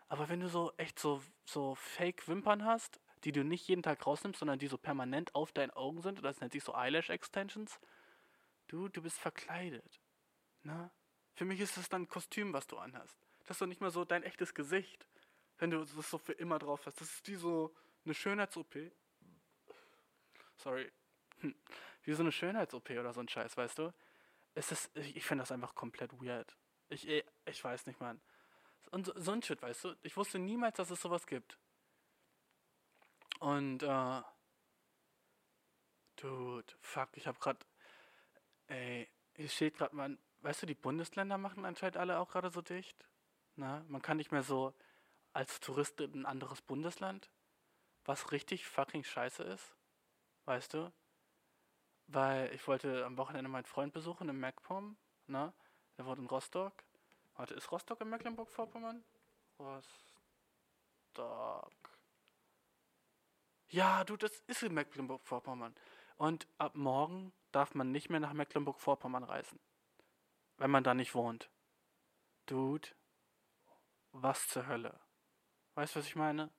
Aber 0.09 0.29
wenn 0.29 0.41
du 0.41 0.49
so 0.49 0.73
echt 0.77 0.99
so, 0.99 1.23
so 1.45 1.77
Fake-Wimpern 1.77 2.65
hast, 2.65 3.01
die 3.23 3.31
du 3.31 3.45
nicht 3.45 3.69
jeden 3.69 3.85
Tag 3.85 4.05
rausnimmst, 4.05 4.41
sondern 4.41 4.59
die 4.59 4.67
so 4.67 4.77
permanent 4.77 5.35
auf 5.37 5.53
deinen 5.53 5.71
Augen 5.71 6.03
sind, 6.03 6.25
das 6.25 6.41
nennt 6.41 6.53
sich 6.53 6.65
so 6.65 6.75
Eyelash-Extensions, 6.75 7.79
du, 8.67 8.89
du 8.89 9.03
bist 9.03 9.19
verkleidet. 9.19 10.01
Na? 10.63 10.91
Für 11.35 11.45
mich 11.45 11.61
ist 11.61 11.77
das 11.77 11.89
dann 11.89 12.03
ein 12.03 12.09
Kostüm, 12.09 12.53
was 12.53 12.67
du 12.67 12.77
anhast. 12.77 13.17
Das 13.47 13.55
ist 13.55 13.61
doch 13.61 13.67
nicht 13.67 13.81
mal 13.81 13.93
so 13.93 14.05
dein 14.05 14.25
echtes 14.25 14.53
Gesicht, 14.53 15.07
wenn 15.59 15.71
du 15.71 15.79
das 15.79 16.11
so 16.11 16.19
für 16.19 16.33
immer 16.33 16.59
drauf 16.59 16.87
hast. 16.87 17.01
Das 17.01 17.09
ist 17.09 17.29
wie 17.29 17.37
so 17.37 17.73
eine 18.05 18.15
Schönheits-OP. 18.15 18.91
Sorry. 20.57 20.91
Hm. 21.39 21.55
Wie 22.03 22.13
so 22.15 22.23
eine 22.23 22.33
Schönheits-OP 22.33 22.91
oder 22.91 23.13
so 23.13 23.21
ein 23.21 23.29
Scheiß, 23.29 23.57
weißt 23.57 23.79
du? 23.79 23.93
Es 24.55 24.73
ist, 24.73 24.97
ich 24.97 25.25
finde 25.25 25.43
das 25.43 25.53
einfach 25.53 25.75
komplett 25.75 26.13
weird. 26.21 26.57
Ich, 26.89 27.07
eh, 27.09 27.25
ich 27.47 27.63
weiß 27.63 27.87
nicht, 27.87 28.01
Mann. 28.01 28.21
Und 28.91 29.07
so, 29.07 29.13
so 29.17 29.33
ein 29.33 29.43
Shit, 29.43 29.63
weißt 29.63 29.85
du? 29.85 29.95
Ich 30.03 30.17
wusste 30.17 30.39
niemals, 30.39 30.77
dass 30.77 30.91
es 30.91 31.01
sowas 31.01 31.27
gibt. 31.27 31.59
Und, 33.39 33.83
äh, 33.83 34.23
Dude, 36.17 36.75
fuck, 36.83 37.09
ich 37.17 37.27
hab 37.27 37.41
grad, 37.41 37.67
ey, 38.67 39.09
hier 39.37 39.49
steht 39.49 39.79
grad, 39.79 39.95
man, 39.95 40.19
weißt 40.43 40.63
du, 40.63 40.67
die 40.67 40.75
Bundesländer 40.75 41.39
machen 41.39 41.65
anscheinend 41.65 41.97
alle 41.97 42.19
auch 42.19 42.29
gerade 42.29 42.51
so 42.51 42.61
dicht. 42.61 43.09
Na, 43.57 43.85
man 43.89 44.03
kann 44.03 44.19
nicht 44.19 44.31
mehr 44.33 44.43
so 44.43 44.75
als 45.33 45.61
Tourist 45.61 46.01
in 46.01 46.23
ein 46.23 46.27
anderes 46.27 46.61
Bundesland, 46.61 47.31
was 48.05 48.33
richtig 48.33 48.67
fucking 48.67 49.05
scheiße 49.05 49.43
ist. 49.45 49.75
Weißt 50.45 50.75
du? 50.75 50.93
Weil 52.13 52.53
ich 52.55 52.67
wollte 52.67 53.05
am 53.05 53.17
Wochenende 53.17 53.49
meinen 53.49 53.65
Freund 53.65 53.93
besuchen 53.93 54.29
im 54.29 54.41
MacPom, 54.41 54.97
ne? 55.27 55.53
Der 55.97 56.07
wohnt 56.07 56.19
in 56.19 56.27
Rostock. 56.27 56.85
Warte, 57.35 57.55
ist 57.55 57.71
Rostock 57.71 58.01
in 58.01 58.11
Mecklenburg-Vorpommern? 58.11 59.05
Rostock. 59.59 59.91
Ja, 63.69 64.05
du, 64.05 64.17
das 64.17 64.41
ist 64.47 64.63
in 64.63 64.75
Mecklenburg-Vorpommern. 64.75 65.75
Und 66.17 66.47
ab 66.59 66.75
morgen 66.75 67.33
darf 67.53 67.75
man 67.75 67.93
nicht 67.93 68.11
mehr 68.11 68.21
nach 68.21 68.33
Mecklenburg-Vorpommern 68.33 69.25
reisen. 69.25 69.61
Wenn 70.57 70.71
man 70.71 70.85
da 70.85 70.95
nicht 70.95 71.15
wohnt. 71.15 71.49
Dude, 72.47 72.89
was 74.13 74.49
zur 74.49 74.67
Hölle? 74.67 74.99
Weißt 75.75 75.95
du, 75.95 76.01
was 76.01 76.07
ich 76.07 76.17
meine? 76.17 76.51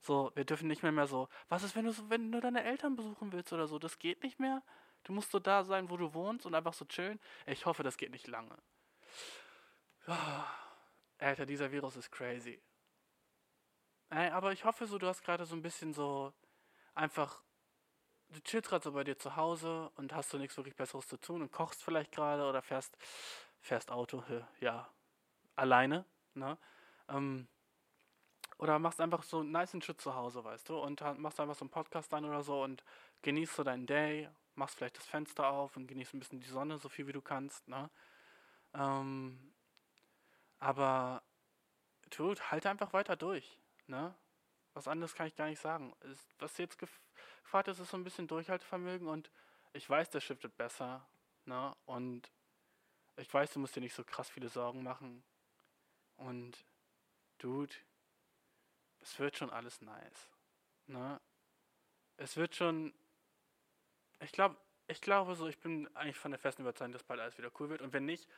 So, 0.00 0.32
wir 0.34 0.44
dürfen 0.44 0.68
nicht 0.68 0.82
mehr 0.82 0.92
mehr 0.92 1.06
so. 1.06 1.28
Was 1.48 1.62
ist, 1.62 1.74
wenn 1.76 1.84
du 1.84 1.92
wenn 2.08 2.32
du 2.32 2.40
deine 2.40 2.64
Eltern 2.64 2.96
besuchen 2.96 3.32
willst 3.32 3.52
oder 3.52 3.66
so? 3.66 3.78
Das 3.78 3.98
geht 3.98 4.22
nicht 4.22 4.38
mehr. 4.38 4.62
Du 5.04 5.12
musst 5.12 5.30
so 5.30 5.38
da 5.38 5.64
sein, 5.64 5.90
wo 5.90 5.96
du 5.96 6.14
wohnst 6.14 6.46
und 6.46 6.54
einfach 6.54 6.74
so 6.74 6.84
chillen. 6.84 7.20
Ich 7.46 7.66
hoffe, 7.66 7.82
das 7.82 7.96
geht 7.96 8.10
nicht 8.10 8.26
lange. 8.26 8.56
Oh, 10.06 10.14
Alter, 11.18 11.46
dieser 11.46 11.70
Virus 11.72 11.96
ist 11.96 12.10
crazy. 12.10 12.60
Ey, 14.10 14.30
aber 14.30 14.52
ich 14.52 14.64
hoffe 14.64 14.86
so, 14.86 14.98
du 14.98 15.06
hast 15.06 15.22
gerade 15.22 15.44
so 15.44 15.54
ein 15.54 15.62
bisschen 15.62 15.92
so 15.92 16.32
einfach. 16.94 17.42
Du 18.30 18.40
chillst 18.40 18.68
gerade 18.68 18.84
so 18.84 18.92
bei 18.92 19.04
dir 19.04 19.18
zu 19.18 19.36
Hause 19.36 19.90
und 19.96 20.14
hast 20.14 20.30
so 20.30 20.38
nichts 20.38 20.56
wirklich 20.56 20.76
Besseres 20.76 21.08
zu 21.08 21.16
tun 21.16 21.40
und 21.40 21.50
kochst 21.50 21.82
vielleicht 21.82 22.12
gerade 22.12 22.46
oder 22.46 22.60
fährst, 22.60 22.96
fährst 23.60 23.90
Auto, 23.90 24.22
ja, 24.60 24.90
alleine, 25.56 26.04
ne? 26.34 26.58
Ähm, 27.08 27.48
oder 28.58 28.78
machst 28.78 29.00
einfach 29.00 29.22
so 29.22 29.40
einen 29.40 29.52
nice 29.52 29.76
Shit 29.82 30.00
zu 30.00 30.14
Hause, 30.14 30.44
weißt 30.44 30.68
du, 30.68 30.78
und 30.78 31.00
machst 31.18 31.40
einfach 31.40 31.54
so 31.56 31.64
einen 31.64 31.70
Podcast 31.70 32.12
an 32.14 32.24
oder 32.24 32.42
so 32.42 32.62
und 32.62 32.84
genießt 33.22 33.54
so 33.56 33.64
deinen 33.64 33.86
Day, 33.86 34.28
machst 34.54 34.76
vielleicht 34.76 34.96
das 34.98 35.06
Fenster 35.06 35.48
auf 35.48 35.76
und 35.76 35.86
genießt 35.86 36.14
ein 36.14 36.20
bisschen 36.20 36.40
die 36.40 36.48
Sonne, 36.48 36.78
so 36.78 36.88
viel 36.88 37.06
wie 37.06 37.12
du 37.12 37.22
kannst, 37.22 37.66
ne? 37.68 37.90
Ähm, 38.74 39.52
aber 40.58 41.22
tut, 42.10 42.50
halt 42.50 42.66
einfach 42.66 42.92
weiter 42.92 43.16
durch, 43.16 43.58
ne? 43.86 44.14
Was 44.74 44.88
anderes 44.88 45.14
kann 45.14 45.26
ich 45.26 45.36
gar 45.36 45.46
nicht 45.48 45.60
sagen. 45.60 45.94
was 46.38 46.58
jetzt 46.58 46.78
gefragt 46.78 47.68
ist, 47.68 47.80
ist 47.80 47.90
so 47.90 47.96
ein 47.96 48.04
bisschen 48.04 48.28
Durchhaltevermögen 48.28 49.08
und 49.08 49.30
ich 49.72 49.88
weiß, 49.88 50.10
der 50.10 50.20
shiftet 50.20 50.56
besser, 50.56 51.06
ne? 51.44 51.74
Und 51.86 52.30
Ich 53.16 53.32
weiß, 53.32 53.52
du 53.52 53.60
musst 53.60 53.76
dir 53.76 53.80
nicht 53.80 53.94
so 53.94 54.04
krass 54.04 54.30
viele 54.30 54.48
Sorgen 54.48 54.82
machen. 54.82 55.24
Und, 56.16 56.64
Dude, 57.38 57.74
es 59.00 59.18
wird 59.18 59.36
schon 59.36 59.50
alles 59.50 59.80
nice. 59.80 60.30
Ne? 60.86 61.20
Es 62.16 62.36
wird 62.36 62.54
schon. 62.54 62.94
Ich 64.20 64.32
glaube, 64.32 64.56
ich 64.88 65.00
glaube 65.00 65.34
so, 65.34 65.46
ich 65.46 65.58
bin 65.60 65.88
eigentlich 65.94 66.16
von 66.16 66.30
der 66.30 66.40
festen 66.40 66.62
Überzeugung, 66.62 66.92
dass 66.92 67.04
bald 67.04 67.20
alles 67.20 67.38
wieder 67.38 67.50
cool 67.60 67.68
wird. 67.68 67.82
Und 67.82 67.92
wenn 67.92 68.06
nicht, 68.06 68.28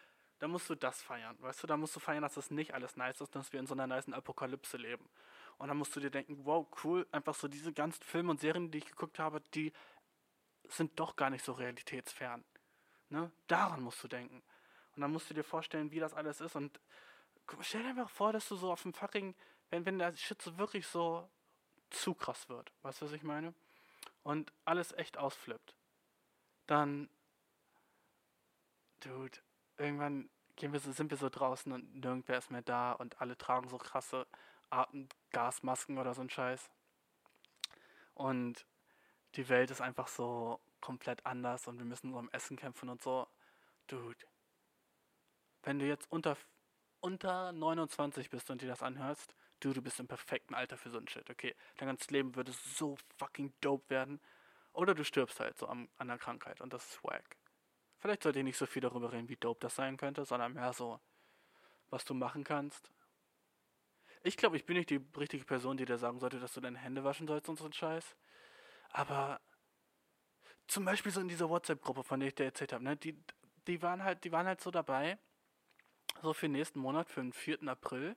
dann 0.41 0.51
musst 0.51 0.69
du 0.69 0.75
das 0.75 1.01
feiern. 1.01 1.37
Weißt 1.41 1.63
du, 1.63 1.67
dann 1.67 1.81
musst 1.81 1.95
du 1.95 2.01
feiern, 2.01 2.23
dass 2.23 2.35
das 2.35 2.51
nicht 2.51 2.75
alles 2.75 2.97
nice 2.97 3.21
ist, 3.21 3.35
dass 3.35 3.53
wir 3.53 3.61
in 3.61 3.67
so 3.67 3.75
einer 3.75 3.87
nice 3.87 4.09
Apokalypse 4.09 4.77
leben. 4.77 5.09
Und 5.59 5.69
dann 5.69 5.77
musst 5.77 5.95
du 5.95 6.01
dir 6.01 6.11
denken, 6.11 6.45
wow, 6.45 6.67
cool, 6.83 7.07
einfach 7.13 7.35
so 7.35 7.47
diese 7.47 7.73
ganzen 7.73 8.03
Filme 8.03 8.31
und 8.31 8.41
Serien, 8.41 8.71
die 8.71 8.79
ich 8.79 8.87
geguckt 8.87 9.19
habe, 9.19 9.43
die 9.55 9.73
sind 10.69 10.99
doch 10.99 11.17
gar 11.17 11.31
nicht 11.31 11.45
so 11.45 11.53
realitätsfern. 11.53 12.45
Ne? 13.11 13.31
Daran 13.47 13.83
musst 13.83 14.03
du 14.03 14.09
denken. 14.09 14.43
Und 14.97 15.03
dann 15.03 15.13
musst 15.13 15.29
du 15.29 15.35
dir 15.35 15.45
vorstellen, 15.45 15.91
wie 15.93 16.01
das 16.01 16.15
alles 16.15 16.41
ist. 16.41 16.57
Und 16.57 16.81
stell 17.61 17.83
dir 17.83 17.91
einfach 17.91 18.11
vor, 18.11 18.33
dass 18.33 18.49
du 18.49 18.57
so 18.57 18.73
auf 18.73 18.83
dem 18.83 18.93
fucking, 18.93 19.35
wenn, 19.71 19.85
wenn 19.87 19.99
der 19.99 20.15
Shit 20.17 20.41
so 20.43 20.59
wirklich 20.59 20.87
so 20.87 21.29
zu 21.91 22.15
krass 22.15 22.49
wird. 22.49 22.73
Weißt 22.83 23.01
du, 23.01 23.07
was 23.07 23.13
ich 23.13 23.23
meine? 23.23 23.55
Und 24.23 24.53
alles 24.65 24.93
echt 24.93 25.17
ausflippt. 25.19 25.75
Dann, 26.67 27.09
dude, 29.01 29.39
irgendwann 29.77 30.31
gehen 30.57 30.73
wir 30.73 30.81
so, 30.81 30.93
sind 30.93 31.11
wir 31.11 31.17
so 31.17 31.29
draußen 31.29 31.73
und 31.73 31.95
nirgendwer 31.95 32.39
ist 32.39 32.51
mehr 32.51 32.63
da 32.63 32.93
und 32.93 33.21
alle 33.21 33.37
tragen 33.37 33.69
so 33.69 33.79
krasse 33.79 34.27
Atemgasmasken 34.69 35.99
oder 35.99 36.15
so 36.15 36.21
ein 36.21 36.31
Scheiß. 36.31 36.71
Und 38.15 38.67
die 39.37 39.49
Welt 39.49 39.71
ist 39.71 39.81
einfach 39.81 40.09
so 40.09 40.61
komplett 40.81 41.25
anders 41.25 41.67
und 41.67 41.79
wir 41.79 41.85
müssen 41.85 42.13
so 42.13 42.19
am 42.19 42.29
Essen 42.31 42.57
kämpfen 42.57 42.89
und 42.89 43.03
so. 43.03 43.27
Dude, 43.87 44.19
wenn 45.63 45.79
du 45.79 45.87
jetzt 45.87 46.11
unter, 46.11 46.37
unter 47.01 47.53
29 47.53 48.31
bist 48.31 48.51
und 48.51 48.63
dir 48.63 48.69
das 48.69 48.83
anhörst, 48.83 49.35
du, 49.61 49.73
du 49.73 49.83
bist 49.83 50.01
im 50.01 50.09
perfekten 50.09 50.55
Alter 50.55 50.77
für 50.77 50.91
so 50.91 50.99
ein 50.99 51.09
Shit, 51.09 51.29
okay? 51.31 51.55
Dein 51.77 51.89
ganzes 51.89 52.11
Leben 52.11 52.35
würde 52.37 52.53
so 52.53 52.97
fucking 53.19 53.53
dope 53.61 53.89
werden. 53.91 54.21
Oder 54.73 54.95
du 54.95 55.05
stirbst 55.05 55.41
halt 55.41 55.59
so 55.59 55.67
an, 55.67 55.89
an 55.99 56.09
der 56.09 56.19
Krankheit 56.19 56.61
und 56.61 56.73
das 56.73 56.87
ist 56.87 57.05
wack. 57.05 57.37
Vielleicht 57.99 58.23
sollte 58.23 58.39
ich 58.39 58.45
nicht 58.45 58.57
so 58.57 58.67
viel 58.67 58.83
darüber 58.83 59.13
reden, 59.13 59.29
wie 59.29 59.37
dope 59.37 59.61
das 59.61 59.75
sein 59.75 59.97
könnte, 59.97 60.25
sondern 60.25 60.55
mehr 60.55 60.73
so, 60.73 61.01
was 61.91 62.05
du 62.05 62.15
machen 62.15 62.45
kannst. 62.45 62.91
Ich 64.23 64.37
glaube, 64.37 64.57
ich 64.57 64.65
bin 64.65 64.77
nicht 64.77 64.91
die 64.91 65.05
richtige 65.17 65.45
Person, 65.45 65.77
die 65.77 65.85
dir 65.85 65.99
sagen 65.99 66.21
sollte, 66.21 66.39
dass 66.39 66.55
du 66.55 66.61
deine 66.61 66.79
Hände 66.79 67.05
waschen 67.05 67.27
sollst 67.27 67.49
und 67.49 67.59
so 67.59 67.65
ein 67.65 67.73
Scheiß. 67.73 68.17
Aber 68.91 69.41
zum 70.67 70.85
Beispiel 70.85 71.11
so 71.13 71.21
in 71.21 71.29
dieser 71.29 71.49
WhatsApp-Gruppe, 71.49 72.05
von 72.05 72.21
der 72.21 72.29
ich 72.29 72.35
dir 72.35 72.45
erzählt 72.45 72.73
habe, 72.73 72.85
ne, 72.85 72.97
die, 72.97 73.19
die 73.67 73.83
waren 73.83 74.03
halt, 74.03 74.25
die 74.25 74.33
waren 74.33 74.47
halt 74.47 74.61
so 74.61 74.71
dabei, 74.71 75.19
so 76.23 76.33
für 76.33 76.49
nächsten 76.49 76.81
Monat, 76.81 77.09
für 77.11 77.21
den 77.21 77.33
4. 77.33 77.67
April, 77.69 78.17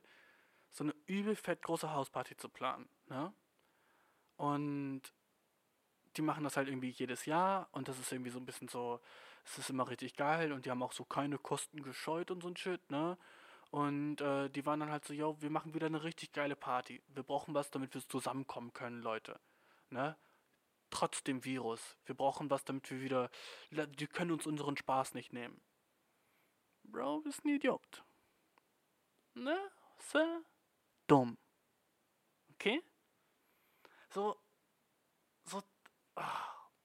so 0.70 0.84
eine 0.84 0.94
übel 1.06 1.36
fett 1.36 1.62
große 1.62 1.92
Hausparty 1.92 2.36
zu 2.36 2.48
planen, 2.48 2.88
ne? 3.06 3.32
Und 4.36 5.02
die 6.16 6.22
machen 6.22 6.44
das 6.44 6.56
halt 6.56 6.68
irgendwie 6.68 6.90
jedes 6.90 7.26
Jahr 7.26 7.68
und 7.72 7.88
das 7.88 7.98
ist 7.98 8.12
irgendwie 8.12 8.30
so 8.30 8.38
ein 8.38 8.46
bisschen 8.46 8.68
so, 8.68 9.00
es 9.44 9.58
ist 9.58 9.70
immer 9.70 9.88
richtig 9.88 10.16
geil 10.16 10.52
und 10.52 10.64
die 10.64 10.70
haben 10.70 10.82
auch 10.82 10.92
so 10.92 11.04
keine 11.04 11.38
Kosten 11.38 11.82
gescheut 11.82 12.30
und 12.30 12.42
so 12.42 12.48
ein 12.48 12.56
Shit, 12.56 12.90
ne? 12.90 13.18
Und 13.74 14.20
äh, 14.20 14.48
die 14.50 14.64
waren 14.66 14.78
dann 14.78 14.92
halt 14.92 15.04
so, 15.04 15.12
yo, 15.12 15.36
wir 15.40 15.50
machen 15.50 15.74
wieder 15.74 15.86
eine 15.86 16.04
richtig 16.04 16.30
geile 16.30 16.54
Party. 16.54 17.02
Wir 17.08 17.24
brauchen 17.24 17.54
was, 17.54 17.72
damit 17.72 17.92
wir 17.92 18.08
zusammenkommen 18.08 18.72
können, 18.72 19.02
Leute. 19.02 19.40
Ne? 19.90 20.16
Trotz 20.90 21.24
dem 21.24 21.44
Virus. 21.44 21.96
Wir 22.06 22.14
brauchen 22.14 22.50
was, 22.50 22.64
damit 22.64 22.88
wir 22.92 23.00
wieder. 23.00 23.30
Die 23.72 24.06
können 24.06 24.30
uns 24.30 24.46
unseren 24.46 24.76
Spaß 24.76 25.14
nicht 25.14 25.32
nehmen. 25.32 25.60
Bro, 26.84 27.20
bist 27.20 27.44
ein 27.44 27.48
Idiot. 27.48 28.04
Ne? 29.34 29.58
Sehr 29.98 30.42
dumm. 31.06 31.36
Okay? 32.52 32.82
So. 34.10 34.36
So. 35.44 35.62
Oh, 36.16 36.22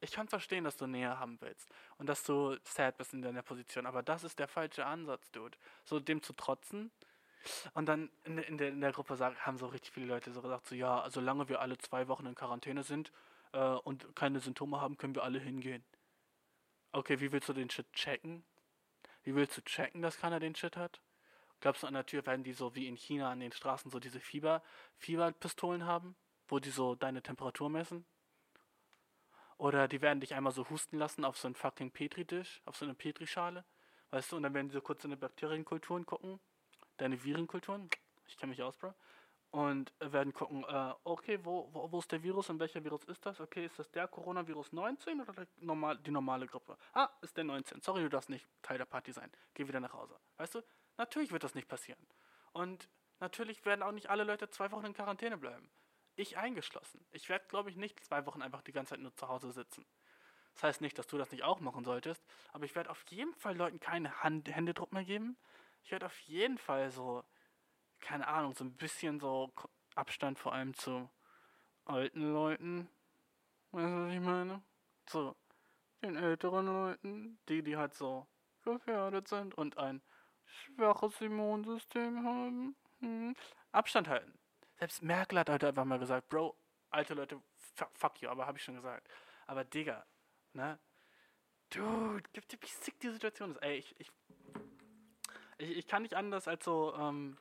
ich 0.02 0.12
kann 0.12 0.28
verstehen, 0.28 0.64
dass 0.64 0.78
du 0.78 0.88
näher 0.88 1.20
haben 1.20 1.40
willst. 1.42 1.70
Und 1.98 2.08
dass 2.08 2.24
du 2.24 2.58
sad 2.64 2.98
bist 2.98 3.14
in 3.14 3.22
deiner 3.22 3.44
Position. 3.44 3.86
Aber 3.86 4.02
das 4.02 4.24
ist 4.24 4.40
der 4.40 4.48
falsche 4.48 4.86
Ansatz, 4.86 5.30
Dude. 5.32 5.58
So 5.84 6.00
dem 6.00 6.24
zu 6.24 6.34
trotzen. 6.34 6.92
Und 7.74 7.86
dann 7.86 8.10
in, 8.24 8.38
in, 8.38 8.58
der, 8.58 8.70
in 8.70 8.82
der 8.82 8.92
Gruppe 8.92 9.16
sagen, 9.16 9.38
haben 9.40 9.58
so 9.58 9.68
richtig 9.68 9.94
viele 9.94 10.08
Leute 10.08 10.32
so 10.32 10.42
gesagt: 10.42 10.68
so, 10.68 10.76
ja, 10.76 11.10
solange 11.10 11.48
wir 11.50 11.62
alle 11.62 11.78
zwei 11.78 12.08
Wochen 12.08 12.26
in 12.26 12.36
Quarantäne 12.36 12.84
sind 12.84 13.12
äh, 13.54 13.60
und 13.60 14.16
keine 14.16 14.40
Symptome 14.40 14.82
haben, 14.82 14.98
können 14.98 15.16
wir 15.16 15.24
alle 15.24 15.40
hingehen. 15.40 15.84
Okay, 16.92 17.20
wie 17.20 17.32
willst 17.32 17.48
du 17.50 17.54
den 17.54 17.70
Shit 17.70 17.92
checken? 17.94 18.44
Wie 19.30 19.36
willst 19.36 19.56
du 19.56 19.62
checken, 19.62 20.02
dass 20.02 20.18
keiner 20.18 20.40
den 20.40 20.56
Shit 20.56 20.76
hat? 20.76 21.02
Glaubst 21.60 21.84
du, 21.84 21.88
an 21.88 21.94
der 21.94 22.04
Tür 22.04 22.26
werden 22.26 22.44
die 22.44 22.54
so 22.54 22.74
wie 22.74 22.88
in 22.88 22.96
China 22.96 23.30
an 23.30 23.40
den 23.40 23.52
Straßen 23.52 23.92
so 23.92 24.00
diese 24.00 24.20
Fieber, 24.20 24.64
Fieberpistolen 24.98 25.86
haben, 25.86 26.16
wo 26.48 26.58
die 26.58 26.72
so 26.72 26.96
deine 26.96 27.22
Temperatur 27.22 27.70
messen? 27.70 28.08
Oder 29.60 29.88
die 29.88 30.02
werden 30.02 30.20
dich 30.20 30.34
einmal 30.34 30.52
so 30.52 30.68
husten 30.72 30.98
lassen 30.98 31.26
auf 31.26 31.38
so 31.38 31.48
einen 31.48 31.54
fucking 31.54 31.92
Petri-Dish, 31.92 32.60
auf 32.66 32.76
so 32.76 32.86
eine 32.86 32.96
Petrischale, 32.96 33.66
weißt 34.10 34.32
du, 34.32 34.38
und 34.38 34.42
dann 34.42 34.56
werden 34.56 34.70
die 34.70 34.74
so 34.74 34.82
kurz 34.82 35.04
in 35.04 35.12
deine 35.12 35.20
Bakterienkulturen 35.20 36.08
gucken, 36.08 36.40
deine 36.98 37.24
Virenkulturen, 37.24 37.88
ich 38.26 38.36
kenne 38.36 38.50
mich 38.50 38.64
aus, 38.64 38.78
Bro, 38.78 38.96
und 39.52 39.92
werden 40.00 40.34
gucken, 40.34 40.64
äh, 40.68 40.94
okay, 41.04 41.40
wo, 41.44 41.70
wo, 41.74 41.92
wo 41.92 42.00
ist 42.00 42.12
der 42.12 42.22
Virus 42.22 42.50
und 42.50 42.60
welcher 42.60 42.84
Virus 42.84 43.04
ist 43.06 43.26
das? 43.26 43.40
Okay, 43.40 43.66
ist 43.66 43.80
das 43.80 43.90
der 43.92 44.08
Coronavirus 44.08 44.74
19 44.74 45.22
oder 45.22 45.34
normal, 45.58 45.98
die 45.98 46.12
normale 46.12 46.46
Grippe? 46.46 46.78
Ah, 46.94 47.10
ist 47.22 47.36
der 47.36 47.44
19. 47.44 47.82
Sorry, 47.82 48.02
du 48.04 48.10
darfst 48.10 48.30
nicht 48.30 48.48
Teil 48.62 48.78
der 48.78 48.86
Party 48.86 49.12
sein. 49.12 49.32
Geh 49.54 49.68
wieder 49.68 49.80
nach 49.80 49.94
Hause. 49.94 50.20
Weißt 50.38 50.56
du? 50.56 50.62
Natürlich 50.98 51.32
wird 51.32 51.44
das 51.44 51.56
nicht 51.56 51.68
passieren. 51.68 52.06
Und 52.52 52.90
natürlich 53.20 53.66
werden 53.66 53.82
auch 53.82 53.92
nicht 53.92 54.10
alle 54.10 54.24
Leute 54.24 54.50
zwei 54.50 54.72
Wochen 54.72 54.86
in 54.86 54.94
Quarantäne 54.94 55.38
bleiben. 55.38 55.72
Ich 56.16 56.38
eingeschlossen. 56.38 57.06
Ich 57.12 57.30
werde, 57.30 57.46
glaube 57.48 57.70
ich, 57.70 57.78
nicht 57.78 58.04
zwei 58.04 58.26
Wochen 58.26 58.42
einfach 58.42 58.62
die 58.62 58.74
ganze 58.74 58.92
Zeit 58.92 59.00
nur 59.00 59.16
zu 59.16 59.28
Hause 59.30 59.52
sitzen. 59.52 59.86
Das 60.54 60.64
heißt 60.64 60.82
nicht, 60.82 61.00
dass 61.00 61.08
du 61.08 61.18
das 61.18 61.32
nicht 61.32 61.44
auch 61.44 61.62
machen 61.62 61.86
solltest, 61.86 62.22
aber 62.52 62.66
ich 62.66 62.76
werde 62.76 62.90
auf 62.90 63.02
jeden 63.10 63.34
Fall 63.36 63.56
Leuten 63.56 63.80
keine 63.80 64.22
Hand 64.22 64.54
Händedruck 64.54 64.92
mehr 64.92 65.06
geben. 65.06 65.38
Ich 65.84 65.92
werde 65.92 66.08
auf 66.08 66.20
jeden 66.22 66.58
Fall 66.58 66.92
so, 66.92 67.24
keine 68.00 68.28
Ahnung, 68.28 68.54
so 68.56 68.64
ein 68.64 68.76
bisschen 68.76 69.20
so 69.20 69.52
Abstand 69.96 70.40
vor 70.40 70.54
allem 70.54 70.74
zu 70.74 71.10
alten 71.86 72.34
Leuten. 72.34 72.90
Weißt 73.72 73.88
du, 73.88 74.08
was 74.08 74.14
ich 74.14 74.20
meine? 74.20 74.62
So, 75.08 75.36
den 76.02 76.16
älteren 76.16 76.66
Leuten, 76.66 77.40
die, 77.50 77.64
die 77.64 77.78
halt 77.78 77.94
so 77.94 78.28
gefährdet 78.64 79.28
sind 79.28 79.56
und 79.56 79.78
ein 79.78 80.02
schwaches 80.46 81.20
Immunsystem 81.22 82.24
haben. 82.26 82.76
Hm. 83.00 83.36
Abstand 83.72 84.08
halten. 84.08 84.34
Selbst 84.78 85.02
Merkel 85.02 85.40
hat 85.40 85.50
heute 85.50 85.68
einfach 85.68 85.86
mal 85.86 86.00
gesagt, 86.00 86.30
Bro, 86.30 86.56
alte 86.90 87.14
Leute, 87.14 87.42
fuck 87.94 88.22
you, 88.22 88.30
aber 88.30 88.46
habe 88.46 88.58
ich 88.58 88.64
schon 88.64 88.76
gesagt. 88.76 89.08
Aber 89.48 89.64
Digga, 89.64 90.06
ne? 90.54 90.80
Dude, 91.70 92.24
gibt 92.34 92.52
dir, 92.52 92.58
wie 92.62 92.68
sick 92.68 93.00
die 93.00 93.10
Situation 93.10 93.52
ist. 93.52 93.58
Ey, 93.58 93.78
ich, 93.78 94.00
ich, 94.00 94.12
ich, 95.58 95.78
ich 95.78 95.88
kann 95.88 96.02
nicht 96.02 96.16
anders 96.16 96.48
als 96.48 96.66
so, 96.66 96.96
ähm, 96.96 97.38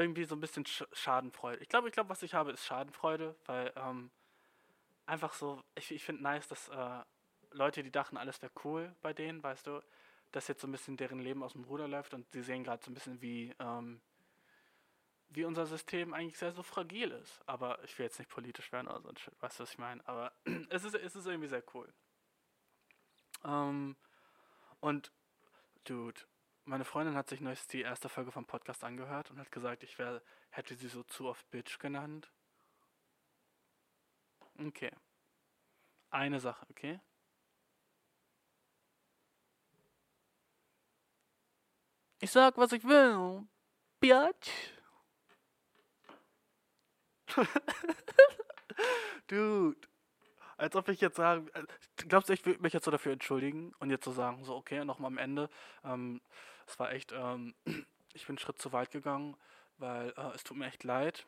irgendwie 0.00 0.24
so 0.24 0.36
ein 0.36 0.40
bisschen 0.40 0.66
Sch 0.66 0.84
Schadenfreude. 0.92 1.62
Ich 1.62 1.68
glaube, 1.68 1.88
ich 1.88 1.94
glaube, 1.94 2.10
was 2.10 2.22
ich 2.22 2.34
habe, 2.34 2.52
ist 2.52 2.64
Schadenfreude, 2.64 3.34
weil, 3.46 3.72
ähm, 3.76 4.10
einfach 5.06 5.34
so, 5.34 5.62
ich, 5.74 5.90
ich 5.90 6.04
finde 6.04 6.22
nice, 6.22 6.48
dass, 6.48 6.68
äh, 6.68 7.02
Leute, 7.52 7.82
die 7.82 7.90
dachten, 7.90 8.16
alles 8.16 8.40
wäre 8.42 8.52
cool 8.64 8.94
bei 9.02 9.12
denen, 9.12 9.42
weißt 9.42 9.66
du, 9.66 9.82
dass 10.32 10.48
jetzt 10.48 10.60
so 10.60 10.68
ein 10.68 10.72
bisschen 10.72 10.96
deren 10.96 11.18
Leben 11.18 11.42
aus 11.42 11.52
dem 11.52 11.64
Ruder 11.64 11.88
läuft 11.88 12.14
und 12.14 12.30
sie 12.32 12.42
sehen 12.42 12.62
gerade 12.64 12.82
so 12.84 12.90
ein 12.90 12.94
bisschen, 12.94 13.20
wie, 13.20 13.54
ähm, 13.58 14.00
wie 15.30 15.44
unser 15.44 15.66
System 15.66 16.14
eigentlich 16.14 16.38
sehr 16.38 16.52
so 16.52 16.62
fragil 16.62 17.10
ist. 17.10 17.40
Aber 17.46 17.82
ich 17.84 17.98
will 17.98 18.06
jetzt 18.06 18.18
nicht 18.18 18.30
politisch 18.30 18.72
werden 18.72 18.88
oder 18.88 19.00
so 19.00 19.08
ein 19.08 19.16
Shit, 19.16 19.34
weißt 19.40 19.58
du, 19.58 19.62
was 19.62 19.72
ich 19.72 19.78
meine? 19.78 20.06
Aber 20.06 20.32
es 20.70 20.84
ist, 20.84 20.94
es 20.94 21.16
ist 21.16 21.26
irgendwie 21.26 21.48
sehr 21.48 21.64
cool. 21.74 21.92
Ähm, 23.44 23.96
und, 24.80 25.12
Dude, 25.84 26.20
meine 26.64 26.84
Freundin 26.84 27.16
hat 27.16 27.28
sich 27.28 27.40
neulich 27.40 27.66
die 27.66 27.82
erste 27.82 28.08
Folge 28.08 28.32
vom 28.32 28.46
Podcast 28.46 28.84
angehört 28.84 29.30
und 29.30 29.38
hat 29.38 29.50
gesagt, 29.52 29.82
ich 29.82 29.98
wär, 29.98 30.22
hätte 30.50 30.74
sie 30.74 30.88
so 30.88 31.02
zu 31.04 31.26
oft 31.28 31.50
Bitch 31.50 31.78
genannt. 31.78 32.30
Okay. 34.58 34.92
Eine 36.10 36.40
Sache, 36.40 36.66
okay? 36.70 37.00
Ich 42.18 42.30
sag, 42.30 42.56
was 42.58 42.72
ich 42.72 42.84
will. 42.84 43.46
Bitch. 44.00 44.50
Dude. 49.28 49.89
Als 50.60 50.76
ob 50.76 50.90
ich 50.90 51.00
jetzt 51.00 51.16
sagen, 51.16 51.48
äh, 51.54 51.62
glaubst 51.96 52.28
du, 52.28 52.34
ich 52.34 52.44
würde 52.44 52.60
mich 52.60 52.74
jetzt 52.74 52.84
so 52.84 52.90
dafür 52.90 53.12
entschuldigen 53.12 53.72
und 53.78 53.88
jetzt 53.88 54.04
so 54.04 54.12
sagen, 54.12 54.44
so, 54.44 54.54
okay, 54.54 54.84
nochmal 54.84 55.10
am 55.10 55.16
Ende. 55.16 55.48
Ähm, 55.84 56.20
es 56.66 56.78
war 56.78 56.92
echt, 56.92 57.12
ähm, 57.12 57.54
ich 58.12 58.26
bin 58.26 58.34
einen 58.34 58.38
Schritt 58.38 58.60
zu 58.60 58.70
weit 58.72 58.90
gegangen, 58.90 59.38
weil 59.78 60.10
äh, 60.10 60.34
es 60.34 60.44
tut 60.44 60.58
mir 60.58 60.66
echt 60.66 60.84
leid. 60.84 61.24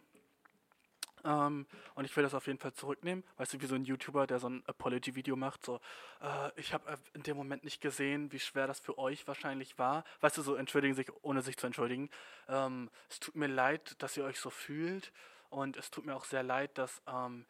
Ähm, 1.24 1.66
und 1.94 2.04
ich 2.04 2.14
will 2.14 2.24
das 2.24 2.34
auf 2.34 2.46
jeden 2.46 2.58
Fall 2.58 2.74
zurücknehmen. 2.74 3.24
Weißt 3.38 3.54
du, 3.54 3.60
wie 3.62 3.66
so 3.66 3.74
ein 3.74 3.84
YouTuber, 3.84 4.26
der 4.26 4.38
so 4.38 4.50
ein 4.50 4.62
Apology-Video 4.66 5.34
macht, 5.34 5.64
so, 5.64 5.80
äh, 6.20 6.50
ich 6.56 6.74
habe 6.74 6.98
in 7.14 7.22
dem 7.22 7.38
Moment 7.38 7.64
nicht 7.64 7.80
gesehen, 7.80 8.32
wie 8.32 8.40
schwer 8.40 8.66
das 8.66 8.80
für 8.80 8.98
euch 8.98 9.26
wahrscheinlich 9.26 9.78
war. 9.78 10.04
Weißt 10.20 10.36
du, 10.36 10.42
so 10.42 10.56
entschuldigen 10.56 10.94
sich, 10.94 11.06
ohne 11.22 11.40
sich 11.40 11.56
zu 11.56 11.66
entschuldigen. 11.66 12.10
Ähm, 12.48 12.90
es 13.08 13.18
tut 13.18 13.34
mir 13.34 13.46
leid, 13.46 13.94
dass 14.02 14.14
ihr 14.18 14.24
euch 14.24 14.38
so 14.38 14.50
fühlt. 14.50 15.10
Und 15.48 15.78
es 15.78 15.90
tut 15.90 16.04
mir 16.04 16.16
auch 16.16 16.24
sehr 16.24 16.42
leid, 16.42 16.76
dass 16.76 17.00
ähm, 17.06 17.46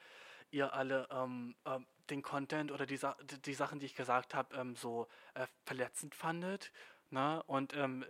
ihr 0.53 0.73
alle 0.73 1.09
ähm, 1.11 1.55
äh, 1.65 1.79
den 2.11 2.23
Content 2.23 2.71
oder 2.71 2.87
die, 2.87 2.97
Sa 2.97 3.17
die 3.45 3.55
Sachen, 3.55 3.79
die 3.79 3.87
ich 3.87 3.95
gesagt 3.95 4.35
habe, 4.35 4.55
ähm, 4.57 4.77
so 4.77 5.09
äh, 5.35 5.47
verletzend 5.65 6.15
fandet. 6.15 6.73
Ne? 7.11 7.43
Und 7.47 7.75
ähm, 7.77 8.05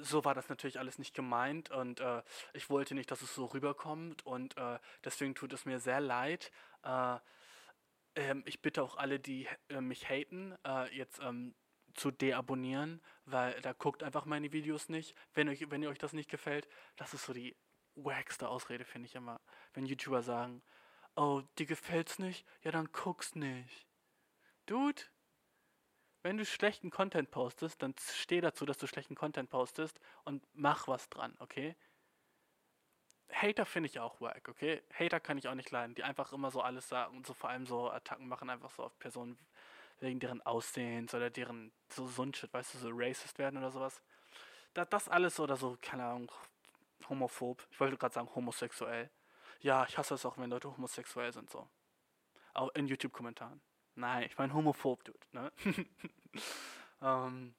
so 0.00 0.24
war 0.24 0.34
das 0.34 0.48
natürlich 0.48 0.78
alles 0.78 0.98
nicht 0.98 1.14
gemeint 1.14 1.70
und 1.70 2.00
äh, 2.00 2.22
ich 2.52 2.68
wollte 2.68 2.94
nicht, 2.94 3.10
dass 3.10 3.22
es 3.22 3.34
so 3.34 3.46
rüberkommt 3.46 4.26
und 4.26 4.56
äh, 4.58 4.78
deswegen 5.04 5.34
tut 5.34 5.52
es 5.52 5.64
mir 5.64 5.80
sehr 5.80 6.00
leid. 6.00 6.50
Äh, 6.82 7.18
ähm, 8.14 8.42
ich 8.46 8.60
bitte 8.60 8.82
auch 8.82 8.96
alle, 8.96 9.18
die 9.18 9.48
äh, 9.70 9.80
mich 9.80 10.08
haten, 10.08 10.54
äh, 10.66 10.94
jetzt 10.94 11.18
ähm, 11.22 11.54
zu 11.94 12.10
deabonnieren, 12.10 13.00
weil 13.24 13.58
da 13.62 13.72
guckt 13.72 14.02
einfach 14.02 14.26
meine 14.26 14.52
Videos 14.52 14.88
nicht. 14.88 15.14
Wenn 15.34 15.48
euch, 15.48 15.70
wenn 15.70 15.82
ihr 15.82 15.88
euch 15.88 15.98
das 15.98 16.12
nicht 16.12 16.30
gefällt, 16.30 16.68
das 16.96 17.14
ist 17.14 17.24
so 17.24 17.32
die 17.32 17.56
wackste 17.94 18.48
Ausrede, 18.48 18.84
finde 18.84 19.06
ich 19.06 19.14
immer. 19.14 19.40
Wenn 19.74 19.86
YouTuber 19.86 20.22
sagen, 20.22 20.62
oh, 21.16 21.42
dir 21.58 21.66
gefällt's 21.66 22.18
nicht? 22.18 22.46
Ja, 22.62 22.70
dann 22.70 22.90
guck's 22.92 23.34
nicht. 23.34 23.86
Dude, 24.66 25.02
wenn 26.22 26.36
du 26.36 26.44
schlechten 26.44 26.90
Content 26.90 27.30
postest, 27.30 27.82
dann 27.82 27.94
steh 27.98 28.40
dazu, 28.40 28.64
dass 28.64 28.78
du 28.78 28.86
schlechten 28.86 29.14
Content 29.14 29.50
postest 29.50 30.00
und 30.24 30.46
mach 30.54 30.88
was 30.88 31.08
dran, 31.08 31.34
okay? 31.40 31.76
Hater 33.32 33.66
finde 33.66 33.88
ich 33.88 33.98
auch 33.98 34.20
wack, 34.20 34.48
okay? 34.48 34.82
Hater 34.92 35.18
kann 35.18 35.38
ich 35.38 35.48
auch 35.48 35.54
nicht 35.54 35.70
leiden, 35.70 35.94
die 35.94 36.04
einfach 36.04 36.32
immer 36.32 36.50
so 36.50 36.60
alles 36.60 36.88
sagen 36.88 37.16
und 37.16 37.26
so 37.26 37.34
vor 37.34 37.50
allem 37.50 37.66
so 37.66 37.90
Attacken 37.90 38.28
machen, 38.28 38.50
einfach 38.50 38.70
so 38.70 38.84
auf 38.84 38.98
Personen 38.98 39.38
wegen 40.00 40.20
deren 40.20 40.42
Aussehens 40.42 41.14
oder 41.14 41.30
deren 41.30 41.72
so 41.88 42.06
so 42.06 42.22
ein 42.22 42.34
Shit, 42.34 42.52
weißt 42.52 42.74
du, 42.74 42.78
so 42.78 42.90
racist 42.92 43.38
werden 43.38 43.58
oder 43.58 43.70
sowas. 43.70 44.02
Das, 44.74 44.88
das 44.90 45.08
alles 45.08 45.40
oder 45.40 45.56
so, 45.56 45.76
keine 45.80 46.04
Ahnung, 46.04 46.30
homophob. 47.08 47.66
Ich 47.70 47.80
wollte 47.80 47.96
gerade 47.96 48.14
sagen 48.14 48.28
homosexuell. 48.34 49.10
Ja, 49.62 49.86
ich 49.88 49.96
hasse 49.96 50.14
es 50.14 50.26
auch, 50.26 50.38
wenn 50.38 50.50
Leute 50.50 50.70
homosexuell 50.70 51.32
sind, 51.32 51.48
so. 51.48 51.68
Auch 52.52 52.70
in 52.74 52.88
YouTube-Kommentaren. 52.88 53.60
Nein, 53.94 54.24
ich 54.24 54.36
meine 54.36 54.52
homophob, 54.52 55.04
Dude, 55.04 55.18
ne? 55.32 55.52
ähm, 57.02 57.54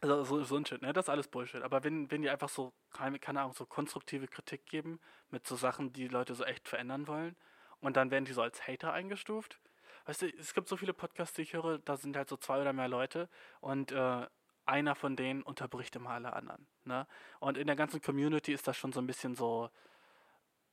also 0.00 0.24
so, 0.24 0.42
so 0.42 0.56
ein 0.56 0.66
Shit, 0.66 0.82
ne? 0.82 0.92
Das 0.92 1.04
ist 1.04 1.08
alles 1.08 1.28
Bullshit. 1.28 1.62
Aber 1.62 1.84
wenn, 1.84 2.10
wenn 2.10 2.22
die 2.22 2.30
einfach 2.30 2.48
so, 2.48 2.72
keine, 2.90 3.18
keine 3.18 3.40
Ahnung, 3.40 3.52
so 3.52 3.66
konstruktive 3.66 4.26
Kritik 4.26 4.66
geben 4.66 4.98
mit 5.30 5.46
so 5.46 5.56
Sachen, 5.56 5.92
die 5.92 6.08
Leute 6.08 6.34
so 6.34 6.44
echt 6.44 6.68
verändern 6.68 7.06
wollen 7.06 7.36
und 7.80 7.96
dann 7.96 8.10
werden 8.10 8.24
die 8.24 8.32
so 8.32 8.42
als 8.42 8.66
Hater 8.66 8.92
eingestuft. 8.92 9.60
Weißt 10.06 10.22
du, 10.22 10.26
es 10.38 10.54
gibt 10.54 10.68
so 10.68 10.76
viele 10.76 10.94
Podcasts, 10.94 11.36
die 11.36 11.42
ich 11.42 11.52
höre, 11.52 11.78
da 11.78 11.96
sind 11.96 12.16
halt 12.16 12.28
so 12.28 12.36
zwei 12.36 12.60
oder 12.60 12.72
mehr 12.72 12.88
Leute 12.88 13.28
und 13.60 13.92
äh, 13.92 14.26
einer 14.64 14.94
von 14.94 15.16
denen 15.16 15.42
unterbricht 15.42 15.94
immer 15.96 16.10
alle 16.10 16.32
anderen. 16.32 16.66
Ne? 16.84 17.06
Und 17.38 17.58
in 17.58 17.66
der 17.66 17.76
ganzen 17.76 18.00
Community 18.00 18.52
ist 18.52 18.66
das 18.66 18.76
schon 18.76 18.92
so 18.92 19.00
ein 19.00 19.06
bisschen 19.06 19.34
so, 19.34 19.70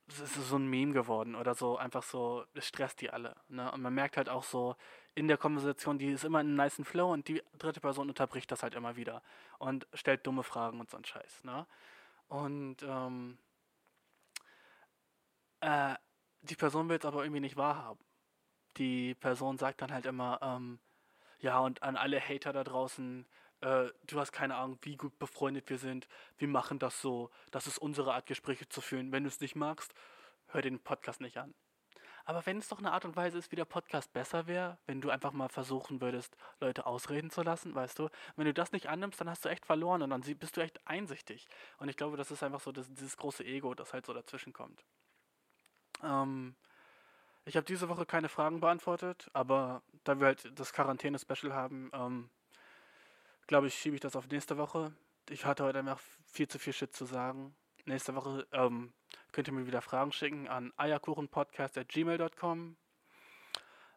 es 0.08 0.20
ist 0.20 0.48
so 0.48 0.56
ein 0.56 0.68
Meme 0.68 0.92
geworden 0.92 1.34
oder 1.34 1.54
so 1.54 1.76
einfach 1.76 2.02
so, 2.02 2.44
es 2.54 2.66
stresst 2.66 3.00
die 3.00 3.10
alle. 3.10 3.36
Ne? 3.48 3.70
Und 3.70 3.82
man 3.82 3.94
merkt 3.94 4.16
halt 4.16 4.28
auch 4.28 4.42
so 4.42 4.76
in 5.14 5.28
der 5.28 5.36
Konversation, 5.36 5.98
die 5.98 6.06
ist 6.06 6.24
immer 6.24 6.40
in 6.40 6.48
einem 6.48 6.56
niceen 6.56 6.84
Flow 6.84 7.12
und 7.12 7.28
die 7.28 7.42
dritte 7.58 7.80
Person 7.80 8.08
unterbricht 8.08 8.50
das 8.50 8.62
halt 8.62 8.74
immer 8.74 8.96
wieder 8.96 9.22
und 9.58 9.86
stellt 9.92 10.26
dumme 10.26 10.42
Fragen 10.42 10.80
und 10.80 10.90
so 10.90 10.96
einen 10.96 11.04
Scheiß. 11.04 11.44
Ne? 11.44 11.66
Und 12.28 12.82
ähm, 12.82 13.38
äh, 15.60 15.94
die 16.42 16.56
Person 16.56 16.88
will 16.88 16.98
es 16.98 17.04
aber 17.04 17.22
irgendwie 17.24 17.40
nicht 17.40 17.56
wahrhaben. 17.56 18.00
Die 18.76 19.14
Person 19.14 19.58
sagt 19.58 19.82
dann 19.82 19.92
halt 19.92 20.06
immer, 20.06 20.38
ähm, 20.42 20.78
ja, 21.40 21.58
und 21.58 21.82
an 21.82 21.96
alle 21.96 22.20
Hater 22.20 22.52
da 22.52 22.64
draußen, 22.64 23.26
äh, 23.60 23.88
du 24.06 24.20
hast 24.20 24.32
keine 24.32 24.56
Ahnung, 24.56 24.78
wie 24.82 24.96
gut 24.96 25.18
befreundet 25.18 25.68
wir 25.68 25.78
sind. 25.78 26.08
Wir 26.36 26.48
machen 26.48 26.78
das 26.78 27.00
so. 27.00 27.30
Das 27.50 27.66
ist 27.66 27.78
unsere 27.78 28.14
Art, 28.14 28.26
Gespräche 28.26 28.68
zu 28.68 28.80
führen. 28.80 29.12
Wenn 29.12 29.24
du 29.24 29.28
es 29.28 29.40
nicht 29.40 29.56
magst, 29.56 29.94
hör 30.48 30.62
den 30.62 30.78
Podcast 30.80 31.20
nicht 31.20 31.38
an. 31.38 31.54
Aber 32.24 32.44
wenn 32.44 32.58
es 32.58 32.68
doch 32.68 32.78
eine 32.78 32.92
Art 32.92 33.06
und 33.06 33.16
Weise 33.16 33.38
ist, 33.38 33.50
wie 33.52 33.56
der 33.56 33.64
Podcast 33.64 34.12
besser 34.12 34.46
wäre, 34.46 34.76
wenn 34.84 35.00
du 35.00 35.08
einfach 35.08 35.32
mal 35.32 35.48
versuchen 35.48 36.02
würdest, 36.02 36.36
Leute 36.60 36.84
ausreden 36.84 37.30
zu 37.30 37.40
lassen, 37.40 37.74
weißt 37.74 37.98
du, 37.98 38.10
wenn 38.36 38.44
du 38.44 38.52
das 38.52 38.70
nicht 38.70 38.90
annimmst, 38.90 39.18
dann 39.18 39.30
hast 39.30 39.46
du 39.46 39.48
echt 39.48 39.64
verloren 39.64 40.02
und 40.02 40.10
dann 40.10 40.20
bist 40.20 40.56
du 40.56 40.60
echt 40.60 40.86
einsichtig. 40.86 41.48
Und 41.78 41.88
ich 41.88 41.96
glaube, 41.96 42.18
das 42.18 42.30
ist 42.30 42.42
einfach 42.42 42.60
so 42.60 42.70
das, 42.70 42.86
dieses 42.92 43.16
große 43.16 43.44
Ego, 43.46 43.74
das 43.74 43.94
halt 43.94 44.04
so 44.04 44.12
dazwischen 44.12 44.52
kommt. 44.52 44.84
Ähm, 46.02 46.54
ich 47.46 47.56
habe 47.56 47.64
diese 47.64 47.88
Woche 47.88 48.04
keine 48.04 48.28
Fragen 48.28 48.60
beantwortet, 48.60 49.30
aber 49.32 49.80
da 50.04 50.20
wir 50.20 50.26
halt 50.26 50.50
das 50.54 50.74
Quarantäne-Special 50.74 51.54
haben, 51.54 51.90
ähm, 51.94 52.30
glaube 53.48 53.66
ich, 53.66 53.74
schiebe 53.74 53.96
ich 53.96 54.00
das 54.00 54.14
auf 54.14 54.28
nächste 54.28 54.56
Woche. 54.56 54.92
Ich 55.28 55.44
hatte 55.44 55.64
heute 55.64 55.80
einfach 55.80 56.00
viel 56.26 56.46
zu 56.46 56.60
viel 56.60 56.72
Shit 56.72 56.94
zu 56.94 57.04
sagen. 57.04 57.56
Nächste 57.86 58.14
Woche 58.14 58.46
ähm, 58.52 58.92
könnt 59.32 59.48
ihr 59.48 59.54
mir 59.54 59.66
wieder 59.66 59.82
Fragen 59.82 60.12
schicken 60.12 60.46
an 60.46 60.72
eierkuchenpodcast.gmail.com. 60.76 62.76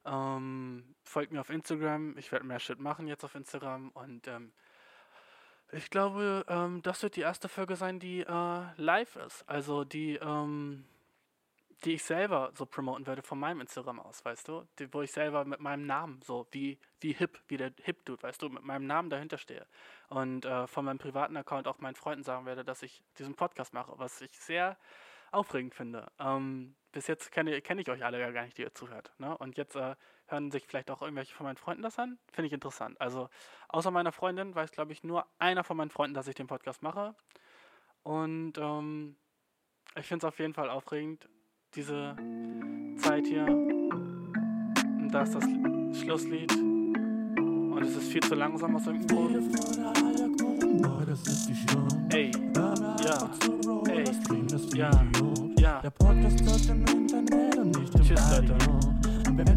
Ähm, 0.04 0.96
folgt 1.04 1.32
mir 1.32 1.42
auf 1.42 1.52
Instagram. 1.52 2.18
Ich 2.18 2.32
werde 2.32 2.46
mehr 2.46 2.60
Shit 2.60 2.80
machen 2.80 3.08
jetzt 3.08 3.24
auf 3.24 3.36
Instagram. 3.36 3.90
Und 3.90 4.28
ähm, 4.28 4.54
ich 5.72 5.90
glaube, 5.90 6.46
ähm, 6.48 6.82
das 6.82 7.04
wird 7.04 7.18
die 7.18 7.22
erste 7.22 7.50
Folge 7.50 7.76
sein, 7.76 8.00
die 8.00 8.22
äh, 8.22 8.64
live 8.78 9.16
ist. 9.18 9.48
Also 9.48 9.84
die 9.84 10.16
ähm, 10.16 10.86
die 11.84 11.94
ich 11.94 12.04
selber 12.04 12.52
so 12.56 12.66
promoten 12.66 13.08
würde 13.08 13.24
von 13.24 13.40
meinem 13.40 13.62
Instagram 13.62 14.00
aus, 14.00 14.24
weißt 14.24 14.48
du? 14.48 14.68
Die, 14.78 14.94
wo 14.94 15.02
ich 15.02 15.12
selber 15.12 15.46
mit 15.46 15.60
meinem 15.60 15.86
Namen, 15.86 16.22
so 16.22 16.48
wie, 16.52 16.80
wie 17.00 17.14
Hip, 17.14 17.40
wie 17.48 17.58
der 17.58 17.72
Hip-Dude, 17.82 18.22
weißt 18.22 18.42
du, 18.42 18.50
mit 18.50 18.64
meinem 18.64 18.86
Namen 18.86 19.10
dahinter 19.10 19.38
stehe. 19.38 19.66
Und 20.10 20.46
äh, 20.46 20.68
von 20.68 20.86
meinem 20.86 21.00
privaten 21.00 21.36
Account 21.38 21.68
auch 21.68 21.80
meinen 21.80 21.96
Freunden 21.96 22.24
sagen 22.24 22.46
werde, 22.46 22.64
dass 22.64 22.84
ich 22.84 23.04
diesen 23.18 23.36
Podcast 23.36 23.74
mache, 23.74 23.94
was 23.98 24.22
ich 24.22 24.40
sehr 24.40 24.78
aufregend 25.32 25.74
finde. 25.74 26.12
Ähm, 26.20 26.76
bis 26.92 27.08
jetzt 27.08 27.32
kenne, 27.32 27.60
kenne 27.62 27.82
ich 27.82 27.90
euch 27.90 28.04
alle 28.04 28.20
ja 28.20 28.32
gar 28.32 28.44
nicht, 28.44 28.58
die 28.58 28.64
ihr 28.64 28.76
zuhört. 28.76 29.12
Ne? 29.18 29.36
Und 29.38 29.58
jetzt 29.58 29.76
äh, 29.76 29.96
hören 30.28 30.52
sich 30.52 30.68
vielleicht 30.68 30.92
auch 30.92 31.02
irgendwelche 31.02 31.34
von 31.34 31.46
meinen 31.46 31.58
Freunden 31.58 31.82
das 31.82 31.98
an. 31.98 32.20
Finde 32.32 32.48
ich 32.48 32.54
interessant. 32.54 33.00
Also, 33.00 33.30
außer 33.70 33.92
meiner 33.92 34.12
Freundin 34.12 34.54
weiß, 34.54 34.72
glaube 34.72 34.92
ich, 34.92 35.04
nur 35.04 35.26
einer 35.40 35.64
von 35.64 35.78
meinen 35.78 35.90
Freunden, 35.90 36.14
dass 36.14 36.28
ich 36.28 36.36
den 36.36 36.48
Podcast 36.48 36.84
mache. 36.84 37.16
Und 38.04 38.58
ähm, 38.58 39.16
ich 39.96 40.06
finde 40.06 40.28
es 40.28 40.28
auf 40.28 40.40
jeden 40.40 40.54
Fall 40.54 40.70
aufregend 40.70 41.28
diese 41.76 42.16
Zeit 42.98 43.26
hier. 43.26 43.46
Und 43.46 45.10
da 45.12 45.24
ist 45.24 45.36
das 45.36 45.44
Schlusslied. 45.98 46.52
Und 46.52 47.82
es 47.82 47.96
ist 47.96 48.12
viel 48.12 48.22
zu 48.22 48.36
langsam 48.36 48.76
aus 48.76 48.84
dem 48.84 49.06
Grund. 49.08 49.38
Ey, 52.10 52.32
ja, 52.56 53.30
ey, 53.88 54.04
ja, 54.76 54.92
ja. 55.60 55.82
Tschüss, 58.04 58.32
Leute. 58.32 58.56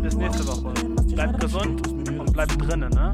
Bis 0.02 0.16
nächste 0.16 0.46
Woche. 0.46 0.72
Bleibt 1.14 1.40
gesund 1.40 1.88
und 1.88 2.32
bleibt 2.32 2.60
drinnen, 2.60 2.90
ne? 2.90 3.12